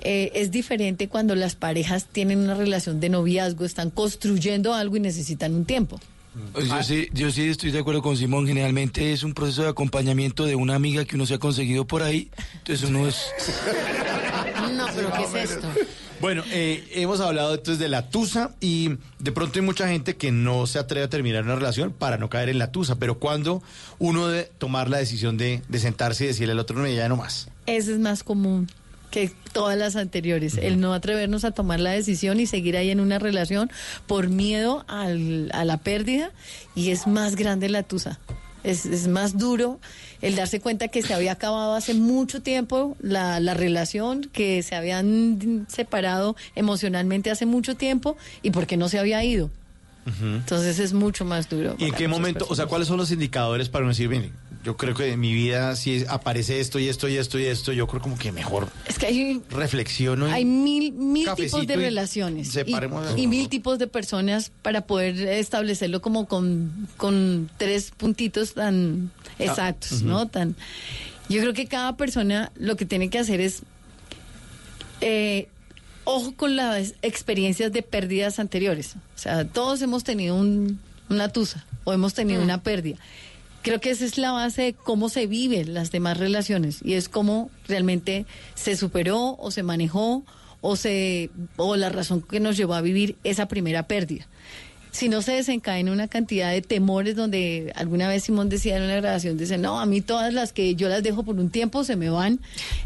Eh, 0.00 0.32
es 0.34 0.50
diferente 0.50 1.08
cuando 1.08 1.34
las 1.34 1.54
parejas 1.54 2.06
tienen 2.06 2.40
una 2.40 2.54
relación 2.54 3.00
de 3.00 3.08
noviazgo, 3.08 3.64
están 3.64 3.90
construyendo 3.90 4.74
algo 4.74 4.96
y 4.96 5.00
necesitan 5.00 5.54
un 5.54 5.64
tiempo. 5.64 6.00
Pues 6.52 6.68
Yo 6.68 6.82
sí, 6.82 7.08
yo 7.12 7.30
sí 7.30 7.48
estoy 7.48 7.70
de 7.70 7.78
acuerdo 7.78 8.02
con 8.02 8.16
Simón. 8.16 8.46
Generalmente 8.46 9.12
es 9.12 9.22
un 9.22 9.34
proceso 9.34 9.62
de 9.62 9.68
acompañamiento 9.68 10.44
de 10.44 10.56
una 10.56 10.74
amiga 10.74 11.04
que 11.04 11.16
uno 11.16 11.26
se 11.26 11.34
ha 11.34 11.38
conseguido 11.38 11.86
por 11.86 12.02
ahí. 12.02 12.30
Entonces 12.58 12.88
uno 12.88 13.06
es... 13.06 13.26
No, 14.74 14.86
pero 14.96 15.12
¿qué 15.12 15.22
es 15.24 15.50
esto? 15.50 15.68
Bueno, 16.20 16.42
eh, 16.50 16.88
hemos 16.92 17.20
hablado 17.20 17.54
entonces 17.54 17.78
de 17.78 17.88
la 17.88 18.08
tusa 18.08 18.54
y 18.60 18.96
de 19.18 19.30
pronto 19.30 19.58
hay 19.58 19.64
mucha 19.64 19.86
gente 19.88 20.16
que 20.16 20.32
no 20.32 20.66
se 20.66 20.78
atreve 20.78 21.04
a 21.04 21.10
terminar 21.10 21.44
una 21.44 21.54
relación 21.54 21.92
para 21.92 22.16
no 22.16 22.30
caer 22.30 22.48
en 22.48 22.58
la 22.58 22.72
tusa, 22.72 22.96
pero 22.96 23.18
cuando 23.18 23.62
uno 23.98 24.26
debe 24.28 24.50
tomar 24.58 24.88
la 24.88 24.98
decisión 24.98 25.36
de, 25.36 25.62
de 25.68 25.78
sentarse 25.78 26.24
y 26.24 26.28
decirle 26.28 26.52
al 26.52 26.60
otro 26.60 26.78
no, 26.78 26.88
ya 26.88 27.08
no 27.08 27.16
más. 27.16 27.48
Ese 27.66 27.92
es 27.92 27.98
más 27.98 28.24
común 28.24 28.68
que 29.14 29.30
todas 29.52 29.78
las 29.78 29.94
anteriores, 29.94 30.58
el 30.58 30.80
no 30.80 30.92
atrevernos 30.92 31.44
a 31.44 31.52
tomar 31.52 31.78
la 31.78 31.92
decisión 31.92 32.40
y 32.40 32.46
seguir 32.46 32.76
ahí 32.76 32.90
en 32.90 32.98
una 32.98 33.20
relación 33.20 33.70
por 34.08 34.26
miedo 34.28 34.84
al- 34.88 35.50
a 35.52 35.64
la 35.64 35.76
pérdida 35.76 36.32
y 36.74 36.90
es 36.90 37.06
más 37.06 37.36
grande 37.36 37.68
la 37.68 37.84
tusa. 37.84 38.18
Es, 38.64 38.86
es 38.86 39.06
más 39.06 39.38
duro 39.38 39.78
el 40.20 40.34
darse 40.34 40.58
cuenta 40.58 40.88
que 40.88 41.00
se 41.02 41.14
había 41.14 41.30
acabado 41.32 41.74
hace 41.74 41.94
mucho 41.94 42.42
tiempo 42.42 42.96
la, 43.00 43.38
la 43.38 43.54
relación, 43.54 44.28
que 44.32 44.60
se 44.64 44.74
habían 44.74 45.66
separado 45.68 46.34
emocionalmente 46.56 47.30
hace 47.30 47.46
mucho 47.46 47.76
tiempo 47.76 48.16
y 48.42 48.50
porque 48.50 48.76
no 48.76 48.88
se 48.88 48.98
había 48.98 49.22
ido. 49.22 49.48
Entonces 50.22 50.80
es 50.80 50.92
mucho 50.92 51.24
más 51.24 51.48
duro. 51.48 51.76
¿Y 51.78 51.84
en 51.84 51.94
qué 51.94 52.08
momento, 52.08 52.46
o 52.50 52.54
sea, 52.56 52.66
cuáles 52.66 52.88
son 52.88 52.96
los 52.98 53.10
indicadores 53.10 53.68
para 53.70 53.84
uno 53.84 53.92
decir, 53.92 54.08
mire, 54.08 54.32
yo 54.64 54.76
creo 54.76 54.94
que 54.94 55.12
en 55.12 55.20
mi 55.20 55.32
vida 55.34 55.76
si 55.76 56.04
aparece 56.08 56.58
esto 56.60 56.78
y 56.78 56.88
esto 56.88 57.06
y 57.08 57.16
esto 57.16 57.38
y 57.38 57.44
esto, 57.44 57.72
yo 57.72 57.86
creo 57.86 58.00
como 58.02 58.16
que 58.18 58.32
mejor 58.32 58.68
Es 58.86 58.98
que 58.98 59.06
hay 59.06 59.42
reflexiono. 59.50 60.28
y- 60.28 60.32
Hay 60.32 60.44
mil, 60.44 60.92
mil 60.92 61.28
tipos 61.36 61.66
de 61.66 61.74
y 61.74 61.76
relaciones 61.76 62.48
y, 62.48 62.50
separemos- 62.50 63.16
y 63.18 63.26
mil 63.26 63.48
tipos 63.48 63.78
de 63.78 63.86
personas 63.86 64.50
para 64.62 64.86
poder 64.86 65.16
establecerlo 65.28 66.00
como 66.00 66.26
con, 66.26 66.88
con 66.96 67.50
tres 67.58 67.92
puntitos 67.96 68.54
tan 68.54 69.10
exactos, 69.38 69.92
ujú. 70.00 70.06
¿no? 70.06 70.28
Tan, 70.28 70.56
yo 71.28 71.40
creo 71.40 71.52
que 71.54 71.66
cada 71.66 71.96
persona 71.96 72.50
lo 72.56 72.76
que 72.76 72.84
tiene 72.86 73.10
que 73.10 73.18
hacer 73.18 73.40
es 73.40 73.62
eh, 75.00 75.48
ojo 76.04 76.34
con 76.36 76.56
las 76.56 76.94
experiencias 77.02 77.72
de 77.72 77.82
pérdidas 77.82 78.38
anteriores. 78.38 78.94
O 78.96 79.18
sea, 79.18 79.44
todos 79.46 79.80
hemos 79.82 80.04
tenido 80.04 80.36
un- 80.36 80.78
una 81.08 81.28
tusa 81.28 81.64
o 81.84 81.92
hemos 81.92 82.14
tenido 82.14 82.42
una 82.42 82.62
pérdida. 82.62 82.96
Creo 83.64 83.80
que 83.80 83.90
esa 83.90 84.04
es 84.04 84.18
la 84.18 84.30
base 84.30 84.60
de 84.60 84.72
cómo 84.74 85.08
se 85.08 85.26
viven 85.26 85.72
las 85.72 85.90
demás 85.90 86.18
relaciones 86.18 86.80
y 86.84 86.92
es 86.94 87.08
cómo 87.08 87.50
realmente 87.66 88.26
se 88.54 88.76
superó 88.76 89.38
o 89.38 89.50
se 89.50 89.62
manejó 89.62 90.22
o 90.60 90.76
se 90.76 91.30
o 91.56 91.74
la 91.74 91.88
razón 91.88 92.20
que 92.20 92.40
nos 92.40 92.58
llevó 92.58 92.74
a 92.74 92.82
vivir 92.82 93.16
esa 93.24 93.48
primera 93.48 93.84
pérdida. 93.84 94.26
Si 94.90 95.08
no 95.08 95.22
se 95.22 95.32
desencadena 95.32 95.92
una 95.92 96.08
cantidad 96.08 96.52
de 96.52 96.60
temores 96.60 97.16
donde 97.16 97.72
alguna 97.74 98.06
vez 98.06 98.24
Simón 98.24 98.50
decía 98.50 98.76
en 98.76 98.82
una 98.82 98.96
grabación, 98.96 99.38
dice, 99.38 99.56
no, 99.56 99.80
a 99.80 99.86
mí 99.86 100.02
todas 100.02 100.34
las 100.34 100.52
que 100.52 100.74
yo 100.74 100.90
las 100.90 101.02
dejo 101.02 101.22
por 101.22 101.36
un 101.36 101.48
tiempo 101.48 101.84
se 101.84 101.96
me 101.96 102.10
van. 102.10 102.40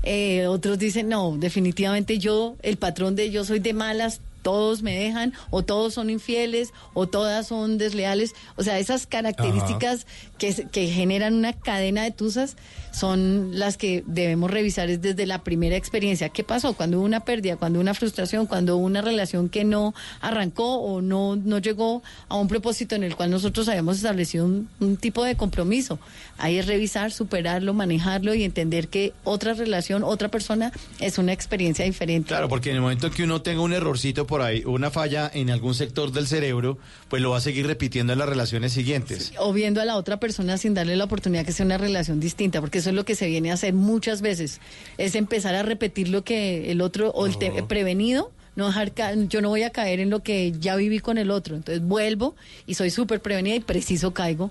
Eh, 0.04 0.46
otros 0.46 0.78
dicen, 0.78 1.08
no, 1.08 1.36
definitivamente 1.38 2.20
yo, 2.20 2.56
el 2.62 2.76
patrón 2.76 3.16
de 3.16 3.32
yo 3.32 3.44
soy 3.44 3.58
de 3.58 3.72
malas 3.72 4.20
todos 4.48 4.80
me 4.80 4.98
dejan, 4.98 5.34
o 5.50 5.62
todos 5.62 5.92
son 5.92 6.08
infieles, 6.08 6.72
o 6.94 7.06
todas 7.06 7.48
son 7.48 7.76
desleales. 7.76 8.34
O 8.56 8.62
sea, 8.62 8.78
esas 8.78 9.06
características 9.06 10.06
que, 10.38 10.66
que 10.72 10.86
generan 10.86 11.34
una 11.34 11.52
cadena 11.52 12.02
de 12.02 12.12
tusas 12.12 12.56
son 12.90 13.58
las 13.58 13.76
que 13.76 14.04
debemos 14.06 14.50
revisar 14.50 14.88
es 14.88 15.02
desde 15.02 15.26
la 15.26 15.44
primera 15.44 15.76
experiencia. 15.76 16.30
¿Qué 16.30 16.44
pasó? 16.44 16.72
Cuando 16.72 16.96
hubo 16.96 17.04
una 17.04 17.20
pérdida, 17.20 17.56
cuando 17.56 17.78
hubo 17.78 17.82
una 17.82 17.92
frustración, 17.92 18.46
cuando 18.46 18.78
hubo 18.78 18.86
una 18.86 19.02
relación 19.02 19.50
que 19.50 19.64
no 19.64 19.94
arrancó 20.22 20.76
o 20.76 21.02
no, 21.02 21.36
no 21.36 21.58
llegó 21.58 22.02
a 22.30 22.36
un 22.36 22.48
propósito 22.48 22.94
en 22.94 23.04
el 23.04 23.16
cual 23.16 23.30
nosotros 23.30 23.68
habíamos 23.68 23.98
establecido 23.98 24.46
un, 24.46 24.70
un 24.80 24.96
tipo 24.96 25.24
de 25.24 25.36
compromiso. 25.36 25.98
Ahí 26.38 26.56
es 26.56 26.66
revisar, 26.66 27.12
superarlo, 27.12 27.74
manejarlo 27.74 28.32
y 28.32 28.44
entender 28.44 28.88
que 28.88 29.12
otra 29.24 29.52
relación, 29.52 30.04
otra 30.04 30.30
persona 30.30 30.72
es 31.00 31.18
una 31.18 31.34
experiencia 31.34 31.84
diferente. 31.84 32.28
Claro, 32.28 32.48
porque 32.48 32.70
en 32.70 32.76
el 32.76 32.82
momento 32.82 33.10
que 33.10 33.24
uno 33.24 33.42
tenga 33.42 33.60
un 33.60 33.74
errorcito 33.74 34.26
por 34.26 34.37
ahí, 34.42 34.62
una 34.64 34.90
falla 34.90 35.30
en 35.32 35.50
algún 35.50 35.74
sector 35.74 36.12
del 36.12 36.26
cerebro, 36.26 36.78
pues 37.08 37.22
lo 37.22 37.30
va 37.30 37.38
a 37.38 37.40
seguir 37.40 37.66
repitiendo 37.66 38.12
en 38.12 38.18
las 38.18 38.28
relaciones 38.28 38.72
siguientes. 38.72 39.32
o 39.38 39.52
viendo 39.52 39.80
a 39.80 39.84
la 39.84 39.96
otra 39.96 40.18
persona 40.20 40.56
sin 40.58 40.74
darle 40.74 40.96
la 40.96 41.04
oportunidad 41.04 41.44
que 41.44 41.52
sea 41.52 41.66
una 41.66 41.78
relación 41.78 42.20
distinta, 42.20 42.60
porque 42.60 42.78
eso 42.78 42.90
es 42.90 42.96
lo 42.96 43.04
que 43.04 43.14
se 43.14 43.26
viene 43.26 43.50
a 43.50 43.54
hacer 43.54 43.74
muchas 43.74 44.20
veces, 44.20 44.60
es 44.98 45.14
empezar 45.14 45.54
a 45.54 45.62
repetir 45.62 46.08
lo 46.08 46.24
que 46.24 46.70
el 46.70 46.80
otro 46.80 47.10
o 47.10 47.26
el 47.26 47.38
te- 47.38 47.62
prevenido. 47.62 48.30
No 48.56 48.66
dejar 48.66 48.92
yo 49.28 49.40
no 49.40 49.50
voy 49.50 49.62
a 49.62 49.70
caer 49.70 50.00
en 50.00 50.10
lo 50.10 50.24
que 50.24 50.52
ya 50.58 50.74
viví 50.74 50.98
con 50.98 51.16
el 51.16 51.30
otro, 51.30 51.54
entonces 51.54 51.80
vuelvo 51.84 52.34
y 52.66 52.74
soy 52.74 52.90
súper 52.90 53.20
prevenida 53.20 53.54
y 53.54 53.60
preciso 53.60 54.12
caigo 54.12 54.50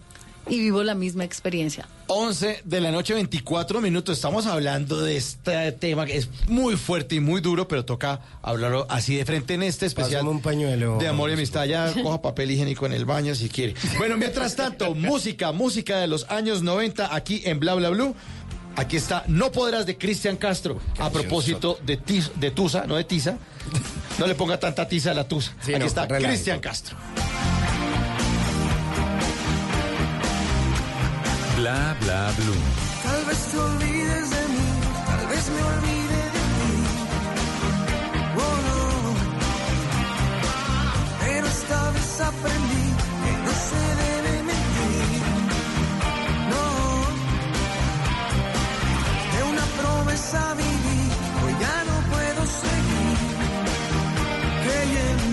y 0.49 0.59
vivo 0.59 0.83
la 0.83 0.95
misma 0.95 1.23
experiencia. 1.23 1.87
11 2.07 2.61
de 2.63 2.81
la 2.81 2.91
noche, 2.91 3.13
24 3.13 3.81
minutos. 3.81 4.15
Estamos 4.17 4.45
hablando 4.45 5.01
de 5.01 5.17
este 5.17 5.71
tema 5.73 6.05
que 6.05 6.17
es 6.17 6.29
muy 6.47 6.75
fuerte 6.77 7.15
y 7.15 7.19
muy 7.19 7.41
duro, 7.41 7.67
pero 7.67 7.83
toca 7.85 8.21
hablarlo 8.41 8.85
así 8.89 9.15
de 9.15 9.25
frente 9.25 9.55
en 9.55 9.63
este 9.63 9.85
especial 9.85 10.21
Pásame 10.21 10.29
un 10.29 10.41
pañuelo. 10.41 10.97
de 10.99 11.07
amor 11.07 11.29
y 11.29 11.33
amistad. 11.33 11.65
Ya 11.65 11.91
coja 12.01 12.21
papel 12.21 12.51
higiénico 12.51 12.85
en 12.85 12.93
el 12.93 13.05
baño 13.05 13.35
si 13.35 13.49
quiere. 13.49 13.75
Bueno, 13.97 14.15
mientras 14.17 14.55
tanto, 14.55 14.95
música, 14.95 15.51
música 15.51 15.97
de 15.97 16.07
los 16.07 16.29
años 16.29 16.61
90 16.63 17.13
aquí 17.15 17.41
en 17.45 17.59
Bla 17.59 17.73
Bla 17.75 17.89
Blue. 17.89 18.15
Aquí 18.77 18.95
está 18.95 19.23
No 19.27 19.51
Podrás 19.51 19.87
de 19.87 19.97
Cristian 19.97 20.37
Castro. 20.37 20.79
A 20.99 21.09
propósito 21.09 21.79
de, 21.83 21.97
tis- 21.97 22.31
de 22.35 22.51
Tusa, 22.51 22.85
no 22.85 22.95
de 22.95 23.03
Tiza. 23.05 23.37
No 24.19 24.27
le 24.27 24.35
ponga 24.35 24.59
tanta 24.59 24.87
tiza 24.87 25.11
a 25.11 25.13
la 25.15 25.27
Tusa. 25.27 25.51
Sí, 25.61 25.71
aquí 25.71 25.79
no, 25.79 25.85
está. 25.87 26.07
Cristian 26.07 26.59
Castro. 26.59 26.95
Bla 31.57 31.95
bla 32.01 32.31
blue. 32.37 32.61
Tal 33.03 33.21
vez 33.25 33.39
te 33.51 33.57
olvides 33.57 34.29
de 34.35 34.43
mí, 34.53 34.69
tal 35.09 35.23
vez 35.31 35.43
me 35.55 35.61
olvide 35.73 36.21
de 36.35 36.43
ti. 36.55 36.71
Oh, 38.45 38.57
no. 38.67 38.81
Pero 41.21 41.45
esta 41.47 41.79
vez 41.95 42.09
aprendí 42.31 42.85
que 43.23 43.31
no 43.45 43.53
se 43.69 43.81
debe 44.03 44.33
mentir. 44.51 45.23
No. 46.53 46.65
De 49.33 49.39
una 49.51 49.65
promesa 49.79 50.41
viví, 50.61 51.01
hoy 51.43 51.53
ya 51.63 51.77
no 51.89 51.95
puedo 52.11 52.41
seguir 52.63 53.17
creyendo 54.63 55.26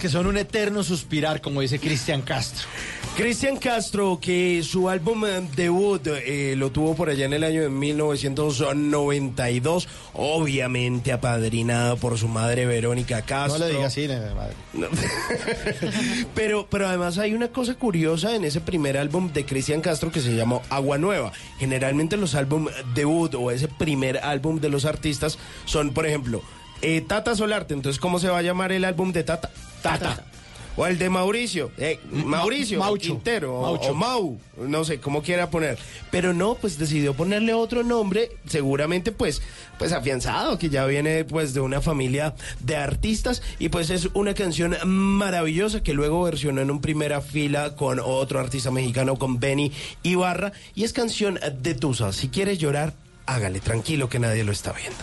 que 0.00 0.08
son 0.08 0.26
un 0.26 0.38
eterno 0.38 0.82
suspirar, 0.82 1.42
como 1.42 1.60
dice 1.60 1.78
Cristian 1.78 2.22
Castro. 2.22 2.66
Cristian 3.16 3.56
Castro, 3.58 4.18
que 4.20 4.62
su 4.62 4.88
álbum 4.88 5.26
eh, 5.26 5.42
debut 5.54 6.06
eh, 6.06 6.54
lo 6.56 6.70
tuvo 6.70 6.94
por 6.94 7.10
allá 7.10 7.26
en 7.26 7.34
el 7.34 7.44
año 7.44 7.60
de 7.60 7.68
1992, 7.68 9.88
obviamente 10.14 11.12
apadrinado 11.12 11.98
por 11.98 12.16
su 12.16 12.28
madre 12.28 12.64
Verónica 12.64 13.20
Castro. 13.22 13.58
No 13.58 13.66
le 13.66 13.72
diga 13.72 13.88
así, 13.88 14.08
nene, 14.08 14.34
madre. 14.34 14.54
pero, 16.34 16.66
pero 16.70 16.88
además 16.88 17.18
hay 17.18 17.34
una 17.34 17.48
cosa 17.48 17.74
curiosa 17.74 18.34
en 18.34 18.44
ese 18.44 18.62
primer 18.62 18.96
álbum 18.96 19.30
de 19.32 19.44
Cristian 19.44 19.82
Castro 19.82 20.10
que 20.10 20.20
se 20.20 20.34
llamó 20.34 20.62
Agua 20.70 20.96
Nueva. 20.96 21.32
Generalmente 21.58 22.16
los 22.16 22.34
álbum 22.34 22.68
debut 22.94 23.34
o 23.34 23.50
ese 23.50 23.68
primer 23.68 24.16
álbum 24.18 24.60
de 24.60 24.70
los 24.70 24.86
artistas 24.86 25.38
son, 25.66 25.90
por 25.90 26.06
ejemplo, 26.06 26.40
eh, 26.80 27.02
Tata 27.02 27.34
Solarte. 27.34 27.74
Entonces, 27.74 28.00
¿cómo 28.00 28.18
se 28.18 28.28
va 28.28 28.38
a 28.38 28.42
llamar 28.42 28.72
el 28.72 28.84
álbum 28.84 29.12
de 29.12 29.24
Tata? 29.24 29.50
Tata. 29.82 30.24
O 30.76 30.86
el 30.86 30.98
de 30.98 31.10
Mauricio, 31.10 31.72
eh, 31.78 31.98
Mauricio, 32.10 32.78
Maucho. 32.78 33.08
Quintero, 33.08 33.54
o- 33.58 33.62
Maucho. 33.62 33.90
o 33.90 33.94
Mau, 33.94 34.40
no 34.56 34.84
sé, 34.84 34.98
cómo 35.00 35.20
quiera 35.20 35.50
poner. 35.50 35.78
Pero 36.12 36.32
no, 36.32 36.54
pues 36.54 36.78
decidió 36.78 37.12
ponerle 37.12 37.52
otro 37.52 37.82
nombre, 37.82 38.30
seguramente 38.46 39.10
pues, 39.10 39.42
pues 39.78 39.92
afianzado, 39.92 40.58
que 40.58 40.70
ya 40.70 40.86
viene 40.86 41.24
pues 41.24 41.52
de 41.54 41.60
una 41.60 41.80
familia 41.82 42.34
de 42.60 42.76
artistas 42.76 43.42
y 43.58 43.68
pues 43.68 43.90
es 43.90 44.08
una 44.14 44.32
canción 44.32 44.76
maravillosa 44.86 45.82
que 45.82 45.92
luego 45.92 46.22
versionó 46.22 46.60
en 46.62 46.70
un 46.70 46.80
primera 46.80 47.20
fila 47.20 47.74
con 47.74 48.00
otro 48.02 48.38
artista 48.38 48.70
mexicano, 48.70 49.16
con 49.16 49.40
Benny 49.40 49.72
Ibarra, 50.04 50.52
y 50.76 50.84
es 50.84 50.92
canción 50.92 51.38
de 51.60 51.74
Tusa. 51.74 52.12
Si 52.12 52.28
quieres 52.28 52.58
llorar, 52.58 52.94
hágale, 53.26 53.58
tranquilo 53.60 54.08
que 54.08 54.20
nadie 54.20 54.44
lo 54.44 54.52
está 54.52 54.72
viendo. 54.72 54.96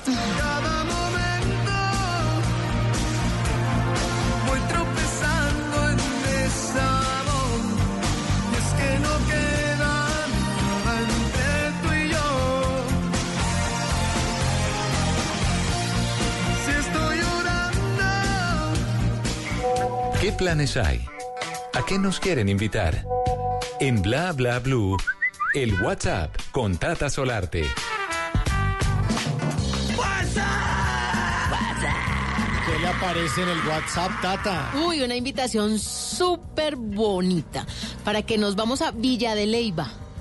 ¿Qué 20.27 20.33
planes 20.33 20.75
hay? 20.75 20.99
¿A 21.73 21.85
qué 21.85 21.97
nos 21.97 22.19
quieren 22.19 22.49
invitar? 22.49 23.05
En 23.79 24.01
Bla 24.01 24.33
Bla 24.33 24.59
Blue, 24.59 24.97
el 25.55 25.81
WhatsApp 25.81 26.35
con 26.51 26.75
Tata 26.75 27.09
Solarte. 27.09 27.63
¿Qué 32.65 32.79
le 32.81 32.87
aparece 32.89 33.41
en 33.41 33.47
el 33.47 33.67
WhatsApp, 33.69 34.11
Tata? 34.21 34.73
Uy, 34.85 35.01
una 35.01 35.15
invitación 35.15 35.79
súper 35.79 36.75
bonita 36.75 37.65
para 38.03 38.21
que 38.21 38.37
nos 38.37 38.57
vamos 38.57 38.81
a 38.81 38.91
Villa 38.91 39.33
de 39.33 39.45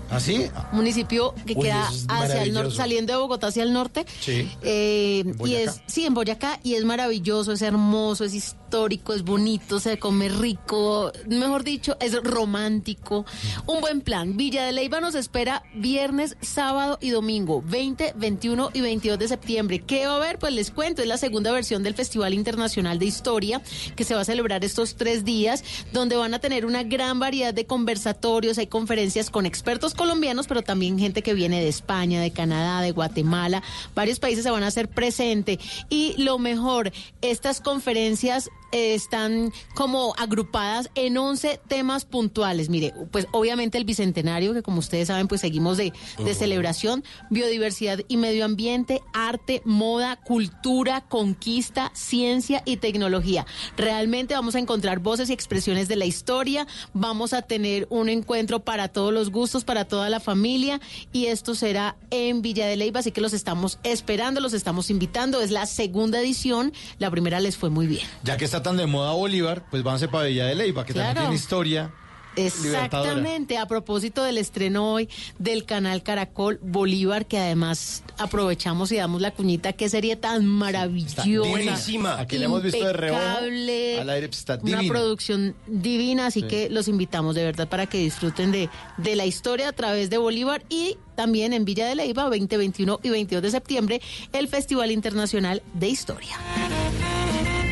Leyva. 0.06 0.16
¿Ah, 0.16 0.20
sí? 0.20 0.50
Municipio 0.72 1.34
que 1.46 1.54
Uy, 1.54 1.62
queda 1.62 1.88
es 1.90 2.06
hacia 2.08 2.42
el 2.42 2.52
norte, 2.52 2.74
saliendo 2.74 3.12
de 3.12 3.18
Bogotá 3.18 3.48
hacia 3.48 3.62
el 3.62 3.72
norte. 3.72 4.06
Sí. 4.20 4.48
Eh, 4.62 5.24
y 5.44 5.54
es, 5.54 5.82
sí, 5.86 6.04
en 6.04 6.14
Boyacá, 6.14 6.60
y 6.62 6.74
es 6.74 6.84
maravilloso, 6.84 7.52
es 7.52 7.62
hermoso, 7.62 8.24
es 8.24 8.34
histórico, 8.34 9.14
es 9.14 9.22
bonito, 9.22 9.80
se 9.80 9.98
come 9.98 10.28
rico, 10.28 11.12
mejor 11.28 11.64
dicho, 11.64 11.96
es 12.00 12.14
romántico. 12.22 13.24
Un 13.66 13.80
buen 13.80 14.00
plan. 14.00 14.36
Villa 14.36 14.64
de 14.64 14.72
Leyva 14.72 15.00
nos 15.00 15.14
espera 15.14 15.62
viernes, 15.74 16.36
sábado 16.40 16.98
y 17.00 17.10
domingo, 17.10 17.62
20, 17.66 18.14
21 18.16 18.70
y 18.72 18.80
22 18.80 19.18
de 19.18 19.28
septiembre. 19.28 19.80
¿Qué 19.80 20.06
va 20.06 20.14
a 20.14 20.16
haber? 20.16 20.38
Pues 20.38 20.52
les 20.52 20.70
cuento, 20.70 21.02
es 21.02 21.08
la 21.08 21.16
segunda 21.16 21.52
versión 21.52 21.82
del 21.82 21.94
Festival 21.94 22.34
Internacional 22.34 22.98
de 22.98 23.06
Historia, 23.06 23.62
que 23.94 24.04
se 24.04 24.14
va 24.14 24.20
a 24.20 24.24
celebrar 24.24 24.64
estos 24.64 24.96
tres 24.96 25.24
días, 25.24 25.64
donde 25.92 26.16
van 26.16 26.34
a 26.34 26.38
tener 26.38 26.66
una 26.66 26.82
gran 26.82 27.18
variedad 27.18 27.54
de 27.54 27.66
conversatorios, 27.66 28.58
hay 28.58 28.66
conferencias 28.66 29.30
con 29.30 29.46
expertos 29.46 29.94
colombianos, 29.96 30.46
pero 30.46 30.62
también 30.62 30.98
gente 30.98 31.22
que 31.22 31.34
viene 31.34 31.60
de 31.60 31.68
España, 31.68 32.20
de 32.20 32.30
Canadá, 32.30 32.80
de 32.80 32.92
Guatemala, 32.92 33.62
varios 33.94 34.20
países 34.20 34.44
se 34.44 34.50
van 34.50 34.62
a 34.62 34.68
hacer 34.68 34.88
presente. 34.88 35.58
Y 35.88 36.14
lo 36.22 36.38
mejor, 36.38 36.92
estas 37.22 37.60
conferencias 37.60 38.50
eh, 38.72 38.94
están 38.94 39.52
como 39.74 40.14
agrupadas 40.16 40.90
en 40.94 41.16
11 41.16 41.60
temas 41.68 42.04
puntuales. 42.04 42.68
Mire, 42.68 42.92
pues 43.10 43.26
obviamente 43.32 43.78
el 43.78 43.84
Bicentenario, 43.84 44.54
que 44.54 44.62
como 44.62 44.78
ustedes 44.78 45.08
saben, 45.08 45.28
pues 45.28 45.40
seguimos 45.40 45.76
de, 45.76 45.92
de 46.18 46.34
celebración, 46.34 47.04
biodiversidad 47.30 48.00
y 48.08 48.16
medio 48.16 48.44
ambiente, 48.44 49.02
arte, 49.12 49.62
moda, 49.64 50.16
cultura, 50.16 51.02
conquista, 51.02 51.90
ciencia 51.94 52.62
y 52.64 52.78
tecnología. 52.78 53.46
Realmente 53.76 54.34
vamos 54.34 54.54
a 54.54 54.58
encontrar 54.58 54.98
voces 55.00 55.30
y 55.30 55.32
expresiones 55.32 55.88
de 55.88 55.96
la 55.96 56.04
historia, 56.04 56.66
vamos 56.92 57.32
a 57.32 57.42
tener 57.42 57.86
un 57.90 58.08
encuentro 58.08 58.60
para 58.60 58.88
todos 58.88 59.12
los 59.12 59.30
gustos, 59.30 59.64
para 59.64 59.86
toda 59.86 60.10
la 60.10 60.20
familia 60.20 60.80
y 61.12 61.26
esto 61.26 61.54
será 61.54 61.96
en 62.10 62.42
Villa 62.42 62.66
de 62.66 62.76
Leyva, 62.76 63.00
así 63.00 63.12
que 63.12 63.20
los 63.20 63.32
estamos 63.32 63.78
esperando, 63.82 64.40
los 64.40 64.52
estamos 64.52 64.90
invitando. 64.90 65.40
Es 65.40 65.50
la 65.50 65.66
segunda 65.66 66.20
edición, 66.20 66.72
la 66.98 67.10
primera 67.10 67.40
les 67.40 67.56
fue 67.56 67.70
muy 67.70 67.86
bien. 67.86 68.06
Ya 68.24 68.36
que 68.36 68.44
está 68.44 68.55
tan 68.62 68.76
de 68.76 68.86
moda 68.86 69.12
Bolívar, 69.12 69.64
pues 69.70 69.82
váyanse 69.82 70.08
para 70.08 70.24
Villa 70.26 70.46
de 70.46 70.54
Leyva, 70.54 70.84
que 70.84 70.92
Claro. 70.92 71.08
también 71.08 71.24
tiene 71.26 71.36
historia. 71.36 71.90
Exactamente, 72.38 73.56
a 73.56 73.66
propósito 73.66 74.22
del 74.22 74.36
estreno 74.36 74.92
hoy 74.92 75.08
del 75.38 75.64
canal 75.64 76.02
Caracol 76.02 76.58
Bolívar, 76.62 77.24
que 77.24 77.38
además 77.38 78.02
aprovechamos 78.18 78.92
y 78.92 78.96
damos 78.96 79.22
la 79.22 79.30
cuñita, 79.30 79.72
qué 79.72 79.88
serie 79.88 80.16
tan 80.16 80.44
maravillosa. 80.44 81.24
Buenísima. 81.48 82.20
Aquí 82.20 82.36
la 82.36 82.44
hemos 82.44 82.62
visto 82.62 82.84
de 82.84 82.92
reojo. 82.92 83.18
Al 83.20 84.10
aire, 84.10 84.28
pues, 84.28 84.38
está 84.40 84.58
Una 84.62 84.82
producción 84.86 85.54
divina, 85.66 86.26
así 86.26 86.42
Sí. 86.42 86.46
que 86.46 86.68
los 86.68 86.88
invitamos 86.88 87.34
de 87.34 87.44
verdad 87.44 87.68
para 87.68 87.86
que 87.86 87.98
disfruten 87.98 88.52
de, 88.52 88.68
de 88.98 89.16
la 89.16 89.24
historia 89.24 89.68
a 89.68 89.72
través 89.72 90.10
de 90.10 90.18
Bolívar 90.18 90.62
y 90.68 90.98
también 91.14 91.54
en 91.54 91.64
Villa 91.64 91.86
de 91.86 91.94
Leyva, 91.94 92.28
20, 92.28 92.56
21 92.58 93.00
y 93.02 93.08
22 93.08 93.42
de 93.42 93.50
septiembre, 93.50 94.00
el 94.34 94.48
Festival 94.48 94.90
Internacional 94.90 95.62
de 95.72 95.88
Historia. 95.88 96.36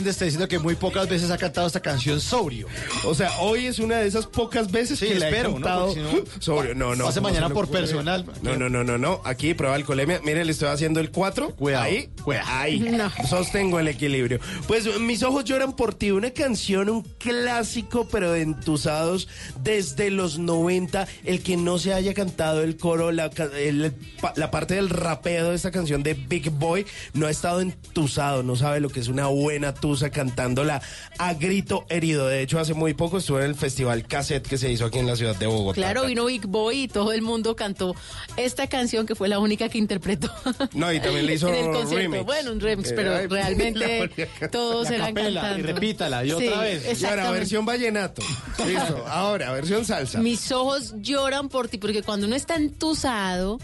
Hernández 0.00 0.12
está 0.14 0.24
diciendo 0.24 0.48
que 0.48 0.58
muy 0.58 0.76
pocas 0.76 1.08
veces 1.10 1.30
ha 1.30 1.36
cantado 1.36 1.66
esta 1.66 1.80
canción 1.80 2.20
sobrio. 2.20 2.66
O 3.04 3.14
sea, 3.14 3.38
hoy 3.40 3.66
es 3.66 3.78
una 3.78 3.98
de 3.98 4.06
esas 4.08 4.26
pocas 4.26 4.70
veces 4.70 4.98
Sí, 4.98 5.08
que 5.08 5.14
la 5.16 5.26
he 5.26 5.28
espero, 5.28 5.50
¿no? 5.50 5.54
cantado 5.56 5.92
si 5.92 6.00
no- 6.00 6.10
sobrio. 6.40 6.74
No, 6.74 6.90
no. 6.90 7.02
Lo 7.02 7.08
hace 7.08 7.18
¿cómo 7.20 7.28
mañana 7.28 7.50
por 7.50 7.68
personal. 7.68 8.24
No, 8.42 8.56
no, 8.56 8.70
no, 8.70 8.82
no, 8.82 8.96
no. 8.96 9.20
Aquí 9.24 9.52
prueba 9.52 9.74
alcoholemia. 9.74 10.20
Mire, 10.24 10.44
le 10.44 10.52
estoy 10.52 10.68
haciendo 10.68 11.00
el 11.00 11.10
4. 11.10 11.50
Cuidado, 11.54 11.84
Ahí. 11.84 12.08
cuidado. 12.24 12.46
Ahí. 12.50 12.80
No. 12.80 13.12
Sostengo 13.28 13.78
el 13.78 13.88
equilibrio. 13.88 14.40
Pues 14.66 14.98
mis 15.00 15.22
ojos 15.22 15.44
lloran 15.44 15.76
por 15.76 15.94
ti. 15.94 16.10
Una 16.12 16.30
canción, 16.30 16.88
un 16.88 17.02
clásico, 17.02 18.08
pero 18.10 18.32
de 18.32 18.40
entusados 18.42 19.28
desde 19.62 20.10
los 20.10 20.38
90. 20.38 21.06
El 21.24 21.42
que 21.42 21.58
no 21.58 21.78
se 21.78 21.92
haya 21.92 22.14
cantado 22.14 22.62
el 22.62 22.78
coro, 22.78 23.12
la, 23.12 23.30
el- 23.58 23.92
la 24.36 24.50
parte 24.50 24.74
del 24.74 24.90
rapeo 24.90 25.50
de 25.50 25.56
esta 25.56 25.70
canción 25.70 26.02
de 26.02 26.14
Big 26.14 26.50
Boy, 26.50 26.86
no 27.14 27.26
ha 27.26 27.30
estado 27.30 27.60
entusado. 27.60 28.42
No 28.42 28.56
sabe 28.56 28.80
lo 28.80 28.88
que 28.90 29.00
es 29.00 29.08
una 29.08 29.26
buena 29.26 29.74
tusa 29.74 30.10
cantándola 30.10 30.82
a 31.18 31.34
grito 31.34 31.84
herido. 31.88 32.26
De 32.26 32.42
hecho, 32.42 32.58
hace 32.58 32.74
muy 32.74 32.94
poco 32.94 33.18
estuve 33.18 33.40
en 33.44 33.46
el 33.50 33.54
festival 33.54 34.06
Cassette 34.06 34.46
que 34.46 34.58
se 34.58 34.70
hizo 34.70 34.84
aquí 34.86 34.98
en 34.98 35.06
la 35.06 35.16
ciudad 35.16 35.36
de 35.36 35.46
Bogotá. 35.46 35.74
Claro, 35.76 36.06
vino 36.06 36.26
Big 36.26 36.46
Boy 36.46 36.82
y 36.84 36.88
todo 36.88 37.12
el 37.12 37.22
mundo 37.22 37.56
cantó 37.56 37.94
esta 38.36 38.66
canción 38.66 39.06
que 39.06 39.14
fue 39.14 39.28
la 39.28 39.38
única 39.38 39.68
que 39.68 39.78
interpretó. 39.78 40.30
No, 40.72 40.92
y 40.92 41.00
también 41.00 41.26
le 41.26 41.34
hizo 41.36 41.48
en 41.48 41.54
el 41.56 41.64
concierto. 41.70 41.96
remix. 41.96 42.24
Bueno, 42.24 42.52
un 42.52 42.60
remix, 42.60 42.90
Eh, 42.90 42.94
pero 42.96 43.16
ay, 43.16 43.26
realmente 43.30 44.10
todos 44.50 44.88
La 44.90 44.96
eran 44.96 45.14
capela, 45.14 45.40
cantando. 45.40 45.68
y 45.68 45.72
repítala, 45.72 46.24
y 46.24 46.32
otra 46.32 46.60
vez. 46.60 47.00
Y 47.00 47.04
ahora, 47.04 47.30
versión 47.30 47.64
vallenato. 47.64 48.22
Listo. 48.66 49.04
Ahora, 49.08 49.52
versión 49.52 49.84
salsa. 49.84 50.18
Mis 50.20 50.50
ojos 50.52 50.94
lloran 50.98 51.48
por 51.48 51.68
ti, 51.68 51.78
porque 51.78 52.02
cuando 52.02 52.26
uno 52.26 52.36
está 52.36 52.56
entusado, 52.56 53.58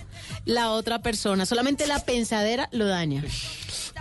la 0.46 0.70
otra 0.70 1.00
persona, 1.02 1.44
solamente 1.44 1.86
la 1.86 1.98
pensadera 1.98 2.70
lo 2.72 2.86
daña. 2.86 3.22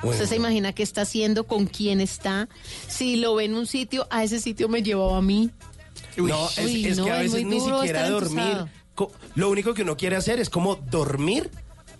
Usted 0.04 0.26
se 0.28 0.36
imagina 0.36 0.72
qué 0.72 0.84
está 0.84 1.02
haciendo, 1.02 1.46
con 1.46 1.66
quién 1.66 2.00
está. 2.00 2.48
Si 2.88 3.18
lo 3.18 3.36
ve 3.36 3.46
en 3.46 3.56
un 3.56 3.66
sitio, 3.66 4.08
a 4.10 4.24
ese 4.24 4.40
sitio 4.40 4.70
me 4.70 4.84
llevaba 4.84 5.18
a 5.18 5.22
mí. 5.22 5.50
no, 6.16 6.48
es, 6.50 6.58
Uy, 6.60 6.86
es 6.86 6.98
no, 6.98 7.06
que 7.06 7.12
a 7.12 7.24
es 7.24 7.32
veces 7.34 7.46
ni 7.48 7.60
siquiera 7.60 8.10
dormir. 8.10 8.66
Lo 9.34 9.50
único 9.50 9.74
que 9.74 9.82
uno 9.82 9.98
quiere 9.98 10.16
hacer 10.16 10.40
es 10.40 10.50
como 10.50 10.76
dormir 10.76 11.50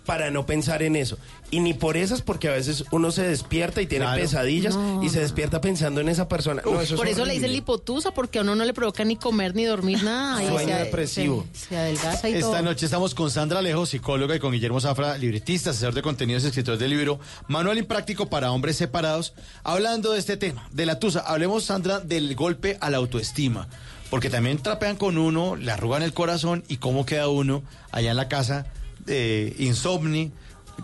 para 0.06 0.30
no 0.30 0.46
pensar 0.46 0.82
en 0.82 0.96
eso. 0.96 1.18
Y 1.50 1.60
ni 1.60 1.74
por 1.74 1.96
esas, 1.96 2.22
porque 2.22 2.48
a 2.48 2.52
veces 2.52 2.84
uno 2.92 3.10
se 3.10 3.22
despierta 3.22 3.82
y 3.82 3.86
tiene 3.86 4.04
Claro. 4.06 4.20
pesadillas 4.22 4.74
No. 4.76 5.02
y 5.02 5.08
se 5.10 5.20
despierta 5.20 5.60
pensando 5.60 6.00
en 6.00 6.08
esa 6.08 6.28
persona. 6.28 6.62
No, 6.64 6.80
eso 6.80 6.94
es 6.94 6.98
Por 6.98 7.08
eso 7.08 7.24
le 7.24 7.34
dicen 7.34 7.52
lipotusa, 7.52 8.12
porque 8.12 8.38
a 8.38 8.42
uno 8.42 8.54
no 8.54 8.64
le 8.64 8.72
provoca 8.72 9.04
ni 9.04 9.16
comer 9.16 9.54
ni 9.54 9.64
dormir 9.64 10.02
nada. 10.02 10.42
y 10.42 10.48
Sueño 10.48 10.76
se- 10.76 10.84
depresivo. 10.84 11.46
Se, 11.52 11.68
se 11.68 11.76
adelgaza 11.76 12.28
y 12.28 12.34
Esta 12.34 12.46
todo. 12.52 12.62
noche 12.62 12.84
estamos 12.86 13.14
con 13.14 13.30
Sandra 13.30 13.58
Alejo, 13.58 13.84
psicóloga, 13.86 14.34
y 14.36 14.38
con 14.38 14.52
Guillermo 14.52 14.80
Zafra, 14.80 15.18
libretista, 15.18 15.70
asesor 15.70 15.92
de 15.94 16.02
contenidos 16.02 16.44
y 16.44 16.46
escritor 16.48 16.78
del 16.78 16.90
libro 16.90 17.18
Manual 17.48 17.78
Impráctico 17.78 18.26
para 18.28 18.52
Hombres 18.52 18.76
Separados, 18.76 19.34
hablando 19.64 20.12
de 20.12 20.18
este 20.20 20.36
tema, 20.36 20.68
de 20.72 20.86
la 20.86 20.98
tusa. 21.00 21.20
Hablemos, 21.20 21.64
Sandra, 21.64 22.00
del 22.00 22.34
golpe 22.36 22.78
a 22.80 22.90
la 22.90 22.98
autoestima, 22.98 23.68
porque 24.10 24.30
también 24.30 24.58
trapean 24.58 24.96
con 24.96 25.18
uno, 25.18 25.56
le 25.56 25.72
arrugan 25.72 26.02
el 26.02 26.12
corazón 26.12 26.62
y 26.68 26.76
cómo 26.76 27.04
queda 27.06 27.28
uno 27.28 27.62
allá 27.92 28.10
en 28.12 28.16
la 28.16 28.28
casa, 28.28 28.66
eh, 29.06 29.54
insomni, 29.58 30.30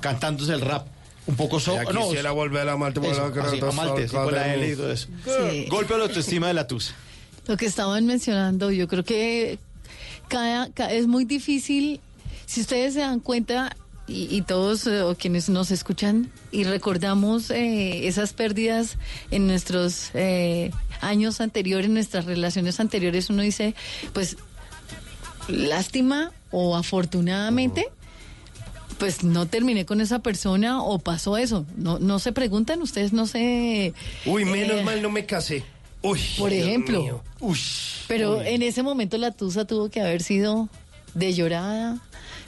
cantándose 0.00 0.52
el 0.52 0.60
rap. 0.60 0.86
Un 1.24 1.36
poco 1.36 1.60
so 1.60 1.74
Ya 1.74 1.84
no, 1.84 2.06
quisiera 2.08 2.32
volver 2.32 2.68
a 2.68 2.72
amarte, 2.72 2.98
eso, 2.98 3.22
volver 3.22 3.44
a 3.44 3.46
así, 3.46 4.08
sí, 4.08 4.14
con 4.16 4.34
la 4.34 4.54
L 4.54 4.72
y 4.72 4.74
todo 4.74 4.90
eso. 4.90 5.06
Sí. 5.24 5.66
Golpe 5.68 5.94
a 5.94 5.98
la 5.98 6.04
autoestima 6.04 6.48
de 6.48 6.54
la 6.54 6.66
tusa. 6.66 6.94
Lo 7.46 7.56
que 7.56 7.66
estaban 7.66 8.06
mencionando, 8.06 8.72
yo 8.72 8.88
creo 8.88 9.04
que 9.04 9.58
cada, 10.28 10.70
ca- 10.70 10.92
es 10.92 11.06
muy 11.06 11.24
difícil, 11.24 12.00
si 12.46 12.60
ustedes 12.62 12.94
se 12.94 13.00
dan 13.00 13.20
cuenta, 13.20 13.76
y, 14.08 14.36
y 14.36 14.42
todos 14.42 14.84
eh, 14.88 15.02
o 15.02 15.14
quienes 15.14 15.48
nos 15.48 15.70
escuchan, 15.70 16.30
y 16.50 16.64
recordamos 16.64 17.50
eh, 17.50 18.08
esas 18.08 18.32
pérdidas 18.32 18.96
en 19.30 19.46
nuestros 19.46 20.10
eh, 20.14 20.72
años 21.00 21.40
anteriores, 21.40 21.88
nuestras 21.88 22.24
relaciones 22.24 22.80
anteriores, 22.80 23.30
uno 23.30 23.42
dice, 23.42 23.76
pues, 24.12 24.36
lástima 25.48 26.32
o 26.50 26.76
afortunadamente. 26.76 27.86
Pues 29.02 29.24
no 29.24 29.46
terminé 29.46 29.84
con 29.84 30.00
esa 30.00 30.20
persona 30.20 30.80
o 30.80 31.00
pasó 31.00 31.36
eso. 31.36 31.66
No, 31.76 31.98
no 31.98 32.20
se 32.20 32.30
preguntan, 32.30 32.80
ustedes 32.82 33.12
no 33.12 33.26
se... 33.26 33.94
Uy, 34.26 34.44
menos 34.44 34.78
eh, 34.78 34.84
mal 34.84 35.02
no 35.02 35.10
me 35.10 35.26
casé. 35.26 35.64
Uy, 36.02 36.20
Por 36.38 36.52
ejemplo. 36.52 37.02
mío. 37.02 37.22
Pero 38.06 38.38
Uy. 38.38 38.44
en 38.46 38.62
ese 38.62 38.84
momento 38.84 39.18
la 39.18 39.32
tusa 39.32 39.64
tuvo 39.64 39.88
que 39.88 40.00
haber 40.00 40.22
sido 40.22 40.68
de 41.14 41.34
llorada. 41.34 41.98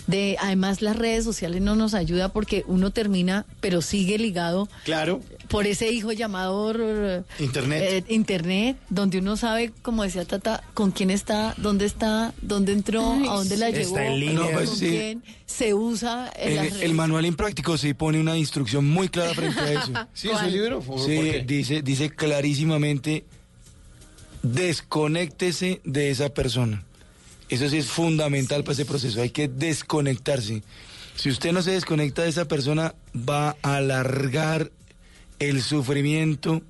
De, 0.06 0.36
además 0.40 0.81
las 0.81 0.94
redes 0.94 1.24
sociales 1.24 1.60
no 1.60 1.74
nos 1.74 1.93
ayuda 1.93 2.28
porque 2.28 2.62
uno 2.68 2.93
termina, 2.93 3.47
pero 3.60 3.82
sigue 3.82 4.16
ligado 4.18 4.68
Claro. 4.85 5.20
Por 5.48 5.66
ese 5.66 5.90
hijo 5.90 6.12
llamado 6.12 6.72
eh, 6.76 7.22
Internet. 7.38 7.82
eh, 7.82 8.04
internet, 8.08 8.76
donde 8.88 9.18
uno 9.18 9.36
sabe, 9.36 9.72
como 9.82 10.02
decía 10.02 10.24
Tata, 10.24 10.62
con 10.74 10.90
quién 10.90 11.10
está, 11.10 11.54
dónde 11.58 11.84
está, 11.86 12.32
dónde 12.42 12.72
entró, 12.72 13.12
Ay, 13.12 13.26
a 13.28 13.32
dónde 13.34 13.56
la 13.56 13.68
Está 13.68 13.80
llevó, 13.80 13.98
en 13.98 14.20
línea. 14.20 14.34
No, 14.34 14.50
pues 14.50 14.68
con 14.70 14.78
sí. 14.78 14.88
quién 14.88 15.22
se 15.46 15.74
usa 15.74 16.32
en 16.36 16.48
El, 16.50 16.56
las 16.56 16.80
el 16.82 16.94
manual 16.94 17.26
impráctico 17.26 17.76
sí 17.78 17.94
pone 17.94 18.18
una 18.20 18.36
instrucción 18.36 18.88
muy 18.88 19.08
clara 19.08 19.34
frente 19.34 19.60
a 19.60 19.72
eso. 19.72 19.92
Sí, 20.14 20.28
es 20.30 20.40
un 20.42 20.52
libro. 20.52 20.80
¿Por 20.80 20.98
Sí, 21.00 21.06
qué? 21.16 21.44
dice, 21.46 21.82
dice 21.82 22.10
clarísimamente, 22.10 23.24
desconéctese 24.42 25.80
de 25.84 26.10
esa 26.10 26.28
persona. 26.30 26.82
Eso 27.48 27.68
sí 27.68 27.78
es 27.78 27.86
fundamental 27.86 28.64
para 28.64 28.72
ese 28.72 28.84
proceso, 28.84 29.20
hay 29.20 29.30
que 29.30 29.48
desconectarse. 29.48 30.62
Si 31.16 31.30
usted 31.30 31.52
no 31.52 31.62
se 31.62 31.72
desconecta 31.72 32.22
de 32.22 32.28
esa 32.30 32.46
persona, 32.46 32.94
va 33.16 33.56
a 33.62 33.76
alargar 33.76 34.70
el 35.39 35.62
sufrimiento, 35.62 36.62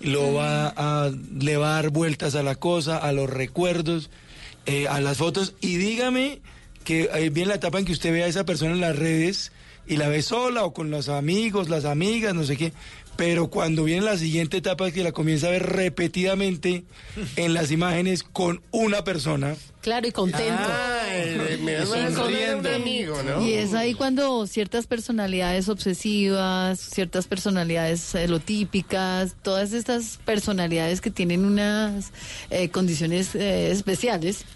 lo 0.00 0.34
va 0.34 0.68
a, 0.68 1.10
le 1.38 1.56
va 1.56 1.70
a 1.70 1.82
dar 1.82 1.90
vueltas 1.90 2.34
a 2.34 2.42
la 2.42 2.54
cosa, 2.54 2.98
a 2.98 3.12
los 3.12 3.30
recuerdos, 3.30 4.10
eh, 4.66 4.88
a 4.88 5.00
las 5.00 5.18
fotos. 5.18 5.54
Y 5.60 5.76
dígame 5.76 6.40
que 6.84 7.08
eh, 7.14 7.30
viene 7.30 7.50
la 7.50 7.54
etapa 7.56 7.78
en 7.78 7.84
que 7.84 7.92
usted 7.92 8.12
ve 8.12 8.24
a 8.24 8.26
esa 8.26 8.44
persona 8.44 8.72
en 8.72 8.80
las 8.80 8.96
redes 8.96 9.52
y 9.86 9.96
la 9.96 10.08
ve 10.08 10.22
sola 10.22 10.64
o 10.64 10.72
con 10.72 10.90
los 10.90 11.08
amigos, 11.08 11.68
las 11.68 11.84
amigas, 11.84 12.34
no 12.34 12.44
sé 12.44 12.56
qué. 12.56 12.72
Pero 13.16 13.48
cuando 13.48 13.84
viene 13.84 14.02
la 14.02 14.18
siguiente 14.18 14.56
etapa 14.56 14.90
que 14.90 15.04
la 15.04 15.12
comienza 15.12 15.46
a 15.46 15.50
ver 15.50 15.64
repetidamente 15.64 16.84
en 17.36 17.54
las 17.54 17.70
imágenes 17.70 18.22
con 18.22 18.62
una 18.70 19.04
persona. 19.04 19.56
Claro, 19.84 20.08
y 20.08 20.12
contento. 20.12 20.62
Me 21.60 21.84
un 22.58 22.66
amigo, 22.66 23.22
¿no? 23.22 23.46
Y 23.46 23.52
es 23.52 23.74
ahí 23.74 23.92
cuando 23.92 24.46
ciertas 24.46 24.86
personalidades 24.86 25.68
obsesivas, 25.68 26.80
ciertas 26.80 27.26
personalidades 27.26 28.00
celotípicas, 28.00 29.36
todas 29.42 29.74
estas 29.74 30.18
personalidades 30.24 31.02
que 31.02 31.10
tienen 31.10 31.44
unas 31.44 32.12
eh, 32.48 32.70
condiciones 32.70 33.34
eh, 33.34 33.72
especiales, 33.72 34.46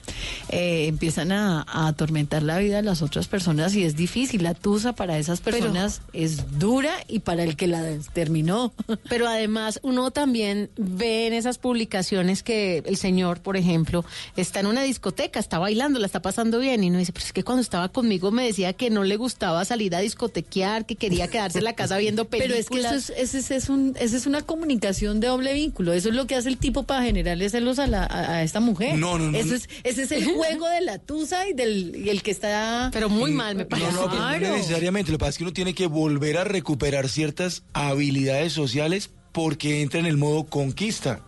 eh, 0.49 0.87
empiezan 0.87 1.31
a, 1.33 1.61
a 1.69 1.89
atormentar 1.89 2.43
la 2.43 2.57
vida 2.57 2.77
de 2.77 2.83
las 2.83 3.03
otras 3.03 3.29
personas 3.29 3.75
y 3.75 3.85
es 3.85 3.97
difícil. 3.97 4.43
La 4.43 4.55
tusa 4.55 4.95
para 4.95 5.19
esas 5.19 5.43
personas 5.43 6.01
es 6.15 6.59
dura 6.59 6.95
y 7.07 7.19
para 7.19 7.43
el 7.45 7.55
que 7.55 7.67
la 7.67 7.85
terminó. 8.15 8.73
Pero 9.11 9.29
además 9.29 9.79
uno 9.83 10.11
también 10.11 10.71
ve 10.79 11.27
en 11.27 11.35
esas 11.35 11.59
publicaciones 11.59 12.43
que 12.43 12.83
el 12.87 12.97
señor, 12.97 13.43
por 13.43 13.59
ejemplo, 13.59 14.07
está 14.35 14.61
en 14.61 14.67
una 14.69 14.83
discoteca, 14.85 15.18
está 15.25 15.59
bailando, 15.59 15.99
la 15.99 16.07
está 16.07 16.21
pasando 16.23 16.59
bien 16.59 16.83
y 16.85 16.89
uno 16.91 16.99
dice, 16.99 17.13
pero 17.13 17.27
es 17.27 17.33
que 17.33 17.43
cuando 17.45 17.63
estaba 17.63 17.89
conmigo 17.89 18.31
me 18.31 18.45
decía 18.45 18.73
que 18.73 18.91
no 18.91 19.05
le 19.05 19.17
gustaba 19.17 19.65
salir 19.65 19.95
a 19.95 20.01
discotequear, 20.01 20.87
que 20.87 20.97
quería 20.97 21.29
quedarse 21.29 21.59
en 21.59 21.65
la 21.65 21.75
casa 21.75 21.99
viendo 21.99 22.25
Pero 22.29 22.55
películas. 22.55 22.93
es 22.93 23.07
que 23.11 23.13
eso 23.13 23.23
es, 23.23 23.35
ese 23.35 23.39
es, 23.57 23.65
es 23.65 23.69
un, 23.69 23.95
esa 23.99 24.17
es 24.17 24.27
una 24.27 24.43
comunicación 24.43 25.21
de 25.21 25.29
doble 25.29 25.53
vínculo. 25.55 25.93
Eso 25.93 26.09
es 26.09 26.15
lo 26.15 26.27
que 26.27 26.35
hace 26.37 26.49
el 26.49 26.59
tipo 26.59 26.83
para 26.85 27.03
generarle 27.03 27.49
celos 27.51 27.79
a, 27.79 27.87
la, 27.87 28.05
a, 28.05 28.33
a 28.37 28.43
esta 28.43 28.61
mujer. 28.61 28.97
No, 28.99 29.19
no, 29.19 29.31
no, 29.31 29.39
Eso 29.39 29.49
no. 29.51 29.55
es, 29.57 29.69
ese 29.85 30.03
es 30.03 30.13
el 30.13 30.25
juego 30.25 30.69
de 30.69 30.81
la 30.83 30.99
tusa 30.99 31.49
y 31.49 31.53
del 31.53 31.95
y 31.97 32.11
el 32.11 32.23
que 32.23 32.31
está. 32.31 32.91
Pero 32.93 33.09
muy 33.09 33.33
mal, 33.33 33.57
me 33.57 33.65
parece. 33.65 33.93
No, 33.93 34.07
no, 34.07 34.11
pero 34.11 34.49
no 34.49 34.57
necesariamente. 34.57 35.11
Lo 35.13 35.19
que 35.19 35.21
pasa 35.21 35.31
es 35.31 35.39
que 35.39 35.45
uno 35.45 35.53
tiene 35.53 35.75
que 35.75 35.87
volver 35.87 36.37
a 36.39 36.45
recuperar 36.45 37.09
ciertas 37.09 37.63
habilidades 37.73 38.53
sociales 38.53 39.11
porque 39.33 39.83
entra 39.83 40.01
en 40.01 40.07
el 40.07 40.17
modo 40.17 40.45
conquista. 40.45 41.21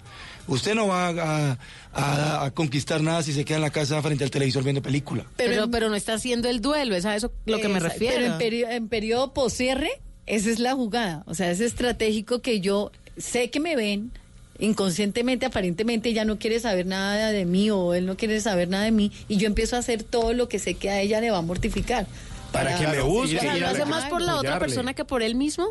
Usted 0.50 0.74
no 0.74 0.86
va 0.88 1.08
a, 1.08 1.58
a- 1.94 2.44
a 2.44 2.50
conquistar 2.50 3.00
nada 3.02 3.22
si 3.22 3.32
se 3.32 3.44
queda 3.44 3.56
en 3.56 3.62
la 3.62 3.70
casa 3.70 4.02
frente 4.02 4.24
al 4.24 4.30
televisor 4.30 4.62
viendo 4.62 4.82
película. 4.82 5.24
Pero, 5.36 5.70
pero, 5.70 5.88
no 5.88 5.94
está 5.96 6.14
haciendo 6.14 6.48
el 6.48 6.60
duelo, 6.60 6.94
es 6.94 7.04
a 7.06 7.16
eso 7.16 7.32
lo 7.46 7.58
que 7.60 7.68
me 7.68 7.80
refiero. 7.80 8.16
Pero 8.16 8.26
en, 8.26 8.38
perio- 8.38 8.70
en 8.70 8.88
periodo 8.88 9.32
poscierre, 9.32 9.88
esa 10.26 10.50
es 10.50 10.58
la 10.58 10.74
jugada. 10.74 11.22
O 11.26 11.34
sea, 11.34 11.50
es 11.50 11.60
estratégico 11.60 12.40
que 12.42 12.60
yo 12.60 12.92
sé 13.16 13.48
que 13.50 13.60
me 13.60 13.76
ven. 13.76 14.12
Inconscientemente, 14.58 15.46
aparentemente, 15.46 16.12
ya 16.12 16.26
no 16.26 16.38
quiere 16.38 16.60
saber 16.60 16.84
nada 16.84 17.30
de 17.32 17.46
mí 17.46 17.70
o 17.70 17.94
él 17.94 18.04
no 18.04 18.16
quiere 18.18 18.38
saber 18.42 18.68
nada 18.68 18.84
de 18.84 18.90
mí 18.90 19.10
y 19.26 19.38
yo 19.38 19.46
empiezo 19.46 19.76
a 19.76 19.78
hacer 19.78 20.02
todo 20.02 20.34
lo 20.34 20.50
que 20.50 20.58
sé 20.58 20.74
que 20.74 20.90
a 20.90 21.00
ella 21.00 21.18
le 21.22 21.30
va 21.30 21.38
a 21.38 21.42
mortificar. 21.42 22.06
Para 22.52 22.76
que 22.78 22.86
me 22.86 23.00
busque. 23.00 23.38
o 23.38 23.40
sea, 23.40 23.56
lo 23.56 23.68
hace 23.68 23.84
más 23.86 24.04
por 24.10 24.20
la 24.20 24.36
otra 24.36 24.58
persona 24.58 24.92
que 24.92 25.04
por 25.06 25.22
él 25.22 25.34
mismo. 25.34 25.68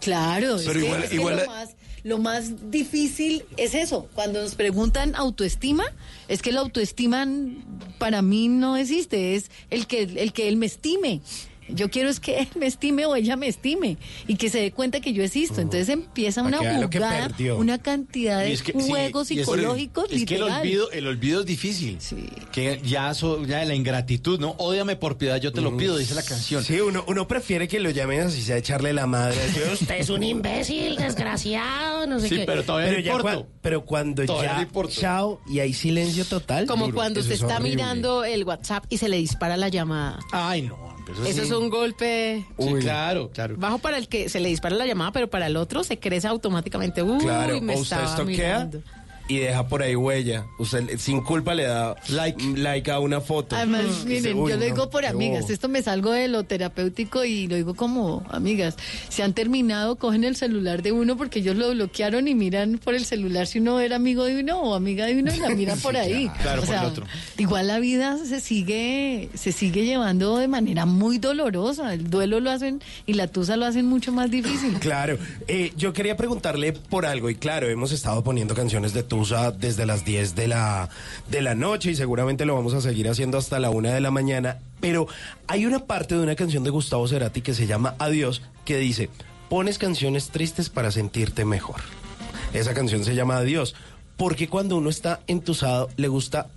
Claro, 0.00 0.56
Pero 0.66 0.70
es 0.70 0.72
que- 0.72 0.78
igual- 0.84 1.02
es 1.04 1.08
que 1.10 1.14
igual- 1.14 1.36
lo, 1.36 1.46
más, 1.46 1.76
lo 2.04 2.18
más 2.18 2.70
difícil 2.70 3.44
es 3.56 3.74
eso. 3.74 4.08
Cuando 4.14 4.40
nos 4.40 4.54
preguntan 4.54 5.14
autoestima, 5.16 5.84
es 6.28 6.42
que 6.42 6.52
la 6.52 6.60
autoestima 6.60 7.26
para 7.98 8.20
mí 8.22 8.48
no 8.48 8.76
existe, 8.76 9.34
es 9.34 9.50
el 9.70 9.86
que, 9.86 10.02
el 10.02 10.32
que 10.32 10.48
él 10.48 10.56
me 10.56 10.66
estime. 10.66 11.22
Yo 11.68 11.90
quiero 11.90 12.08
es 12.10 12.20
que 12.20 12.38
él 12.40 12.48
me 12.56 12.66
estime 12.66 13.06
o 13.06 13.16
ella 13.16 13.36
me 13.36 13.48
estime 13.48 13.96
y 14.26 14.36
que 14.36 14.50
se 14.50 14.60
dé 14.60 14.72
cuenta 14.72 15.00
que 15.00 15.12
yo 15.12 15.22
existo. 15.22 15.60
Entonces 15.60 15.88
empieza 15.88 16.42
una 16.42 16.58
jugada, 16.58 17.30
una 17.56 17.78
cantidad 17.78 18.40
de 18.40 18.50
Y 18.50 18.52
es 18.52 18.62
que- 18.62 18.72
sí, 18.72 18.88
juegos 18.88 19.28
psicológicos 19.28 20.06
Es 20.10 20.24
que 20.24 20.36
el 20.36 20.42
olvido, 20.44 20.90
el 20.90 21.06
olvido 21.06 21.40
es 21.40 21.46
difícil. 21.46 21.98
Que 22.52 22.80
ya, 22.84 23.12
so- 23.14 23.44
ya 23.44 23.64
la 23.64 23.74
ingratitud, 23.74 24.38
¿no? 24.40 24.54
Ódiame 24.58 24.96
por 24.96 25.16
piedad, 25.16 25.40
yo 25.40 25.52
te 25.52 25.60
lo 25.60 25.76
pido, 25.76 25.96
dice 25.96 26.14
la 26.14 26.22
canción. 26.22 26.62
Sí, 26.64 26.80
uno, 26.80 27.04
uno 27.08 27.26
prefiere 27.28 27.68
que 27.68 27.80
lo 27.80 27.90
llamen 27.90 28.20
así, 28.22 28.42
sea 28.42 28.56
echarle 28.56 28.92
la 28.92 29.06
madre. 29.06 29.36
Usted 29.72 29.96
es 29.98 30.10
un 30.10 30.22
imbécil, 30.22 30.96
desgraciado, 30.96 32.06
no 32.06 32.20
sé 32.20 32.28
Sí, 32.28 32.36
qué. 32.36 32.44
pero 32.44 32.62
todavía 32.64 32.88
pero, 32.90 32.98
no 33.00 33.04
ya 33.04 33.12
importa. 33.12 33.38
cua- 33.38 33.46
pero 33.62 33.84
cuando 33.84 34.24
Todavía 34.24 34.68
ya 34.70 34.88
chao 34.88 35.40
y 35.48 35.60
hay 35.60 35.72
silencio 35.72 36.24
total. 36.24 36.66
Como 36.66 36.86
duro. 36.86 36.96
cuando 36.96 37.20
Eso 37.20 37.26
usted 37.28 37.34
es 37.36 37.40
está 37.42 37.56
horrible. 37.56 37.76
mirando 37.76 38.24
el 38.24 38.44
WhatsApp 38.44 38.84
y 38.88 38.98
se 38.98 39.08
le 39.08 39.16
dispara 39.16 39.56
la 39.56 39.68
llamada. 39.68 40.18
Ay, 40.32 40.62
no. 40.62 40.93
Eso, 41.12 41.22
Eso 41.24 41.32
sí. 41.42 41.46
es 41.46 41.50
un 41.52 41.68
golpe 41.70 42.44
Sí, 42.58 42.74
claro, 42.80 43.30
claro. 43.32 43.56
bajo 43.58 43.78
para 43.78 43.98
el 43.98 44.08
que 44.08 44.28
se 44.28 44.40
le 44.40 44.48
dispara 44.48 44.74
la 44.76 44.86
llamada, 44.86 45.12
pero 45.12 45.28
para 45.28 45.46
el 45.46 45.56
otro 45.56 45.84
se 45.84 45.98
crece 45.98 46.26
automáticamente. 46.28 47.02
Uy, 47.02 47.18
Claro, 47.18 47.60
me 47.60 47.74
o 47.76 47.78
usted 47.80 48.02
estoquea 48.02 48.24
mirando. 48.26 48.82
Y 49.28 49.38
deja 49.38 49.66
por 49.68 49.82
ahí 49.82 49.96
huella. 49.96 50.46
Usted 50.58 50.84
le- 50.84 50.98
sin 50.98 51.20
culpa 51.22 51.54
le 51.54 51.64
da 51.64 51.96
like, 52.08 52.42
like 52.56 52.90
a 52.90 52.98
una 53.00 53.20
foto. 53.20 53.56
Además, 53.56 53.84
Mm, 54.04 54.08
miren, 54.08 54.36
uy, 54.38 54.50
yo 54.50 54.56
lo 54.56 54.60
no, 54.60 54.64
digo 54.64 54.90
por 54.90 55.06
amigas. 55.06 55.42
bobo. 55.42 55.52
Esto 55.52 55.68
me 55.68 55.82
salgo 55.82 56.10
de 56.12 56.28
lo 56.28 56.44
terapéutico 56.44 57.24
y 57.24 57.46
lo 57.46 57.56
digo 57.56 57.74
como 57.74 58.22
amigas. 58.30 58.76
Se 59.08 59.22
han 59.22 59.32
terminado, 59.34 59.96
cogen 59.96 60.24
el 60.24 60.36
celular 60.36 60.82
de 60.82 60.92
uno 60.92 61.16
porque 61.16 61.38
ellos 61.38 61.56
lo 61.56 61.70
bloquearon 61.70 62.28
y 62.28 62.34
miran 62.34 62.78
por 62.82 62.94
el 62.94 63.04
celular 63.04 63.46
si 63.46 63.60
uno 63.60 63.80
era 63.80 63.96
amigo 63.96 64.24
de 64.24 64.40
uno 64.40 64.60
o 64.60 64.74
amiga 64.74 65.06
de 65.06 65.18
uno 65.18 65.34
y 65.34 65.38
la 65.38 65.48
miran 65.50 65.78
por 65.80 65.96
ahí. 65.96 66.30
claro, 66.42 66.62
o 66.62 66.66
por 66.66 66.74
el 66.74 66.84
otro. 66.84 67.06
igual 67.38 67.66
la 67.68 67.78
vida 67.78 68.18
se 68.26 68.40
sigue, 68.40 69.30
se 69.34 69.52
sigue 69.52 69.84
llevando 69.84 70.36
de 70.38 70.48
manera 70.48 70.84
muy 70.86 71.18
dolorosa. 71.18 71.94
El 71.94 72.10
duelo 72.10 72.40
lo 72.40 72.50
hacen 72.50 72.82
y 73.06 73.14
la 73.14 73.26
tusa 73.28 73.56
lo 73.56 73.64
hacen 73.66 73.86
mucho 73.86 74.12
más 74.12 74.30
difícil. 74.30 74.74
Claro, 74.80 75.18
eh, 75.48 75.72
yo 75.76 75.92
quería 75.92 76.16
preguntarle 76.16 76.72
por 76.72 77.06
algo 77.06 77.30
y 77.30 77.34
claro, 77.36 77.68
hemos 77.68 77.92
estado 77.92 78.22
poniendo 78.22 78.54
canciones 78.54 78.92
de 78.92 79.02
Tusa 79.14 79.52
desde 79.52 79.86
las 79.86 80.04
10 80.04 80.34
de 80.34 80.48
la, 80.48 80.88
de 81.30 81.40
la 81.40 81.54
noche 81.54 81.92
y 81.92 81.94
seguramente 81.94 82.44
lo 82.44 82.56
vamos 82.56 82.74
a 82.74 82.80
seguir 82.80 83.08
haciendo 83.08 83.38
hasta 83.38 83.60
la 83.60 83.70
1 83.70 83.90
de 83.92 84.00
la 84.00 84.10
mañana. 84.10 84.58
Pero 84.80 85.06
hay 85.46 85.66
una 85.66 85.78
parte 85.86 86.16
de 86.16 86.20
una 86.22 86.34
canción 86.34 86.64
de 86.64 86.70
Gustavo 86.70 87.06
Cerati 87.06 87.40
que 87.40 87.54
se 87.54 87.68
llama 87.68 87.94
Adiós 88.00 88.42
que 88.64 88.76
dice, 88.76 89.10
pones 89.48 89.78
canciones 89.78 90.30
tristes 90.30 90.68
para 90.68 90.90
sentirte 90.90 91.44
mejor. 91.44 91.76
Esa 92.54 92.74
canción 92.74 93.04
se 93.04 93.14
llama 93.14 93.36
Adiós. 93.36 93.76
Porque 94.16 94.48
cuando 94.48 94.76
uno 94.78 94.90
está 94.90 95.20
entusado 95.28 95.88
le 95.96 96.08
gusta 96.08 96.48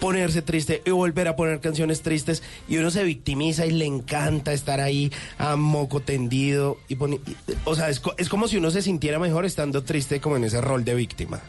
ponerse 0.00 0.40
triste 0.40 0.82
y 0.86 0.90
volver 0.90 1.28
a 1.28 1.36
poner 1.36 1.60
canciones 1.60 2.00
tristes 2.00 2.42
y 2.66 2.78
uno 2.78 2.90
se 2.90 3.04
victimiza 3.04 3.66
y 3.66 3.70
le 3.72 3.84
encanta 3.86 4.52
estar 4.54 4.80
ahí 4.80 5.12
a 5.38 5.56
moco 5.56 6.00
tendido 6.00 6.78
y 6.88 6.94
y- 6.94 7.20
o 7.64 7.74
sea 7.74 7.88
es, 7.88 8.02
es 8.18 8.28
como 8.28 8.48
si 8.48 8.56
uno 8.58 8.70
se 8.70 8.82
sintiera 8.82 9.18
mejor 9.18 9.46
estando 9.46 9.82
triste 9.82 10.20
como 10.20 10.36
en 10.36 10.44
ese 10.44 10.60
rol 10.60 10.84
de 10.84 10.94
víctima 10.94 11.40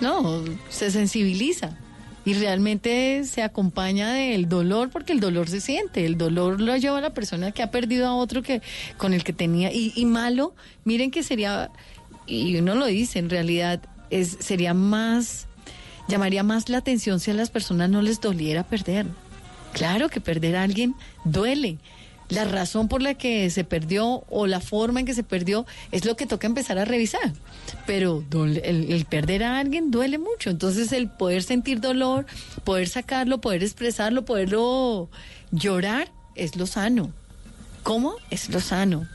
No, 0.00 0.44
se 0.70 0.90
sensibiliza 0.90 1.76
y 2.24 2.34
realmente 2.34 3.24
se 3.24 3.42
acompaña 3.42 4.12
del 4.12 4.48
dolor 4.48 4.90
porque 4.90 5.12
el 5.12 5.20
dolor 5.20 5.48
se 5.48 5.60
siente, 5.60 6.04
el 6.04 6.18
dolor 6.18 6.60
lo 6.60 6.76
lleva 6.76 6.98
a 6.98 7.00
la 7.00 7.14
persona 7.14 7.52
que 7.52 7.62
ha 7.62 7.70
perdido 7.70 8.06
a 8.06 8.14
otro 8.14 8.42
que 8.42 8.60
con 8.96 9.14
el 9.14 9.24
que 9.24 9.32
tenía 9.32 9.72
y, 9.72 10.04
malo, 10.04 10.54
miren 10.84 11.10
que 11.10 11.22
sería 11.22 11.70
y 12.26 12.54
uno 12.58 12.74
lo 12.74 12.84
dice, 12.84 13.18
en 13.18 13.30
realidad 13.30 13.80
es 14.10 14.36
sería 14.40 14.74
más 14.74 15.46
llamaría 16.06 16.42
más 16.42 16.68
la 16.68 16.78
atención 16.78 17.18
si 17.18 17.30
a 17.30 17.34
las 17.34 17.50
personas 17.50 17.88
no 17.88 18.02
les 18.02 18.20
doliera 18.20 18.62
perder. 18.62 19.06
Claro 19.72 20.08
que 20.08 20.20
perder 20.20 20.56
a 20.56 20.62
alguien 20.62 20.94
duele. 21.24 21.78
La 22.28 22.44
razón 22.44 22.88
por 22.88 23.00
la 23.00 23.14
que 23.14 23.48
se 23.48 23.64
perdió 23.64 24.24
o 24.28 24.46
la 24.46 24.60
forma 24.60 25.00
en 25.00 25.06
que 25.06 25.14
se 25.14 25.22
perdió 25.22 25.64
es 25.92 26.04
lo 26.04 26.16
que 26.16 26.26
toca 26.26 26.46
empezar 26.46 26.78
a 26.78 26.84
revisar. 26.84 27.32
Pero 27.88 28.22
el, 28.32 28.92
el 28.92 29.04
perder 29.06 29.44
a 29.44 29.58
alguien 29.58 29.90
duele 29.90 30.18
mucho. 30.18 30.50
Entonces 30.50 30.92
el 30.92 31.08
poder 31.08 31.42
sentir 31.42 31.80
dolor, 31.80 32.26
poder 32.62 32.86
sacarlo, 32.86 33.40
poder 33.40 33.62
expresarlo, 33.62 34.26
poderlo 34.26 35.08
llorar, 35.52 36.12
es 36.34 36.54
lo 36.54 36.66
sano. 36.66 37.14
¿Cómo? 37.82 38.16
Es 38.28 38.50
lo 38.50 38.60
sano. 38.60 39.08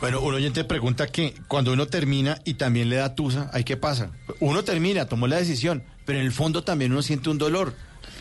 Bueno, 0.00 0.22
un 0.22 0.32
oyente 0.32 0.64
pregunta 0.64 1.06
que 1.06 1.34
cuando 1.48 1.74
uno 1.74 1.86
termina 1.86 2.40
y 2.46 2.54
también 2.54 2.88
le 2.88 2.96
da 2.96 3.14
tusa, 3.14 3.50
¿ahí 3.52 3.62
qué 3.62 3.76
pasa? 3.76 4.10
Uno 4.40 4.64
termina, 4.64 5.04
tomó 5.04 5.26
la 5.26 5.36
decisión, 5.36 5.84
pero 6.06 6.18
en 6.18 6.24
el 6.24 6.32
fondo 6.32 6.64
también 6.64 6.92
uno 6.92 7.02
siente 7.02 7.28
un 7.28 7.36
dolor. 7.36 7.74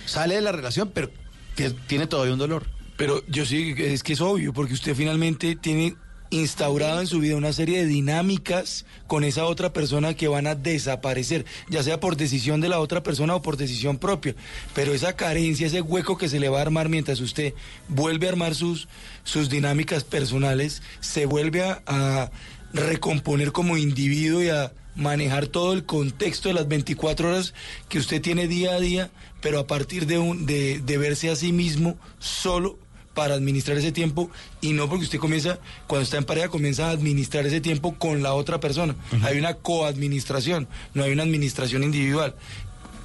Sale 0.05 0.35
de 0.35 0.41
la 0.41 0.51
relación, 0.51 0.91
pero 0.93 1.09
que 1.55 1.69
tiene 1.87 2.07
todavía 2.07 2.33
un 2.33 2.39
dolor. 2.39 2.65
Pero 2.97 3.23
yo 3.27 3.45
sí, 3.45 3.73
es 3.77 4.03
que 4.03 4.11
es 4.11 4.19
obvio, 4.19 4.51
porque 4.51 4.73
usted 4.73 4.95
finalmente 4.95 5.55
tiene 5.55 5.95
instaurado 6.31 7.01
en 7.01 7.07
su 7.07 7.19
vida 7.19 7.35
una 7.35 7.53
serie 7.53 7.79
de 7.79 7.85
dinámicas 7.85 8.85
con 9.05 9.23
esa 9.23 9.45
otra 9.45 9.73
persona 9.73 10.15
que 10.15 10.29
van 10.29 10.47
a 10.47 10.55
desaparecer, 10.55 11.45
ya 11.69 11.83
sea 11.83 11.99
por 11.99 12.17
decisión 12.17 12.61
de 12.61 12.69
la 12.69 12.79
otra 12.79 13.03
persona 13.03 13.35
o 13.35 13.41
por 13.41 13.57
decisión 13.57 13.97
propia. 13.97 14.33
Pero 14.73 14.93
esa 14.93 15.15
carencia, 15.15 15.67
ese 15.67 15.81
hueco 15.81 16.17
que 16.17 16.29
se 16.29 16.39
le 16.39 16.49
va 16.49 16.59
a 16.59 16.63
armar 16.63 16.89
mientras 16.89 17.19
usted 17.19 17.53
vuelve 17.89 18.27
a 18.27 18.29
armar 18.29 18.55
sus, 18.55 18.87
sus 19.23 19.49
dinámicas 19.49 20.03
personales, 20.03 20.81
se 21.01 21.25
vuelve 21.25 21.61
a, 21.61 22.31
recomponer 22.73 23.51
como 23.51 23.75
individuo 23.75 24.41
y 24.41 24.47
a 24.47 24.71
manejar 24.95 25.47
todo 25.47 25.73
el 25.73 25.83
contexto 25.83 26.47
de 26.47 26.53
las 26.53 26.69
24 26.69 27.27
horas 27.27 27.53
que 27.89 27.99
usted 27.99 28.21
tiene 28.21 28.47
día 28.47 28.71
a 28.71 28.79
día, 28.79 29.11
pero 29.41 29.59
a 29.59 29.67
partir 29.67 30.07
de, 30.07 30.17
un, 30.17 30.45
de, 30.45 30.79
de 30.79 30.97
verse 30.97 31.29
a 31.29 31.35
sí 31.35 31.51
mismo 31.51 31.97
solo 32.19 32.79
para 33.13 33.35
administrar 33.35 33.77
ese 33.77 33.91
tiempo 33.91 34.29
y 34.61 34.73
no 34.73 34.89
porque 34.89 35.05
usted 35.05 35.19
comienza, 35.19 35.59
cuando 35.87 36.03
está 36.03 36.17
en 36.17 36.23
pareja, 36.23 36.49
comienza 36.49 36.87
a 36.87 36.91
administrar 36.91 37.45
ese 37.45 37.61
tiempo 37.61 37.95
con 37.95 38.23
la 38.23 38.33
otra 38.33 38.59
persona. 38.59 38.95
Hay 39.23 39.37
una 39.37 39.55
coadministración, 39.55 40.67
no 40.93 41.03
hay 41.03 41.11
una 41.11 41.23
administración 41.23 41.83
individual. 41.83 42.35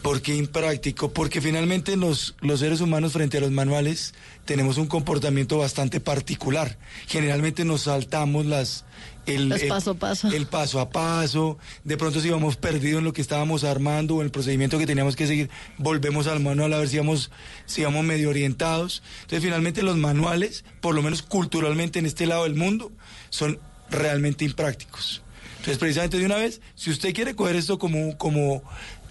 ¿Por 0.02 0.22
qué 0.22 0.36
impráctico? 0.36 1.12
Porque 1.12 1.40
finalmente 1.40 1.96
los, 1.96 2.36
los 2.40 2.60
seres 2.60 2.80
humanos 2.80 3.12
frente 3.12 3.38
a 3.38 3.40
los 3.40 3.50
manuales 3.50 4.14
tenemos 4.44 4.78
un 4.78 4.86
comportamiento 4.86 5.58
bastante 5.58 5.98
particular. 6.00 6.78
Generalmente 7.08 7.64
nos 7.64 7.82
saltamos 7.82 8.46
las... 8.46 8.84
El, 9.26 9.48
paso 9.68 9.90
a 9.90 9.94
paso. 9.94 10.28
El 10.28 10.46
paso 10.46 10.80
a 10.80 10.90
paso. 10.90 11.58
De 11.84 11.96
pronto 11.96 12.20
si 12.20 12.30
vamos 12.30 12.56
perdidos 12.56 13.00
en 13.00 13.04
lo 13.04 13.12
que 13.12 13.20
estábamos 13.20 13.64
armando 13.64 14.16
o 14.16 14.20
en 14.20 14.26
el 14.26 14.30
procedimiento 14.30 14.78
que 14.78 14.86
teníamos 14.86 15.16
que 15.16 15.26
seguir, 15.26 15.50
volvemos 15.78 16.26
al 16.28 16.40
manual 16.40 16.72
a 16.72 16.78
ver 16.78 16.88
si 16.88 16.98
vamos, 16.98 17.30
si 17.66 17.82
vamos 17.82 18.04
medio 18.04 18.30
orientados. 18.30 19.02
Entonces 19.22 19.42
finalmente 19.42 19.82
los 19.82 19.96
manuales, 19.96 20.64
por 20.80 20.94
lo 20.94 21.02
menos 21.02 21.22
culturalmente 21.22 21.98
en 21.98 22.06
este 22.06 22.26
lado 22.26 22.44
del 22.44 22.54
mundo, 22.54 22.92
son 23.30 23.58
realmente 23.90 24.44
imprácticos. 24.44 25.22
Entonces, 25.66 25.78
precisamente 25.78 26.18
de 26.18 26.26
una 26.26 26.36
vez, 26.36 26.60
si 26.76 26.90
usted 26.90 27.12
quiere 27.12 27.34
coger 27.34 27.56
esto 27.56 27.78
como, 27.78 28.16
como 28.18 28.62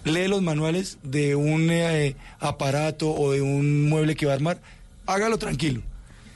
lee 0.04 0.26
los 0.26 0.40
manuales 0.40 0.96
de 1.02 1.36
un 1.36 1.68
eh, 1.70 2.16
aparato 2.40 3.10
o 3.10 3.32
de 3.32 3.42
un 3.42 3.88
mueble 3.88 4.16
que 4.16 4.24
va 4.24 4.32
a 4.32 4.36
armar, 4.36 4.62
hágalo 5.04 5.36
tranquilo. 5.36 5.82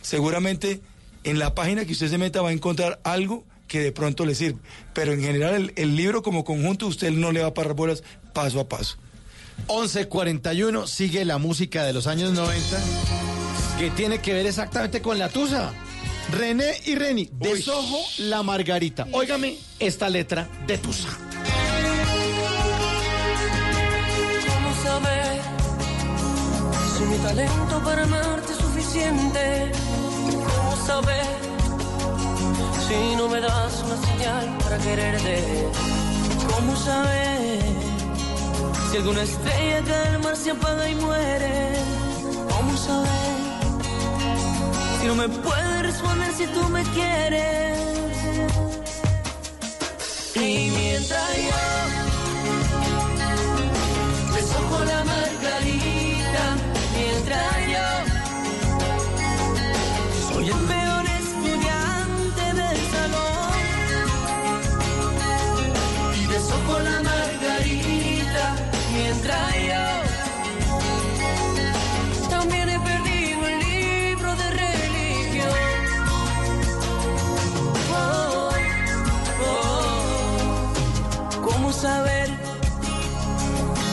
Seguramente 0.02 0.82
en 1.24 1.38
la 1.38 1.54
página 1.54 1.84
que 1.84 1.92
usted 1.92 2.08
se 2.08 2.18
meta 2.18 2.42
va 2.42 2.50
a 2.50 2.52
encontrar 2.52 3.00
algo 3.02 3.44
que 3.70 3.78
de 3.80 3.92
pronto 3.92 4.26
le 4.26 4.34
sirve. 4.34 4.58
Pero 4.92 5.12
en 5.12 5.22
general 5.22 5.54
el, 5.54 5.72
el 5.76 5.94
libro 5.94 6.24
como 6.24 6.42
conjunto 6.44 6.88
usted 6.88 7.12
no 7.12 7.30
le 7.30 7.40
va 7.40 7.46
a 7.46 7.54
parar 7.54 7.74
bolas 7.74 8.02
paso 8.34 8.58
a 8.58 8.68
paso. 8.68 8.96
1141 9.68 10.88
sigue 10.88 11.24
la 11.24 11.38
música 11.38 11.84
de 11.84 11.92
los 11.92 12.08
años 12.08 12.32
90 12.32 12.80
que 13.78 13.90
tiene 13.90 14.18
que 14.18 14.32
ver 14.32 14.46
exactamente 14.46 15.00
con 15.00 15.20
la 15.20 15.28
tusa. 15.28 15.72
René 16.32 16.72
y 16.84 16.96
Reni, 16.96 17.30
desojo 17.32 17.98
la 18.18 18.42
margarita. 18.42 19.06
Óigame 19.12 19.56
esta 19.78 20.08
letra 20.08 20.48
de 20.66 20.76
tusa. 20.76 21.08
¿Cómo 24.48 24.82
saber 24.82 25.40
si 26.98 27.04
mi 27.04 27.18
talento 27.18 27.84
para 27.84 28.02
amarte 28.02 28.52
es 28.52 28.58
suficiente? 28.58 29.72
¿Cómo 30.56 30.86
saber 30.86 31.49
si 32.90 33.16
no 33.16 33.28
me 33.28 33.40
das 33.40 33.74
una 33.86 33.98
señal 34.08 34.46
para 34.62 34.76
quererte? 34.78 35.36
¿Cómo 36.52 36.74
saber 36.74 37.60
si 38.90 38.96
alguna 38.96 39.22
estrella 39.22 39.96
al 40.08 40.18
mar 40.24 40.36
se 40.36 40.50
apaga 40.50 40.88
y 40.88 40.94
muere? 40.96 41.54
¿Cómo 42.54 42.76
saber 42.76 43.30
si 44.98 45.06
no 45.06 45.14
me 45.14 45.28
puedes 45.28 45.82
responder 45.90 46.30
si 46.38 46.46
tú 46.54 46.62
me 46.76 46.82
quieres? 46.96 47.78
Y 50.34 50.70
mientras 50.78 51.36
yo 51.48 51.79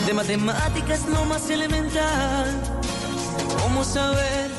de 0.07 0.13
matemáticas 0.13 1.05
no 1.09 1.25
más 1.25 1.49
elemental. 1.49 2.47
¿Cómo 3.61 3.83
saber 3.83 4.49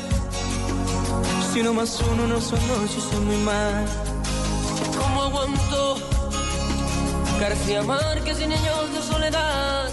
si 1.51 1.61
uno 1.61 1.73
más 1.73 1.99
uno 2.11 2.27
no 2.27 2.39
son 2.39 2.59
y 2.85 3.01
son 3.01 3.25
muy 3.25 3.37
mal? 3.37 3.85
¿Cómo 4.99 5.23
aguantó 5.23 5.97
García 7.39 7.81
Márquez 7.81 8.37
sin 8.37 8.53
años 8.53 8.93
de 8.93 9.01
soledad? 9.01 9.89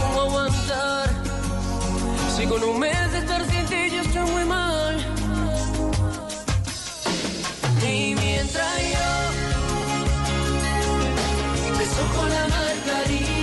¿Cómo 0.00 0.20
aguantar 0.22 1.08
si 2.36 2.44
con 2.46 2.64
un 2.64 2.80
mes 2.80 3.12
de 3.12 3.18
estar 3.18 3.44
sin 3.48 3.72
hecho 3.72 4.22
muy 4.26 4.44
mal. 4.44 4.96
Y 7.86 8.14
mientras 8.16 8.76
yo 8.94 9.08
beso 11.78 12.02
con 12.16 12.28
la 12.28 12.48
margarita, 12.48 13.41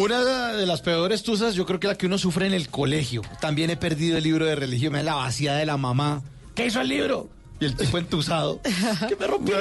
Una 0.00 0.54
de 0.54 0.64
las 0.64 0.80
peores 0.80 1.22
tusas, 1.22 1.54
yo 1.54 1.66
creo 1.66 1.78
que 1.78 1.86
la 1.86 1.94
que 1.94 2.06
uno 2.06 2.16
sufre 2.16 2.46
en 2.46 2.54
el 2.54 2.68
colegio. 2.70 3.20
También 3.38 3.68
he 3.68 3.76
perdido 3.76 4.16
el 4.16 4.24
libro 4.24 4.46
de 4.46 4.56
religión, 4.56 4.94
me 4.94 5.00
da 5.00 5.04
la 5.04 5.14
vaciada 5.16 5.58
de 5.58 5.66
la 5.66 5.76
mamá. 5.76 6.22
¿Qué 6.54 6.66
hizo 6.66 6.80
el 6.80 6.88
libro? 6.88 7.28
Y 7.60 7.66
el 7.66 7.76
tipo 7.76 7.98
entusado. 7.98 8.60
que 9.08 9.16
me 9.16 9.26
rompió 9.26 9.56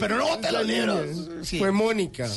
pero 0.00 0.16
no 0.16 0.28
boté 0.28 0.50
los 0.50 0.66
libros. 0.66 1.06
Sí. 1.42 1.58
Fue 1.60 1.70
Mónica. 1.70 2.28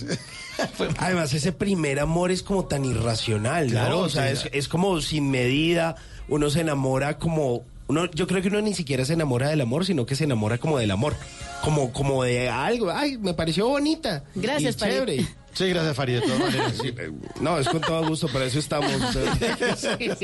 Además, 0.98 1.34
ese 1.34 1.54
primer 1.54 2.00
amor 2.00 2.32
es 2.32 2.44
como 2.44 2.66
tan 2.66 2.84
irracional, 2.84 3.68
¿no? 3.68 3.72
Claro, 3.72 4.00
o 4.00 4.10
sea, 4.10 4.36
sí. 4.36 4.48
es, 4.52 4.54
es 4.54 4.68
como 4.68 5.00
sin 5.02 5.32
medida, 5.32 5.96
uno 6.28 6.50
se 6.50 6.62
enamora 6.62 7.18
como... 7.18 7.64
Uno, 7.90 8.12
yo 8.12 8.28
creo 8.28 8.42
que 8.42 8.50
uno 8.50 8.60
ni 8.60 8.74
siquiera 8.74 9.06
se 9.06 9.14
enamora 9.14 9.48
del 9.48 9.62
amor, 9.62 9.86
sino 9.86 10.06
que 10.06 10.16
se 10.16 10.26
enamora 10.26 10.58
como 10.58 10.78
del 10.78 10.92
amor. 10.92 11.16
Como, 11.64 11.94
como 11.94 12.22
de 12.24 12.50
algo. 12.50 12.92
Ay, 12.92 13.18
me 13.18 13.34
pareció 13.34 13.70
bonita. 13.70 14.26
Gracias, 14.36 14.76
y 14.76 14.80
Farid. 14.80 14.94
chévere. 14.94 15.28
Sí, 15.54 15.70
gracias, 15.70 15.96
Farid, 15.96 16.16
de 16.16 16.22
todas 16.22 16.40
maneras. 16.40 16.74
Sí, 16.82 16.94
no, 17.40 17.58
es 17.58 17.70
con 17.70 17.80
todo 17.80 18.06
gusto, 18.06 18.28
para 18.28 18.44
eso 18.44 18.60
estamos. 18.60 18.92
El 20.00 20.18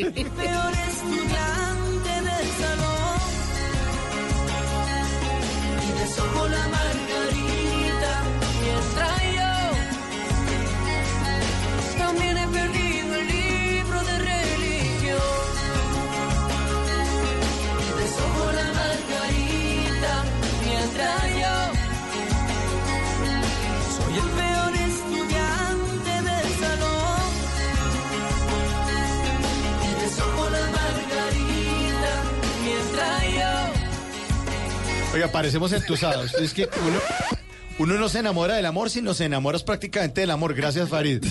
Oiga, 35.13 35.27
parecemos 35.27 35.71
entusados. 35.71 36.33
Es 36.33 36.53
que 36.53 36.67
uno, 36.87 36.99
uno 37.79 37.95
no 37.95 38.07
se 38.07 38.19
enamora 38.19 38.55
del 38.55 38.65
amor, 38.65 38.89
sino 38.89 39.13
se 39.13 39.25
enamora 39.25 39.57
prácticamente 39.59 40.21
del 40.21 40.31
amor. 40.31 40.53
Gracias, 40.53 40.89
Farid. 40.89 41.23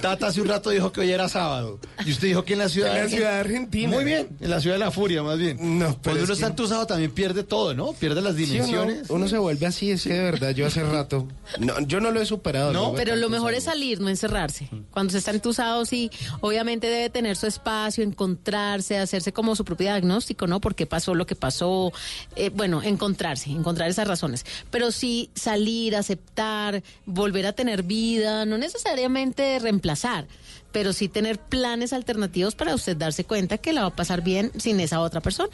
Tata 0.00 0.28
hace 0.28 0.40
un 0.40 0.48
rato 0.48 0.70
dijo 0.70 0.90
que 0.90 1.00
hoy 1.02 1.12
era 1.12 1.28
sábado. 1.28 1.78
Y 2.06 2.10
usted 2.12 2.28
dijo 2.28 2.44
que 2.44 2.54
en 2.54 2.58
la 2.60 2.68
ciudad, 2.68 2.96
En 2.96 3.04
la 3.04 3.08
ciudad 3.10 3.32
de 3.34 3.40
Argentina. 3.40 3.88
Muy 3.90 4.04
bien, 4.04 4.28
en 4.40 4.50
la 4.50 4.60
ciudad 4.60 4.76
de 4.76 4.80
la 4.80 4.90
furia, 4.90 5.22
más 5.22 5.38
bien. 5.38 5.78
No, 5.78 5.86
pero 5.86 6.00
Cuando 6.02 6.20
es 6.20 6.24
uno 6.24 6.32
está 6.34 6.46
que- 6.46 6.50
entusado 6.50 6.86
también 6.86 7.10
pierde 7.12 7.44
todo, 7.44 7.74
¿no? 7.74 7.92
Pierde 7.92 8.20
las 8.22 8.34
Sí, 8.36 8.42
uno, 8.44 8.52
dimensiones. 8.52 9.10
uno 9.10 9.28
se 9.28 9.38
vuelve 9.38 9.66
así, 9.66 9.90
es 9.90 10.02
que 10.04 10.14
de 10.14 10.22
verdad, 10.22 10.50
yo 10.50 10.66
hace 10.66 10.82
rato. 10.82 11.28
No, 11.60 11.78
yo 11.80 12.00
no 12.00 12.10
lo 12.10 12.20
he 12.20 12.26
superado. 12.26 12.72
No, 12.72 12.94
Pero 12.94 13.14
lo 13.16 13.28
mejor 13.28 13.54
es 13.54 13.64
salir, 13.64 14.00
no 14.00 14.08
encerrarse. 14.08 14.68
Cuando 14.90 15.12
se 15.12 15.18
está 15.18 15.30
entusado, 15.30 15.84
sí, 15.84 16.10
obviamente 16.40 16.86
debe 16.88 17.10
tener 17.10 17.36
su 17.36 17.46
espacio, 17.46 18.02
encontrarse, 18.02 18.98
hacerse 18.98 19.32
como 19.32 19.54
su 19.56 19.64
propio 19.64 19.86
diagnóstico, 19.88 20.46
¿no? 20.46 20.60
¿Por 20.60 20.74
qué 20.74 20.86
pasó 20.86 21.14
lo 21.14 21.26
que 21.26 21.36
pasó? 21.36 21.92
Eh, 22.36 22.50
bueno, 22.50 22.82
encontrarse, 22.82 23.50
encontrar 23.50 23.90
esas 23.90 24.08
razones. 24.08 24.44
Pero 24.70 24.90
sí 24.90 25.30
salir, 25.34 25.91
aceptar, 25.96 26.82
volver 27.06 27.46
a 27.46 27.52
tener 27.52 27.82
vida, 27.82 28.44
no 28.44 28.58
necesariamente 28.58 29.58
reemplazar, 29.58 30.26
pero 30.72 30.92
sí 30.92 31.08
tener 31.08 31.38
planes 31.38 31.92
alternativos 31.92 32.54
para 32.54 32.74
usted 32.74 32.96
darse 32.96 33.24
cuenta 33.24 33.58
que 33.58 33.72
la 33.72 33.82
va 33.82 33.88
a 33.88 33.96
pasar 33.96 34.22
bien 34.22 34.50
sin 34.58 34.80
esa 34.80 35.00
otra 35.00 35.20
persona. 35.20 35.50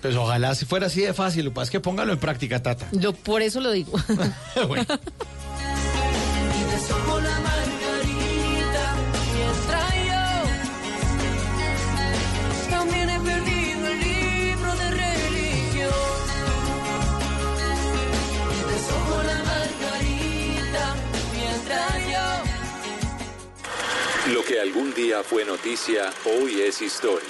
Pues 0.00 0.16
ojalá 0.16 0.54
si 0.54 0.64
fuera 0.64 0.86
así 0.86 1.02
de 1.02 1.12
fácil. 1.12 1.44
Lo 1.44 1.50
que 1.50 1.56
pasa 1.56 1.64
es 1.64 1.70
que 1.70 1.80
póngalo 1.80 2.12
en 2.12 2.18
práctica, 2.18 2.62
Tata. 2.62 2.88
Yo 2.92 3.12
por 3.12 3.42
eso 3.42 3.60
lo 3.60 3.70
digo. 3.70 3.92
Bueno. 4.66 4.86
Lo 24.40 24.46
que 24.46 24.58
algún 24.58 24.94
día 24.94 25.22
fue 25.22 25.44
noticia, 25.44 26.10
hoy 26.24 26.62
es 26.62 26.80
historia. 26.80 27.28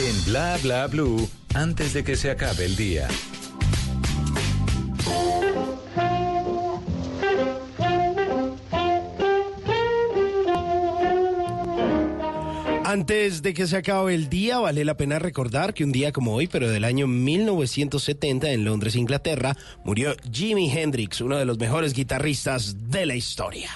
En 0.00 0.24
Bla 0.24 0.58
Bla 0.60 0.88
Blue, 0.88 1.30
antes 1.54 1.92
de 1.92 2.02
que 2.02 2.16
se 2.16 2.28
acabe 2.28 2.64
el 2.64 2.74
día. 2.74 3.06
Antes 12.84 13.42
de 13.42 13.54
que 13.54 13.68
se 13.68 13.76
acabe 13.76 14.16
el 14.16 14.28
día, 14.28 14.58
vale 14.58 14.84
la 14.84 14.96
pena 14.96 15.20
recordar 15.20 15.72
que 15.72 15.84
un 15.84 15.92
día 15.92 16.10
como 16.10 16.34
hoy, 16.34 16.48
pero 16.48 16.68
del 16.68 16.82
año 16.82 17.06
1970 17.06 18.50
en 18.50 18.64
Londres, 18.64 18.96
Inglaterra, 18.96 19.56
murió 19.84 20.16
Jimi 20.32 20.68
Hendrix, 20.68 21.20
uno 21.20 21.36
de 21.36 21.44
los 21.44 21.58
mejores 21.58 21.92
guitarristas 21.92 22.90
de 22.90 23.06
la 23.06 23.14
historia. 23.14 23.70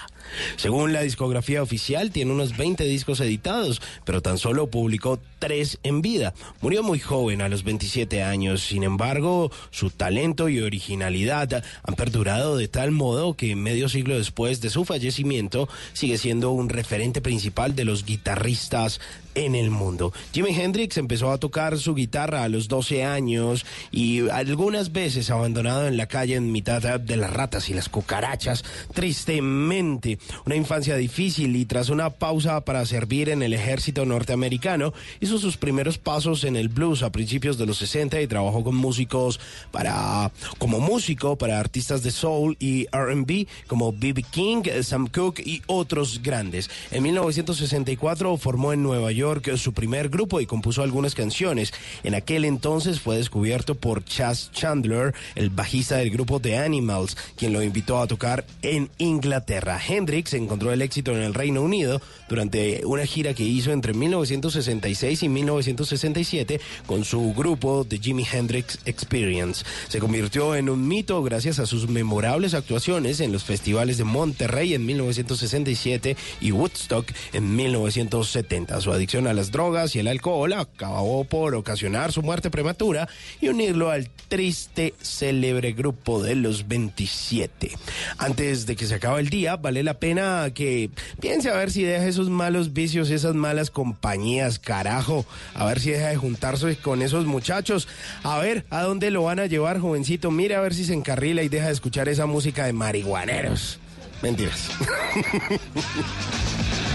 Según 0.56 0.92
la 0.92 1.02
discografía 1.02 1.62
oficial, 1.62 2.10
tiene 2.10 2.32
unos 2.32 2.56
20 2.56 2.84
discos 2.84 3.20
editados, 3.20 3.80
pero 4.04 4.22
tan 4.22 4.38
solo 4.38 4.68
publicó 4.68 5.20
tres 5.38 5.78
en 5.82 6.02
vida. 6.02 6.34
Murió 6.60 6.82
muy 6.82 6.98
joven, 6.98 7.42
a 7.42 7.48
los 7.48 7.64
27 7.64 8.22
años. 8.22 8.62
Sin 8.62 8.82
embargo, 8.82 9.50
su 9.70 9.90
talento 9.90 10.48
y 10.48 10.60
originalidad 10.60 11.62
han 11.82 11.94
perdurado 11.94 12.56
de 12.56 12.68
tal 12.68 12.90
modo 12.90 13.34
que 13.34 13.56
medio 13.56 13.88
siglo 13.88 14.16
después 14.16 14.60
de 14.60 14.70
su 14.70 14.84
fallecimiento 14.84 15.68
sigue 15.92 16.18
siendo 16.18 16.50
un 16.50 16.68
referente 16.68 17.20
principal 17.20 17.74
de 17.74 17.84
los 17.84 18.04
guitarristas 18.04 19.00
en 19.34 19.54
el 19.54 19.70
mundo. 19.70 20.12
Jimi 20.32 20.50
Hendrix 20.50 20.96
empezó 20.98 21.30
a 21.30 21.38
tocar 21.38 21.78
su 21.78 21.94
guitarra 21.94 22.44
a 22.44 22.48
los 22.48 22.68
12 22.68 23.04
años 23.04 23.64
y 23.90 24.28
algunas 24.30 24.92
veces 24.92 25.30
abandonado 25.30 25.86
en 25.86 25.96
la 25.96 26.06
calle 26.06 26.34
en 26.34 26.52
mitad 26.52 26.82
de 26.98 27.16
las 27.16 27.32
ratas 27.32 27.68
y 27.68 27.74
las 27.74 27.88
cucarachas, 27.88 28.64
tristemente. 28.92 30.18
Una 30.46 30.56
infancia 30.56 30.96
difícil 30.96 31.56
y 31.56 31.64
tras 31.64 31.88
una 31.88 32.10
pausa 32.10 32.64
para 32.64 32.84
servir 32.86 33.28
en 33.28 33.42
el 33.42 33.52
ejército 33.52 34.04
norteamericano, 34.04 34.92
hizo 35.20 35.38
sus 35.38 35.56
primeros 35.56 35.98
pasos 35.98 36.44
en 36.44 36.56
el 36.56 36.68
blues 36.68 37.02
a 37.02 37.12
principios 37.12 37.58
de 37.58 37.66
los 37.66 37.78
60 37.78 38.20
y 38.20 38.26
trabajó 38.26 38.64
con 38.64 38.74
músicos 38.74 39.40
para 39.70 40.32
como 40.58 40.80
músico 40.80 41.36
para 41.36 41.60
artistas 41.60 42.02
de 42.02 42.10
soul 42.10 42.56
y 42.58 42.86
R&B 42.92 43.46
como 43.66 43.92
B.B. 43.92 44.24
King, 44.30 44.62
Sam 44.82 45.06
Cooke 45.08 45.40
y 45.40 45.62
otros 45.66 46.22
grandes. 46.22 46.70
En 46.90 47.02
1964 47.02 48.36
formó 48.36 48.72
en 48.72 48.82
Nueva 48.82 49.12
York 49.12 49.27
su 49.56 49.72
primer 49.72 50.08
grupo 50.08 50.40
y 50.40 50.46
compuso 50.46 50.82
algunas 50.82 51.14
canciones. 51.14 51.72
En 52.02 52.14
aquel 52.14 52.44
entonces 52.44 53.00
fue 53.00 53.16
descubierto 53.16 53.74
por 53.74 54.04
Chas 54.04 54.50
Chandler, 54.52 55.14
el 55.34 55.50
bajista 55.50 55.96
del 55.96 56.10
grupo 56.10 56.40
The 56.40 56.56
Animals, 56.56 57.16
quien 57.36 57.52
lo 57.52 57.62
invitó 57.62 58.00
a 58.00 58.06
tocar 58.06 58.46
en 58.62 58.90
Inglaterra. 58.98 59.80
Hendrix 59.86 60.32
encontró 60.34 60.72
el 60.72 60.82
éxito 60.82 61.12
en 61.12 61.22
el 61.22 61.34
Reino 61.34 61.62
Unido 61.62 62.00
durante 62.28 62.84
una 62.84 63.06
gira 63.06 63.34
que 63.34 63.44
hizo 63.44 63.72
entre 63.72 63.92
1966 63.92 65.22
y 65.22 65.28
1967 65.28 66.60
con 66.86 67.04
su 67.04 67.34
grupo 67.34 67.86
The 67.88 67.98
Jimi 67.98 68.26
Hendrix 68.30 68.78
Experience. 68.86 69.64
Se 69.88 69.98
convirtió 69.98 70.54
en 70.54 70.68
un 70.68 70.86
mito 70.88 71.22
gracias 71.22 71.58
a 71.58 71.66
sus 71.66 71.88
memorables 71.88 72.54
actuaciones 72.54 73.20
en 73.20 73.32
los 73.32 73.44
festivales 73.44 73.98
de 73.98 74.04
Monterrey 74.04 74.74
en 74.74 74.86
1967 74.86 76.16
y 76.40 76.52
Woodstock 76.52 77.06
en 77.32 77.56
1970. 77.56 78.80
Su 78.80 78.92
a 79.08 79.32
las 79.32 79.50
drogas 79.50 79.96
y 79.96 80.00
el 80.00 80.06
alcohol 80.06 80.52
acabó 80.52 81.24
por 81.24 81.54
ocasionar 81.54 82.12
su 82.12 82.20
muerte 82.20 82.50
prematura 82.50 83.08
y 83.40 83.48
unirlo 83.48 83.90
al 83.90 84.10
triste, 84.28 84.92
célebre 85.00 85.72
grupo 85.72 86.22
de 86.22 86.34
los 86.34 86.68
27. 86.68 87.74
Antes 88.18 88.66
de 88.66 88.76
que 88.76 88.86
se 88.86 88.96
acabe 88.96 89.20
el 89.20 89.30
día, 89.30 89.56
vale 89.56 89.82
la 89.82 89.94
pena 89.94 90.50
que 90.52 90.90
piense 91.20 91.48
a 91.48 91.56
ver 91.56 91.70
si 91.70 91.84
deja 91.84 92.04
esos 92.04 92.28
malos 92.28 92.74
vicios, 92.74 93.08
esas 93.08 93.34
malas 93.34 93.70
compañías, 93.70 94.58
carajo. 94.58 95.24
A 95.54 95.64
ver 95.64 95.80
si 95.80 95.90
deja 95.90 96.08
de 96.08 96.16
juntarse 96.16 96.76
con 96.76 97.00
esos 97.00 97.24
muchachos. 97.24 97.88
A 98.24 98.38
ver 98.38 98.66
a 98.68 98.82
dónde 98.82 99.10
lo 99.10 99.22
van 99.22 99.40
a 99.40 99.46
llevar, 99.46 99.80
jovencito. 99.80 100.30
Mire 100.30 100.54
a 100.54 100.60
ver 100.60 100.74
si 100.74 100.84
se 100.84 100.92
encarrila 100.92 101.42
y 101.42 101.48
deja 101.48 101.68
de 101.68 101.72
escuchar 101.72 102.10
esa 102.10 102.26
música 102.26 102.66
de 102.66 102.74
marihuaneros. 102.74 103.78
Mentiras. 104.20 104.68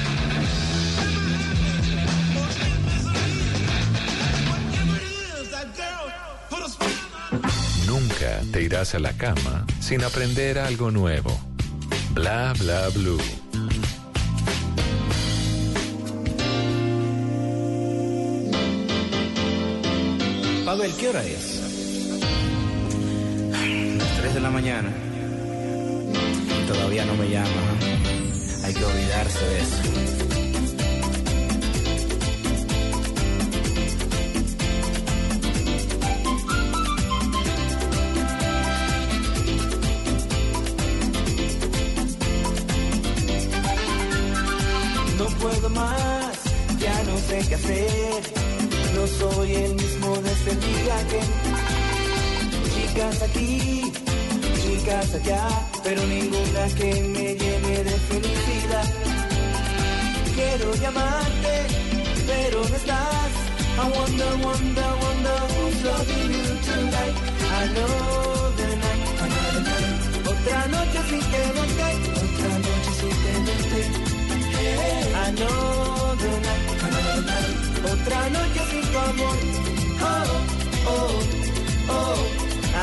Te 8.51 8.61
irás 8.61 8.95
a 8.95 8.99
la 8.99 9.11
cama 9.13 9.65
sin 9.81 10.03
aprender 10.03 10.57
algo 10.57 10.91
nuevo. 10.91 11.37
Bla 12.11 12.53
bla 12.57 12.87
blue. 12.89 13.19
Pavel, 20.65 20.93
¿qué 20.95 21.09
hora 21.09 21.23
es? 21.23 21.59
Las 23.97 24.17
3 24.21 24.33
de 24.35 24.39
la 24.39 24.49
mañana. 24.49 24.89
Todavía 26.67 27.05
no 27.05 27.15
me 27.15 27.29
llama. 27.29 27.49
Hay 28.63 28.73
que 28.73 28.85
olvidarse 28.85 29.45
de 29.45 29.59
eso. 29.59 30.02
Puedo 45.43 45.69
más, 45.71 46.35
ya 46.79 46.95
no 47.03 47.15
sé 47.27 47.37
qué 47.47 47.55
hacer. 47.55 48.21
No 48.95 49.03
soy 49.19 49.55
el 49.65 49.75
mismo 49.75 50.09
desde 50.27 50.51
el 50.51 50.59
día 50.69 50.97
que 51.09 51.19
chicas 52.73 53.21
aquí, 53.27 53.91
chicas 54.61 55.15
allá, 55.15 55.45
pero 55.83 56.01
ninguna 56.05 56.63
que 56.79 56.89
me 57.15 57.27
llene 57.41 57.75
de 57.89 57.95
felicidad. 58.11 58.87
Quiero 60.35 60.67
llamarte, 60.75 61.53
pero 62.31 62.57
no 62.69 62.75
estás. 62.81 63.31
I 63.75 63.85
wonder, 63.97 64.33
wonder, 64.45 64.91
wonder 65.03 65.39
who's 65.53 65.79
loving 65.83 66.31
you 66.37 66.47
tonight. 66.67 67.15
Another 67.63 68.71
night, 68.83 69.05
another 69.25 69.61
night. 69.69 70.29
Otra 70.31 70.59
noche 70.75 70.99
sin 71.09 71.21
sin 71.21 71.31
tenerte. 71.31 72.22
Night. 77.25 77.55
Otra 77.91 78.29
noche 78.29 78.61
sin 78.69 78.83
tu 78.91 78.97
amor. 78.99 79.37
Oh, 80.01 80.27
oh, 80.87 81.13
oh. 81.89 82.19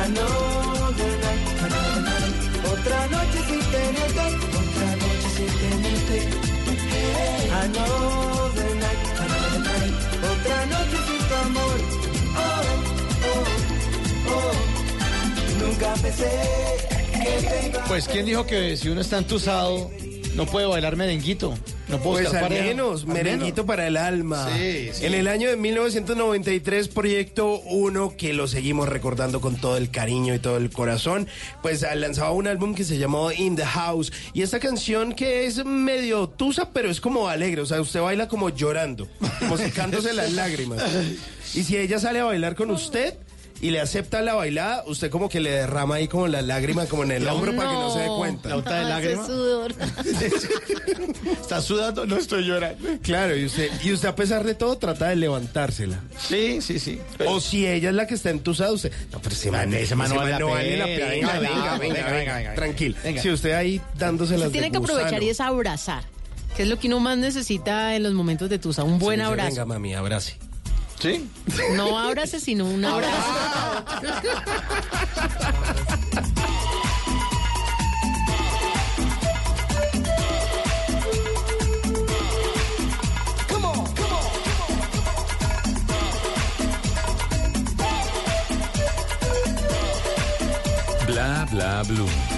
Another 0.04 1.12
night, 1.24 1.44
another 1.66 2.02
night. 2.02 2.34
Otra 2.72 3.00
noche 3.08 3.38
sin 3.48 3.60
tenerte. 3.72 4.26
Otra 4.60 4.88
noche 5.02 5.28
sin 5.36 5.50
tenerte. 5.60 6.18
Another 7.62 8.70
night, 8.76 9.02
another 9.24 9.60
night. 9.68 9.94
Otra 10.32 10.58
noche 10.66 10.98
sin 11.06 11.20
tu 11.28 11.34
amor. 11.44 11.78
Oh, 12.36 12.64
oh, 13.28 13.44
oh. 14.34 14.54
Nunca 15.60 15.90
pensé 16.02 16.30
Pues, 17.88 18.08
¿quién 18.08 18.24
dijo 18.26 18.46
que 18.46 18.76
si 18.76 18.88
uno 18.88 19.00
está 19.00 19.18
entusado 19.18 19.90
no 20.34 20.46
puede 20.46 20.66
bailar 20.66 20.96
merenguito? 20.96 21.54
No 21.90 21.98
puedo 21.98 22.30
Pues 22.30 22.34
al 22.34 22.50
menos, 22.50 23.04
merenguito 23.04 23.66
para 23.66 23.86
el 23.86 23.96
alma. 23.96 24.48
Sí, 24.56 24.90
sí. 24.92 25.06
En 25.06 25.14
el 25.14 25.26
año 25.26 25.48
de 25.48 25.56
1993, 25.56 26.88
Proyecto 26.88 27.60
1, 27.62 28.14
que 28.16 28.32
lo 28.32 28.46
seguimos 28.46 28.88
recordando 28.88 29.40
con 29.40 29.56
todo 29.56 29.76
el 29.76 29.90
cariño 29.90 30.34
y 30.34 30.38
todo 30.38 30.56
el 30.56 30.70
corazón, 30.70 31.26
pues 31.62 31.82
ah, 31.82 31.94
lanzaba 31.96 32.30
un 32.30 32.46
álbum 32.46 32.74
que 32.74 32.84
se 32.84 32.96
llamó 32.96 33.32
In 33.32 33.56
the 33.56 33.64
House. 33.64 34.12
Y 34.32 34.42
esta 34.42 34.60
canción 34.60 35.14
que 35.14 35.46
es 35.46 35.64
medio 35.64 36.28
tusa, 36.28 36.70
pero 36.72 36.90
es 36.90 37.00
como 37.00 37.28
alegre. 37.28 37.60
O 37.60 37.66
sea, 37.66 37.80
usted 37.80 38.00
baila 38.00 38.28
como 38.28 38.50
llorando, 38.50 39.08
como 39.40 39.56
secándose 39.56 40.12
las 40.14 40.32
lágrimas. 40.32 40.82
Y 41.54 41.64
si 41.64 41.76
ella 41.76 41.98
sale 41.98 42.20
a 42.20 42.24
bailar 42.24 42.54
con 42.54 42.70
usted 42.70 43.16
y 43.62 43.70
le 43.70 43.80
acepta 43.80 44.22
la 44.22 44.34
bailada, 44.34 44.84
usted 44.86 45.10
como 45.10 45.28
que 45.28 45.40
le 45.40 45.50
derrama 45.50 45.96
ahí 45.96 46.08
como 46.08 46.26
la 46.28 46.40
lágrima 46.40 46.86
como 46.86 47.02
en 47.04 47.12
el 47.12 47.28
hombro 47.28 47.54
para 47.54 47.68
que 47.68 47.76
no 47.76 47.92
se 47.92 48.00
dé 48.00 48.08
cuenta. 48.08 48.48
La 48.48 48.54
gota 48.56 48.74
de 48.76 48.84
lágrima. 48.84 49.26
sudor. 49.26 49.74
¿Está 51.40 51.60
sudando? 51.60 52.06
No 52.06 52.16
estoy 52.16 52.44
llorando. 52.44 52.88
Claro, 53.02 53.36
y 53.36 53.44
usted, 53.44 53.70
y 53.82 53.92
usted 53.92 54.08
a 54.08 54.16
pesar 54.16 54.44
de 54.44 54.54
todo 54.54 54.78
trata 54.78 55.08
de 55.08 55.16
levantársela. 55.16 56.00
Sí, 56.18 56.62
sí, 56.62 56.78
sí. 56.78 57.00
O 57.26 57.40
si 57.40 57.66
ella 57.66 57.90
es 57.90 57.94
la 57.94 58.06
que 58.06 58.14
está 58.14 58.30
entusada, 58.30 58.72
usted. 58.72 58.92
No, 59.12 59.20
pero 59.20 59.34
ese 59.34 59.50
man, 59.50 59.72
ese 59.74 59.94
man 59.94 60.08
no 60.08 60.16
vale 60.16 60.32
la 60.32 60.38
pena. 60.38 60.86
Venga, 60.86 61.06
Venga, 61.10 61.38
venga, 61.38 61.38
venga, 61.40 61.78
venga, 61.78 62.10
venga, 62.12 62.36
venga. 62.36 62.54
Tranquilo. 62.54 62.96
Venga. 63.04 63.22
Si 63.22 63.30
usted 63.30 63.52
ahí 63.52 63.80
dándose 63.98 64.38
las 64.38 64.46
Se 64.48 64.52
tiene 64.52 64.70
que 64.70 64.78
aprovechar 64.78 65.22
y 65.22 65.28
es 65.28 65.40
abrazar, 65.40 66.04
que 66.56 66.62
es 66.62 66.68
lo 66.68 66.78
que 66.78 66.86
uno 66.86 67.00
más 67.00 67.18
necesita 67.18 67.94
en 67.94 68.04
los 68.04 68.14
momentos 68.14 68.48
de 68.48 68.58
tusa, 68.58 68.84
un 68.84 68.98
buen 68.98 69.20
abrazo. 69.20 69.50
Venga, 69.50 69.66
mami, 69.66 69.94
abrace. 69.94 70.36
¿Sí? 71.00 71.30
No 71.76 71.98
abrace, 71.98 72.38
sino 72.38 72.66
un 72.66 72.84
abrazo. 72.84 73.16
Bla 91.06 91.46
bla 91.50 91.82
blue. 91.84 92.29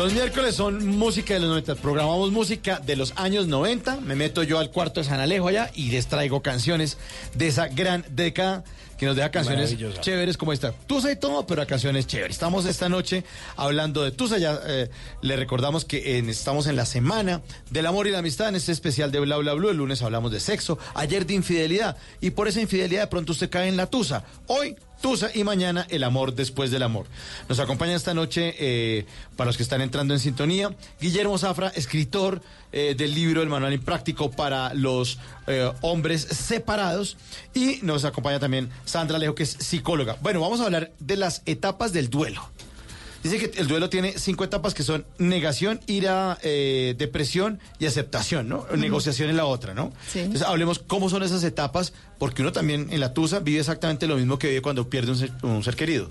Los 0.00 0.14
miércoles 0.14 0.54
son 0.54 0.86
música 0.96 1.34
de 1.34 1.40
los 1.40 1.50
90. 1.50 1.74
Programamos 1.74 2.30
música 2.32 2.78
de 2.80 2.96
los 2.96 3.12
años 3.16 3.48
90. 3.48 3.96
Me 4.00 4.16
meto 4.16 4.42
yo 4.42 4.58
al 4.58 4.70
cuarto 4.70 5.00
de 5.00 5.04
San 5.04 5.20
Alejo 5.20 5.48
allá 5.48 5.70
y 5.74 5.90
les 5.90 6.06
traigo 6.06 6.40
canciones 6.40 6.96
de 7.34 7.48
esa 7.48 7.68
gran 7.68 8.06
década 8.08 8.64
que 8.96 9.04
nos 9.04 9.14
deja 9.14 9.30
canciones 9.30 9.76
chéveres 10.00 10.38
como 10.38 10.54
esta. 10.54 10.72
Tusa 10.72 11.12
y 11.12 11.16
todo, 11.16 11.46
pero 11.46 11.60
a 11.60 11.66
canciones 11.66 12.06
chéveres. 12.06 12.34
Estamos 12.34 12.64
esta 12.64 12.88
noche 12.88 13.24
hablando 13.56 14.02
de 14.02 14.10
Tusa. 14.10 14.38
Ya 14.38 14.58
eh, 14.66 14.88
le 15.20 15.36
recordamos 15.36 15.84
que 15.84 16.16
en- 16.16 16.30
estamos 16.30 16.66
en 16.66 16.76
la 16.76 16.86
semana 16.86 17.42
del 17.70 17.84
amor 17.84 18.06
y 18.06 18.10
la 18.10 18.20
amistad 18.20 18.48
en 18.48 18.56
este 18.56 18.72
especial 18.72 19.12
de 19.12 19.20
Bla 19.20 19.36
Bla 19.36 19.52
Blue. 19.52 19.68
El 19.68 19.76
lunes 19.76 20.00
hablamos 20.00 20.32
de 20.32 20.40
sexo, 20.40 20.78
ayer 20.94 21.26
de 21.26 21.34
infidelidad. 21.34 21.98
Y 22.22 22.30
por 22.30 22.48
esa 22.48 22.62
infidelidad 22.62 23.02
de 23.02 23.06
pronto 23.08 23.32
usted 23.32 23.50
cae 23.50 23.68
en 23.68 23.76
la 23.76 23.84
Tusa. 23.86 24.24
Hoy 24.46 24.76
Tusa 25.00 25.30
y 25.34 25.44
mañana 25.44 25.86
el 25.88 26.04
amor 26.04 26.34
después 26.34 26.70
del 26.70 26.82
amor. 26.82 27.06
Nos 27.48 27.58
acompaña 27.58 27.94
esta 27.94 28.14
noche, 28.14 28.54
eh, 28.58 29.06
para 29.36 29.48
los 29.48 29.56
que 29.56 29.62
están 29.62 29.80
entrando 29.80 30.12
en 30.14 30.20
sintonía, 30.20 30.74
Guillermo 31.00 31.38
Zafra, 31.38 31.68
escritor 31.68 32.42
eh, 32.72 32.94
del 32.96 33.14
libro 33.14 33.42
El 33.42 33.48
Manual 33.48 33.72
Impráctico 33.72 34.30
para 34.30 34.74
los 34.74 35.18
eh, 35.46 35.72
Hombres 35.80 36.22
Separados. 36.22 37.16
Y 37.54 37.78
nos 37.82 38.04
acompaña 38.04 38.38
también 38.38 38.70
Sandra 38.84 39.16
Alejo, 39.16 39.34
que 39.34 39.44
es 39.44 39.56
psicóloga. 39.58 40.16
Bueno, 40.20 40.40
vamos 40.40 40.60
a 40.60 40.64
hablar 40.64 40.92
de 40.98 41.16
las 41.16 41.42
etapas 41.46 41.92
del 41.92 42.10
duelo. 42.10 42.50
Dice 43.22 43.38
que 43.38 43.60
el 43.60 43.68
duelo 43.68 43.90
tiene 43.90 44.14
cinco 44.16 44.44
etapas 44.44 44.72
que 44.72 44.82
son 44.82 45.04
negación, 45.18 45.78
ira, 45.86 46.38
eh, 46.42 46.94
depresión 46.96 47.60
y 47.78 47.84
aceptación, 47.84 48.48
¿no? 48.48 48.66
Negociación 48.74 49.28
en 49.28 49.36
la 49.36 49.44
otra, 49.44 49.74
¿no? 49.74 49.92
Sí. 50.10 50.20
Entonces 50.20 50.46
hablemos 50.48 50.78
cómo 50.78 51.10
son 51.10 51.22
esas 51.22 51.44
etapas, 51.44 51.92
porque 52.18 52.40
uno 52.40 52.52
también 52.52 52.88
en 52.90 53.00
la 53.00 53.12
tusa 53.12 53.40
vive 53.40 53.60
exactamente 53.60 54.06
lo 54.06 54.16
mismo 54.16 54.38
que 54.38 54.48
vive 54.48 54.62
cuando 54.62 54.88
pierde 54.88 55.10
un 55.10 55.18
ser, 55.18 55.32
un 55.42 55.62
ser 55.62 55.76
querido. 55.76 56.10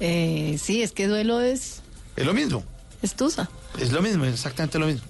Eh, 0.00 0.58
sí, 0.60 0.82
es 0.82 0.92
que 0.92 1.06
duelo 1.08 1.42
es, 1.42 1.82
Es 2.16 2.24
lo 2.24 2.32
mismo, 2.32 2.64
es 3.02 3.14
tusa. 3.14 3.50
es 3.78 3.92
lo 3.92 4.00
mismo, 4.00 4.24
es 4.24 4.32
exactamente 4.32 4.78
lo 4.78 4.86
mismo. 4.86 5.02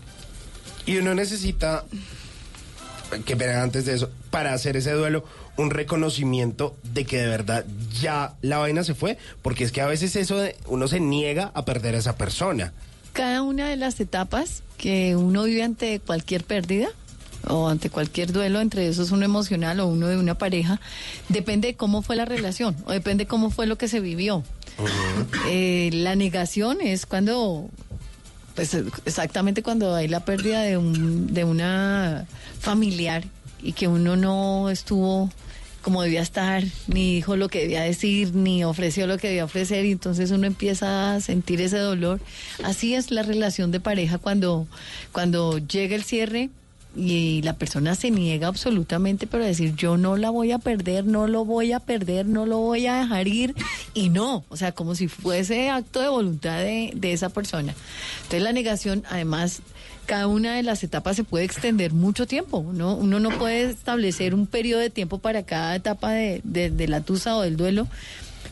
Y 0.84 0.96
uno 0.98 1.14
necesita, 1.14 1.84
que 3.24 3.36
pena 3.36 3.62
antes 3.62 3.84
de 3.86 3.94
eso, 3.94 4.10
para 4.30 4.52
hacer 4.52 4.76
ese 4.76 4.92
duelo, 4.92 5.24
un 5.56 5.70
reconocimiento 5.70 6.76
de 6.82 7.04
que 7.04 7.18
de 7.18 7.28
verdad 7.28 7.64
ya 8.00 8.34
la 8.42 8.58
vaina 8.58 8.84
se 8.84 8.94
fue, 8.94 9.18
porque 9.42 9.64
es 9.64 9.72
que 9.72 9.80
a 9.80 9.86
veces 9.86 10.16
eso 10.16 10.36
de, 10.36 10.56
uno 10.66 10.88
se 10.88 11.00
niega 11.00 11.50
a 11.54 11.64
perder 11.64 11.94
a 11.94 11.98
esa 11.98 12.16
persona. 12.16 12.72
Cada 13.12 13.42
una 13.42 13.68
de 13.68 13.76
las 13.76 13.98
etapas 14.00 14.62
que 14.76 15.16
uno 15.16 15.44
vive 15.44 15.62
ante 15.62 16.00
cualquier 16.00 16.44
pérdida 16.44 16.88
o 17.48 17.68
ante 17.68 17.90
cualquier 17.90 18.32
duelo, 18.32 18.60
entre 18.60 18.88
esos 18.88 19.10
uno 19.10 19.24
emocional 19.24 19.80
o 19.80 19.86
uno 19.86 20.08
de 20.08 20.18
una 20.18 20.36
pareja, 20.36 20.80
depende 21.28 21.68
de 21.68 21.76
cómo 21.76 22.02
fue 22.02 22.16
la 22.16 22.24
relación 22.24 22.76
o 22.86 22.92
depende 22.92 23.26
cómo 23.26 23.50
fue 23.50 23.66
lo 23.66 23.78
que 23.78 23.88
se 23.88 24.00
vivió. 24.00 24.42
Eh, 25.48 25.90
la 25.92 26.16
negación 26.16 26.80
es 26.82 27.06
cuando, 27.06 27.70
pues 28.54 28.76
exactamente 29.04 29.62
cuando 29.62 29.94
hay 29.94 30.08
la 30.08 30.24
pérdida 30.24 30.62
de, 30.62 30.76
un, 30.76 31.32
de 31.32 31.44
una 31.44 32.26
familiar 32.58 33.24
y 33.62 33.72
que 33.72 33.88
uno 33.88 34.16
no 34.16 34.68
estuvo 34.68 35.30
como 35.86 36.02
debía 36.02 36.20
estar, 36.20 36.64
ni 36.88 37.14
dijo 37.14 37.36
lo 37.36 37.48
que 37.48 37.60
debía 37.60 37.82
decir, 37.82 38.34
ni 38.34 38.64
ofreció 38.64 39.06
lo 39.06 39.18
que 39.18 39.28
debía 39.28 39.44
ofrecer, 39.44 39.84
y 39.84 39.92
entonces 39.92 40.32
uno 40.32 40.44
empieza 40.44 41.14
a 41.14 41.20
sentir 41.20 41.60
ese 41.60 41.78
dolor. 41.78 42.20
Así 42.64 42.96
es 42.96 43.12
la 43.12 43.22
relación 43.22 43.70
de 43.70 43.78
pareja 43.78 44.18
cuando, 44.18 44.66
cuando 45.12 45.58
llega 45.58 45.94
el 45.94 46.02
cierre 46.02 46.50
y 46.96 47.40
la 47.42 47.52
persona 47.52 47.94
se 47.94 48.10
niega 48.10 48.48
absolutamente, 48.48 49.28
pero 49.28 49.44
decir 49.44 49.76
yo 49.76 49.96
no 49.96 50.16
la 50.16 50.30
voy 50.30 50.50
a 50.50 50.58
perder, 50.58 51.04
no 51.04 51.28
lo 51.28 51.44
voy 51.44 51.70
a 51.70 51.78
perder, 51.78 52.26
no 52.26 52.46
lo 52.46 52.58
voy 52.58 52.88
a 52.88 52.96
dejar 52.96 53.28
ir, 53.28 53.54
y 53.94 54.08
no, 54.08 54.44
o 54.48 54.56
sea, 54.56 54.72
como 54.72 54.96
si 54.96 55.06
fuese 55.06 55.70
acto 55.70 56.00
de 56.00 56.08
voluntad 56.08 56.58
de, 56.58 56.90
de 56.96 57.12
esa 57.12 57.28
persona. 57.28 57.76
Entonces 58.22 58.42
la 58.42 58.50
negación, 58.50 59.04
además, 59.08 59.62
cada 60.06 60.26
una 60.28 60.54
de 60.56 60.62
las 60.62 60.82
etapas 60.82 61.16
se 61.16 61.24
puede 61.24 61.44
extender 61.44 61.92
mucho 61.92 62.26
tiempo, 62.26 62.64
¿no? 62.72 62.94
Uno 62.96 63.20
no 63.20 63.30
puede 63.30 63.70
establecer 63.70 64.34
un 64.34 64.46
periodo 64.46 64.80
de 64.80 64.90
tiempo 64.90 65.18
para 65.18 65.42
cada 65.42 65.76
etapa 65.76 66.12
de, 66.12 66.40
de- 66.44 66.70
de 66.70 66.88
la 66.88 67.00
tusa 67.02 67.36
o 67.36 67.42
del 67.42 67.56
duelo. 67.56 67.86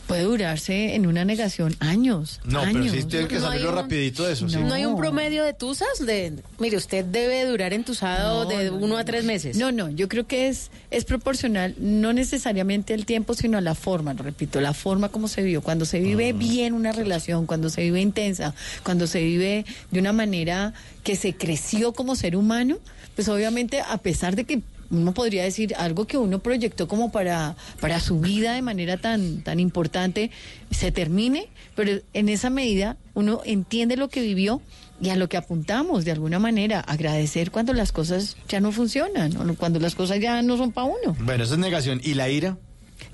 Puede 0.07 0.21
durarse 0.23 0.93
en 0.93 1.07
una 1.07 1.25
negación 1.25 1.75
años. 1.79 2.39
No, 2.45 2.59
años. 2.59 2.91
pero 2.91 3.01
sí 3.01 3.07
tiene 3.07 3.27
que 3.27 3.35
No 3.39 3.45
hay 3.47 3.47
salirlo 3.53 3.69
un- 3.71 3.75
rapidito 3.75 4.23
de 4.25 4.33
eso. 4.33 4.47
sí. 4.47 4.57
¿No 4.57 4.73
hay 4.75 4.85
un 4.85 4.97
promedio 4.97 5.43
de 5.43 5.53
tusas? 5.53 5.87
De, 6.05 6.33
mire, 6.59 6.77
usted 6.77 7.03
debe 7.05 7.43
durar 7.45 7.73
entusado 7.73 8.45
de 8.45 8.69
uno 8.69 8.97
a 8.97 9.03
tres 9.05 9.23
meses. 9.25 9.57
No, 9.57 9.71
no, 9.71 9.89
yo 9.89 10.07
creo 10.07 10.27
que 10.27 10.47
es, 10.47 10.69
es 10.91 11.05
proporcional, 11.05 11.73
no 11.79 12.13
necesariamente 12.13 12.93
el 12.93 13.05
tiempo, 13.07 13.33
sino 13.33 13.57
a 13.57 13.61
la 13.61 13.73
forma, 13.73 14.13
repito, 14.13 14.61
la 14.61 14.73
forma 14.73 15.09
como 15.09 15.27
se 15.27 15.41
vivió. 15.41 15.61
Cuando 15.61 15.85
se 15.85 15.99
vive 15.99 16.33
bien 16.33 16.73
una 16.73 16.91
relación, 16.91 17.47
cuando 17.47 17.69
se 17.69 17.81
vive 17.81 17.99
intensa, 18.01 18.53
cuando 18.83 19.07
se 19.07 19.23
vive 19.23 19.65
de 19.89 19.99
una 19.99 20.13
manera 20.13 20.73
que 21.03 21.15
se 21.15 21.33
creció 21.35 21.93
como 21.93 22.15
ser 22.15 22.35
humano, 22.35 22.77
pues 23.15 23.27
obviamente 23.29 23.81
a 23.81 23.97
pesar 23.97 24.35
de 24.35 24.43
que 24.43 24.61
uno 24.89 25.13
podría 25.13 25.43
decir 25.43 25.75
algo 25.75 26.05
que 26.05 26.17
uno 26.17 26.39
proyectó 26.39 26.87
como 26.87 27.11
para, 27.11 27.55
para 27.79 27.99
su 27.99 28.19
vida 28.19 28.53
de 28.53 28.61
manera 28.61 28.97
tan, 28.97 29.41
tan 29.43 29.59
importante, 29.59 30.31
se 30.71 30.91
termine, 30.91 31.49
pero 31.75 32.01
en 32.13 32.29
esa 32.29 32.49
medida 32.49 32.97
uno 33.13 33.41
entiende 33.45 33.97
lo 33.97 34.09
que 34.09 34.21
vivió 34.21 34.61
y 35.01 35.09
a 35.09 35.15
lo 35.15 35.27
que 35.27 35.37
apuntamos 35.37 36.05
de 36.05 36.11
alguna 36.11 36.39
manera, 36.39 36.79
agradecer 36.79 37.51
cuando 37.51 37.73
las 37.73 37.91
cosas 37.91 38.37
ya 38.47 38.59
no 38.59 38.71
funcionan, 38.71 39.35
o 39.37 39.55
cuando 39.55 39.79
las 39.79 39.95
cosas 39.95 40.19
ya 40.19 40.41
no 40.41 40.57
son 40.57 40.71
para 40.71 40.87
uno. 40.87 41.15
Bueno, 41.19 41.43
esa 41.43 41.55
es 41.55 41.59
negación. 41.59 41.99
¿Y 42.03 42.13
la 42.13 42.29
ira? 42.29 42.57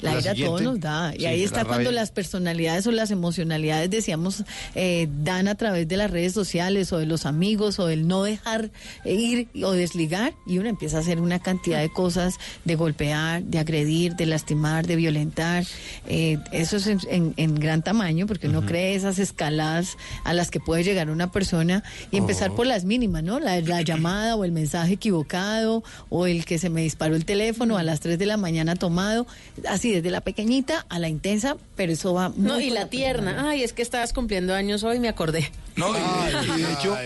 La 0.02 0.20
ira 0.20 0.34
todo 0.46 0.58
nos 0.64 0.80
da. 0.80 1.14
Y 1.16 1.20
Sí, 1.20 1.26
ahí 1.26 1.40
la 1.40 1.46
está 1.46 1.66
cuando 1.66 1.90
las 1.96 2.12
personalidades 2.12 2.88
o 2.88 2.92
las 2.92 3.12
emocionalidades, 3.12 3.90
decíamos, 3.90 4.44
eh, 4.76 5.08
dan 5.24 5.48
a 5.48 5.56
través 5.56 5.88
de 5.88 5.98
las 5.98 6.10
redes 6.12 6.34
sociales 6.34 6.92
o 6.94 6.98
de 6.98 7.06
los 7.06 7.26
amigos 7.26 7.80
o 7.80 7.86
del 7.88 8.08
no 8.08 8.24
dejar 8.24 8.72
ir 9.06 9.48
o 9.64 9.72
desligar 9.72 10.34
y 10.48 10.58
uno 10.58 10.70
empieza 10.70 10.98
a 10.98 11.00
hacer 11.02 11.20
una 11.22 11.40
cantidad 11.40 11.80
de 11.80 11.92
cosas 11.92 12.36
de 12.66 12.76
golpear, 12.76 13.44
de 13.44 13.60
agredir, 13.60 14.16
de 14.16 14.26
lastimar, 14.26 14.86
de 14.88 14.96
violentar. 14.96 15.66
Eh, 16.08 16.38
eso 16.52 16.78
es 16.78 16.88
en, 16.88 17.00
en- 17.10 17.34
en 17.38 17.56
gran 17.56 17.84
tamaño 17.84 18.28
porque 18.28 18.48
uno 18.48 18.66
cree 18.66 18.96
esas 18.96 19.20
escaladas 19.20 19.98
a 20.24 20.34
las 20.34 20.52
que 20.52 20.60
puede 20.60 20.84
llegar 20.84 21.10
una 21.10 21.32
persona 21.32 21.84
y 22.12 22.18
empezar 22.18 22.52
por 22.54 22.66
las 22.68 22.84
mínimas, 22.86 23.24
¿no? 23.24 23.40
La, 23.40 23.60
la 23.62 23.82
llamada 23.82 24.36
o 24.36 24.44
el 24.46 24.52
mensaje 24.52 24.94
equivocado 24.94 25.84
o 26.10 26.28
el 26.28 26.46
que 26.46 26.58
se 26.58 26.70
me 26.70 26.82
disparó 26.82 27.16
el 27.16 27.26
teléfono 27.26 27.78
a 27.78 27.84
las 27.84 28.00
3 28.00 28.18
de 28.18 28.26
la 28.26 28.38
mañana 28.38 28.76
tomado, 28.76 29.28
así 29.68 29.91
desde 29.94 30.12
la 30.12 30.22
pequeñita 30.22 30.86
a 30.90 31.00
la 31.00 31.10
intensa, 31.10 31.58
pero 31.76 31.92
eso 31.92 32.14
va 32.14 32.30
muy 32.30 32.48
No, 32.48 32.60
y 32.60 32.70
la 32.70 32.88
tierna. 32.88 33.50
Ay, 33.50 33.64
es 33.64 33.74
que 33.74 33.82
estabas 33.82 34.14
cumpliendo 34.14 34.54
años 34.54 34.84
hoy, 34.84 35.00
me 35.00 35.08
acordé. 35.10 35.52
No, 35.76 35.88
y, 35.96 36.60
y 36.60 36.64
de 36.64 36.74
hecho, 36.74 36.98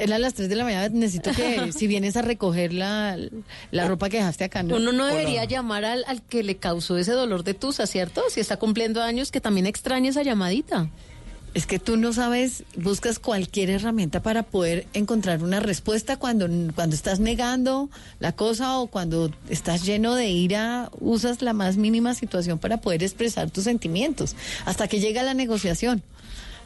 Era 0.00 0.16
a 0.16 0.18
las 0.18 0.34
3 0.34 0.48
de 0.48 0.56
la 0.56 0.64
mañana, 0.64 0.88
necesito 0.88 1.32
que 1.32 1.72
si 1.76 1.86
vienes 1.86 2.16
a 2.16 2.22
recoger 2.22 2.72
la, 2.72 3.18
la 3.70 3.88
ropa 3.88 4.08
que 4.08 4.18
dejaste 4.18 4.44
acá, 4.44 4.62
¿no? 4.62 4.76
Uno 4.76 4.92
no 4.92 5.06
debería 5.06 5.44
llamar 5.44 5.84
al, 5.84 6.04
al 6.06 6.22
que 6.22 6.42
le 6.42 6.56
causó 6.56 6.96
ese 6.96 7.12
dolor 7.12 7.44
de 7.44 7.54
tusa, 7.54 7.86
¿cierto? 7.86 8.22
Si 8.30 8.40
está 8.40 8.56
cumpliendo 8.56 9.02
años, 9.02 9.30
que 9.30 9.40
también 9.40 9.66
extrañe 9.66 10.08
esa 10.08 10.22
llamadita. 10.22 10.88
Es 11.54 11.66
que 11.66 11.78
tú 11.78 11.96
no 11.96 12.12
sabes, 12.12 12.64
buscas 12.76 13.20
cualquier 13.20 13.70
herramienta 13.70 14.20
para 14.22 14.42
poder 14.42 14.88
encontrar 14.92 15.40
una 15.42 15.60
respuesta 15.60 16.16
cuando, 16.16 16.48
cuando 16.74 16.96
estás 16.96 17.20
negando 17.20 17.88
la 18.18 18.32
cosa 18.32 18.78
o 18.78 18.88
cuando 18.88 19.30
estás 19.48 19.84
lleno 19.84 20.16
de 20.16 20.28
ira, 20.30 20.90
usas 20.98 21.42
la 21.42 21.52
más 21.52 21.76
mínima 21.76 22.14
situación 22.14 22.58
para 22.58 22.78
poder 22.78 23.04
expresar 23.04 23.50
tus 23.50 23.64
sentimientos, 23.64 24.34
hasta 24.64 24.88
que 24.88 24.98
llega 24.98 25.22
la 25.22 25.34
negociación. 25.34 26.02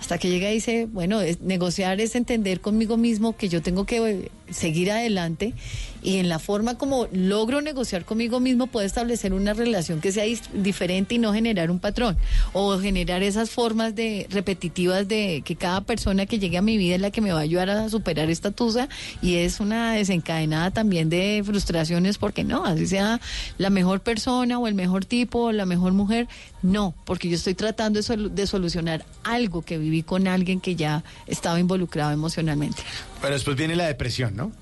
Hasta 0.01 0.17
que 0.17 0.31
llega 0.31 0.49
y 0.49 0.55
dice, 0.55 0.87
bueno, 0.87 1.21
es- 1.21 1.41
negociar 1.41 2.01
es 2.01 2.15
entender 2.15 2.61
conmigo 2.61 2.97
mismo 2.97 3.37
que 3.37 3.49
yo 3.49 3.61
tengo 3.63 3.85
que 3.85 3.97
eh, 3.97 4.31
seguir 4.49 4.93
adelante 4.93 5.55
y 6.03 6.17
en 6.17 6.29
la 6.29 6.39
forma 6.39 6.77
como 6.79 7.09
logro 7.13 7.61
negociar 7.61 8.05
conmigo 8.05 8.41
mismo 8.41 8.67
puedo 8.67 8.87
establecer 8.87 9.33
una 9.33 9.55
relación 9.55 10.01
que 10.01 10.13
sea 10.13 10.25
diferente 10.55 11.15
y 11.15 11.19
no 11.19 11.33
generar 11.33 11.71
un 11.71 11.79
patrón 11.79 12.17
o 12.53 12.79
generar 12.79 13.23
esas 13.23 13.51
formas 13.51 13.95
de 13.95 14.27
repetitivas 14.31 15.09
de 15.09 15.43
que 15.45 15.57
cada 15.57 15.81
persona 15.83 16.27
que 16.27 16.39
llegue 16.39 16.59
a 16.59 16.63
mi 16.63 16.77
vida 16.77 16.97
es 16.97 17.01
la 17.01 17.11
que 17.11 17.21
me 17.21 17.33
va 17.33 17.41
a 17.41 17.43
ayudar 17.43 17.71
a 17.71 17.89
superar 17.89 18.31
esta 18.31 18.51
tusa 18.51 18.89
y 19.23 19.37
es 19.37 19.61
una 19.61 19.93
desencadenada 19.93 20.71
también 20.71 21.09
de 21.09 21.43
frustraciones 21.45 22.19
porque 22.19 22.45
no, 22.45 22.65
así 22.65 22.87
sea 22.87 23.21
la 23.59 23.71
mejor 23.71 24.01
persona 24.01 24.59
o 24.59 24.67
el 24.67 24.75
mejor 24.75 25.05
tipo 25.05 25.45
o 25.45 25.53
la 25.53 25.67
mejor 25.67 25.93
mujer, 25.93 26.29
no, 26.63 26.95
porque 27.05 27.29
yo 27.29 27.37
estoy 27.37 27.55
tratando 27.55 28.01
de, 28.01 28.29
de 28.31 28.47
solucionar 28.47 29.05
algo 29.25 29.63
que 29.63 29.79
viví 29.79 30.03
con 30.03 30.29
alguien 30.29 30.61
que 30.61 30.77
ya 30.77 31.05
estaba 31.27 31.61
involucrado 31.61 32.13
emocionalmente. 32.13 32.83
Pero 33.21 33.35
después 33.35 33.57
viene 33.57 33.77
la 33.77 33.87
depresión, 33.87 34.37
¿no? 34.37 34.53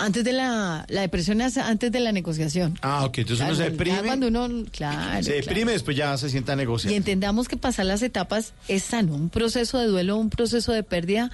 Antes 0.00 0.24
de 0.24 0.32
la, 0.32 0.84
la 0.88 1.00
depresión 1.02 1.40
es 1.40 1.56
antes 1.56 1.92
de 1.92 2.00
la 2.00 2.12
negociación. 2.12 2.78
Ah, 2.82 3.04
ok. 3.04 3.18
Entonces 3.18 3.46
uno 3.46 3.54
se 3.54 3.64
deprime. 3.64 4.02
cuando 4.02 4.28
uno, 4.28 4.48
claro. 4.70 5.22
se 5.22 5.30
claro. 5.30 5.46
deprime, 5.46 5.72
después 5.72 5.96
ya 5.96 6.16
se 6.16 6.30
sienta 6.30 6.54
a 6.54 6.56
negociar. 6.56 6.92
Y 6.92 6.96
entendamos 6.96 7.48
que 7.48 7.56
pasar 7.56 7.86
las 7.86 8.02
etapas 8.02 8.52
es 8.68 8.82
sano. 8.82 9.14
Un 9.14 9.30
proceso 9.30 9.78
de 9.78 9.86
duelo, 9.86 10.16
un 10.16 10.30
proceso 10.30 10.72
de 10.72 10.82
pérdida, 10.82 11.30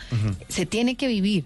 se 0.48 0.66
tiene 0.66 0.96
que 0.96 1.08
vivir. 1.08 1.44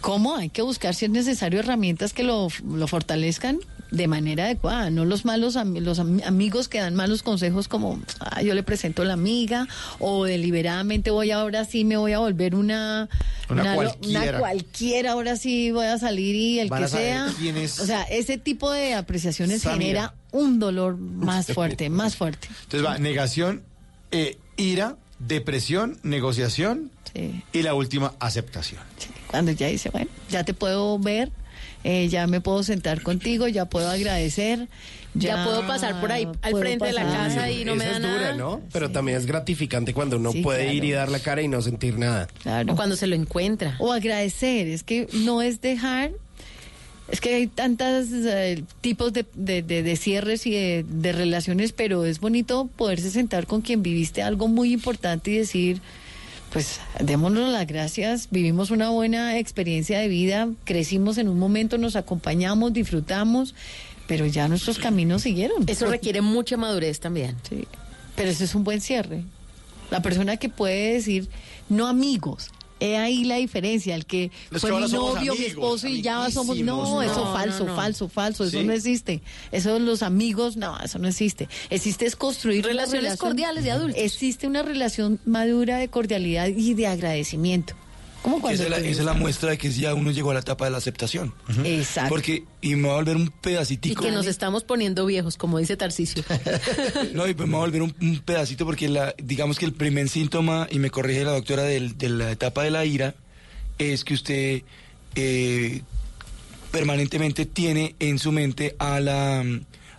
¿Cómo? 0.00 0.36
Hay 0.36 0.48
que 0.48 0.62
buscar, 0.62 0.94
si 0.94 1.04
es 1.04 1.10
necesario, 1.10 1.60
herramientas 1.60 2.12
que 2.12 2.24
lo, 2.24 2.48
lo 2.64 2.88
fortalezcan 2.88 3.58
de 3.90 4.08
manera 4.08 4.44
adecuada. 4.46 4.90
No 4.90 5.04
los 5.04 5.24
malos 5.24 5.56
ami- 5.56 5.80
los 5.80 5.98
am- 5.98 6.20
amigos 6.24 6.68
que 6.68 6.78
dan 6.80 6.94
malos 6.94 7.22
consejos 7.22 7.68
como 7.68 8.00
"Ah, 8.20 8.42
yo 8.42 8.54
le 8.54 8.62
presento 8.62 9.02
a 9.02 9.04
la 9.04 9.12
amiga 9.12 9.68
o 9.98 10.24
deliberadamente 10.24 11.10
voy 11.10 11.30
ahora 11.30 11.64
sí 11.64 11.84
me 11.84 11.96
voy 11.96 12.12
a 12.12 12.18
volver 12.18 12.54
una 12.54 13.08
Una 13.48 13.74
cualquiera. 13.74 14.20
una 14.30 14.38
cualquiera, 14.40 15.12
ahora 15.12 15.36
sí 15.36 15.70
voy 15.70 15.86
a 15.86 15.98
salir 15.98 16.34
y 16.34 16.58
el 16.60 16.68
Van 16.68 16.82
que 16.82 16.88
sea. 16.88 17.26
es 17.54 17.80
O 17.80 17.86
sea, 17.86 18.02
ese 18.02 18.38
tipo 18.38 18.70
de 18.72 18.94
apreciaciones 18.94 19.62
Samira. 19.62 19.78
genera 19.86 20.14
un 20.32 20.58
dolor 20.58 20.96
más 20.96 21.46
fuerte, 21.54 21.88
más 21.88 22.16
fuerte. 22.16 22.48
Entonces 22.64 22.84
va 22.84 22.98
negación, 22.98 23.62
eh, 24.10 24.38
ira, 24.56 24.96
depresión, 25.18 25.98
negociación 26.02 26.90
y 27.52 27.62
la 27.62 27.72
última, 27.72 28.12
aceptación. 28.20 28.80
Cuando 29.28 29.52
ya 29.52 29.68
dice, 29.68 29.88
bueno, 29.90 30.08
ya 30.28 30.44
te 30.44 30.52
puedo 30.52 30.98
ver, 30.98 31.30
eh, 31.86 32.08
ya 32.08 32.26
me 32.26 32.40
puedo 32.40 32.62
sentar 32.64 33.02
contigo, 33.02 33.46
ya 33.48 33.64
puedo 33.66 33.88
agradecer. 33.88 34.66
Ya 35.18 35.44
puedo 35.44 35.66
pasar 35.66 35.98
por 35.98 36.12
ahí 36.12 36.28
al 36.42 36.52
frente 36.58 36.84
de 36.84 36.92
la 36.92 37.04
casa 37.04 37.50
y 37.50 37.64
no 37.64 37.74
me 37.74 37.86
da 37.86 37.92
es 37.92 38.02
dura, 38.02 38.10
nada. 38.20 38.36
¿no? 38.36 38.60
Pero 38.70 38.90
también 38.90 39.16
es 39.16 39.24
gratificante 39.24 39.94
cuando 39.94 40.18
uno 40.18 40.30
Sí, 40.32 40.42
puede 40.42 40.64
claro. 40.64 40.76
ir 40.76 40.84
y 40.84 40.90
dar 40.92 41.08
la 41.10 41.20
cara 41.20 41.40
y 41.40 41.48
no 41.48 41.62
sentir 41.62 41.98
nada. 41.98 42.26
Claro. 42.42 42.74
O 42.74 42.76
cuando 42.76 42.96
se 42.96 43.06
lo 43.06 43.14
encuentra. 43.14 43.76
O 43.78 43.92
agradecer, 43.94 44.66
es 44.66 44.82
que 44.82 45.08
no 45.14 45.40
es 45.40 45.62
dejar, 45.62 46.10
es 47.10 47.22
que 47.22 47.34
hay 47.34 47.46
tantos 47.46 48.08
tipos 48.82 49.14
de, 49.14 49.24
de- 49.34 49.62
de- 49.62 49.82
de 49.82 49.96
cierres 49.96 50.46
y 50.46 50.50
de, 50.50 50.84
de 50.86 51.12
relaciones, 51.12 51.72
pero 51.72 52.04
es 52.04 52.20
bonito 52.20 52.68
poderse 52.76 53.10
sentar 53.10 53.46
con 53.46 53.62
quien 53.62 53.82
viviste 53.82 54.22
algo 54.22 54.48
muy 54.48 54.70
importante 54.72 55.30
y 55.30 55.38
decir, 55.38 55.80
pues 56.52 56.80
démonos 57.00 57.52
las 57.52 57.66
gracias, 57.66 58.28
vivimos 58.30 58.70
una 58.70 58.88
buena 58.90 59.38
experiencia 59.38 59.98
de 59.98 60.08
vida, 60.08 60.48
crecimos 60.64 61.18
en 61.18 61.28
un 61.28 61.38
momento, 61.38 61.78
nos 61.78 61.96
acompañamos, 61.96 62.72
disfrutamos, 62.72 63.54
pero 64.06 64.26
ya 64.26 64.48
nuestros 64.48 64.78
caminos 64.78 65.22
siguieron. 65.22 65.64
Eso 65.66 65.86
requiere 65.86 66.20
mucha 66.20 66.56
madurez 66.56 67.00
también. 67.00 67.36
Sí, 67.48 67.66
pero 68.14 68.30
ese 68.30 68.44
es 68.44 68.54
un 68.54 68.64
buen 68.64 68.80
cierre. 68.80 69.24
La 69.90 70.02
persona 70.02 70.36
que 70.36 70.48
puede 70.48 70.94
decir, 70.94 71.28
no 71.68 71.86
amigos. 71.86 72.50
He 72.78 72.96
ahí 72.98 73.24
la 73.24 73.36
diferencia, 73.36 73.94
el 73.94 74.04
que 74.04 74.30
Es 74.52 74.60
fue 74.60 74.70
que 74.70 74.76
mi 74.76 74.92
novio, 74.92 75.34
mi 75.34 75.44
esposo 75.46 75.88
y 75.88 76.02
ya 76.02 76.30
somos... 76.30 76.58
No, 76.58 76.74
amiguísimos. 76.82 77.04
eso 77.06 77.24
No, 77.24 77.32
falso, 77.32 77.64
no, 77.64 77.70
no. 77.70 77.76
falso, 77.76 78.08
falso, 78.08 78.44
eso 78.44 78.58
¿Sí? 78.60 78.64
no 78.64 78.72
existe. 78.74 79.22
Eso 79.50 79.74
de 79.74 79.80
los 79.80 80.02
amigos, 80.02 80.56
no, 80.58 80.78
eso 80.80 80.98
no 80.98 81.08
existe. 81.08 81.48
Existe 81.70 82.04
es 82.04 82.16
construir 82.16 82.64
Relaciones 82.64 83.02
relación- 83.02 83.28
cordiales 83.30 83.64
de 83.64 83.70
adultos. 83.70 83.98
Existe 84.00 84.46
una 84.46 84.62
relación 84.62 85.18
madura 85.24 85.78
de 85.78 85.88
cordialidad 85.88 86.48
y 86.48 86.74
de 86.74 86.86
agradecimiento. 86.86 87.74
Como 88.26 88.40
cuando 88.40 88.54
esa 88.60 88.64
es, 88.64 88.70
la, 88.70 88.76
te 88.78 88.90
esa 88.90 89.00
es 89.02 89.06
la 89.06 89.12
muestra 89.14 89.50
de 89.50 89.56
que 89.58 89.70
ya 89.70 89.94
uno 89.94 90.10
llegó 90.10 90.32
a 90.32 90.34
la 90.34 90.40
etapa 90.40 90.64
de 90.64 90.72
la 90.72 90.78
aceptación. 90.78 91.32
Exacto. 91.62 92.08
Porque, 92.08 92.42
y 92.60 92.74
me 92.74 92.88
va 92.88 92.94
a 92.94 92.96
volver 92.96 93.14
un 93.14 93.26
Y 93.26 93.30
pedacitico. 93.40 94.02
que 94.02 94.10
nos 94.10 94.26
estamos 94.26 94.64
poniendo 94.64 95.06
viejos, 95.06 95.36
como 95.36 95.58
dice 95.58 95.76
Tarcisio. 95.76 96.24
No, 97.14 97.28
y 97.28 97.34
pues 97.34 97.46
me 97.48 97.52
va 97.54 97.60
a 97.60 97.66
volver 97.66 97.82
un, 97.82 97.94
un 98.00 98.18
pedacito 98.18 98.64
porque 98.66 98.88
la, 98.88 99.14
digamos 99.22 99.60
que 99.60 99.64
el 99.64 99.72
primer 99.74 100.08
síntoma, 100.08 100.66
y 100.72 100.80
me 100.80 100.90
corrige 100.90 101.22
la 101.24 101.30
doctora 101.30 101.62
del- 101.62 101.96
de 101.96 102.08
la 102.08 102.32
etapa 102.32 102.64
de 102.64 102.72
la 102.72 102.84
ira, 102.84 103.14
es 103.78 104.02
que 104.02 104.14
usted 104.14 104.62
eh, 105.14 105.82
permanentemente 106.72 107.46
tiene 107.46 107.94
en 108.00 108.18
su 108.18 108.32
mente 108.32 108.74
a 108.80 108.98
la, 108.98 109.44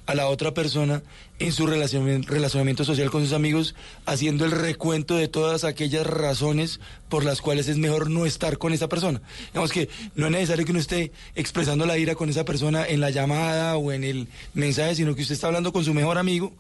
a 0.06 0.16
la 0.16 0.28
otra 0.28 0.54
persona 0.54 1.02
en 1.40 1.52
su 1.52 1.68
relacion- 1.68 2.26
relacionamiento 2.26 2.84
social 2.84 3.12
con 3.12 3.24
sus 3.24 3.34
amigos, 3.34 3.76
haciendo 4.06 4.46
el 4.46 4.52
recuento 4.52 5.16
de 5.16 5.28
todas 5.28 5.64
aquellas 5.64 6.06
razones 6.08 6.80
por 7.10 7.24
las 7.24 7.42
cuales 7.42 7.68
es 7.68 7.78
mejor 7.78 8.10
no 8.10 8.26
estar 8.26 8.58
con 8.58 8.74
esa 8.74 8.90
persona. 8.90 9.22
Digamos 9.52 9.72
que 9.72 9.88
no 10.16 10.26
es 10.26 10.32
necesario 10.32 10.66
que 10.66 10.72
uno 10.72 10.80
esté 10.80 11.12
expresando 11.36 11.86
la 11.86 11.98
ira 11.98 12.16
con 12.16 12.30
esa 12.30 12.44
persona 12.44 12.86
en 12.88 13.02
la 13.02 13.12
llamada 13.12 13.78
o 13.78 13.92
en 13.92 14.04
el 14.04 14.28
mensaje, 14.56 14.96
sino 14.96 15.14
que 15.16 15.22
usted 15.22 15.36
está 15.36 15.48
hablando 15.48 15.72
con 15.72 15.86
su 15.86 15.94
mejor 15.94 16.18
amigo 16.18 16.54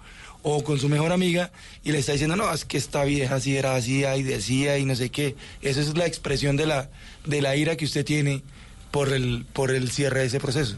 o 0.43 0.63
con 0.63 0.79
su 0.79 0.87
mejor 0.89 1.11
amiga 1.11 1.51
y 1.83 1.91
le 1.91 1.97
está 1.97 2.11
diciendo, 2.11 2.35
no, 2.35 2.53
es 2.53 2.63
que 2.63 2.77
esta 2.77 3.03
vieja 3.03 3.35
así 3.35 3.57
era 3.57 3.75
así 3.75 4.05
y 4.05 4.23
decía 4.23 4.77
y 4.77 4.85
no 4.85 4.95
sé 4.95 5.09
qué. 5.09 5.35
Esa 5.63 5.81
es 5.81 5.97
la 5.97 6.05
expresión 6.05 6.55
de 6.55 6.67
la, 6.67 6.89
de 7.25 7.41
la 7.41 7.55
ira 7.55 7.75
que 7.75 7.85
usted 7.85 8.05
tiene 8.05 8.43
por 8.91 9.11
el, 9.11 9.45
por 9.51 9.71
el 9.71 9.89
cierre 9.89 10.19
de 10.21 10.27
ese 10.27 10.39
proceso. 10.39 10.75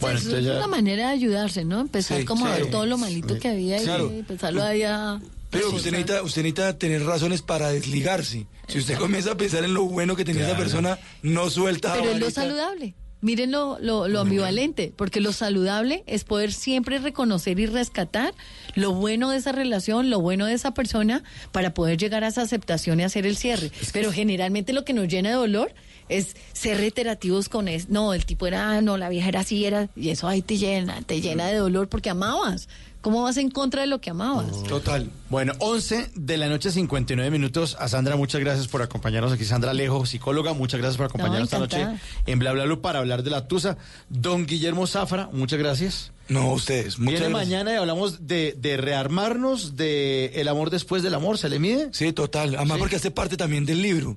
Bueno, 0.00 0.18
es 0.18 0.26
una 0.26 0.66
manera 0.66 1.08
de 1.08 1.14
ayudarse, 1.14 1.64
¿no? 1.64 1.80
Empezar 1.80 2.18
Sí, 2.18 2.24
como 2.24 2.46
a 2.46 2.54
ver 2.56 2.70
todo 2.70 2.86
lo 2.86 2.98
malito 2.98 3.38
que 3.38 3.48
había 3.48 3.78
Claro. 3.82 4.12
y 4.14 4.18
empezarlo 4.20 4.62
ahí 4.62 4.82
a... 4.82 5.20
Pero 5.50 5.70
usted 5.70 5.90
necesita, 5.92 6.22
usted 6.22 6.42
necesita 6.42 6.76
tener 6.76 7.04
razones 7.04 7.40
para 7.40 7.70
desligarse. 7.70 8.46
Si 8.68 8.78
usted 8.78 8.98
comienza 8.98 9.32
a 9.32 9.36
pensar 9.36 9.64
en 9.64 9.74
lo 9.74 9.84
bueno 9.84 10.16
que 10.16 10.24
tenía 10.24 10.46
esa 10.48 10.56
persona, 10.56 10.98
no 11.22 11.48
suelta 11.50 11.94
Pero 11.94 12.10
es 12.10 12.20
lo 12.20 12.30
saludable. 12.30 12.94
Miren 13.22 13.50
lo, 13.50 13.78
lo, 13.80 14.08
lo 14.08 14.20
ambivalente, 14.20 14.92
porque 14.94 15.20
lo 15.20 15.32
saludable 15.32 16.04
es 16.06 16.24
poder 16.24 16.52
siempre 16.52 16.98
reconocer 16.98 17.58
y 17.58 17.66
rescatar 17.66 18.34
lo 18.74 18.92
bueno 18.92 19.30
de 19.30 19.38
esa 19.38 19.52
relación, 19.52 20.10
lo 20.10 20.20
bueno 20.20 20.44
de 20.46 20.52
esa 20.52 20.74
persona, 20.74 21.24
para 21.50 21.72
poder 21.72 21.96
llegar 21.96 22.24
a 22.24 22.28
esa 22.28 22.42
aceptación 22.42 23.00
y 23.00 23.04
hacer 23.04 23.26
el 23.26 23.36
cierre. 23.36 23.70
Pero 23.92 24.12
generalmente 24.12 24.74
lo 24.74 24.84
que 24.84 24.92
nos 24.92 25.08
llena 25.08 25.30
de 25.30 25.36
dolor 25.36 25.74
es 26.08 26.36
ser 26.52 26.78
reiterativos 26.78 27.48
con 27.48 27.68
eso. 27.68 27.86
No, 27.90 28.14
el 28.14 28.26
tipo 28.26 28.46
era, 28.46 28.70
ah, 28.70 28.80
no, 28.80 28.96
la 28.96 29.08
vieja 29.08 29.28
era 29.28 29.40
así, 29.40 29.64
era, 29.64 29.88
y 29.96 30.10
eso 30.10 30.28
ahí 30.28 30.42
te 30.42 30.56
llena, 30.56 31.02
te 31.02 31.20
llena 31.20 31.46
de 31.46 31.56
dolor 31.56 31.88
porque 31.88 32.10
amabas. 32.10 32.68
¿Cómo 33.00 33.22
vas 33.22 33.36
en 33.36 33.50
contra 33.50 33.82
de 33.82 33.86
lo 33.86 34.00
que 34.00 34.10
amabas? 34.10 34.64
Total. 34.64 35.08
Bueno, 35.30 35.52
11 35.60 36.10
de 36.16 36.36
la 36.38 36.48
noche, 36.48 36.72
59 36.72 37.30
minutos. 37.30 37.76
A 37.78 37.86
Sandra, 37.86 38.16
muchas 38.16 38.40
gracias 38.40 38.66
por 38.66 38.82
acompañarnos 38.82 39.32
aquí. 39.32 39.44
Sandra 39.44 39.70
Alejo, 39.70 40.04
psicóloga, 40.06 40.54
muchas 40.54 40.80
gracias 40.80 40.96
por 40.96 41.06
acompañarnos 41.06 41.44
esta 41.44 41.60
noche 41.60 41.86
en 42.26 42.38
Bla 42.40 42.50
Bla 42.50 42.64
Blue 42.64 42.80
para 42.80 42.98
hablar 42.98 43.22
de 43.22 43.30
la 43.30 43.46
Tusa. 43.46 43.78
Don 44.08 44.44
Guillermo 44.44 44.88
Zafra, 44.88 45.28
muchas 45.32 45.60
gracias. 45.60 46.10
No, 46.28 46.52
ustedes. 46.52 46.98
muchas 46.98 47.20
Viene 47.20 47.28
gracias. 47.30 47.32
mañana 47.48 47.72
y 47.72 47.76
hablamos 47.76 48.26
de, 48.26 48.56
de 48.58 48.76
rearmarnos, 48.76 49.76
de 49.76 50.32
el 50.34 50.48
amor 50.48 50.70
después 50.70 51.02
del 51.02 51.14
amor. 51.14 51.38
¿Se 51.38 51.48
le 51.48 51.58
mide? 51.58 51.88
Sí, 51.92 52.12
total. 52.12 52.56
Además, 52.56 52.78
porque 52.78 52.96
hace 52.96 53.10
parte 53.10 53.36
también 53.36 53.64
del 53.66 53.80
libro. 53.82 54.16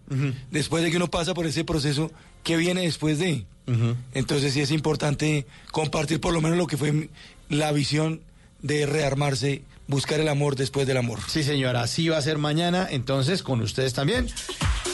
Después 0.51 0.83
de 0.83 0.89
que 0.91 0.97
uno 0.97 1.09
pasa 1.11 1.33
por 1.33 1.45
ese 1.45 1.63
proceso, 1.63 2.11
¿qué 2.43 2.57
viene 2.57 2.81
después 2.81 3.19
de? 3.19 3.45
Entonces, 4.13 4.53
sí 4.53 4.61
es 4.61 4.71
importante 4.71 5.45
compartir 5.71 6.19
por 6.19 6.33
lo 6.33 6.41
menos 6.41 6.57
lo 6.57 6.65
que 6.67 6.77
fue 6.77 7.09
la 7.49 7.71
visión 7.71 8.21
de 8.63 8.85
rearmarse, 8.87 9.61
buscar 9.87 10.19
el 10.19 10.27
amor 10.27 10.55
después 10.55 10.87
del 10.87 10.97
amor. 10.97 11.19
Sí, 11.27 11.43
señora, 11.43 11.83
así 11.83 12.09
va 12.09 12.17
a 12.17 12.21
ser 12.21 12.39
mañana, 12.39 12.87
entonces 12.89 13.43
con 13.43 13.61
ustedes 13.61 13.93
también. 13.93 14.27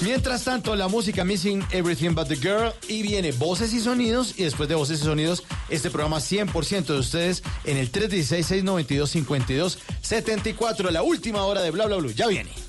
Mientras 0.02 0.44
tanto, 0.44 0.76
la 0.76 0.88
música 0.88 1.24
Missing 1.24 1.64
Everything 1.72 2.14
But 2.14 2.28
the 2.28 2.36
Girl 2.36 2.74
y 2.88 3.02
viene 3.02 3.32
Voces 3.32 3.74
y 3.74 3.80
Sonidos 3.80 4.38
y 4.38 4.44
después 4.44 4.68
de 4.68 4.76
Voces 4.76 5.02
y 5.02 5.04
Sonidos, 5.04 5.44
este 5.70 5.90
programa 5.90 6.18
100% 6.18 6.86
de 6.86 7.00
ustedes 7.00 7.44
en 7.64 7.78
el 7.78 7.92
316-692-5274, 7.92 10.92
la 10.92 11.02
última 11.02 11.44
hora 11.44 11.62
de 11.62 11.72
Bla 11.72 11.86
Bla 11.86 11.96
Blue. 11.98 12.12
Ya 12.12 12.28
viene. 12.28 12.65